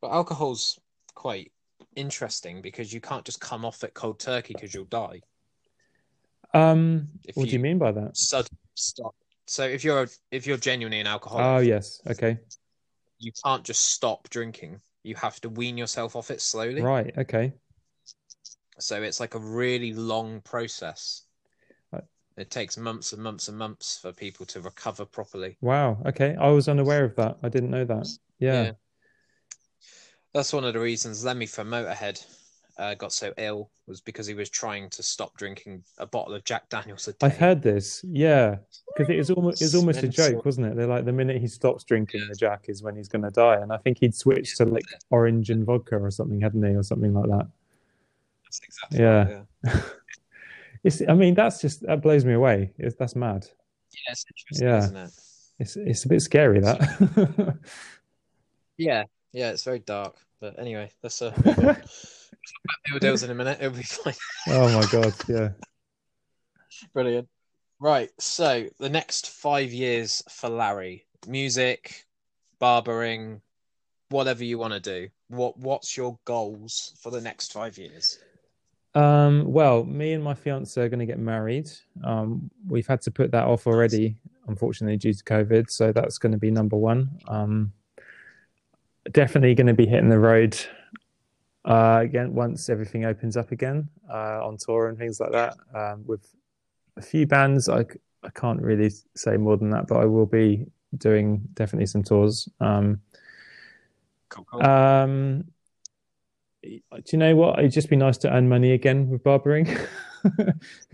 But 0.00 0.12
alcohol's 0.12 0.80
quite 1.14 1.52
interesting 1.96 2.62
because 2.62 2.92
you 2.92 3.00
can't 3.00 3.24
just 3.24 3.40
come 3.40 3.64
off 3.64 3.84
it 3.84 3.94
cold 3.94 4.18
turkey 4.18 4.54
because 4.54 4.74
you'll 4.74 4.84
die. 4.84 5.20
um, 6.54 7.08
If 7.24 7.36
what 7.36 7.48
do 7.48 7.52
you 7.52 7.58
mean 7.60 7.78
by 7.78 7.92
that? 7.92 8.16
Suddenly 8.16 8.58
stop. 8.74 9.14
So 9.46 9.64
if 9.64 9.82
you're 9.84 10.08
if 10.30 10.46
you're 10.46 10.56
genuinely 10.56 11.00
an 11.00 11.06
alcoholic, 11.06 11.44
Oh 11.46 11.58
yes, 11.58 12.00
okay, 12.08 12.38
you 13.18 13.32
can't 13.44 13.64
just 13.64 13.86
stop 13.86 14.28
drinking. 14.30 14.80
You 15.02 15.14
have 15.16 15.40
to 15.40 15.48
wean 15.48 15.76
yourself 15.78 16.14
off 16.14 16.30
it 16.30 16.40
slowly. 16.40 16.82
right, 16.82 17.16
okay. 17.18 17.52
So 18.78 19.02
it's 19.02 19.20
like 19.20 19.34
a 19.34 19.38
really 19.38 19.92
long 19.92 20.40
process. 20.40 21.22
Right. 21.92 22.04
It 22.36 22.50
takes 22.50 22.76
months 22.78 23.12
and 23.12 23.22
months 23.22 23.48
and 23.48 23.58
months 23.58 23.98
for 23.98 24.12
people 24.12 24.46
to 24.46 24.60
recover 24.60 25.04
properly. 25.04 25.56
Wow, 25.60 25.98
okay. 26.06 26.36
I 26.40 26.48
was 26.48 26.68
unaware 26.68 27.04
of 27.04 27.16
that. 27.16 27.38
I 27.42 27.48
didn't 27.48 27.70
know 27.70 27.84
that. 27.84 28.06
Yeah, 28.38 28.62
Yeah. 28.62 28.70
That's 30.34 30.52
one 30.52 30.64
of 30.64 30.74
the 30.74 30.80
reasons 30.80 31.24
Lemmy 31.24 31.46
from 31.46 31.68
Motorhead 31.70 32.24
uh, 32.78 32.94
got 32.94 33.12
so 33.12 33.32
ill 33.36 33.70
was 33.86 34.00
because 34.00 34.26
he 34.26 34.34
was 34.34 34.48
trying 34.48 34.88
to 34.90 35.02
stop 35.02 35.36
drinking 35.36 35.82
a 35.98 36.06
bottle 36.06 36.34
of 36.34 36.44
Jack 36.44 36.68
Daniels 36.68 37.08
a 37.08 37.12
day. 37.12 37.26
I've 37.26 37.36
heard 37.36 37.62
this. 37.62 38.04
Yeah, 38.08 38.56
because 38.96 39.10
it 39.12 39.16
was 39.18 39.30
almost 39.30 39.60
it 39.60 39.64
was 39.66 39.74
almost 39.74 40.02
a 40.02 40.08
joke, 40.08 40.44
wasn't 40.44 40.68
it? 40.68 40.76
They're 40.76 40.86
like 40.86 41.04
the 41.04 41.12
minute 41.12 41.40
he 41.40 41.48
stops 41.48 41.84
drinking 41.84 42.26
the 42.28 42.36
Jack 42.36 42.66
is 42.68 42.82
when 42.82 42.96
he's 42.96 43.08
going 43.08 43.22
to 43.22 43.30
die, 43.30 43.56
and 43.56 43.72
I 43.72 43.76
think 43.78 43.98
he'd 43.98 44.14
switched 44.14 44.56
to 44.58 44.64
like 44.66 44.84
orange 45.10 45.50
and 45.50 45.64
vodka 45.64 45.96
or 45.96 46.10
something, 46.10 46.40
hadn't 46.40 46.62
he, 46.64 46.74
or 46.74 46.82
something 46.82 47.12
like 47.12 47.28
that. 47.28 47.48
That's 48.44 48.60
exactly 48.64 48.98
Yeah. 49.00 49.42
right, 49.64 49.82
It's. 50.84 51.02
I 51.06 51.12
mean, 51.12 51.34
that's 51.34 51.60
just 51.60 51.82
that 51.82 52.00
blows 52.00 52.24
me 52.24 52.32
away. 52.32 52.72
It's, 52.78 52.94
that's 52.96 53.14
mad. 53.16 53.46
yeah. 53.92 54.12
It's 54.12 54.24
interesting, 54.30 54.68
Yeah. 54.68 54.78
isn't 54.78 54.96
it? 54.96 55.10
It's 55.58 55.76
it's 55.76 56.04
a 56.06 56.08
bit 56.08 56.22
scary 56.22 56.60
that. 56.60 57.58
Yeah, 58.78 59.04
yeah. 59.32 59.50
It's 59.50 59.64
very 59.64 59.80
dark. 59.80 60.16
But 60.40 60.58
anyway, 60.58 60.90
let's 61.02 61.20
uh, 61.20 61.32
move 61.44 61.58
on. 61.58 61.76
Ill 62.92 62.98
deals 62.98 63.22
in 63.22 63.30
a 63.30 63.34
minute. 63.34 63.58
It'll 63.60 63.76
be 63.76 63.82
fine. 63.82 64.14
oh 64.48 64.80
my 64.80 64.86
god, 64.90 65.14
yeah. 65.28 65.50
Brilliant. 66.94 67.28
Right. 67.78 68.10
So 68.18 68.66
the 68.78 68.88
next 68.88 69.30
five 69.30 69.72
years 69.72 70.22
for 70.30 70.48
Larry, 70.48 71.06
music, 71.26 72.06
barbering, 72.58 73.42
whatever 74.08 74.44
you 74.44 74.58
want 74.58 74.74
to 74.74 74.80
do. 74.80 75.08
What 75.28 75.58
What's 75.58 75.96
your 75.96 76.18
goals 76.24 76.94
for 77.00 77.10
the 77.10 77.20
next 77.20 77.52
five 77.52 77.78
years? 77.78 78.18
Um, 78.94 79.44
well, 79.52 79.84
me 79.84 80.14
and 80.14 80.24
my 80.24 80.34
fiance 80.34 80.80
are 80.80 80.88
going 80.88 81.00
to 81.00 81.06
get 81.06 81.18
married. 81.18 81.70
Um, 82.02 82.50
we've 82.66 82.86
had 82.86 83.00
to 83.02 83.10
put 83.10 83.30
that 83.30 83.46
off 83.46 83.66
already, 83.66 84.16
unfortunately, 84.48 84.96
due 84.96 85.14
to 85.14 85.24
COVID. 85.24 85.70
So 85.70 85.92
that's 85.92 86.18
going 86.18 86.32
to 86.32 86.38
be 86.38 86.50
number 86.50 86.76
one. 86.76 87.10
Um, 87.28 87.72
definitely 89.12 89.54
going 89.54 89.66
to 89.66 89.74
be 89.74 89.86
hitting 89.86 90.08
the 90.08 90.18
road 90.18 90.58
uh, 91.64 92.00
again 92.02 92.34
once 92.34 92.68
everything 92.68 93.04
opens 93.04 93.36
up 93.36 93.52
again 93.52 93.88
uh, 94.10 94.46
on 94.46 94.56
tour 94.56 94.88
and 94.88 94.98
things 94.98 95.20
like 95.20 95.32
that. 95.32 95.56
Um, 95.74 96.04
with 96.06 96.34
a 96.96 97.02
few 97.02 97.26
bands, 97.26 97.68
I, 97.68 97.84
I 98.22 98.30
can't 98.34 98.60
really 98.62 98.90
say 99.16 99.36
more 99.36 99.56
than 99.56 99.70
that, 99.70 99.86
but 99.86 99.98
I 99.98 100.04
will 100.04 100.26
be 100.26 100.66
doing 100.96 101.42
definitely 101.54 101.86
some 101.86 102.02
tours. 102.02 102.48
Um, 102.60 103.00
Cool, 104.28 104.46
cool. 104.48 104.62
um, 104.62 105.44
do 106.62 106.78
you 107.10 107.18
know 107.18 107.34
what? 107.34 107.58
It'd 107.58 107.72
just 107.72 107.90
be 107.90 107.96
nice 107.96 108.16
to 108.18 108.30
earn 108.32 108.48
money 108.48 108.72
again 108.72 109.08
with 109.08 109.24
barbering. 109.24 109.66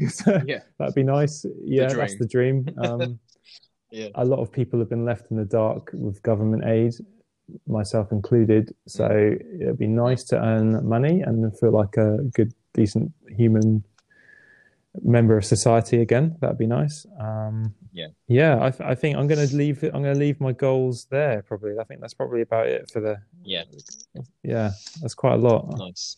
So 0.08 0.40
yeah. 0.46 0.60
That'd 0.78 0.94
be 0.94 1.02
nice. 1.02 1.44
Yeah, 1.64 1.88
that's 1.92 2.16
the 2.16 2.26
dream. 2.28 2.68
Um, 2.78 3.18
Yeah. 3.90 4.08
A 4.14 4.24
lot 4.24 4.38
of 4.38 4.50
people 4.52 4.78
have 4.78 4.88
been 4.88 5.04
left 5.04 5.30
in 5.30 5.36
the 5.36 5.44
dark 5.44 5.90
with 5.92 6.22
government 6.22 6.64
aid, 6.64 6.94
myself 7.66 8.12
included. 8.12 8.74
So 8.86 9.06
it'd 9.60 9.78
be 9.78 9.86
nice 9.86 10.24
to 10.24 10.36
earn 10.42 10.86
money 10.88 11.20
and 11.22 11.56
feel 11.58 11.70
like 11.72 11.96
a 11.96 12.18
good, 12.34 12.52
decent 12.74 13.12
human 13.28 13.84
member 15.02 15.36
of 15.36 15.44
society 15.44 16.00
again. 16.00 16.36
That'd 16.40 16.58
be 16.58 16.66
nice. 16.66 17.06
Um, 17.20 17.74
Yeah. 17.92 18.08
Yeah, 18.28 18.64
I, 18.64 18.70
th- 18.70 18.80
I 18.88 18.94
think 18.94 19.16
I'm 19.16 19.26
going 19.26 19.46
to 19.46 19.54
leave. 19.56 19.82
I'm 19.82 20.02
going 20.02 20.14
to 20.14 20.18
leave 20.20 20.40
my 20.40 20.52
goals 20.52 21.06
there. 21.10 21.42
Probably. 21.42 21.78
I 21.78 21.84
think 21.84 22.00
that's 22.00 22.14
probably 22.14 22.40
about 22.42 22.66
it 22.66 22.90
for 22.90 23.00
the. 23.00 23.16
Yeah. 23.44 23.64
Yeah, 24.42 24.70
that's 25.00 25.14
quite 25.14 25.34
a 25.34 25.36
lot. 25.38 25.76
Nice. 25.78 26.16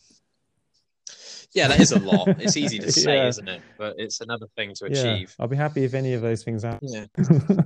Yeah, 1.51 1.67
that 1.69 1.79
is 1.79 1.91
a 1.91 1.99
lot. 1.99 2.27
It's 2.39 2.55
easy 2.57 2.77
to 2.79 2.91
say, 3.05 3.17
Yeah. 3.17 3.27
isn't 3.27 3.47
it? 3.47 3.61
But 3.77 3.95
it's 3.97 4.21
another 4.21 4.45
thing 4.55 4.73
to 4.75 4.89
Yeah, 4.89 4.99
achieve. 4.99 5.35
I'll 5.39 5.47
be 5.47 5.55
happy 5.57 5.83
if 5.83 5.93
any 5.93 6.13
of 6.13 6.21
those 6.21 6.43
things 6.43 6.63
happen. 6.63 6.87
Yeah. 6.89 7.05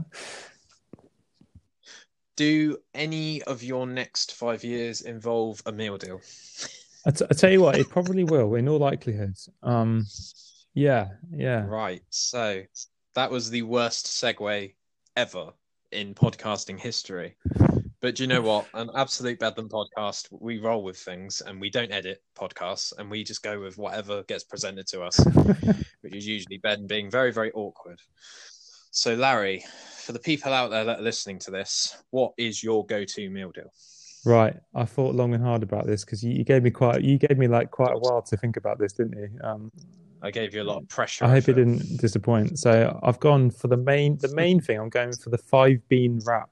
Do 2.36 2.78
any 2.94 3.44
of 3.44 3.64
your 3.64 3.86
next 3.86 4.34
five 4.34 4.64
years 4.64 5.02
involve 5.02 5.62
a 5.66 5.72
meal 5.72 5.98
deal? 5.98 6.22
I, 7.06 7.12
t- 7.12 7.26
I 7.30 7.34
tell 7.34 7.52
you 7.52 7.62
what, 7.62 7.78
it 7.78 7.90
probably 7.90 8.24
will, 8.24 8.56
in 8.56 8.68
all 8.68 8.80
likelihood. 8.80 9.36
Um, 9.62 10.06
yeah, 10.74 11.10
yeah. 11.32 11.66
Right. 11.66 12.02
So 12.10 12.64
that 13.16 13.30
was 13.30 13.50
the 13.50 13.62
worst 13.62 14.08
segue 14.08 14.74
ever 15.16 15.54
in 15.92 16.16
podcasting 16.16 16.80
history. 16.80 17.36
But 18.02 18.16
do 18.16 18.24
you 18.24 18.28
know 18.28 18.42
what? 18.42 18.68
An 18.74 18.90
absolute 18.96 19.40
bedlam 19.40 19.70
podcast, 19.70 20.28
we 20.32 20.60
roll 20.60 20.84
with 20.84 20.98
things 20.98 21.42
and 21.42 21.62
we 21.62 21.70
don't 21.70 21.92
edit 21.92 22.22
podcasts 22.38 22.92
and 22.98 23.10
we 23.10 23.24
just 23.24 23.44
go 23.44 23.62
with 23.62 23.78
whatever 23.78 24.24
gets 24.24 24.44
presented 24.44 24.88
to 24.88 25.04
us, 25.04 25.18
which 26.02 26.16
is 26.16 26.28
usually 26.28 26.58
Ben 26.58 26.86
being 26.86 27.10
very, 27.10 27.32
very 27.32 27.52
awkward. 27.54 28.00
So, 28.96 29.16
Larry, 29.16 29.66
for 29.98 30.12
the 30.12 30.20
people 30.20 30.54
out 30.54 30.70
there 30.70 30.86
that 30.86 31.00
are 31.00 31.02
listening 31.02 31.40
to 31.40 31.52
this, 31.52 31.98
what 32.12 32.34
is 32.38 32.64
your 32.64 32.86
go 32.86 33.04
to 33.04 33.30
meal 33.32 33.52
deal? 33.52 33.74
Right. 34.24 34.56
I 34.76 34.86
thought 34.86 35.16
long 35.16 35.34
and 35.34 35.44
hard 35.44 35.64
about 35.64 35.88
this 35.88 36.06
because 36.06 36.24
you, 36.24 36.32
you 36.32 36.44
gave 36.44 36.62
me 36.62 36.70
quite, 36.70 37.02
you 37.02 37.18
gave 37.18 37.40
me 37.40 37.48
like 37.48 37.72
quite 37.72 37.92
a 37.92 37.98
while 37.98 38.22
to 38.22 38.38
think 38.38 38.56
about 38.56 38.78
this, 38.78 38.94
didn't 38.94 39.18
you? 39.18 39.30
Um, 39.44 39.72
I 40.22 40.30
gave 40.30 40.54
you 40.54 40.62
a 40.62 40.64
lot 40.64 40.78
of 40.78 40.88
pressure. 40.90 41.26
I 41.26 41.30
hope 41.30 41.48
you 41.48 41.56
didn't 41.56 41.98
disappoint. 41.98 42.60
So 42.60 43.00
I've 43.02 43.20
gone 43.20 43.50
for 43.50 43.68
the 43.68 43.78
main, 43.78 44.20
the 44.20 44.34
main 44.36 44.62
thing. 44.62 44.80
I'm 44.80 44.90
going 44.90 45.14
for 45.14 45.32
the 45.32 45.40
five 45.40 45.80
bean 45.90 46.22
wrap. 46.24 46.52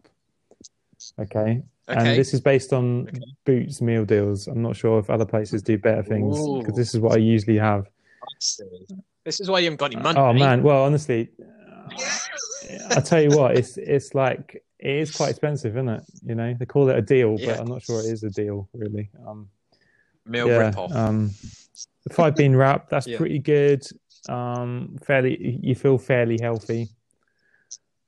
Okay. 1.19 1.39
okay. 1.39 1.61
And 1.87 2.19
this 2.19 2.33
is 2.33 2.41
based 2.41 2.73
on 2.73 3.07
Okay. 3.07 3.19
Boots 3.45 3.81
meal 3.81 4.03
deals. 4.03 4.47
I'm 4.47 4.63
not 4.63 4.75
sure 4.75 4.97
if 4.97 5.11
other 5.11 5.25
places 5.25 5.61
do 5.61 5.77
better 5.77 6.01
things 6.01 6.39
because 6.57 6.75
this 6.75 6.95
is 6.95 6.99
what 6.99 7.13
I 7.13 7.17
usually 7.17 7.59
have. 7.59 7.87
This 9.23 9.39
is 9.39 9.47
why 9.47 9.59
you 9.59 9.65
haven't 9.65 9.79
got 9.79 9.93
any 9.93 10.01
money. 10.01 10.17
Oh 10.17 10.33
man, 10.33 10.63
well 10.63 10.83
honestly, 10.83 11.29
I 12.95 12.99
tell 13.01 13.21
you 13.21 13.37
what, 13.37 13.57
it's 13.57 13.77
it's 13.77 14.13
like 14.15 14.63
it 14.79 14.89
is 14.95 15.15
quite 15.15 15.29
expensive, 15.29 15.75
isn't 15.75 15.89
it? 15.89 16.03
You 16.23 16.35
know, 16.35 16.55
they 16.57 16.65
call 16.65 16.89
it 16.89 16.97
a 16.97 17.01
deal, 17.01 17.35
Yeah. 17.39 17.47
but 17.51 17.59
I'm 17.59 17.67
not 17.67 17.81
sure 17.83 17.99
it 17.99 18.05
is 18.11 18.23
a 18.23 18.29
deal 18.29 18.67
really. 18.73 19.09
Um, 19.25 19.49
Meal 20.25 20.47
yeah, 20.47 20.57
rip 20.57 20.77
off. 20.77 20.91
um, 20.93 21.31
five 22.11 22.35
bean 22.35 22.55
wrap 22.55 22.89
that's 22.89 23.07
Yeah. 23.07 23.17
pretty 23.17 23.39
good. 23.39 23.83
Um, 24.29 24.97
fairly, 25.03 25.59
you 25.61 25.75
feel 25.75 25.97
fairly 25.97 26.37
healthy. 26.41 26.89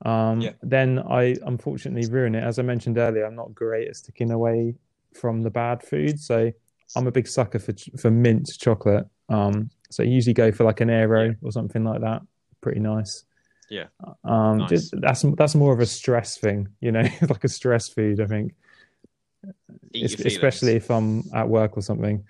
Um, 0.04 0.40
Yeah. 0.40 0.52
Then 0.62 0.98
I 0.98 1.36
unfortunately 1.44 2.08
ruin 2.10 2.34
it. 2.34 2.44
As 2.44 2.58
I 2.58 2.62
mentioned 2.62 2.98
earlier, 2.98 3.24
I'm 3.24 3.34
not 3.36 3.54
great 3.54 3.88
at 3.88 3.96
sticking 3.96 4.30
away 4.30 4.74
from 5.12 5.42
the 5.42 5.50
bad 5.50 5.82
food, 5.82 6.18
so 6.20 6.52
I'm 6.96 7.06
a 7.06 7.12
big 7.12 7.26
sucker 7.26 7.58
for 7.58 7.72
for 7.98 8.10
mint 8.10 8.50
chocolate. 8.58 9.06
Um, 9.28 9.70
so 9.90 10.02
I 10.02 10.06
usually 10.06 10.34
go 10.34 10.52
for 10.52 10.64
like 10.64 10.80
an 10.80 10.90
aero 10.90 11.26
Yeah. 11.26 11.32
or 11.42 11.50
something 11.52 11.84
like 11.84 12.00
that. 12.02 12.22
Pretty 12.60 12.80
nice. 12.80 13.24
Yeah. 13.70 13.86
Um, 14.24 14.58
Nice. 14.58 14.70
just 14.70 15.00
that's 15.00 15.24
that's 15.36 15.54
more 15.54 15.72
of 15.72 15.80
a 15.80 15.86
stress 15.86 16.36
thing, 16.36 16.68
you 16.80 16.92
know, 16.92 17.02
like 17.28 17.44
a 17.44 17.48
stress 17.48 17.88
food. 17.88 18.20
I 18.20 18.26
think 18.26 18.54
es- 19.94 20.20
especially 20.20 20.74
if 20.76 20.90
I'm 20.90 21.24
at 21.34 21.48
work 21.48 21.76
or 21.76 21.82
something. 21.82 22.24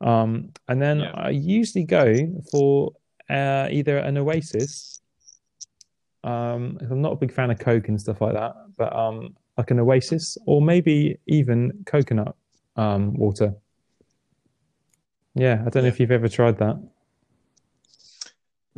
Um, 0.00 0.52
and 0.68 0.80
then 0.80 1.00
Yeah. 1.00 1.12
I 1.14 1.30
usually 1.30 1.84
go 1.84 2.42
for 2.50 2.92
uh, 3.28 3.68
either 3.70 3.98
an 3.98 4.16
Oasis. 4.16 5.00
Um, 6.24 6.78
I'm 6.80 7.02
not 7.02 7.12
a 7.12 7.16
big 7.16 7.32
fan 7.32 7.50
of 7.50 7.58
Coke 7.58 7.88
and 7.88 8.00
stuff 8.00 8.20
like 8.20 8.34
that, 8.34 8.54
but 8.76 8.94
um, 8.94 9.36
like 9.56 9.70
an 9.70 9.80
Oasis, 9.80 10.38
or 10.46 10.60
maybe 10.62 11.18
even 11.26 11.84
coconut 11.86 12.34
um, 12.76 13.14
water. 13.14 13.54
Yeah, 15.34 15.62
I 15.64 15.70
don't 15.70 15.82
know 15.84 15.88
if 15.88 16.00
you've 16.00 16.10
ever 16.10 16.28
tried 16.28 16.58
that. 16.58 16.76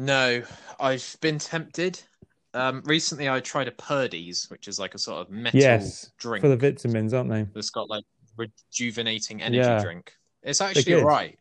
No, 0.01 0.43
I've 0.81 1.15
been 1.21 1.39
tempted. 1.39 2.01
Um, 2.55 2.81
recently, 2.87 3.29
I 3.29 3.39
tried 3.41 3.69
a 3.69 3.71
Purdey's, 3.71 4.47
which 4.49 4.67
is 4.67 4.79
like 4.79 4.95
a 4.95 4.99
sort 4.99 5.21
of 5.21 5.31
metal 5.31 5.61
Yes, 5.61 6.11
drink 6.19 6.41
for 6.41 6.49
the 6.49 6.57
vitamins, 6.57 7.13
aren't 7.13 7.29
they? 7.29 7.47
It's 7.55 7.69
got 7.69 7.91
like 7.91 8.05
rejuvenating 8.39 9.43
energy 9.43 9.59
Yeah. 9.59 9.83
drink. 9.83 10.15
It's 10.43 10.63
actually 10.63 10.85
good. 10.85 11.03
alright. 11.03 11.39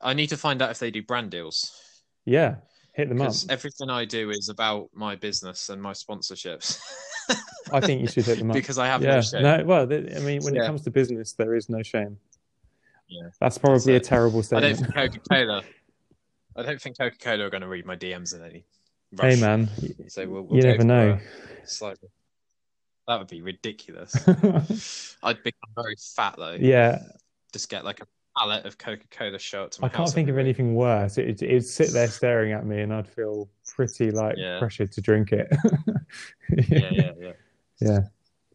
I 0.00 0.14
need 0.14 0.28
to 0.28 0.38
find 0.38 0.62
out 0.62 0.70
if 0.70 0.78
they 0.78 0.90
do 0.90 1.02
brand 1.02 1.30
deals 1.30 1.78
Yeah, 2.24 2.56
hit 2.94 3.10
them 3.10 3.20
up. 3.20 3.34
everything 3.50 3.90
I 3.90 4.06
do 4.06 4.30
is 4.30 4.48
about 4.48 4.88
my 4.94 5.14
business 5.14 5.68
and 5.68 5.80
my 5.82 5.92
sponsorships. 5.92 6.80
I 7.70 7.80
think 7.80 8.00
you 8.00 8.08
should 8.08 8.24
hit 8.24 8.38
them 8.38 8.50
up. 8.50 8.54
because 8.54 8.78
I 8.78 8.86
have 8.86 9.02
yeah, 9.02 9.16
no 9.16 9.20
shame. 9.20 9.42
no, 9.42 9.62
well, 9.66 9.82
I 9.82 10.20
mean, 10.20 10.42
when 10.42 10.56
it 10.56 10.64
comes 10.64 10.80
to 10.82 10.90
business, 10.90 11.34
there 11.34 11.54
is 11.54 11.68
no 11.68 11.82
shame. 11.82 12.16
Yeah. 13.08 13.28
That's 13.40 13.58
probably 13.58 13.92
That's 13.92 14.06
a 14.06 14.10
terrible 14.10 14.38
I 14.38 14.60
don't 14.60 14.74
statement. 14.74 14.94
think 14.94 15.12
Coca 15.12 15.28
Cola. 15.28 15.62
I 16.56 16.62
don't 16.62 16.80
think 16.80 16.98
Coca 16.98 17.16
Cola 17.18 17.44
are 17.44 17.50
going 17.50 17.60
to 17.62 17.68
read 17.68 17.86
my 17.86 17.96
DMs 17.96 18.34
in 18.34 18.42
any. 18.42 18.64
Rush. 19.12 19.34
Hey, 19.34 19.40
man, 19.40 19.68
So 20.08 20.28
we'll, 20.28 20.42
we'll 20.42 20.56
you 20.56 20.62
never 20.64 20.84
know. 20.84 21.18
slightly. 21.64 22.08
That 23.06 23.18
would 23.18 23.28
be 23.28 23.42
ridiculous. 23.42 24.14
I'd 25.22 25.42
become 25.42 25.70
very 25.76 25.94
fat 26.16 26.34
though. 26.36 26.56
yeah, 26.58 26.98
Just 27.52 27.68
get 27.68 27.84
like 27.84 28.00
a 28.00 28.06
pallet 28.36 28.66
of 28.66 28.78
Coca 28.78 29.04
Cola 29.10 29.38
my 29.80 29.86
I 29.86 29.88
can't 29.88 30.10
think 30.10 30.28
of 30.28 30.38
anything 30.38 30.74
worse. 30.74 31.18
It, 31.18 31.42
it'd 31.42 31.64
sit 31.64 31.92
there 31.92 32.08
staring 32.10 32.52
at 32.52 32.66
me, 32.66 32.80
and 32.80 32.92
I'd 32.92 33.08
feel 33.08 33.48
pretty 33.66 34.10
like 34.10 34.36
Yeah. 34.36 34.58
pressured 34.58 34.92
to 34.92 35.00
drink 35.00 35.32
it. 35.32 35.48
Yeah, 36.68 36.90
yeah, 36.92 37.12
yeah. 37.20 37.32
yeah. 37.80 38.00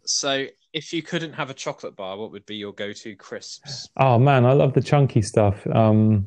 So, 0.05 0.47
if 0.73 0.93
you 0.93 1.03
couldn't 1.03 1.33
have 1.33 1.49
a 1.49 1.53
chocolate 1.53 1.95
bar, 1.95 2.17
what 2.17 2.31
would 2.31 2.45
be 2.45 2.55
your 2.55 2.73
go-to 2.73 3.15
crisps? 3.15 3.89
Oh 3.97 4.17
man, 4.17 4.45
I 4.45 4.53
love 4.53 4.73
the 4.73 4.81
chunky 4.81 5.21
stuff. 5.21 5.65
Um, 5.67 6.25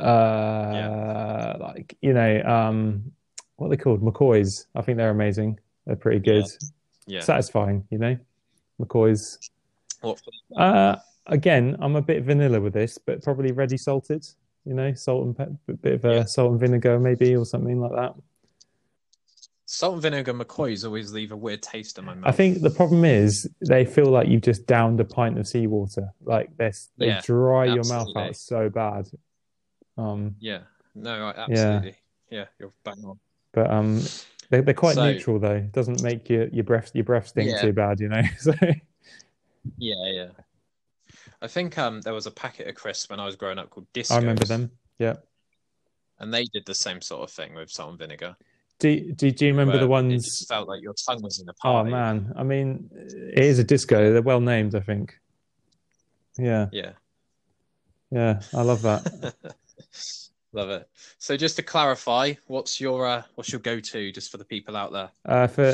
uh, 0.00 1.56
like 1.60 1.96
you 2.00 2.12
know, 2.12 2.42
um, 2.42 3.12
what 3.56 3.66
are 3.66 3.70
they 3.70 3.76
called? 3.76 4.00
McCoys. 4.02 4.66
I 4.74 4.82
think 4.82 4.98
they're 4.98 5.10
amazing. 5.10 5.58
They're 5.86 5.96
pretty 5.96 6.20
good. 6.20 6.44
Yeah. 7.06 7.20
Satisfying, 7.20 7.84
you 7.90 7.98
know. 7.98 8.16
McCoys. 8.80 9.38
What? 10.00 10.20
Uh, 10.56 10.96
again, 11.26 11.76
I'm 11.80 11.96
a 11.96 12.02
bit 12.02 12.22
vanilla 12.22 12.60
with 12.60 12.72
this, 12.72 12.98
but 12.98 13.22
probably 13.22 13.52
ready 13.52 13.76
salted. 13.76 14.26
You 14.64 14.74
know, 14.74 14.92
salt 14.94 15.24
and 15.26 15.36
pe- 15.66 15.74
bit 15.74 15.94
of 15.94 16.04
a 16.04 16.14
Yeah. 16.16 16.24
salt 16.24 16.52
and 16.52 16.60
vinegar 16.60 16.98
maybe, 17.00 17.34
or 17.34 17.44
something 17.46 17.80
like 17.80 17.92
that. 17.92 18.14
Salt 19.64 19.94
and 19.94 20.02
vinegar 20.02 20.34
McCoys 20.34 20.84
always 20.84 21.12
leave 21.12 21.30
a 21.32 21.36
weird 21.36 21.62
taste 21.62 21.98
in 21.98 22.04
my 22.04 22.14
mouth. 22.14 22.28
I 22.28 22.32
think 22.32 22.60
the 22.60 22.70
problem 22.70 23.04
is 23.04 23.48
they 23.68 23.84
feel 23.84 24.06
like 24.06 24.28
you've 24.28 24.42
just 24.42 24.66
downed 24.66 24.98
a 25.00 25.04
pint 25.04 25.38
of 25.38 25.46
seawater. 25.46 26.12
Like 26.24 26.56
they 26.56 26.72
they 26.98 27.06
Yeah, 27.06 27.20
dry 27.24 27.66
your 27.66 27.84
mouth 27.84 28.08
out 28.16 28.36
so 28.36 28.68
bad. 28.68 29.08
Um, 29.96 30.36
Yeah. 30.40 30.60
No, 30.94 31.32
absolutely. 31.36 31.96
Yeah. 32.30 32.46
you're 32.58 32.72
bang 32.84 33.04
on. 33.04 33.18
but 33.52 33.70
um, 33.70 34.00
they, 34.50 34.60
they're 34.60 34.74
quite 34.74 34.94
So- 34.96 35.04
neutral 35.12 35.38
though. 35.38 35.56
It 35.56 35.72
doesn't 35.72 36.02
make 36.02 36.28
your 36.28 36.48
your 36.48 36.64
breath 36.64 36.90
your 36.94 37.04
breath 37.04 37.28
stink 37.28 37.50
Yeah. 37.50 37.60
too 37.60 37.72
bad, 37.72 38.00
you 38.00 38.08
know. 38.08 38.22
so 38.38 38.52
Yeah, 39.78 40.10
yeah. 40.12 40.28
I 41.42 41.46
think 41.48 41.78
um 41.78 42.00
there 42.02 42.14
was 42.14 42.26
a 42.26 42.30
packet 42.30 42.66
of 42.68 42.74
crisps 42.74 43.08
when 43.10 43.20
I 43.20 43.26
was 43.26 43.36
growing 43.36 43.58
up 43.58 43.70
called 43.70 43.86
Discos. 43.92 44.12
I 44.12 44.18
remember 44.18 44.44
them. 44.44 44.70
Yeah. 44.98 45.16
and 46.18 46.32
they 46.34 46.44
did 46.44 46.66
the 46.66 46.74
same 46.74 47.00
sort 47.00 47.22
of 47.22 47.30
thing 47.30 47.54
with 47.54 47.70
salt 47.70 47.90
and 47.90 47.98
vinegar. 47.98 48.36
Do 48.78 49.12
do, 49.12 49.30
do 49.30 49.46
you 49.46 49.52
remember 49.52 49.76
the 49.78 49.84
It 49.84 49.88
ones? 49.88 50.24
just 50.24 50.48
felt 50.48 50.68
like 50.68 50.82
your 50.82 50.94
tongue 50.94 51.22
was 51.22 51.38
in 51.40 51.48
a 51.48 51.52
Oh 51.64 51.84
man, 51.84 52.32
I 52.36 52.42
mean, 52.42 52.90
it 52.92 53.44
is 53.44 53.58
a 53.58 53.64
disco. 53.64 54.12
They're 54.12 54.22
well 54.22 54.40
named, 54.40 54.74
I 54.74 54.80
think. 54.80 55.18
Yeah, 56.38 56.68
Yeah. 56.72 56.92
yeah, 58.10 58.40
I 58.54 58.62
love 58.62 58.82
that. 58.82 59.34
Love 60.52 60.70
it. 60.70 60.88
So 61.18 61.36
just 61.36 61.56
to 61.56 61.62
clarify, 61.62 62.34
what's 62.46 62.80
your 62.80 63.06
uh, 63.06 63.22
what's 63.36 63.52
your 63.52 63.60
go-to 63.60 64.10
just 64.10 64.30
for 64.32 64.36
the 64.36 64.44
people 64.44 64.76
out 64.76 64.92
there? 64.92 65.10
Uh, 65.24 65.46
for 65.46 65.72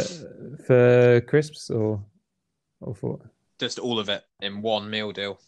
for 0.67 1.21
crisps 1.23 1.71
or 1.71 2.03
or 2.81 2.95
for 2.95 3.19
Just 3.59 3.79
all 3.79 3.99
of 3.99 4.09
it 4.11 4.23
in 4.41 4.61
one 4.61 4.91
meal 4.91 5.13
deal. 5.13 5.41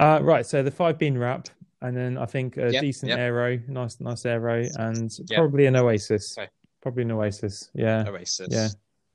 uh, 0.00 0.18
right. 0.22 0.44
So 0.44 0.62
the 0.64 0.70
five 0.70 0.98
bean 0.98 1.16
wrap, 1.16 1.48
and 1.80 1.96
then 1.96 2.18
I 2.18 2.26
think 2.26 2.56
a 2.56 2.72
Yep, 2.72 2.80
decent 2.82 3.10
yep. 3.10 3.18
aero, 3.20 3.60
nice 3.68 4.00
nice 4.00 4.26
aero, 4.26 4.64
and 4.76 5.16
Yep. 5.28 5.36
probably 5.38 5.66
an 5.66 5.76
Oasis. 5.76 6.36
Okay. 6.36 6.48
Probably 6.82 7.02
an 7.04 7.12
Oasis. 7.12 7.70
Yeah. 7.74 8.04
Oasis. 8.08 8.48
Yeah. 8.50 8.68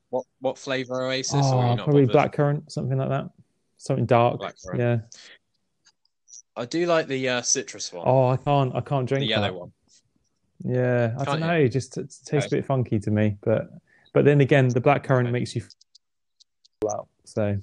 What 0.08 0.24
what 0.40 0.56
flavor 0.56 1.02
Oasis? 1.06 1.34
Oh, 1.44 1.76
probably 1.76 2.06
bothered? 2.06 2.32
blackcurrant, 2.32 2.72
something 2.72 2.96
like 2.96 3.10
that. 3.10 3.28
Something 3.76 4.06
dark. 4.06 4.40
Yeah. 4.74 5.00
I 6.56 6.64
do 6.66 6.86
like 6.86 7.06
the 7.08 7.28
uh, 7.28 7.42
citrus 7.42 7.92
one. 7.92 8.04
Oh, 8.06 8.28
I 8.28 8.36
can't. 8.36 8.74
I 8.74 8.80
can't 8.80 9.08
drink 9.08 9.22
the 9.22 9.26
yellow 9.28 9.46
that. 9.48 9.54
one. 9.54 9.72
Yeah, 10.64 11.12
I 11.18 11.24
Can't 11.24 11.26
don't 11.26 11.40
you? 11.40 11.46
know. 11.46 11.54
It 11.64 11.68
just 11.70 11.98
it 11.98 12.14
tastes 12.24 12.46
Okay. 12.46 12.46
a 12.46 12.50
bit 12.60 12.66
funky 12.66 12.98
to 13.00 13.10
me. 13.10 13.36
But 13.42 13.70
but 14.12 14.24
then 14.24 14.40
again, 14.40 14.68
the 14.68 14.80
blackcurrant 14.80 15.22
Okay. 15.24 15.30
makes 15.32 15.54
you 15.54 15.62
feel 15.62 16.90
out. 16.90 17.08
So 17.24 17.58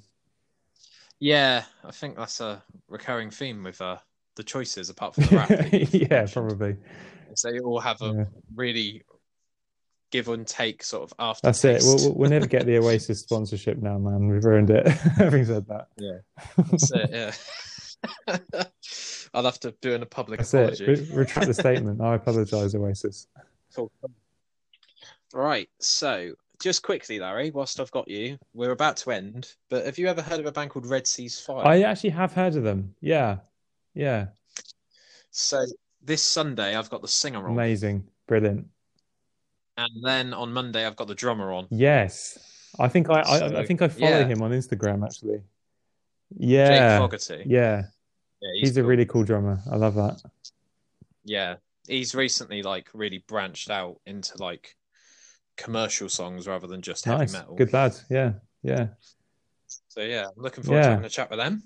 Yeah, 1.18 1.64
I 1.84 1.90
think 1.90 2.16
that's 2.16 2.40
a 2.40 2.62
recurring 2.88 3.30
theme 3.30 3.62
with 3.64 3.80
uh, 3.80 3.96
the 4.36 4.42
choices 4.42 4.90
apart 4.90 5.14
from 5.14 5.24
the 5.24 5.36
wrap. 5.36 5.48
that 5.48 5.94
yeah, 6.10 6.26
probably. 6.32 6.76
So 7.34 7.50
they 7.50 7.60
all 7.60 7.80
have 7.80 8.00
a 8.02 8.06
Yeah. 8.14 8.24
really 8.54 9.02
give 10.10 10.28
and 10.28 10.46
take 10.46 10.82
sort 10.84 11.04
of 11.04 11.14
after. 11.18 11.46
That's 11.46 11.64
it. 11.64 11.82
We'll- 11.82 12.14
we'll 12.14 12.30
never 12.30 12.46
get 12.46 12.66
the 12.66 12.76
Oasis 12.78 13.20
sponsorship 13.26 13.78
now, 13.78 13.96
man. 13.98 14.28
We've 14.28 14.44
ruined 14.44 14.68
it. 14.70 14.86
Having 15.16 15.46
said 15.46 15.66
that. 15.68 15.88
Yeah, 15.96 16.18
that's 16.58 16.92
it, 16.92 17.10
yeah. 17.10 17.32
I'll 19.34 19.44
have 19.44 19.60
to 19.60 19.74
do 19.80 19.92
in 19.92 20.02
a 20.02 20.06
public 20.06 20.38
That's 20.40 20.54
apology. 20.54 20.84
it. 20.84 21.08
Re- 21.10 21.16
retract 21.16 21.46
the 21.46 21.54
statement. 21.54 22.00
I 22.00 22.14
apologise, 22.14 22.74
Oasis. 22.74 23.26
Cool. 23.74 23.90
Right. 25.32 25.68
So, 25.78 26.34
just 26.60 26.82
quickly, 26.82 27.18
Larry, 27.18 27.50
whilst 27.50 27.80
I've 27.80 27.90
got 27.90 28.08
you, 28.08 28.38
we're 28.54 28.72
about 28.72 28.96
to 28.98 29.10
end. 29.12 29.54
But 29.70 29.86
have 29.86 29.98
you 29.98 30.08
ever 30.08 30.22
heard 30.22 30.40
of 30.40 30.46
a 30.46 30.52
band 30.52 30.70
called 30.70 30.86
Red 30.86 31.06
Seas 31.06 31.40
Fire? 31.40 31.66
I 31.66 31.82
actually 31.82 32.10
have 32.10 32.32
heard 32.32 32.56
of 32.56 32.64
them. 32.64 32.94
Yeah, 33.00 33.38
yeah, 33.94 34.26
So 35.30 35.64
this 36.02 36.24
Sunday, 36.24 36.74
I've 36.76 36.90
got 36.90 37.02
the 37.02 37.08
singer 37.08 37.44
on, 37.44 37.52
amazing, 37.52 38.08
brilliant. 38.26 38.66
and 39.76 39.90
then 40.02 40.32
on 40.32 40.52
Monday, 40.52 40.86
I've 40.86 40.96
got 40.96 41.08
the 41.08 41.14
drummer 41.14 41.52
on. 41.52 41.68
Yes, 41.70 42.38
I 42.78 42.88
think 42.88 43.10
I, 43.10 43.20
I, 43.20 43.60
I 43.60 43.66
think 43.66 43.82
I 43.82 43.88
follow 43.88 44.20
yeah. 44.20 44.26
him 44.26 44.42
on 44.42 44.50
Instagram 44.50 45.04
actually. 45.04 45.42
Jake 46.38 46.48
Yeah, 46.50 46.98
Fogarty. 46.98 47.42
yeah, 47.46 47.82
Yeah, 48.40 48.48
he's, 48.60 48.76
a 48.76 48.80
cool. 48.80 48.88
really 48.90 49.06
cool 49.06 49.24
drummer. 49.24 49.60
I 49.70 49.76
love 49.76 49.94
that. 49.94 50.22
yeah. 51.24 51.56
He's 51.88 52.14
recently 52.14 52.62
like 52.62 52.88
really 52.94 53.24
branched 53.26 53.68
out 53.68 54.00
into 54.06 54.36
like 54.38 54.76
commercial 55.56 56.08
songs 56.08 56.46
rather 56.46 56.68
than 56.68 56.80
just 56.80 57.04
heavy 57.04 57.18
Nice, 57.18 57.32
metal. 57.32 57.56
good 57.56 57.72
lad. 57.72 57.96
Yeah, 58.08 58.34
yeah. 58.62 58.86
So 59.88 60.00
yeah, 60.00 60.26
I'm 60.26 60.42
looking 60.42 60.62
forward 60.62 60.82
to 60.82 60.88
having 60.90 61.04
a 61.04 61.08
chat 61.08 61.28
with 61.28 61.40
them. 61.40 61.62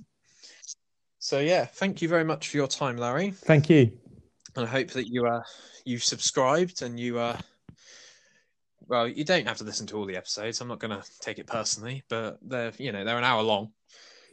So 1.18 1.38
yeah, 1.40 1.66
thank 1.66 2.00
you 2.00 2.08
very 2.08 2.24
much 2.24 2.48
for 2.48 2.56
your 2.56 2.66
time, 2.66 2.96
Larry. 2.96 3.30
Thank 3.32 3.68
you. 3.68 3.92
And 4.56 4.66
I 4.66 4.68
hope 4.70 4.88
that 4.92 5.06
you 5.06 5.26
uh 5.26 5.42
you've 5.84 6.02
subscribed 6.04 6.80
and 6.82 6.98
you 6.98 7.18
uh 7.18 7.38
well, 8.88 9.06
you 9.06 9.24
don't 9.24 9.46
have 9.46 9.58
to 9.58 9.64
listen 9.64 9.86
to 9.88 9.96
all 9.96 10.06
the 10.06 10.16
episodes. 10.16 10.60
I'm 10.60 10.68
not 10.68 10.78
going 10.78 10.98
to 10.98 11.04
take 11.20 11.38
it 11.40 11.46
personally, 11.48 12.04
but 12.08 12.38
they're 12.40 12.72
you 12.78 12.90
know 12.92 13.04
they're 13.04 13.18
an 13.18 13.24
hour 13.24 13.42
long. 13.42 13.72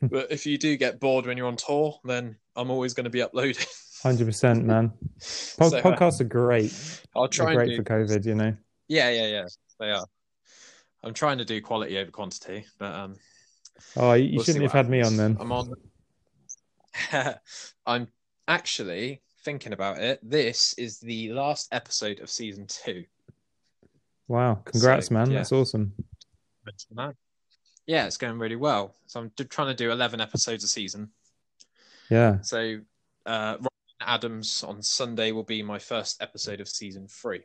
But 0.09 0.31
if 0.31 0.45
you 0.45 0.57
do 0.57 0.75
get 0.77 0.99
bored 0.99 1.25
when 1.25 1.37
you're 1.37 1.47
on 1.47 1.55
tour, 1.55 1.99
then 2.03 2.35
I'm 2.55 2.69
always 2.71 2.93
going 2.93 3.03
to 3.05 3.09
be 3.09 3.21
uploading. 3.21 3.65
Hundred 4.01 4.25
percent, 4.25 4.65
man. 4.71 4.89
Pod- 4.89 5.71
So, 5.71 5.77
uh, 5.77 5.81
podcasts 5.81 6.21
are 6.21 6.25
great. 6.25 6.73
I'll 7.15 7.23
They're 7.23 7.27
try 7.29 7.51
and 7.51 7.55
great 7.57 7.69
do. 7.69 7.75
for 7.77 7.83
COVID. 7.83 8.25
You 8.25 8.35
know. 8.35 8.55
Yeah, 8.87 9.09
yeah, 9.09 9.27
yeah. 9.27 9.45
They 9.79 9.91
are. 9.91 10.05
I'm 11.03 11.13
trying 11.13 11.37
to 11.39 11.45
do 11.45 11.61
quality 11.61 11.97
over 11.97 12.11
quantity, 12.11 12.65
but 12.79 12.93
um, 12.93 13.15
Oh, 13.97 14.13
you, 14.13 14.35
we'll 14.37 14.45
shouldn't 14.45 14.63
have 14.63 14.73
what 14.73 14.77
had 14.85 14.89
me 14.89 15.01
on 15.01 15.17
then. 15.17 15.37
I'm 15.39 15.51
on. 15.51 15.73
I'm 17.85 18.07
actually 18.47 19.21
thinking 19.43 19.73
about 19.73 19.97
it. 19.99 20.19
This 20.23 20.73
is 20.77 20.99
the 20.99 21.33
last 21.33 21.67
episode 21.73 22.19
of 22.19 22.29
season 22.29 22.67
two. 22.67 23.03
Wow, 24.27 24.61
congrats, 24.63 25.07
So, 25.07 25.13
man. 25.15 25.29
yeah. 25.31 25.39
That's 25.39 25.51
awesome. 25.51 25.91
Yeah, 27.85 28.05
it's 28.05 28.17
going 28.17 28.39
really 28.39 28.55
well. 28.55 28.95
So 29.07 29.19
I'm 29.19 29.31
trying 29.49 29.67
to 29.67 29.73
do 29.73 29.91
11 29.91 30.21
episodes 30.21 30.63
a 30.63 30.67
season. 30.67 31.09
Yeah, 32.09 32.41
So 32.41 32.79
uh, 33.25 33.55
Robin 33.57 33.69
Adams 34.01 34.63
on 34.63 34.81
Sunday 34.81 35.31
will 35.31 35.43
be 35.43 35.63
my 35.63 35.79
first 35.79 36.21
episode 36.21 36.61
of 36.61 36.67
season 36.67 37.07
three. 37.07 37.43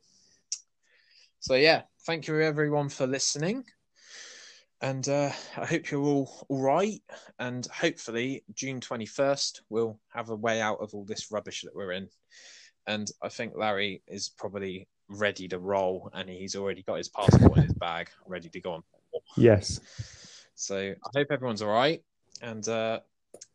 So 1.41 1.55
yeah, 1.55 1.83
thank 2.07 2.27
you 2.27 2.41
everyone 2.41 2.89
for 2.89 3.07
listening. 3.07 3.65
And 4.81 5.09
uh, 5.09 5.31
I 5.57 5.65
hope 5.65 5.91
you're 5.91 6.03
all 6.03 6.47
all 6.49 6.61
right. 6.61 7.01
And 7.39 7.67
hopefully, 7.67 8.45
June 8.55 8.81
21st, 8.81 9.61
we'll 9.71 9.99
have 10.09 10.31
a 10.31 10.37
way 10.37 10.61
out 10.61 10.79
of 10.81 10.95
all 10.95 11.05
this 11.05 11.33
rubbish 11.33 11.63
that 11.63 11.75
we're 11.75 11.93
in. 11.93 12.09
And 12.87 13.11
I 13.23 13.29
think 13.29 13.55
Larry 13.57 14.03
is 14.07 14.29
probably 14.29 14.89
ready 15.09 15.49
to 15.49 15.59
roll, 15.59 16.11
and 16.15 16.29
he's 16.29 16.55
already 16.55 16.83
got 16.83 16.97
his 16.97 17.09
passport 17.09 17.57
in 17.57 17.65
his 17.65 17.73
bag, 17.79 18.09
ready 18.27 18.49
to 18.49 18.61
go 18.61 18.73
on. 18.75 18.83
yes. 19.37 19.81
So 20.59 20.77
I 20.77 21.11
hope 21.17 21.29
everyone's 21.31 21.63
all 21.63 21.73
right. 21.73 22.03
And 22.43 22.69
uh, 22.69 22.99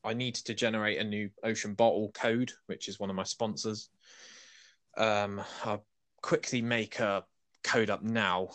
I 0.06 0.14
need 0.14 0.36
to 0.36 0.54
generate 0.54 1.00
a 1.00 1.04
new 1.04 1.30
Ocean 1.44 1.74
Bottle 1.74 2.12
code, 2.14 2.54
which 2.68 2.88
is 2.88 2.98
one 2.98 3.10
of 3.10 3.16
my 3.18 3.24
sponsors. 3.24 3.90
Um, 4.96 5.42
I'll 5.66 5.86
quickly 6.22 6.62
make 6.62 7.00
a 7.00 7.26
code 7.62 7.90
up 7.90 8.04
now. 8.04 8.52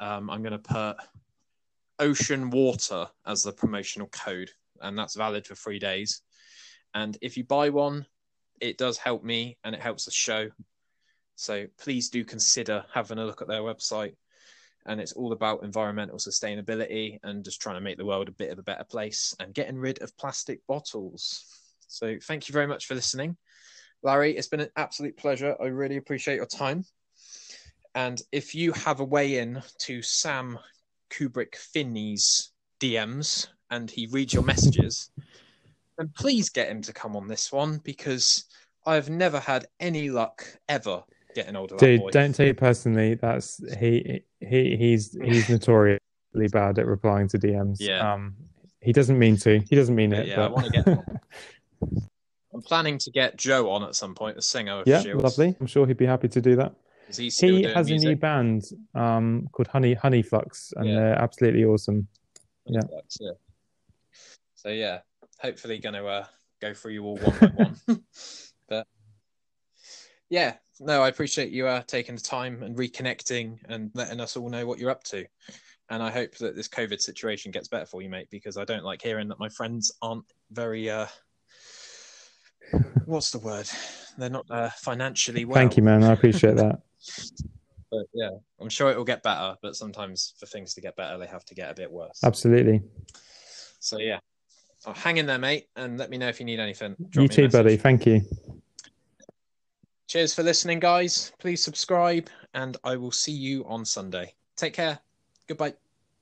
Um, 0.00 0.28
I'm 0.28 0.42
going 0.42 0.52
to 0.52 0.58
put 0.58 0.96
Ocean 2.00 2.50
Water 2.50 3.06
as 3.26 3.44
the 3.44 3.52
promotional 3.52 4.08
code, 4.08 4.50
and 4.80 4.98
that's 4.98 5.14
valid 5.14 5.46
for 5.46 5.54
three 5.54 5.78
days. 5.78 6.22
And 6.94 7.16
if 7.22 7.36
you 7.36 7.44
buy 7.44 7.70
one, 7.70 8.06
it 8.60 8.76
does 8.76 8.98
help 8.98 9.22
me 9.22 9.56
and 9.62 9.72
it 9.72 9.80
helps 9.80 10.06
the 10.06 10.10
show. 10.10 10.48
So 11.36 11.66
please 11.78 12.08
do 12.08 12.24
consider 12.24 12.84
having 12.92 13.18
a 13.18 13.24
look 13.24 13.40
at 13.40 13.46
their 13.46 13.62
website 13.62 14.16
and 14.86 15.00
it's 15.00 15.12
all 15.12 15.32
about 15.32 15.64
environmental 15.64 16.18
sustainability 16.18 17.18
and 17.22 17.44
just 17.44 17.60
trying 17.60 17.76
to 17.76 17.80
make 17.80 17.96
the 17.96 18.04
world 18.04 18.28
a 18.28 18.32
bit 18.32 18.50
of 18.50 18.58
a 18.58 18.62
better 18.62 18.84
place 18.84 19.34
and 19.40 19.54
getting 19.54 19.78
rid 19.78 20.02
of 20.02 20.16
plastic 20.16 20.60
bottles. 20.66 21.44
So, 21.86 22.16
thank 22.22 22.48
you 22.48 22.52
very 22.52 22.66
much 22.66 22.86
for 22.86 22.94
listening. 22.94 23.36
Larry, 24.02 24.36
it's 24.36 24.48
been 24.48 24.60
an 24.60 24.70
absolute 24.76 25.16
pleasure. 25.16 25.56
I 25.60 25.66
really 25.66 25.96
appreciate 25.96 26.36
your 26.36 26.46
time. 26.46 26.84
And 27.94 28.20
if 28.32 28.54
you 28.54 28.72
have 28.72 29.00
a 29.00 29.04
way 29.04 29.38
in 29.38 29.62
to 29.80 30.02
Sam 30.02 30.58
Kubrick 31.10 31.54
Finney's 31.54 32.52
DMs 32.80 33.48
and 33.70 33.90
he 33.90 34.06
reads 34.08 34.34
your 34.34 34.42
messages, 34.42 35.10
then 35.96 36.10
please 36.16 36.50
get 36.50 36.68
him 36.68 36.82
to 36.82 36.92
come 36.92 37.16
on 37.16 37.28
this 37.28 37.52
one 37.52 37.78
because 37.78 38.44
I've 38.84 39.08
never 39.08 39.40
had 39.40 39.66
any 39.80 40.10
luck 40.10 40.44
ever 40.68 41.02
getting 41.34 41.54
that 41.54 41.78
Dude, 41.78 42.02
don't 42.10 42.32
take 42.32 42.50
it 42.50 42.56
personally. 42.56 43.14
That's 43.14 43.60
he 43.78 44.22
he 44.40 44.76
he's 44.76 45.16
he's 45.22 45.48
notoriously 45.48 46.00
bad 46.52 46.78
at 46.78 46.86
replying 46.86 47.28
to 47.28 47.38
DMs. 47.38 47.76
Yeah. 47.80 48.12
Um 48.14 48.34
he 48.80 48.92
doesn't 48.92 49.18
mean 49.18 49.36
to. 49.38 49.60
He 49.60 49.76
doesn't 49.76 49.94
mean 49.94 50.12
it. 50.12 50.28
yeah, 50.28 50.36
but... 50.36 50.44
I 50.44 50.48
wanna 50.48 50.70
get 50.70 50.86
I'm 52.54 52.62
planning 52.62 52.98
to 52.98 53.10
get 53.10 53.36
Joe 53.36 53.70
on 53.70 53.82
at 53.82 53.96
some 53.96 54.14
point, 54.14 54.36
the 54.36 54.42
singer 54.42 54.80
of 54.80 54.86
yeah, 54.86 55.02
lovely. 55.14 55.56
I'm 55.60 55.66
sure 55.66 55.86
he'd 55.86 55.96
be 55.96 56.06
happy 56.06 56.28
to 56.28 56.40
do 56.40 56.54
that. 56.56 56.74
'cause 57.06 57.16
He's 57.16 57.36
still 57.36 57.56
He 57.56 57.62
doing 57.62 57.74
has 57.74 57.90
a 57.90 57.96
new 57.96 58.16
band 58.16 58.64
um 58.94 59.48
called 59.52 59.66
Honey 59.68 59.94
Honey 59.94 60.22
Flux, 60.22 60.72
and 60.76 60.88
Yeah. 60.88 60.94
they're 60.94 61.18
absolutely 61.18 61.64
awesome. 61.64 62.06
yeah. 62.66 62.80
yeah. 63.20 63.30
So 64.54 64.68
yeah, 64.70 65.00
hopefully 65.40 65.78
going 65.78 65.94
to 65.94 66.06
uh, 66.06 66.24
go 66.60 66.72
through 66.72 66.92
you 66.92 67.04
all 67.04 67.18
one 67.18 67.38
by 67.38 67.46
one. 67.48 67.76
but 68.68 68.86
yeah, 70.30 70.54
no, 70.84 71.02
I 71.02 71.08
appreciate 71.08 71.50
you 71.50 71.66
uh, 71.66 71.82
taking 71.86 72.14
the 72.14 72.20
time 72.20 72.62
and 72.62 72.76
reconnecting 72.76 73.58
and 73.68 73.90
letting 73.94 74.20
us 74.20 74.36
all 74.36 74.48
know 74.48 74.66
what 74.66 74.78
you're 74.78 74.90
up 74.90 75.04
to. 75.04 75.24
And 75.90 76.02
I 76.02 76.10
hope 76.10 76.36
that 76.38 76.56
this 76.56 76.68
COVID 76.68 77.00
situation 77.00 77.50
gets 77.50 77.68
better 77.68 77.86
for 77.86 78.02
you, 78.02 78.08
mate, 78.08 78.28
because 78.30 78.56
I 78.56 78.64
don't 78.64 78.84
like 78.84 79.02
hearing 79.02 79.28
that 79.28 79.38
my 79.38 79.48
friends 79.48 79.92
aren't 80.00 80.24
very. 80.50 80.88
Uh, 80.88 81.06
what's 83.04 83.30
the 83.30 83.38
word? 83.38 83.68
They're 84.16 84.30
not 84.30 84.46
uh, 84.50 84.70
financially 84.70 85.44
well. 85.44 85.56
Thank 85.56 85.76
you, 85.76 85.82
man. 85.82 86.04
I 86.04 86.12
appreciate 86.12 86.56
that. 86.56 86.80
But 87.90 88.06
yeah, 88.12 88.30
I'm 88.60 88.70
sure 88.70 88.90
it 88.90 88.96
will 88.96 89.04
get 89.04 89.22
better. 89.22 89.54
But 89.62 89.76
sometimes 89.76 90.34
for 90.40 90.46
things 90.46 90.74
to 90.74 90.80
get 90.80 90.96
better, 90.96 91.16
they 91.16 91.28
have 91.28 91.44
to 91.44 91.54
get 91.54 91.70
a 91.70 91.74
bit 91.74 91.88
worse. 91.88 92.18
Absolutely. 92.24 92.82
So 93.78 93.98
yeah, 93.98 94.18
so 94.78 94.92
hang 94.92 95.18
in 95.18 95.26
there, 95.26 95.38
mate, 95.38 95.68
and 95.76 95.96
let 95.96 96.10
me 96.10 96.18
know 96.18 96.26
if 96.26 96.40
you 96.40 96.46
need 96.46 96.58
anything. 96.58 96.96
Drop 97.10 97.22
you 97.22 97.28
too, 97.28 97.42
message. 97.42 97.52
buddy. 97.52 97.76
Thank 97.76 98.04
you. 98.06 98.22
Cheers 100.14 100.32
for 100.32 100.44
listening, 100.44 100.78
guys. 100.78 101.32
Please 101.40 101.60
subscribe, 101.60 102.30
and 102.54 102.76
I 102.84 102.94
will 102.94 103.10
see 103.10 103.32
you 103.32 103.64
on 103.64 103.84
Sunday. 103.84 104.34
Take 104.54 104.72
care. 104.72 105.00
Goodbye. 105.48 105.74